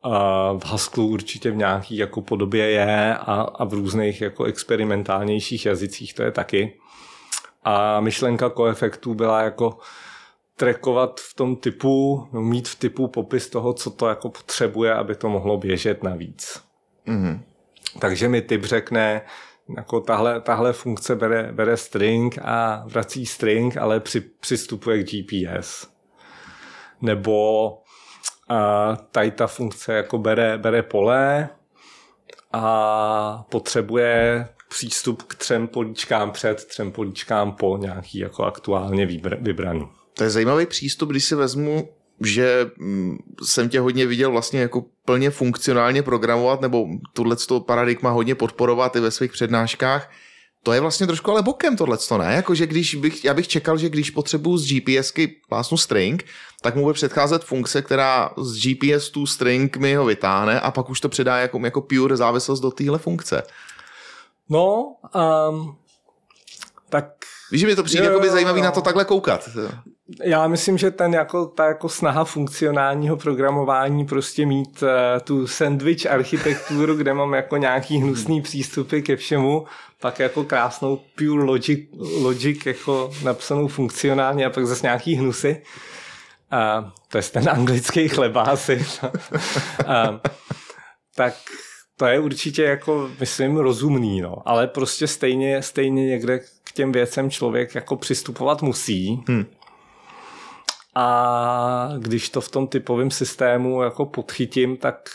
uh, 0.05 0.59
v 0.59 0.65
Haskellu 0.65 1.07
určitě 1.07 1.51
v 1.51 1.55
nějaký 1.55 1.97
jako 1.97 2.21
podobě 2.21 2.69
je 2.69 3.17
a, 3.17 3.41
a 3.41 3.63
v 3.65 3.73
různých 3.73 4.21
jako 4.21 4.43
experimentálnějších 4.43 5.65
jazycích 5.65 6.13
to 6.13 6.23
je 6.23 6.31
taky. 6.31 6.77
A 7.63 7.99
myšlenka 7.99 8.49
koefektů 8.49 9.13
byla 9.13 9.41
jako 9.41 9.77
trackovat 10.55 11.19
v 11.19 11.33
tom 11.33 11.55
typu, 11.55 12.27
no, 12.33 12.41
mít 12.41 12.67
v 12.67 12.75
typu 12.75 13.07
popis 13.07 13.49
toho, 13.49 13.73
co 13.73 13.91
to 13.91 14.07
jako 14.07 14.29
potřebuje, 14.29 14.93
aby 14.93 15.15
to 15.15 15.29
mohlo 15.29 15.57
běžet 15.57 16.03
navíc. 16.03 16.61
Mm-hmm. 17.07 17.39
Takže 17.99 18.29
mi 18.29 18.41
typ 18.41 18.65
řekne, 18.65 19.21
jako 19.77 20.01
tahle, 20.01 20.41
tahle 20.41 20.73
funkce 20.73 21.15
bere, 21.15 21.51
bere 21.51 21.77
string 21.77 22.37
a 22.41 22.83
vrací 22.85 23.25
string, 23.25 23.77
ale 23.77 23.99
při, 23.99 24.21
přistupuje 24.21 25.03
k 25.03 25.07
GPS 25.07 25.90
nebo 27.01 27.69
uh, 28.49 28.95
tady 29.11 29.31
ta 29.31 29.47
funkce 29.47 29.93
jako 29.93 30.17
bere, 30.17 30.57
bere 30.57 30.83
pole 30.83 31.49
a 32.53 33.45
potřebuje 33.49 34.47
přístup 34.69 35.23
k 35.23 35.35
třem 35.35 35.67
políčkám 35.67 36.31
před, 36.31 36.65
třem 36.65 36.91
políčkám 36.91 37.51
po 37.51 37.77
nějaký 37.77 38.19
jako 38.19 38.43
aktuálně 38.43 39.05
vybraný. 39.39 39.87
To 40.13 40.23
je 40.23 40.29
zajímavý 40.29 40.65
přístup, 40.65 41.09
když 41.09 41.25
si 41.25 41.35
vezmu, 41.35 41.89
že 42.21 42.71
mm, 42.77 43.17
jsem 43.43 43.69
tě 43.69 43.79
hodně 43.79 44.05
viděl 44.05 44.31
vlastně 44.31 44.61
jako 44.61 44.85
plně 45.05 45.29
funkcionálně 45.29 46.03
programovat, 46.03 46.61
nebo 46.61 46.87
tohle 47.13 47.35
paradigma 47.65 48.09
hodně 48.09 48.35
podporovat 48.35 48.95
i 48.95 48.99
ve 48.99 49.11
svých 49.11 49.31
přednáškách. 49.31 50.11
To 50.63 50.73
je 50.73 50.81
vlastně 50.81 51.07
trošku 51.07 51.31
ale 51.31 51.41
bokem 51.41 51.77
tohle, 51.77 51.97
ne? 52.17 52.33
Jako, 52.35 52.55
že 52.55 52.67
když 52.67 52.95
bych, 52.95 53.25
já 53.25 53.33
bych 53.33 53.47
čekal, 53.47 53.77
že 53.77 53.89
když 53.89 54.11
potřebuju 54.11 54.57
z 54.57 54.71
GPSky 54.71 55.27
plásnu 55.49 55.77
string, 55.77 56.25
tak 56.61 56.75
mu 56.75 56.81
bude 56.81 56.93
předcházet 56.93 57.43
funkce, 57.43 57.81
která 57.81 58.31
z 58.37 58.61
GPS 58.61 59.09
tu 59.09 59.25
string 59.25 59.77
mi 59.77 59.95
ho 59.95 60.05
vytáhne 60.05 60.59
a 60.59 60.71
pak 60.71 60.89
už 60.89 61.01
to 61.01 61.09
předá 61.09 61.37
jako, 61.37 61.59
jako 61.63 61.81
pure 61.81 62.17
závislost 62.17 62.59
do 62.59 62.71
téhle 62.71 62.97
funkce. 62.97 63.43
No, 64.49 64.95
um. 65.49 65.75
Víš, 67.51 67.61
že 67.61 67.67
mi 67.67 67.75
to 67.75 67.83
přijde 67.83 68.05
Jo, 68.05 68.19
by 68.19 68.27
jo, 68.27 68.33
zajímavý 68.33 68.59
jo. 68.59 68.65
na 68.65 68.71
to 68.71 68.81
takhle 68.81 69.05
koukat. 69.05 69.49
Já 70.23 70.47
myslím, 70.47 70.77
že 70.77 70.91
ten 70.91 71.13
jako, 71.13 71.45
ta 71.45 71.65
jako 71.65 71.89
snaha 71.89 72.23
funkcionálního 72.23 73.17
programování 73.17 74.05
prostě 74.05 74.45
mít 74.45 74.83
uh, 74.83 74.89
tu 75.23 75.47
sandwich 75.47 76.11
architekturu, 76.11 76.95
kde 76.95 77.13
mám 77.13 77.33
jako 77.33 77.57
nějaký 77.57 77.97
hnusný 77.97 78.41
přístupy 78.41 79.01
ke 79.01 79.15
všemu, 79.15 79.65
pak 80.01 80.19
jako 80.19 80.43
krásnou 80.43 80.99
pure 81.15 81.43
logic, 81.43 81.89
logic 82.21 82.65
jako 82.65 83.11
napsanou 83.23 83.67
funkcionálně 83.67 84.45
a 84.45 84.49
pak 84.49 84.65
zase 84.65 84.85
nějaký 84.85 85.15
hnusy. 85.15 85.61
A 86.51 86.91
to 87.07 87.17
je 87.17 87.23
ten 87.23 87.49
anglický 87.49 88.07
chleba 88.07 88.41
asi. 88.41 88.85
a, 89.87 90.19
tak 91.15 91.33
to 92.01 92.07
je 92.07 92.19
určitě 92.19 92.63
jako, 92.63 93.09
myslím, 93.19 93.57
rozumný, 93.57 94.21
no. 94.21 94.35
Ale 94.45 94.67
prostě 94.67 95.07
stejně, 95.07 95.61
stejně 95.61 96.05
někde 96.05 96.39
k 96.63 96.71
těm 96.73 96.91
věcem 96.91 97.29
člověk 97.29 97.75
jako 97.75 97.95
přistupovat 97.95 98.61
musí. 98.61 99.23
Hmm. 99.27 99.45
A 100.95 101.89
když 101.97 102.29
to 102.29 102.41
v 102.41 102.49
tom 102.49 102.67
typovém 102.67 103.11
systému 103.11 103.81
jako 103.81 104.05
podchytím, 104.05 104.77
tak 104.77 105.09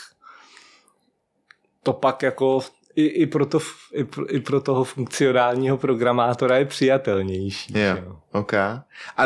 to 1.83 1.93
pak 1.93 2.23
jako 2.23 2.59
i, 2.95 3.05
i, 3.05 3.27
pro 3.27 3.45
to, 3.45 3.59
i, 3.93 4.03
pro, 4.03 4.35
i 4.35 4.39
pro 4.39 4.61
toho 4.61 4.83
funkcionálního 4.83 5.77
programátora 5.77 6.57
je 6.57 6.65
přijatelnější. 6.65 7.73
Jo, 7.73 7.95
že 7.95 8.03
jo. 8.05 8.19
OK. 8.31 8.53
A 8.53 9.25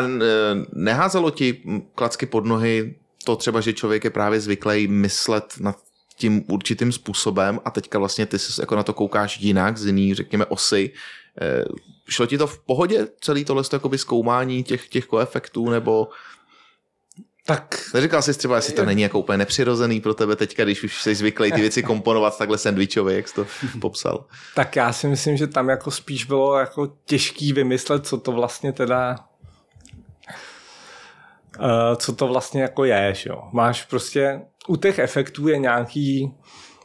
neházelo 0.72 1.30
ti 1.30 1.62
klacky 1.94 2.26
pod 2.26 2.44
nohy 2.44 2.94
to 3.24 3.36
třeba, 3.36 3.60
že 3.60 3.72
člověk 3.72 4.04
je 4.04 4.10
právě 4.10 4.40
zvyklý 4.40 4.88
myslet 4.88 5.54
nad 5.60 5.76
tím 6.22 6.44
určitým 6.48 6.92
způsobem 6.92 7.60
a 7.64 7.70
teďka 7.70 7.98
vlastně 7.98 8.26
ty 8.26 8.38
se 8.38 8.62
jako 8.62 8.76
na 8.76 8.82
to 8.82 8.92
koukáš 8.92 9.40
jinak, 9.40 9.78
z 9.78 9.86
jiný, 9.86 10.14
řekněme, 10.14 10.46
osy. 10.46 10.90
E, 11.40 11.64
šlo 12.08 12.26
ti 12.26 12.38
to 12.38 12.46
v 12.46 12.58
pohodě, 12.58 13.08
celý 13.20 13.44
tohle 13.44 13.62
jakoby 13.72 13.98
zkoumání 13.98 14.62
těch, 14.62 14.88
těch 14.88 15.06
koefektů, 15.06 15.70
nebo 15.70 16.08
Tak 17.46 17.90
neříkal 17.94 18.22
jsi 18.22 18.38
třeba, 18.38 18.56
jestli 18.56 18.72
to 18.72 18.84
není 18.84 19.02
jako 19.02 19.18
úplně 19.18 19.38
nepřirozený 19.38 20.00
pro 20.00 20.14
tebe 20.14 20.36
teďka, 20.36 20.64
když 20.64 20.84
už 20.84 21.02
jsi 21.02 21.14
zvyklý 21.14 21.52
ty 21.52 21.60
věci 21.60 21.82
komponovat 21.82 22.38
takhle 22.38 22.58
sandwichově, 22.58 23.16
jak 23.16 23.28
jsi 23.28 23.34
to 23.34 23.46
popsal. 23.80 24.24
Tak 24.54 24.76
já 24.76 24.92
si 24.92 25.08
myslím, 25.08 25.36
že 25.36 25.46
tam 25.46 25.68
jako 25.68 25.90
spíš 25.90 26.24
bylo 26.24 26.58
jako 26.58 26.92
těžký 27.04 27.52
vymyslet, 27.52 28.06
co 28.06 28.18
to 28.18 28.32
vlastně 28.32 28.72
teda 28.72 29.16
uh, 31.58 31.96
co 31.96 32.12
to 32.12 32.26
vlastně 32.26 32.62
jako 32.62 32.84
je, 32.84 33.14
že 33.14 33.30
jo. 33.30 33.42
Máš 33.52 33.84
prostě, 33.84 34.40
u 34.68 34.76
těch 34.76 34.98
efektů 34.98 35.48
je 35.48 35.58
nějaký 35.58 36.34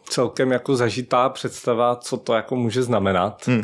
celkem 0.10 0.52
jako 0.52 0.76
zažitá 0.76 1.30
představa, 1.30 1.95
co 1.95 2.18
to 2.18 2.34
jako 2.34 2.56
může 2.56 2.84
znamenat. 2.84 3.48
Hmm. 3.48 3.64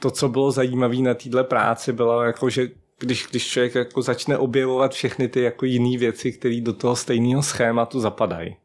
To, 0.00 0.10
co 0.10 0.28
bylo 0.28 0.50
zajímavé 0.50 0.96
na 0.96 1.14
téhle 1.14 1.44
práci, 1.44 1.92
bylo 1.92 2.22
jako, 2.22 2.50
že 2.50 2.68
když, 2.98 3.26
když 3.30 3.46
člověk 3.46 3.74
jako 3.74 4.02
začne 4.02 4.38
objevovat 4.38 4.92
všechny 4.92 5.28
ty 5.28 5.40
jako 5.40 5.64
jiné 5.64 5.98
věci, 5.98 6.32
které 6.32 6.60
do 6.60 6.72
toho 6.72 6.96
stejného 6.96 7.42
schématu 7.42 8.00
zapadají. 8.00 8.56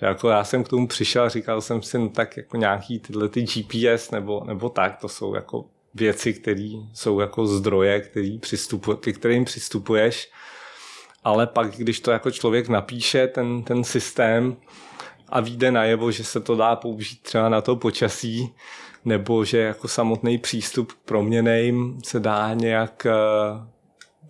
Že 0.00 0.06
jako 0.06 0.28
já 0.28 0.44
jsem 0.44 0.64
k 0.64 0.68
tomu 0.68 0.88
přišel, 0.88 1.28
říkal 1.28 1.60
jsem 1.60 1.82
si, 1.82 1.98
no 1.98 2.08
tak 2.08 2.36
jako 2.36 2.56
nějaký 2.56 2.98
tyhle 2.98 3.28
ty 3.28 3.42
GPS 3.42 4.10
nebo, 4.10 4.42
nebo 4.46 4.68
tak, 4.68 4.96
to 5.00 5.08
jsou 5.08 5.34
jako 5.34 5.64
věci, 5.94 6.32
které 6.32 6.70
jsou 6.92 7.20
jako 7.20 7.46
zdroje, 7.46 8.00
který 8.00 8.38
přistupu, 8.38 8.94
ke 8.94 9.12
kterým 9.12 9.44
přistupuješ, 9.44 10.30
ale 11.24 11.46
pak, 11.46 11.76
když 11.76 12.00
to 12.00 12.10
jako 12.10 12.30
člověk 12.30 12.68
napíše, 12.68 13.26
ten, 13.26 13.62
ten 13.62 13.84
systém 13.84 14.56
a 15.28 15.40
vyjde 15.40 15.70
najevo, 15.70 16.10
že 16.10 16.24
se 16.24 16.40
to 16.40 16.56
dá 16.56 16.76
použít 16.76 17.22
třeba 17.22 17.48
na 17.48 17.60
to 17.60 17.76
počasí, 17.76 18.54
nebo 19.04 19.44
že 19.44 19.58
jako 19.58 19.88
samotný 19.88 20.38
přístup 20.38 20.92
k 20.92 20.96
proměnejm 21.04 21.98
se 22.04 22.20
dá 22.20 22.54
nějak 22.54 23.06
eh, 23.06 23.14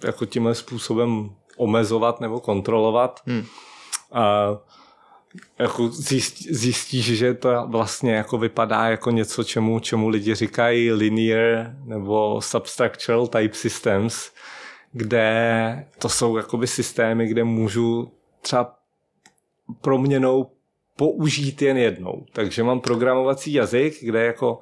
jako 0.06 0.26
tímhle 0.26 0.54
způsobem 0.54 1.30
omezovat 1.56 2.20
nebo 2.20 2.40
kontrolovat. 2.40 3.20
Hmm. 3.26 3.44
A 4.12 4.46
jako 5.58 5.88
zjist, 5.88 6.42
zjistíš, 6.42 7.04
že 7.04 7.34
to 7.34 7.66
vlastně 7.66 8.14
jako 8.14 8.38
vypadá 8.38 8.86
jako 8.86 9.10
něco, 9.10 9.44
čemu, 9.44 9.80
čemu 9.80 10.08
lidi 10.08 10.34
říkají 10.34 10.92
linear 10.92 11.74
nebo 11.84 12.40
substructural 12.40 13.26
type 13.26 13.54
systems, 13.54 14.30
kde 14.94 15.86
to 15.98 16.08
jsou 16.08 16.36
jakoby 16.36 16.66
systémy, 16.66 17.26
kde 17.26 17.44
můžu 17.44 18.12
třeba 18.42 18.74
proměnou 19.80 20.50
použít 20.96 21.62
jen 21.62 21.76
jednou. 21.76 22.26
Takže 22.32 22.62
mám 22.62 22.80
programovací 22.80 23.52
jazyk, 23.52 23.94
kde 24.00 24.24
jako 24.24 24.60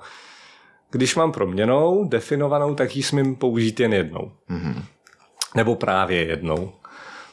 když 0.91 1.15
mám 1.15 1.33
proměnou 1.33 2.05
definovanou, 2.05 2.75
tak 2.75 2.97
ji 2.97 3.03
smím 3.03 3.37
použít 3.37 3.81
jen 3.81 3.93
jednou. 3.93 4.33
Mm-hmm. 4.51 4.83
Nebo 5.55 5.77
právě 5.77 6.25
jednou. 6.25 6.73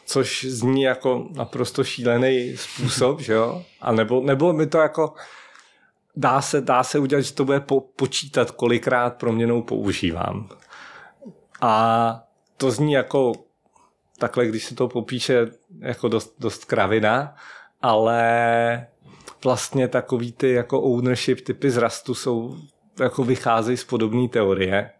Což 0.05 0.45
zní 0.45 0.81
jako 0.81 1.27
naprosto 1.35 1.83
šílený 1.83 2.57
způsob, 2.57 3.21
že 3.21 3.33
jo? 3.33 3.63
A 3.81 3.91
nebo, 3.91 4.21
nebo 4.21 4.53
mi 4.53 4.67
to 4.67 4.77
jako 4.77 5.13
dá 6.15 6.41
se, 6.41 6.61
dá 6.61 6.83
se 6.83 6.99
udělat, 6.99 7.21
že 7.21 7.33
to 7.33 7.45
bude 7.45 7.59
po, 7.59 7.81
počítat, 7.81 8.51
kolikrát 8.51 9.17
proměnou 9.17 9.61
používám. 9.61 10.49
A 11.61 12.23
to 12.59 12.71
zní 12.71 12.93
jako 12.93 13.33
takhle, 14.17 14.47
když 14.47 14.65
se 14.65 14.75
to 14.75 14.87
popíše 14.87 15.47
jako 15.79 16.07
dost, 16.07 16.35
dost 16.39 16.65
kravina, 16.65 17.35
ale 17.81 18.87
vlastně 19.43 19.87
takový 19.87 20.31
ty 20.31 20.51
jako 20.51 20.81
ownership 20.81 21.41
typy 21.41 21.71
zrastu 21.71 22.15
jsou, 22.15 22.57
jako 22.99 23.23
vycházejí 23.23 23.77
z 23.77 23.83
podobné 23.83 24.27
teorie. 24.27 24.91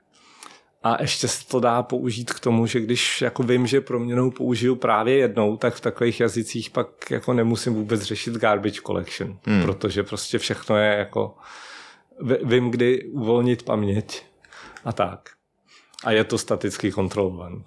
A 0.84 1.02
ještě 1.02 1.28
se 1.28 1.48
to 1.48 1.60
dá 1.60 1.84
použít 1.84 2.34
k 2.34 2.40
tomu, 2.40 2.66
že 2.66 2.80
když 2.80 3.22
jako 3.22 3.44
vím, 3.44 3.68
že 3.68 3.82
proměnou 3.82 4.32
použiju 4.32 4.76
právě 4.76 5.18
jednou, 5.18 5.58
tak 5.58 5.74
v 5.74 5.82
takových 5.82 6.20
jazycích 6.20 6.70
pak 6.70 7.12
jako 7.12 7.34
nemusím 7.34 7.74
vůbec 7.74 8.02
řešit 8.02 8.34
garbage 8.34 8.82
collection, 8.82 9.40
hmm. 9.46 9.64
protože 9.64 10.04
prostě 10.04 10.38
všechno 10.38 10.78
je 10.78 10.96
jako 10.98 11.36
vím, 12.44 12.72
kdy 12.72 13.04
uvolnit 13.04 13.64
paměť 13.64 14.26
a 14.86 14.94
tak. 14.94 15.39
A 16.04 16.12
je 16.12 16.24
to 16.24 16.38
staticky 16.38 16.92
kontrolovaný. 16.92 17.64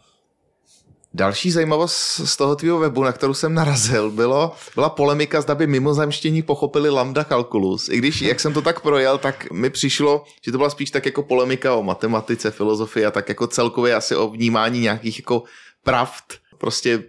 Další 1.14 1.50
zajímavost 1.50 2.20
z 2.24 2.36
toho 2.36 2.56
tvýho 2.56 2.78
webu, 2.78 3.04
na 3.04 3.12
kterou 3.12 3.34
jsem 3.34 3.54
narazil, 3.54 4.10
bylo, 4.10 4.52
byla 4.74 4.90
polemika, 4.90 5.40
zda 5.40 5.54
by 5.54 5.66
mimozemštění 5.66 6.42
pochopili 6.42 6.90
lambda 6.90 7.24
kalkulus. 7.24 7.88
I 7.88 7.98
když, 7.98 8.22
jak 8.22 8.40
jsem 8.40 8.52
to 8.52 8.62
tak 8.62 8.80
projel, 8.80 9.18
tak 9.18 9.50
mi 9.50 9.70
přišlo, 9.70 10.24
že 10.44 10.52
to 10.52 10.58
byla 10.58 10.70
spíš 10.70 10.90
tak 10.90 11.06
jako 11.06 11.22
polemika 11.22 11.74
o 11.74 11.82
matematice, 11.82 12.50
filozofii 12.50 13.06
a 13.06 13.10
tak 13.10 13.28
jako 13.28 13.46
celkově 13.46 13.94
asi 13.94 14.16
o 14.16 14.28
vnímání 14.28 14.80
nějakých 14.80 15.18
jako 15.18 15.42
pravd, 15.84 16.24
prostě 16.58 17.02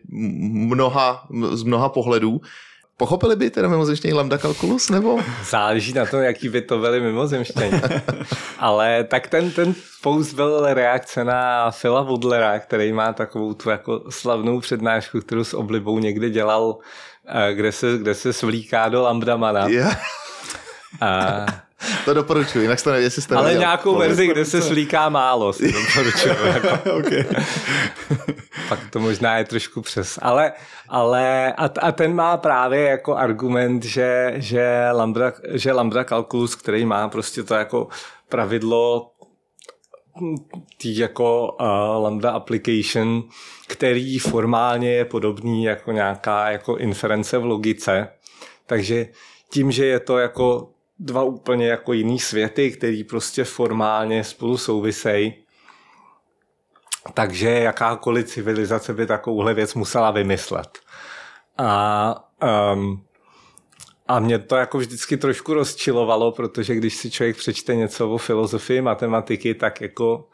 mnoha, 0.52 1.28
z 1.52 1.64
mnoha 1.64 1.90
pohledů. 1.90 2.42
Pochopili 2.98 3.36
by 3.36 3.50
teda 3.50 3.68
mimozemštění 3.68 4.14
lambda 4.14 4.38
kalkulus, 4.38 4.90
nebo? 4.90 5.20
Záleží 5.50 5.94
na 5.94 6.06
tom, 6.06 6.22
jaký 6.22 6.50
by 6.50 6.62
to 6.62 6.78
byly 6.78 7.00
mimozemštění. 7.00 7.82
Ale 8.60 9.04
tak 9.04 9.28
ten, 9.28 9.52
ten 9.52 9.76
post 10.02 10.34
byl 10.34 10.74
reakce 10.74 11.24
na 11.24 11.72
Phila 11.72 12.02
Woodlera, 12.02 12.60
který 12.60 12.94
má 12.94 13.14
takovou 13.14 13.54
tu 13.54 13.70
jako 13.70 14.04
slavnou 14.10 14.60
přednášku, 14.60 15.22
kterou 15.22 15.44
s 15.44 15.54
oblibou 15.54 16.00
někdy 16.00 16.30
dělal, 16.30 16.78
eh, 17.28 17.54
kde 17.54 17.72
se, 17.72 17.98
kde 17.98 18.16
se 18.16 18.34
svlíká 18.34 18.90
do 18.90 19.02
lambdamana. 19.02 19.68
Yeah. 19.68 20.02
A, 21.02 21.46
To 22.06 22.14
doporučuji, 22.14 22.62
jinak 22.62 22.80
jste 22.80 22.92
nevím, 22.92 23.04
jestli 23.04 23.22
jste 23.22 23.36
ale 23.36 23.44
neviděl. 23.44 23.62
nějakou 23.62 23.98
verzi, 23.98 24.28
kde 24.28 24.46
se 24.46 24.62
slíká 24.62 25.10
málo, 25.10 25.54
si 25.54 25.72
doporučuji. 25.74 26.48
Jako. 26.54 26.96
okay. 26.96 27.26
Pak 28.70 28.80
to 28.90 29.00
možná 29.00 29.38
je 29.38 29.44
trošku 29.44 29.82
přes. 29.82 30.20
Ale, 30.22 30.54
ale 30.90 31.54
a, 31.54 31.70
a 31.82 31.92
ten 31.92 32.16
má 32.16 32.38
právě 32.38 32.82
jako 32.82 33.16
argument, 33.16 33.84
že, 33.84 34.34
že, 34.36 34.90
lambda, 34.92 35.34
že 35.52 35.72
lambda 35.72 36.04
kalkulus, 36.04 36.56
který 36.56 36.86
má 36.86 37.10
prostě 37.10 37.44
to 37.44 37.56
jako 37.56 37.88
pravidlo 38.30 39.10
tý 40.78 40.98
jako 40.98 41.58
uh, 41.62 42.04
lambda 42.04 42.32
application, 42.32 43.24
který 43.68 44.20
formálně 44.20 44.92
je 44.92 45.06
podobný 45.06 45.64
jako 45.64 45.92
nějaká 45.92 46.52
jako 46.52 46.78
inference 46.78 47.38
v 47.38 47.46
logice. 47.46 48.08
Takže 48.66 49.08
tím, 49.50 49.72
že 49.72 49.86
je 49.86 50.00
to 50.00 50.18
jako 50.18 50.73
dva 51.04 51.24
úplně 51.24 51.68
jako 51.68 51.94
jiný 51.94 52.20
světy, 52.20 52.72
který 52.72 53.04
prostě 53.04 53.44
formálně 53.44 54.24
spolu 54.24 54.58
souvisejí, 54.58 55.34
takže 57.14 57.50
jakákoliv 57.50 58.28
civilizace 58.28 58.94
by 58.94 59.06
takovouhle 59.08 59.54
věc 59.54 59.74
musela 59.74 60.12
vymyslet. 60.12 60.80
A, 61.58 62.32
um, 62.74 63.04
a 64.08 64.20
mě 64.20 64.40
to 64.40 64.56
jako 64.56 64.78
vždycky 64.78 65.18
trošku 65.18 65.54
rozčilovalo, 65.54 66.32
protože 66.32 66.76
když 66.76 66.96
si 66.96 67.12
člověk 67.12 67.38
přečte 67.38 67.76
něco 67.76 68.12
o 68.12 68.18
filozofii 68.18 68.82
matematiky, 68.82 69.54
tak 69.54 69.82
jako 69.82 70.28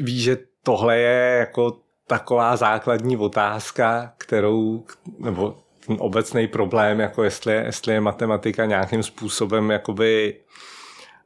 ví, 0.00 0.20
že 0.20 0.38
tohle 0.62 0.98
je 0.98 1.36
jako 1.38 1.76
taková 2.06 2.56
základní 2.56 3.16
otázka, 3.16 4.12
kterou, 4.18 4.84
nebo 5.18 5.56
ten 5.86 5.96
obecný 5.98 6.46
problém, 6.48 7.00
jako 7.00 7.24
jestli, 7.24 7.52
jestli 7.52 7.92
je 7.92 8.00
matematika 8.00 8.64
nějakým 8.64 9.02
způsobem 9.02 9.70
jakoby 9.70 10.36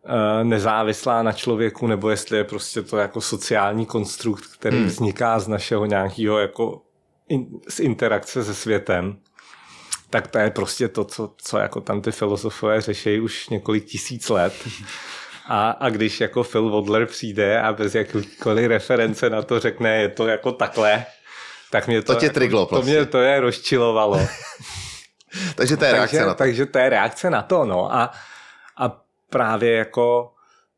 eh, 0.05 0.45
nezávislá 0.45 1.23
na 1.23 1.33
člověku, 1.33 1.87
nebo 1.87 2.11
jestli 2.11 2.37
je 2.37 2.45
prostě 2.45 2.83
to 2.83 2.97
jako 2.97 3.21
sociální 3.21 3.87
konstrukt, 3.87 4.45
který 4.59 4.77
hmm. 4.77 4.87
vzniká 4.87 5.39
z 5.39 5.49
našeho 5.49 5.87
nějakého 5.87 6.39
jako 6.39 6.83
in, 7.29 7.47
z 7.69 7.81
interakce 7.81 8.45
se 8.45 8.55
světem, 8.55 9.17
tak 10.11 10.27
to 10.27 10.39
je 10.39 10.51
prostě 10.51 10.89
to, 10.89 11.05
co, 11.05 11.35
co 11.37 11.59
jako 11.59 11.81
tam 11.81 12.01
ty 12.01 12.13
filozofové 12.13 12.81
řeší 12.81 13.21
už 13.21 13.49
několik 13.49 13.85
tisíc 13.85 14.29
let. 14.29 14.55
A, 15.47 15.71
a 15.71 15.89
když 15.89 16.21
jako 16.21 16.45
Phil 16.45 16.71
Wadler 16.71 17.07
přijde 17.07 17.61
a 17.61 17.73
bez 17.73 17.95
jakýkoliv 17.95 18.69
reference 18.69 19.31
na 19.31 19.43
to 19.43 19.61
řekne, 19.61 19.97
je 19.97 20.09
to 20.09 20.27
jako 20.27 20.53
takhle, 20.53 21.07
tak 21.75 21.87
mě 21.87 22.03
to, 22.03 22.15
to 22.15 22.21
tě 22.21 22.31
triglo, 22.31 22.67
to 22.67 22.83
mě 22.83 23.07
to 23.07 23.19
je 23.19 23.41
rozčilovalo. 23.41 24.21
takže 25.55 25.77
to 25.77 25.85
je 25.85 25.93
reakce 25.93 26.17
takže, 26.17 26.27
na 26.27 26.35
to. 26.35 26.39
Takže 26.39 26.67
to 26.67 26.79
je 26.79 26.89
reakce 26.89 27.31
na 27.31 27.43
to, 27.43 27.65
no. 27.65 27.95
A, 27.95 28.13
a 28.77 29.03
právě 29.31 29.73
jako 29.73 30.33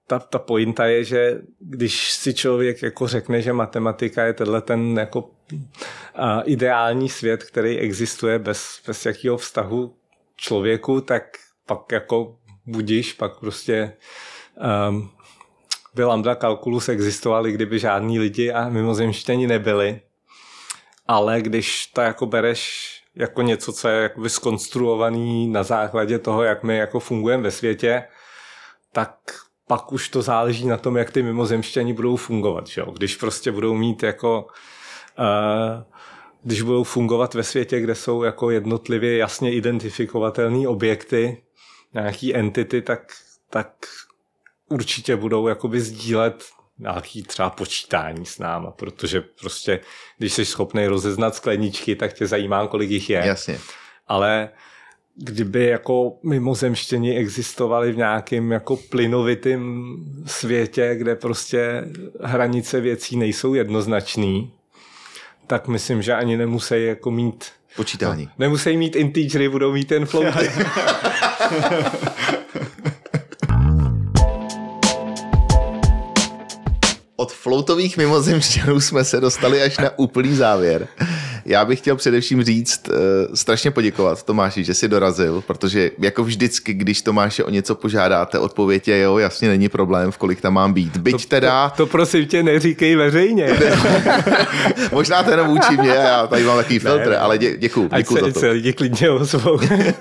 ta, 0.06 0.18
ta 0.18 0.38
pointa 0.38 0.86
je, 0.86 1.04
že 1.04 1.40
když 1.58 2.12
si 2.12 2.34
člověk 2.34 2.82
jako 2.82 3.08
řekne, 3.08 3.42
že 3.42 3.52
matematika 3.52 4.24
je 4.24 4.32
tenhle 4.32 4.60
ten 4.62 4.98
jako 4.98 5.20
uh, 5.20 5.28
ideální 6.44 7.08
svět, 7.08 7.44
který 7.44 7.78
existuje 7.78 8.38
bez, 8.38 8.80
bez 8.86 9.06
jakého 9.06 9.36
vztahu 9.36 9.96
člověku, 10.36 11.00
tak 11.00 11.22
pak 11.66 11.92
jako 11.92 12.36
budíš, 12.66 13.12
pak 13.12 13.40
prostě 13.40 13.92
um, 14.88 15.10
by 15.94 16.04
lambda 16.04 16.34
kalkulus 16.34 16.88
existoval, 16.88 17.46
i 17.46 17.52
kdyby 17.52 17.78
žádní 17.78 18.18
lidi 18.18 18.52
a 18.52 18.68
mimozemštění 18.68 19.46
nebyli. 19.46 20.00
Ale 21.08 21.42
když 21.42 21.86
to 21.86 22.00
jako 22.00 22.26
bereš 22.26 22.92
jako 23.14 23.42
něco, 23.42 23.72
co 23.72 23.88
je 23.88 24.02
jakoby 24.02 24.30
skonstruovaný 24.30 25.48
na 25.48 25.62
základě 25.62 26.18
toho, 26.18 26.42
jak 26.42 26.62
my 26.62 26.76
jako 26.76 27.00
fungujeme 27.00 27.42
ve 27.42 27.50
světě, 27.50 28.04
tak 28.92 29.16
pak 29.66 29.92
už 29.92 30.08
to 30.08 30.22
záleží 30.22 30.66
na 30.66 30.76
tom, 30.76 30.96
jak 30.96 31.10
ty 31.10 31.22
mimozemštění 31.22 31.92
budou 31.92 32.16
fungovat. 32.16 32.66
Že 32.66 32.80
jo? 32.80 32.90
Když 32.90 33.16
prostě 33.16 33.52
budou 33.52 33.74
mít 33.74 34.02
jako 34.02 34.46
uh, 35.18 35.82
když 36.42 36.62
budou 36.62 36.84
fungovat 36.84 37.34
ve 37.34 37.42
světě, 37.42 37.80
kde 37.80 37.94
jsou 37.94 38.22
jako 38.22 38.50
jednotlivě 38.50 39.16
jasně 39.16 39.52
identifikovatelné 39.52 40.68
objekty, 40.68 41.42
nějaký 41.94 42.34
entity, 42.34 42.82
tak, 42.82 43.12
tak 43.50 43.86
určitě 44.68 45.16
budou 45.16 45.48
jakoby 45.48 45.80
sdílet 45.80 46.44
nějaký 46.78 47.22
třeba 47.22 47.50
počítání 47.50 48.26
s 48.26 48.38
náma, 48.38 48.70
protože 48.70 49.20
prostě, 49.20 49.80
když 50.18 50.32
jsi 50.32 50.44
schopný 50.44 50.86
rozeznat 50.86 51.34
skleničky, 51.34 51.96
tak 51.96 52.12
tě 52.12 52.26
zajímá, 52.26 52.66
kolik 52.66 52.90
jich 52.90 53.10
je. 53.10 53.22
Jasně. 53.24 53.58
Ale 54.08 54.48
kdyby 55.16 55.66
jako 55.66 56.18
mimozemštění 56.22 57.16
existovali 57.16 57.92
v 57.92 57.96
nějakém 57.96 58.52
jako 58.52 58.76
plynovitém 58.76 59.94
světě, 60.26 60.94
kde 60.98 61.16
prostě 61.16 61.84
hranice 62.22 62.80
věcí 62.80 63.16
nejsou 63.16 63.54
jednoznačný, 63.54 64.52
tak 65.46 65.68
myslím, 65.68 66.02
že 66.02 66.14
ani 66.14 66.36
nemusí 66.36 66.84
jako 66.84 67.10
mít 67.10 67.44
Počítání. 67.76 68.24
No, 68.24 68.30
nemusí 68.38 68.76
mít 68.76 68.96
integery, 68.96 69.48
budou 69.48 69.72
mít 69.72 69.88
ten 69.88 70.06
floaty. 70.06 70.50
floutových 77.46 77.96
mimozemšťanů 77.96 78.80
jsme 78.80 79.04
se 79.04 79.20
dostali 79.20 79.62
až 79.62 79.78
na 79.78 79.98
úplný 79.98 80.34
závěr. 80.34 80.88
Já 81.48 81.64
bych 81.64 81.78
chtěl 81.78 81.96
především 81.96 82.44
říct, 82.44 82.88
uh, 82.88 82.96
strašně 83.34 83.70
poděkovat 83.70 84.22
Tomáši, 84.22 84.64
že 84.64 84.74
jsi 84.74 84.88
dorazil, 84.88 85.42
protože 85.46 85.90
jako 85.98 86.24
vždycky, 86.24 86.74
když 86.74 87.02
Tomáše 87.02 87.44
o 87.44 87.50
něco 87.50 87.74
požádáte, 87.74 88.38
odpověď 88.38 88.88
je 88.88 88.98
jo, 88.98 89.18
jasně 89.18 89.48
není 89.48 89.68
problém, 89.68 90.10
v 90.10 90.18
kolik 90.18 90.40
tam 90.40 90.54
mám 90.54 90.72
být. 90.72 90.96
Byť 90.96 91.22
to, 91.22 91.28
teda... 91.28 91.70
To, 91.70 91.76
to 91.76 91.86
prosím 91.86 92.26
tě 92.26 92.42
neříkej 92.42 92.96
veřejně. 92.96 93.48
Možná 94.92 95.22
to 95.22 95.30
jenom 95.30 95.46
vůči 95.46 95.76
mě, 95.76 95.88
já 95.88 96.26
tady 96.26 96.44
mám 96.44 96.56
takový 96.56 96.78
filtr, 96.78 97.10
ne, 97.10 97.18
ale 97.18 97.38
dě, 97.38 97.56
děkuju, 97.56 97.90
děkuju 97.96 98.18
se, 98.18 98.26
za 98.26 98.32
to. 98.32 98.40
se 98.40 98.50
lidi 98.50 98.72
klidně 98.72 99.10
ozvou. 99.10 99.58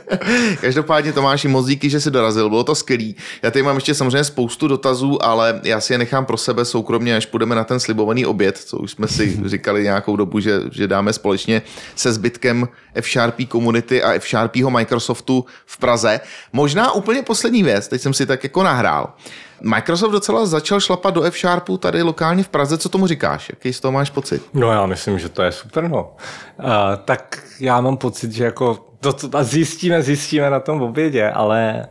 Každopádně 0.62 1.14
Tomáši, 1.14 1.48
moc 1.48 1.68
díky, 1.68 1.90
že 1.90 2.00
jsi 2.00 2.12
dorazil, 2.12 2.50
bylo 2.50 2.64
to 2.64 2.76
skvělý. 2.76 3.16
Já 3.42 3.52
tady 3.52 3.64
mám 3.64 3.76
ještě 3.76 3.94
samozřejmě 3.94 4.24
spoustu 4.24 4.68
dotazů, 4.68 5.26
ale 5.26 5.62
já 5.64 5.82
si 5.82 5.94
je 5.94 5.98
nechám 5.98 6.26
pro 6.26 6.38
sebe 6.38 6.66
soukromně, 6.66 7.16
až 7.16 7.26
půjdeme 7.26 7.56
na 7.56 7.64
ten 7.64 7.80
slibovaný 7.80 8.26
oběd, 8.26 8.58
co 8.58 8.78
už 8.78 8.92
jsme 8.92 9.08
si 9.08 9.40
říkali 9.46 9.84
nějakou 9.84 10.16
dobu, 10.16 10.40
že, 10.40 10.62
že 10.72 10.88
dáme 10.88 11.14
společně 11.14 11.35
společně 11.38 11.62
se 11.96 12.14
zbytkem 12.14 12.68
F-Sharpy 12.94 13.46
komunity 13.46 14.04
a 14.04 14.14
F-Sharpyho 14.14 14.70
Microsoftu 14.70 15.46
v 15.66 15.78
Praze. 15.78 16.20
Možná 16.54 16.92
úplně 16.92 17.24
poslední 17.24 17.64
věc, 17.64 17.88
teď 17.88 18.02
jsem 18.02 18.14
si 18.14 18.26
tak 18.26 18.44
jako 18.44 18.64
nahrál. 18.64 19.14
Microsoft 19.62 20.12
docela 20.12 20.46
začal 20.46 20.80
šlapat 20.80 21.14
do 21.14 21.24
F-Sharpu 21.24 21.78
tady 21.78 22.02
lokálně 22.02 22.44
v 22.44 22.48
Praze. 22.48 22.78
Co 22.78 22.90
tomu 22.90 23.08
říkáš? 23.08 23.50
Jaký 23.50 23.74
z 23.74 23.80
toho 23.80 23.92
máš 23.92 24.10
pocit? 24.10 24.42
No 24.54 24.72
já 24.72 24.86
myslím, 24.86 25.20
že 25.20 25.30
to 25.30 25.44
je 25.44 25.52
super, 25.52 25.90
no. 25.90 26.16
Uh, 26.60 26.66
tak 27.06 27.44
já 27.60 27.82
mám 27.82 27.98
pocit, 27.98 28.32
že 28.32 28.44
jako 28.44 28.86
to, 29.00 29.14
to 29.14 29.44
zjistíme, 29.44 30.02
zjistíme 30.02 30.50
na 30.50 30.60
tom 30.60 30.82
obědě, 30.82 31.30
ale 31.30 31.88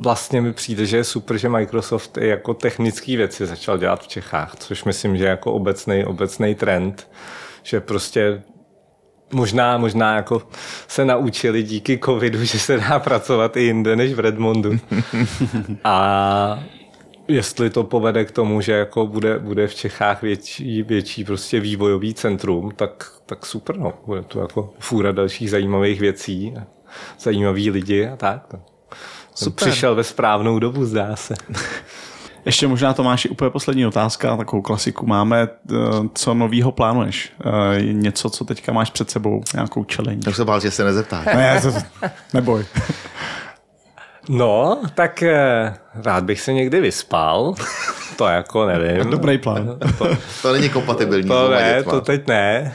vlastně 0.00 0.40
mi 0.40 0.52
přijde, 0.52 0.86
že 0.86 0.96
je 0.96 1.04
super, 1.04 1.38
že 1.38 1.48
Microsoft 1.48 2.18
i 2.18 2.28
jako 2.28 2.54
technické 2.54 3.16
věci 3.16 3.46
začal 3.46 3.78
dělat 3.78 4.02
v 4.02 4.08
Čechách, 4.08 4.54
což 4.58 4.84
myslím, 4.84 5.16
že 5.16 5.24
je 5.24 5.30
jako 5.30 5.52
obecný, 5.52 6.04
obecný 6.04 6.54
trend, 6.54 7.08
že 7.62 7.80
prostě 7.80 8.42
možná, 9.32 9.78
možná 9.78 10.16
jako 10.16 10.42
se 10.88 11.04
naučili 11.04 11.62
díky 11.62 11.98
covidu, 12.04 12.44
že 12.44 12.58
se 12.58 12.76
dá 12.76 12.98
pracovat 12.98 13.56
i 13.56 13.62
jinde 13.62 13.96
než 13.96 14.12
v 14.14 14.20
Redmondu. 14.20 14.78
A 15.84 16.64
jestli 17.28 17.70
to 17.70 17.84
povede 17.84 18.24
k 18.24 18.30
tomu, 18.30 18.60
že 18.60 18.72
jako 18.72 19.06
bude, 19.06 19.38
bude 19.38 19.68
v 19.68 19.74
Čechách 19.74 20.22
větší, 20.22 20.82
větší 20.82 21.24
prostě 21.24 21.60
vývojový 21.60 22.14
centrum, 22.14 22.70
tak, 22.76 23.12
tak 23.26 23.46
super, 23.46 23.76
no. 23.76 23.92
Bude 24.06 24.22
to 24.22 24.40
jako 24.40 24.74
fůra 24.78 25.12
dalších 25.12 25.50
zajímavých 25.50 26.00
věcí, 26.00 26.54
zajímaví 27.20 27.70
lidi 27.70 28.08
a 28.08 28.16
tak. 28.16 28.54
Super. 29.34 29.68
Přišel 29.68 29.94
ve 29.94 30.04
správnou 30.04 30.58
dobu, 30.58 30.84
zdá 30.84 31.16
se. 31.16 31.34
Ještě 32.44 32.66
možná 32.66 32.92
Tomáši 32.92 33.28
úplně 33.28 33.50
poslední 33.50 33.86
otázka, 33.86 34.36
takovou 34.36 34.62
klasiku 34.62 35.06
máme. 35.06 35.48
Eh, 35.72 35.76
co 36.14 36.34
novýho 36.34 36.72
plánuješ? 36.72 37.32
Eh, 37.44 37.82
něco, 37.82 38.30
co 38.30 38.44
teďka 38.44 38.72
máš 38.72 38.90
před 38.90 39.10
sebou, 39.10 39.42
nějakou 39.54 39.86
challenge? 39.94 40.24
Tak 40.24 40.36
se 40.36 40.44
bál, 40.44 40.60
že 40.60 40.70
se 40.70 40.84
nezeptáš. 40.84 41.26
Ne, 41.26 41.60
to, 41.60 41.72
neboj. 42.34 42.64
No, 44.28 44.82
tak 44.94 45.22
eh, 45.22 45.74
rád 45.94 46.24
bych 46.24 46.40
se 46.40 46.52
někdy 46.52 46.80
vyspal. 46.80 47.54
To 48.16 48.26
jako 48.26 48.66
nevím. 48.66 49.10
Dobrý 49.10 49.38
plán. 49.38 49.78
To, 49.98 50.06
to 50.42 50.52
není 50.52 50.68
kompatibilní. 50.68 51.28
To 51.28 51.50
ne, 51.50 51.82
to 51.82 52.00
teď 52.00 52.26
ne. 52.26 52.74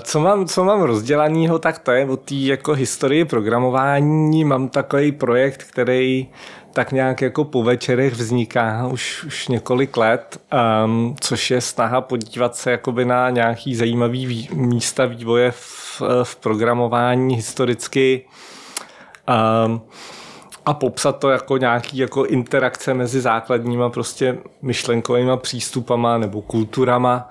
Co 0.00 0.20
mám, 0.20 0.46
co 0.46 0.64
mám 0.64 0.82
rozdělanýho, 0.82 1.58
tak 1.58 1.78
to 1.78 1.90
je 1.90 2.06
o 2.06 2.16
té 2.16 2.34
jako 2.34 2.72
historii 2.72 3.24
programování. 3.24 4.44
Mám 4.44 4.68
takový 4.68 5.12
projekt, 5.12 5.62
který 5.62 6.28
tak 6.72 6.92
nějak 6.92 7.22
jako 7.22 7.44
po 7.44 7.62
večerech 7.62 8.12
vzniká 8.12 8.86
už, 8.86 9.24
už 9.24 9.48
několik 9.48 9.96
let, 9.96 10.40
um, 10.84 11.16
což 11.20 11.50
je 11.50 11.60
snaha 11.60 12.00
podívat 12.00 12.56
se 12.56 12.70
jakoby 12.70 13.04
na 13.04 13.30
nějaký 13.30 13.74
zajímavý 13.74 14.26
vý, 14.26 14.48
místa 14.52 15.06
vývoje 15.06 15.50
v, 15.50 16.02
v 16.22 16.36
programování 16.36 17.34
historicky 17.34 18.24
um, 19.66 19.80
a 20.66 20.74
popsat 20.74 21.18
to 21.18 21.30
jako 21.30 21.56
nějaký 21.56 21.98
jako 21.98 22.24
interakce 22.24 22.94
mezi 22.94 23.20
základníma 23.20 23.90
prostě 23.90 24.38
myšlenkovými 24.62 25.36
přístupama 25.36 26.18
nebo 26.18 26.42
kulturama, 26.42 27.30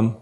um, 0.00 0.16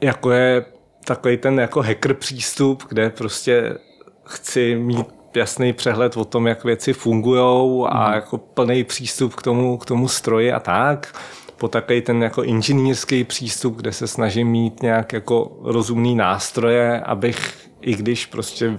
jako 0.00 0.30
je 0.30 0.64
takový 1.04 1.36
ten 1.36 1.60
jako 1.60 1.82
hacker 1.82 2.14
přístup, 2.14 2.84
kde 2.88 3.10
prostě 3.10 3.78
chci 4.24 4.76
mít 4.76 5.19
jasný 5.36 5.72
přehled 5.72 6.16
o 6.16 6.24
tom, 6.24 6.46
jak 6.46 6.64
věci 6.64 6.92
fungují 6.92 7.86
a 7.88 8.08
mm. 8.08 8.14
jako 8.14 8.38
plný 8.38 8.84
přístup 8.84 9.34
k 9.34 9.42
tomu, 9.42 9.78
k 9.78 9.86
tomu 9.86 10.08
stroji 10.08 10.52
a 10.52 10.60
tak. 10.60 11.20
Po 11.56 11.68
takový 11.68 12.02
ten 12.02 12.22
jako 12.22 12.42
inženýrský 12.42 13.24
přístup, 13.24 13.76
kde 13.76 13.92
se 13.92 14.06
snažím 14.06 14.48
mít 14.48 14.82
nějak 14.82 15.12
jako 15.12 15.58
rozumný 15.62 16.14
nástroje, 16.14 17.00
abych, 17.00 17.70
i 17.80 17.94
když 17.94 18.26
prostě 18.26 18.76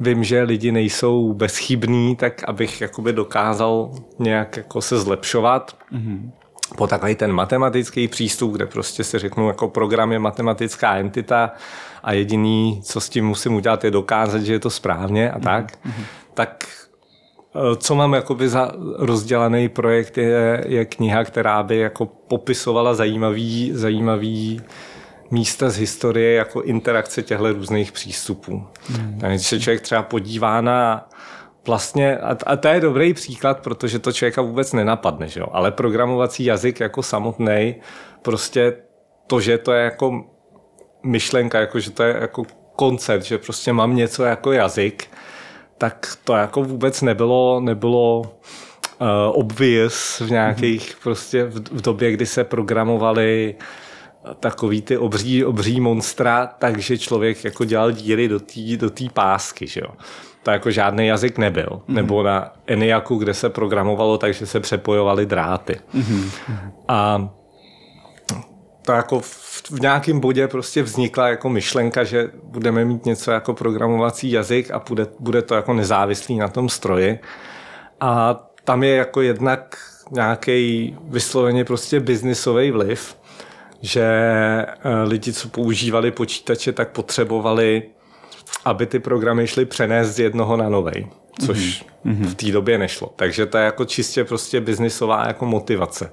vím, 0.00 0.24
že 0.24 0.42
lidi 0.42 0.72
nejsou 0.72 1.32
bezchybní, 1.32 2.16
tak 2.16 2.44
abych 2.48 2.80
jakoby 2.80 3.12
dokázal 3.12 3.90
nějak 4.18 4.56
jako 4.56 4.80
se 4.80 4.98
zlepšovat. 4.98 5.76
Mm. 5.90 6.32
Po 6.76 6.86
takový 6.86 7.14
ten 7.14 7.32
matematický 7.32 8.08
přístup, 8.08 8.52
kde 8.52 8.66
prostě 8.66 9.04
si 9.04 9.18
řeknu, 9.18 9.48
jako 9.48 9.68
program 9.68 10.12
je 10.12 10.18
matematická 10.18 10.96
entita 10.96 11.50
a 12.02 12.12
jediný, 12.12 12.80
co 12.84 13.00
s 13.00 13.08
tím 13.08 13.26
musím 13.26 13.54
udělat, 13.54 13.84
je 13.84 13.90
dokázat, 13.90 14.42
že 14.42 14.52
je 14.52 14.58
to 14.58 14.70
správně 14.70 15.30
a 15.30 15.38
tak, 15.38 15.72
mm-hmm. 15.72 16.04
tak 16.34 16.68
eh, 17.54 17.76
co 17.76 17.94
mám 17.94 18.14
jakoby 18.14 18.48
za 18.48 18.72
rozdělaný 18.96 19.68
projekt 19.68 20.18
je, 20.18 20.64
je 20.66 20.84
kniha, 20.84 21.24
která 21.24 21.62
by 21.62 21.78
jako 21.78 22.06
popisovala 22.06 22.94
zajímavý, 22.94 23.70
zajímavý 23.74 24.60
místa 25.30 25.70
z 25.70 25.76
historie 25.76 26.34
jako 26.34 26.62
interakce 26.62 27.22
těchto 27.22 27.52
různých 27.52 27.92
přístupů. 27.92 28.66
Hmm. 28.88 29.18
Takže 29.20 29.34
když 29.34 29.46
se 29.46 29.60
člověk 29.60 29.80
třeba 29.80 30.02
podívá 30.02 30.60
na 30.60 31.08
vlastně, 31.68 32.18
a, 32.18 32.36
a 32.46 32.56
to 32.56 32.68
je 32.68 32.80
dobrý 32.80 33.14
příklad, 33.14 33.60
protože 33.60 33.98
to 33.98 34.12
člověka 34.12 34.42
vůbec 34.42 34.72
nenapadne, 34.72 35.28
že 35.28 35.40
jo? 35.40 35.46
ale 35.52 35.70
programovací 35.70 36.44
jazyk 36.44 36.80
jako 36.80 37.02
samotný, 37.02 37.74
prostě 38.22 38.76
to, 39.26 39.40
že 39.40 39.58
to 39.58 39.72
je 39.72 39.84
jako 39.84 40.24
myšlenka, 41.02 41.60
jako 41.60 41.80
že 41.80 41.90
to 41.90 42.02
je 42.02 42.16
jako 42.20 42.42
koncept, 42.76 43.22
že 43.22 43.38
prostě 43.38 43.72
mám 43.72 43.96
něco 43.96 44.24
jako 44.24 44.52
jazyk, 44.52 45.10
tak 45.78 46.18
to 46.24 46.32
jako 46.32 46.62
vůbec 46.62 47.02
nebylo, 47.02 47.60
nebylo 47.60 48.20
uh, 48.20 49.06
obvious 49.32 50.20
v 50.20 50.30
nějakých 50.30 50.90
mm-hmm. 50.90 51.02
prostě 51.02 51.44
v, 51.44 51.54
v 51.54 51.80
době, 51.80 52.12
kdy 52.12 52.26
se 52.26 52.44
programovali 52.44 53.54
takový 54.34 54.82
ty 54.82 54.98
obří, 54.98 55.44
obří 55.44 55.80
monstra, 55.80 56.46
takže 56.46 56.98
člověk 56.98 57.44
jako 57.44 57.64
dělal 57.64 57.92
díry 57.92 58.28
do 58.28 58.40
té 58.40 58.76
do 58.76 58.90
tý 58.90 59.08
pásky, 59.08 59.66
že 59.66 59.80
jo. 59.80 59.90
To 60.42 60.50
jako 60.50 60.70
žádný 60.70 61.06
jazyk 61.06 61.38
nebyl. 61.38 61.68
Mm-hmm. 61.68 61.94
Nebo 61.94 62.22
na 62.22 62.52
ENIACu, 62.66 63.16
kde 63.16 63.34
se 63.34 63.48
programovalo, 63.50 64.18
takže 64.18 64.46
se 64.46 64.60
přepojovaly 64.60 65.26
dráty. 65.26 65.76
Mm-hmm. 65.94 66.30
A 66.88 67.28
to 68.82 68.92
jako 68.92 69.20
v, 69.20 69.62
v 69.70 69.80
nějakém 69.80 70.20
bodě 70.20 70.48
prostě 70.48 70.82
vznikla 70.82 71.28
jako 71.28 71.48
myšlenka, 71.48 72.04
že 72.04 72.30
budeme 72.42 72.84
mít 72.84 73.04
něco 73.04 73.30
jako 73.30 73.54
programovací 73.54 74.30
jazyk 74.30 74.70
a 74.70 74.82
bude, 74.88 75.06
bude 75.20 75.42
to 75.42 75.54
jako 75.54 75.72
nezávislý 75.72 76.38
na 76.38 76.48
tom 76.48 76.68
stroji. 76.68 77.18
A 78.00 78.40
tam 78.64 78.82
je 78.82 78.94
jako 78.94 79.20
jednak 79.20 79.76
nějaký 80.10 80.96
vysloveně 81.08 81.64
prostě 81.64 82.00
biznisový 82.00 82.70
vliv, 82.70 83.17
že 83.82 84.02
eh, 84.02 85.02
lidi, 85.02 85.32
co 85.32 85.48
používali 85.48 86.10
počítače, 86.10 86.72
tak 86.72 86.90
potřebovali, 86.90 87.82
aby 88.64 88.86
ty 88.86 88.98
programy 88.98 89.46
šly 89.46 89.64
přenést 89.64 90.08
z 90.08 90.18
jednoho 90.18 90.56
na 90.56 90.68
novej, 90.68 91.08
což 91.46 91.86
mm-hmm. 92.06 92.26
v 92.26 92.34
té 92.34 92.52
době 92.52 92.78
nešlo. 92.78 93.12
Takže 93.16 93.46
to 93.46 93.58
je 93.58 93.64
jako 93.64 93.84
čistě 93.84 94.24
prostě 94.24 94.60
biznisová 94.60 95.26
jako 95.26 95.46
motivace. 95.46 96.12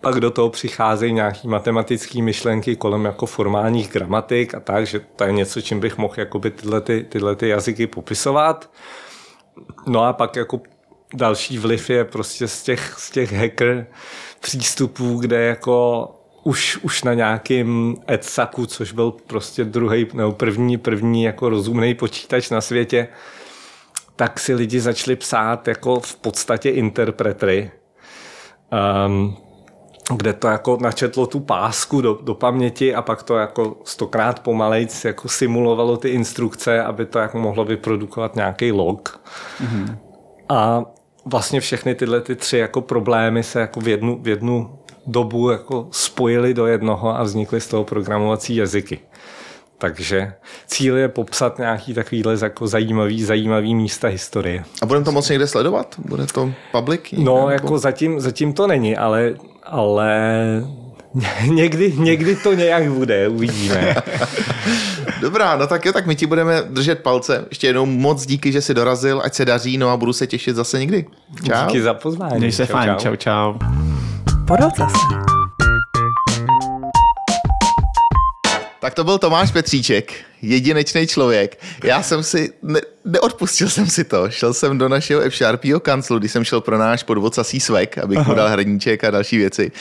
Pak 0.00 0.20
do 0.20 0.30
toho 0.30 0.50
přicházejí 0.50 1.12
nějaký 1.12 1.48
matematické 1.48 2.22
myšlenky 2.22 2.76
kolem 2.76 3.04
jako 3.04 3.26
formálních 3.26 3.92
gramatik 3.92 4.54
a 4.54 4.60
tak, 4.60 4.86
že 4.86 5.00
to 5.16 5.24
je 5.24 5.32
něco, 5.32 5.60
čím 5.60 5.80
bych 5.80 5.98
mohl 5.98 6.14
jakoby 6.16 6.50
tyhle, 6.50 6.80
ty, 6.80 7.06
tyhle 7.08 7.36
ty 7.36 7.48
jazyky 7.48 7.86
popisovat. 7.86 8.70
No 9.86 10.04
a 10.04 10.12
pak 10.12 10.36
jako 10.36 10.60
další 11.14 11.58
vliv 11.58 11.90
je 11.90 12.04
prostě 12.04 12.48
z 12.48 12.62
těch, 12.62 12.94
z 12.98 13.10
těch 13.10 13.32
hacker 13.32 13.86
přístupů, 14.40 15.18
kde 15.18 15.44
jako 15.44 16.08
už, 16.42 16.78
už 16.82 17.02
na 17.04 17.14
nějakým 17.14 17.96
EDSACu, 18.06 18.66
což 18.66 18.92
byl 18.92 19.10
prostě 19.10 19.64
druhý 19.64 20.06
nebo 20.14 20.32
první, 20.32 20.78
první 20.78 21.22
jako 21.22 21.48
rozumný 21.48 21.94
počítač 21.94 22.50
na 22.50 22.60
světě, 22.60 23.08
tak 24.16 24.40
si 24.40 24.54
lidi 24.54 24.80
začali 24.80 25.16
psát 25.16 25.68
jako 25.68 26.00
v 26.00 26.16
podstatě 26.16 26.70
interpretry, 26.70 27.70
um, 29.06 29.36
kde 30.16 30.32
to 30.32 30.48
jako 30.48 30.78
načetlo 30.80 31.26
tu 31.26 31.40
pásku 31.40 32.00
do, 32.00 32.18
do 32.22 32.34
paměti 32.34 32.94
a 32.94 33.02
pak 33.02 33.22
to 33.22 33.36
jako 33.36 33.76
stokrát 33.84 34.40
pomalejc 34.40 35.04
jako 35.04 35.28
simulovalo 35.28 35.96
ty 35.96 36.08
instrukce, 36.08 36.82
aby 36.82 37.06
to 37.06 37.18
jako 37.18 37.38
mohlo 37.38 37.64
vyprodukovat 37.64 38.36
nějaký 38.36 38.72
log. 38.72 39.20
Mm-hmm. 39.62 39.96
A 40.48 40.84
vlastně 41.24 41.60
všechny 41.60 41.94
tyhle 41.94 42.20
ty 42.20 42.36
tři 42.36 42.58
jako 42.58 42.80
problémy 42.80 43.42
se 43.42 43.60
jako 43.60 43.80
v 43.80 43.88
jednu, 43.88 44.18
v 44.22 44.28
jednu 44.28 44.78
dobu 45.06 45.50
jako 45.50 45.88
spojili 45.90 46.54
do 46.54 46.66
jednoho 46.66 47.18
a 47.18 47.22
vznikly 47.22 47.60
z 47.60 47.68
toho 47.68 47.84
programovací 47.84 48.56
jazyky. 48.56 48.98
Takže 49.80 50.32
cíl 50.66 50.96
je 50.96 51.08
popsat 51.08 51.58
nějaký 51.58 51.94
takovýhle 51.94 52.36
jako 52.42 52.66
zajímavý, 52.66 53.22
zajímavý 53.22 53.74
místa 53.74 54.08
historie. 54.08 54.64
A 54.82 54.86
budeme 54.86 55.04
to 55.04 55.12
moc 55.12 55.28
někde 55.28 55.46
sledovat? 55.46 55.94
Bude 55.98 56.26
to 56.26 56.52
public? 56.72 57.00
No, 57.12 57.36
nebo? 57.36 57.50
jako 57.50 57.78
zatím, 57.78 58.20
zatím 58.20 58.52
to 58.52 58.66
není, 58.66 58.96
ale, 58.96 59.34
ale 59.62 60.40
někdy, 61.50 61.92
někdy 61.96 62.36
to 62.36 62.54
nějak 62.54 62.90
bude, 62.90 63.28
uvidíme. 63.28 63.94
Dobrá, 65.20 65.56
no 65.56 65.66
tak 65.66 65.84
jo, 65.84 65.92
tak 65.92 66.06
my 66.06 66.16
ti 66.16 66.26
budeme 66.26 66.62
držet 66.62 66.98
palce. 66.98 67.44
Ještě 67.48 67.66
jednou 67.66 67.86
moc 67.86 68.26
díky, 68.26 68.52
že 68.52 68.62
jsi 68.62 68.74
dorazil, 68.74 69.22
ať 69.24 69.34
se 69.34 69.44
daří, 69.44 69.78
no 69.78 69.88
a 69.88 69.96
budu 69.96 70.12
se 70.12 70.26
těšit 70.26 70.56
zase 70.56 70.78
někdy. 70.78 71.06
Čau. 71.46 71.66
Díky 71.66 71.82
za 71.82 71.94
pozvání. 71.94 72.38
Měj 72.38 72.52
se 72.52 72.66
čau, 72.66 72.72
fajn, 72.72 72.94
čau, 72.98 73.16
čau. 73.16 73.16
čau 73.16 73.99
podal 74.50 74.70
zase. 74.78 75.06
Tak 78.80 78.94
to 78.94 79.04
byl 79.04 79.18
Tomáš 79.18 79.50
Petříček, 79.50 80.12
jedinečný 80.42 81.06
člověk. 81.06 81.60
Já 81.84 82.02
jsem 82.02 82.22
si, 82.22 82.52
ne, 82.62 82.80
neodpustil 83.04 83.68
jsem 83.68 83.86
si 83.86 84.04
to. 84.04 84.30
Šel 84.30 84.54
jsem 84.54 84.78
do 84.78 84.88
našeho 84.88 85.20
F-Sharpyho 85.20 85.80
kanclu, 85.80 86.18
když 86.18 86.32
jsem 86.32 86.44
šel 86.44 86.60
pro 86.60 86.78
náš 86.78 87.02
podvodcasí 87.02 87.60
svek, 87.60 87.98
abych 87.98 88.18
Aha. 88.18 88.28
mu 88.28 88.36
dal 88.36 88.48
hraníček 88.48 89.04
a 89.04 89.10
další 89.10 89.36
věci. 89.36 89.72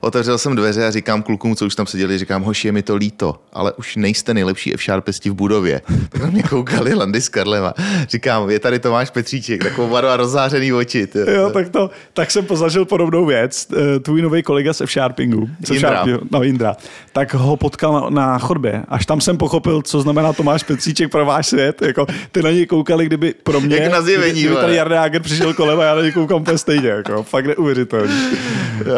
Otevřel 0.00 0.38
jsem 0.38 0.56
dveře 0.56 0.86
a 0.86 0.90
říkám 0.90 1.22
klukům, 1.22 1.56
co 1.56 1.66
už 1.66 1.74
tam 1.74 1.86
seděli, 1.86 2.18
říkám, 2.18 2.42
hoši, 2.42 2.68
je 2.68 2.72
mi 2.72 2.82
to 2.82 2.96
líto, 2.96 3.40
ale 3.52 3.72
už 3.72 3.96
nejste 3.96 4.34
nejlepší 4.34 4.74
F-Sharpisti 4.74 5.30
v 5.30 5.34
budově. 5.34 5.80
Tak 6.08 6.22
na 6.22 6.30
mě 6.30 6.42
koukali 6.42 6.94
Landy 6.94 7.20
s 7.20 7.28
Karlema. 7.28 7.74
Říkám, 8.08 8.50
je 8.50 8.58
tady 8.58 8.78
Tomáš 8.78 9.10
Petříček, 9.10 9.62
takovou 9.62 9.96
a 9.96 10.16
rozzářený 10.16 10.72
oči. 10.72 11.08
Jo, 11.34 11.50
tak, 11.50 11.68
to, 11.68 11.90
tak 12.12 12.30
jsem 12.30 12.44
pozažil 12.44 12.84
podobnou 12.84 13.26
věc. 13.26 13.68
Eh, 13.76 14.00
tvůj 14.00 14.22
nový 14.22 14.42
kolega 14.42 14.72
z 14.72 14.80
F-Sharpingu, 14.80 15.50
Indra. 15.72 16.04
no 16.32 16.44
Indra, 16.44 16.76
tak 17.12 17.34
ho 17.34 17.56
potkal 17.56 18.10
na, 18.10 18.26
na 18.26 18.38
chodbě. 18.38 18.82
Až 18.88 19.06
tam 19.06 19.20
jsem 19.20 19.36
pochopil, 19.36 19.82
co 19.82 20.00
znamená 20.00 20.32
Tomáš 20.32 20.62
Petříček 20.62 21.10
pro 21.10 21.26
váš 21.26 21.46
svět. 21.46 21.82
Jako, 21.82 22.06
ty 22.32 22.42
na 22.42 22.50
něj 22.50 22.65
koukali, 22.66 23.06
kdyby 23.06 23.34
pro 23.42 23.60
mě, 23.60 23.76
Jak 23.76 23.92
na 23.92 24.02
zjevení, 24.02 24.32
kdyby, 24.32 24.46
kdyby 24.46 24.60
tady 24.60 24.76
Jarda 24.76 24.96
Jager 24.96 25.22
přišel 25.22 25.54
kolem 25.54 25.80
a 25.80 25.84
já 25.84 25.94
na 25.94 26.02
něj 26.02 26.12
koukám 26.12 26.40
úplně 26.40 26.58
stejně. 26.58 26.88
Jako, 26.88 27.22
fakt 27.22 27.46
neuvěřitelný. 27.46 28.14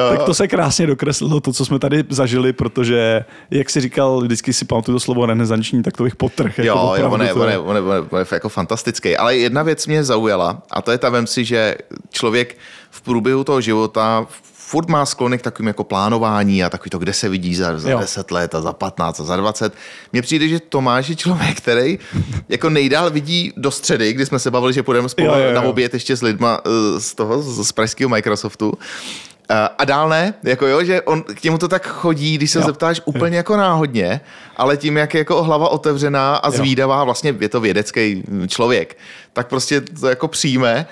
tak 0.08 0.22
to 0.22 0.34
se 0.34 0.48
krásně 0.48 0.86
dokreslilo, 0.86 1.40
to, 1.40 1.52
co 1.52 1.64
jsme 1.64 1.78
tady 1.78 2.04
zažili, 2.08 2.52
protože, 2.52 3.24
jak 3.50 3.70
si 3.70 3.80
říkal, 3.80 4.20
vždycky 4.20 4.52
si 4.52 4.64
pamatuju 4.64 4.96
to 4.96 5.00
slovo 5.00 5.26
renesanční, 5.26 5.82
tak 5.82 5.96
to 5.96 6.02
bych 6.02 6.16
potrh. 6.16 6.58
Jako 6.58 6.78
jo, 6.78 6.94
jo, 6.98 7.10
on 7.10 7.22
je, 7.22 7.32
on, 7.32 7.48
je, 7.48 7.58
on, 7.58 7.76
je, 7.76 7.82
on 8.10 8.18
je 8.18 8.26
jako 8.32 8.48
fantastický. 8.48 9.16
Ale 9.16 9.36
jedna 9.36 9.62
věc 9.62 9.86
mě 9.86 10.04
zaujala 10.04 10.62
a 10.70 10.82
to 10.82 10.90
je 10.90 10.98
ta, 10.98 11.08
vem 11.08 11.26
si, 11.26 11.44
že 11.44 11.74
člověk 12.10 12.56
v 12.90 13.00
průběhu 13.00 13.44
toho 13.44 13.60
života 13.60 14.26
furt 14.68 14.88
má 14.88 15.06
sklony 15.06 15.38
k 15.38 15.42
takovým 15.42 15.66
jako 15.66 15.84
plánování 15.84 16.64
a 16.64 16.70
takový 16.70 16.90
to, 16.90 16.98
kde 16.98 17.12
se 17.12 17.28
vidí 17.28 17.54
za, 17.54 17.78
za 17.78 17.98
10 17.98 18.30
let 18.30 18.54
a 18.54 18.60
za 18.60 18.72
15 18.72 19.20
a 19.20 19.24
za 19.24 19.36
20. 19.36 19.74
Mně 20.12 20.22
přijde, 20.22 20.48
že 20.48 20.60
Tomáš 20.60 21.08
je 21.08 21.16
člověk, 21.16 21.56
který 21.56 21.98
jako 22.48 22.70
nejdál 22.70 23.10
vidí 23.10 23.52
do 23.56 23.70
středy, 23.70 24.12
kdy 24.12 24.26
jsme 24.26 24.38
se 24.38 24.50
bavili, 24.50 24.72
že 24.72 24.82
půjdeme 24.82 25.08
spolu 25.08 25.28
jo, 25.28 25.34
jo, 25.34 25.44
jo. 25.44 25.54
na 25.54 25.62
oběd 25.62 25.94
ještě 25.94 26.16
s 26.16 26.22
lidma 26.22 26.60
eh, 26.66 27.00
z 27.00 27.14
toho, 27.14 27.42
z 27.42 27.72
pražského 27.72 28.08
Microsoftu. 28.08 28.72
A 29.78 29.84
dál 29.84 30.08
ne, 30.08 30.34
jako 30.44 30.66
jo, 30.66 30.84
že 30.84 31.02
on 31.02 31.22
k 31.22 31.42
němu 31.42 31.58
to 31.58 31.68
tak 31.68 31.86
chodí, 31.86 32.34
když 32.34 32.50
se 32.50 32.58
jo. 32.58 32.64
zeptáš 32.66 33.00
úplně 33.04 33.36
jako 33.36 33.56
náhodně, 33.56 34.20
ale 34.56 34.76
tím, 34.76 34.96
jak 34.96 35.14
je 35.14 35.18
jako 35.18 35.42
hlava 35.42 35.68
otevřená 35.68 36.36
a 36.36 36.50
zvídavá, 36.50 37.04
vlastně 37.04 37.34
je 37.40 37.48
to 37.48 37.60
vědecký 37.60 38.24
člověk, 38.48 38.98
tak 39.32 39.48
prostě 39.48 39.80
to 39.80 40.08
jako 40.08 40.28
přijme 40.28 40.86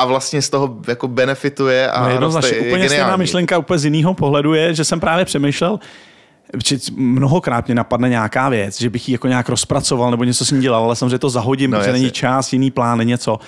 a 0.00 0.04
vlastně 0.04 0.42
z 0.42 0.50
toho 0.50 0.76
jako 0.88 1.08
benefituje 1.08 1.90
a 1.90 2.02
no 2.02 2.10
jednoznačně, 2.10 2.58
úplně 2.58 2.88
stejná 2.88 3.16
myšlenka 3.16 3.58
úplně 3.58 3.78
z 3.78 3.84
jiného 3.84 4.14
pohledu 4.14 4.54
je, 4.54 4.74
že 4.74 4.84
jsem 4.84 5.00
právě 5.00 5.24
přemýšlel, 5.24 5.78
mnohokrát 6.96 7.66
mě 7.66 7.74
napadne 7.74 8.08
nějaká 8.08 8.48
věc, 8.48 8.80
že 8.80 8.90
bych 8.90 9.08
ji 9.08 9.12
jako 9.12 9.28
nějak 9.28 9.48
rozpracoval 9.48 10.10
nebo 10.10 10.24
něco 10.24 10.44
s 10.44 10.50
ní 10.50 10.60
dělal, 10.60 10.84
ale 10.84 10.96
samozřejmě 10.96 11.18
to 11.18 11.30
zahodím, 11.30 11.70
no, 11.70 11.78
protože 11.78 11.92
není 11.92 12.10
čas, 12.10 12.52
jiný 12.52 12.70
plán, 12.70 13.06
něco. 13.06 13.38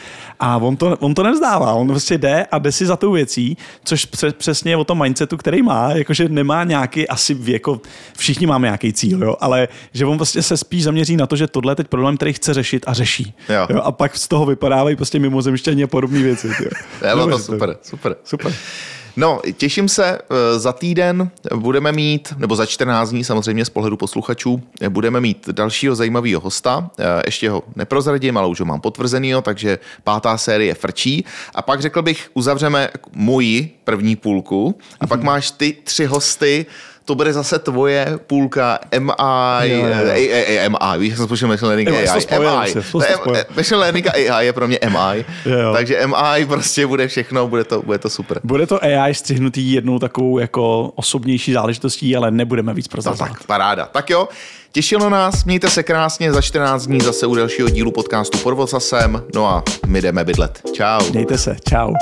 A 0.41 0.57
on 0.57 0.77
to, 0.77 0.97
on 1.01 1.15
to 1.15 1.23
nevzdává, 1.23 1.73
on 1.73 1.89
prostě 1.89 2.19
jde 2.19 2.47
a 2.51 2.59
jde 2.59 2.73
si 2.73 2.87
za 2.87 2.97
tou 2.97 3.13
věcí, 3.13 3.57
což 3.85 4.09
přesně 4.33 4.73
je 4.73 4.77
o 4.77 4.85
tom 4.85 5.03
mindsetu, 5.03 5.37
který 5.37 5.63
má, 5.63 5.93
jakože 5.93 6.29
nemá 6.29 6.65
nějaký 6.65 7.09
asi 7.09 7.37
jako 7.45 7.81
všichni 8.17 8.47
máme 8.47 8.67
nějaký 8.67 8.93
cíl, 8.93 9.23
jo, 9.23 9.37
ale 9.41 9.69
že 9.93 10.07
on 10.07 10.17
prostě 10.17 10.43
se 10.43 10.57
spíš 10.57 10.85
zaměří 10.85 11.17
na 11.17 11.27
to, 11.27 11.37
že 11.37 11.47
tohle 11.47 11.73
je 11.73 11.77
teď 11.77 11.89
problém, 11.89 12.17
který 12.17 12.33
chce 12.33 12.55
řešit 12.55 12.85
a 12.87 12.93
řeší. 12.93 13.35
Jo. 13.49 13.67
Jo, 13.71 13.81
a 13.83 13.93
pak 13.93 14.17
z 14.17 14.29
toho 14.29 14.47
vypadávají 14.47 14.97
prostě 14.97 15.19
mimozemštění 15.19 15.85
a 15.85 15.87
podobné 15.87 16.23
věci. 16.23 16.47
Jo. 16.47 16.71
Je, 17.09 17.27
to 17.31 17.39
super, 17.39 17.77
super. 17.83 18.17
Super. 18.25 18.53
No, 19.17 19.41
těším 19.57 19.89
se, 19.89 20.19
eh, 20.19 20.59
za 20.59 20.73
týden 20.73 21.31
budeme 21.55 21.93
mít, 21.93 22.35
nebo 22.37 22.57
za 22.57 22.67
14 22.67 23.11
dní 23.11 23.25
samozřejmě 23.25 23.65
z 23.65 23.71
pohledu 23.71 23.97
posluchačů, 23.97 24.63
eh, 24.81 24.89
budeme 24.89 25.21
mít 25.21 25.49
dalšího 25.53 25.95
zajímavého 25.95 26.41
hosta. 26.41 26.91
Eh, 26.99 27.23
Ještě 27.27 27.51
ho 27.51 27.63
neprozradím, 27.77 28.37
ale 28.37 28.49
už 28.49 28.61
ho 28.61 28.67
mám 28.67 28.81
potvrzenýho, 28.81 29.43
takže 29.43 29.79
pátá 30.05 30.39
série 30.39 30.75
frčí. 30.75 31.25
A 31.55 31.63
pak 31.63 31.81
řekl 31.81 32.03
bych, 32.03 32.31
uzavřeme 32.35 32.89
moji 33.15 33.79
první 33.85 34.17
půlku 34.17 34.79
a 35.01 35.07
pak 35.07 35.23
máš 35.23 35.51
ty 35.51 35.77
tři 35.85 36.05
hosty, 36.05 36.67
to 37.05 37.15
bude 37.15 37.33
zase 37.33 37.59
tvoje 37.59 38.19
půlka 38.27 38.79
MI, 38.99 39.13
Jo, 39.63 39.87
jo, 39.87 40.69
MI, 40.69 40.99
víš, 40.99 41.09
jak 41.09 41.17
jsem 41.17 41.27
spočil 41.27 41.49
Machine 41.49 41.69
Learning 41.69 41.89
AI, 41.89 42.07
MI. 42.39 42.75
Machine 43.57 43.77
Learning 43.81 44.07
a 44.07 44.11
AI 44.37 44.47
je 44.47 44.53
pro 44.53 44.69
mě 44.69 44.79
MI, 44.89 45.25
Jo, 45.47 45.73
takže 45.73 46.07
MI 46.07 46.47
prostě 46.47 46.87
bude 46.87 47.09
všechno, 47.09 47.49
bude 47.49 47.65
to, 47.65 47.83
bude 47.83 47.99
to 47.99 48.11
super. 48.11 48.41
Bude 48.45 48.67
to 48.67 48.85
AI 48.85 49.15
střihnutý 49.15 49.73
jednou 49.73 49.99
takovou 49.99 50.39
jako 50.39 50.93
osobnější 50.95 51.53
záležitostí, 51.53 52.17
ale 52.17 52.31
nebudeme 52.31 52.75
víc 52.75 52.87
No 52.89 52.91
prozrazovat. 52.93 53.33
tak, 53.33 53.45
paráda. 53.47 53.89
Tak 53.93 54.11
jo, 54.11 54.29
těšilo 54.73 55.11
nás, 55.11 55.45
mějte 55.45 55.71
se 55.71 55.83
krásně, 55.83 56.33
za 56.33 56.41
14 56.41 56.87
dní 56.87 57.01
zase 57.01 57.27
u 57.27 57.35
dalšího 57.35 57.69
dílu 57.69 57.91
podcastu 57.93 58.39
Pod 58.39 58.55
Vocasem, 58.55 59.23
no 59.35 59.47
a 59.47 59.63
my 59.87 60.03
jdeme 60.03 60.25
bydlet. 60.25 60.61
Čau. 60.73 61.01
Mějte 61.13 61.39
se, 61.39 61.57
čau. 61.69 61.93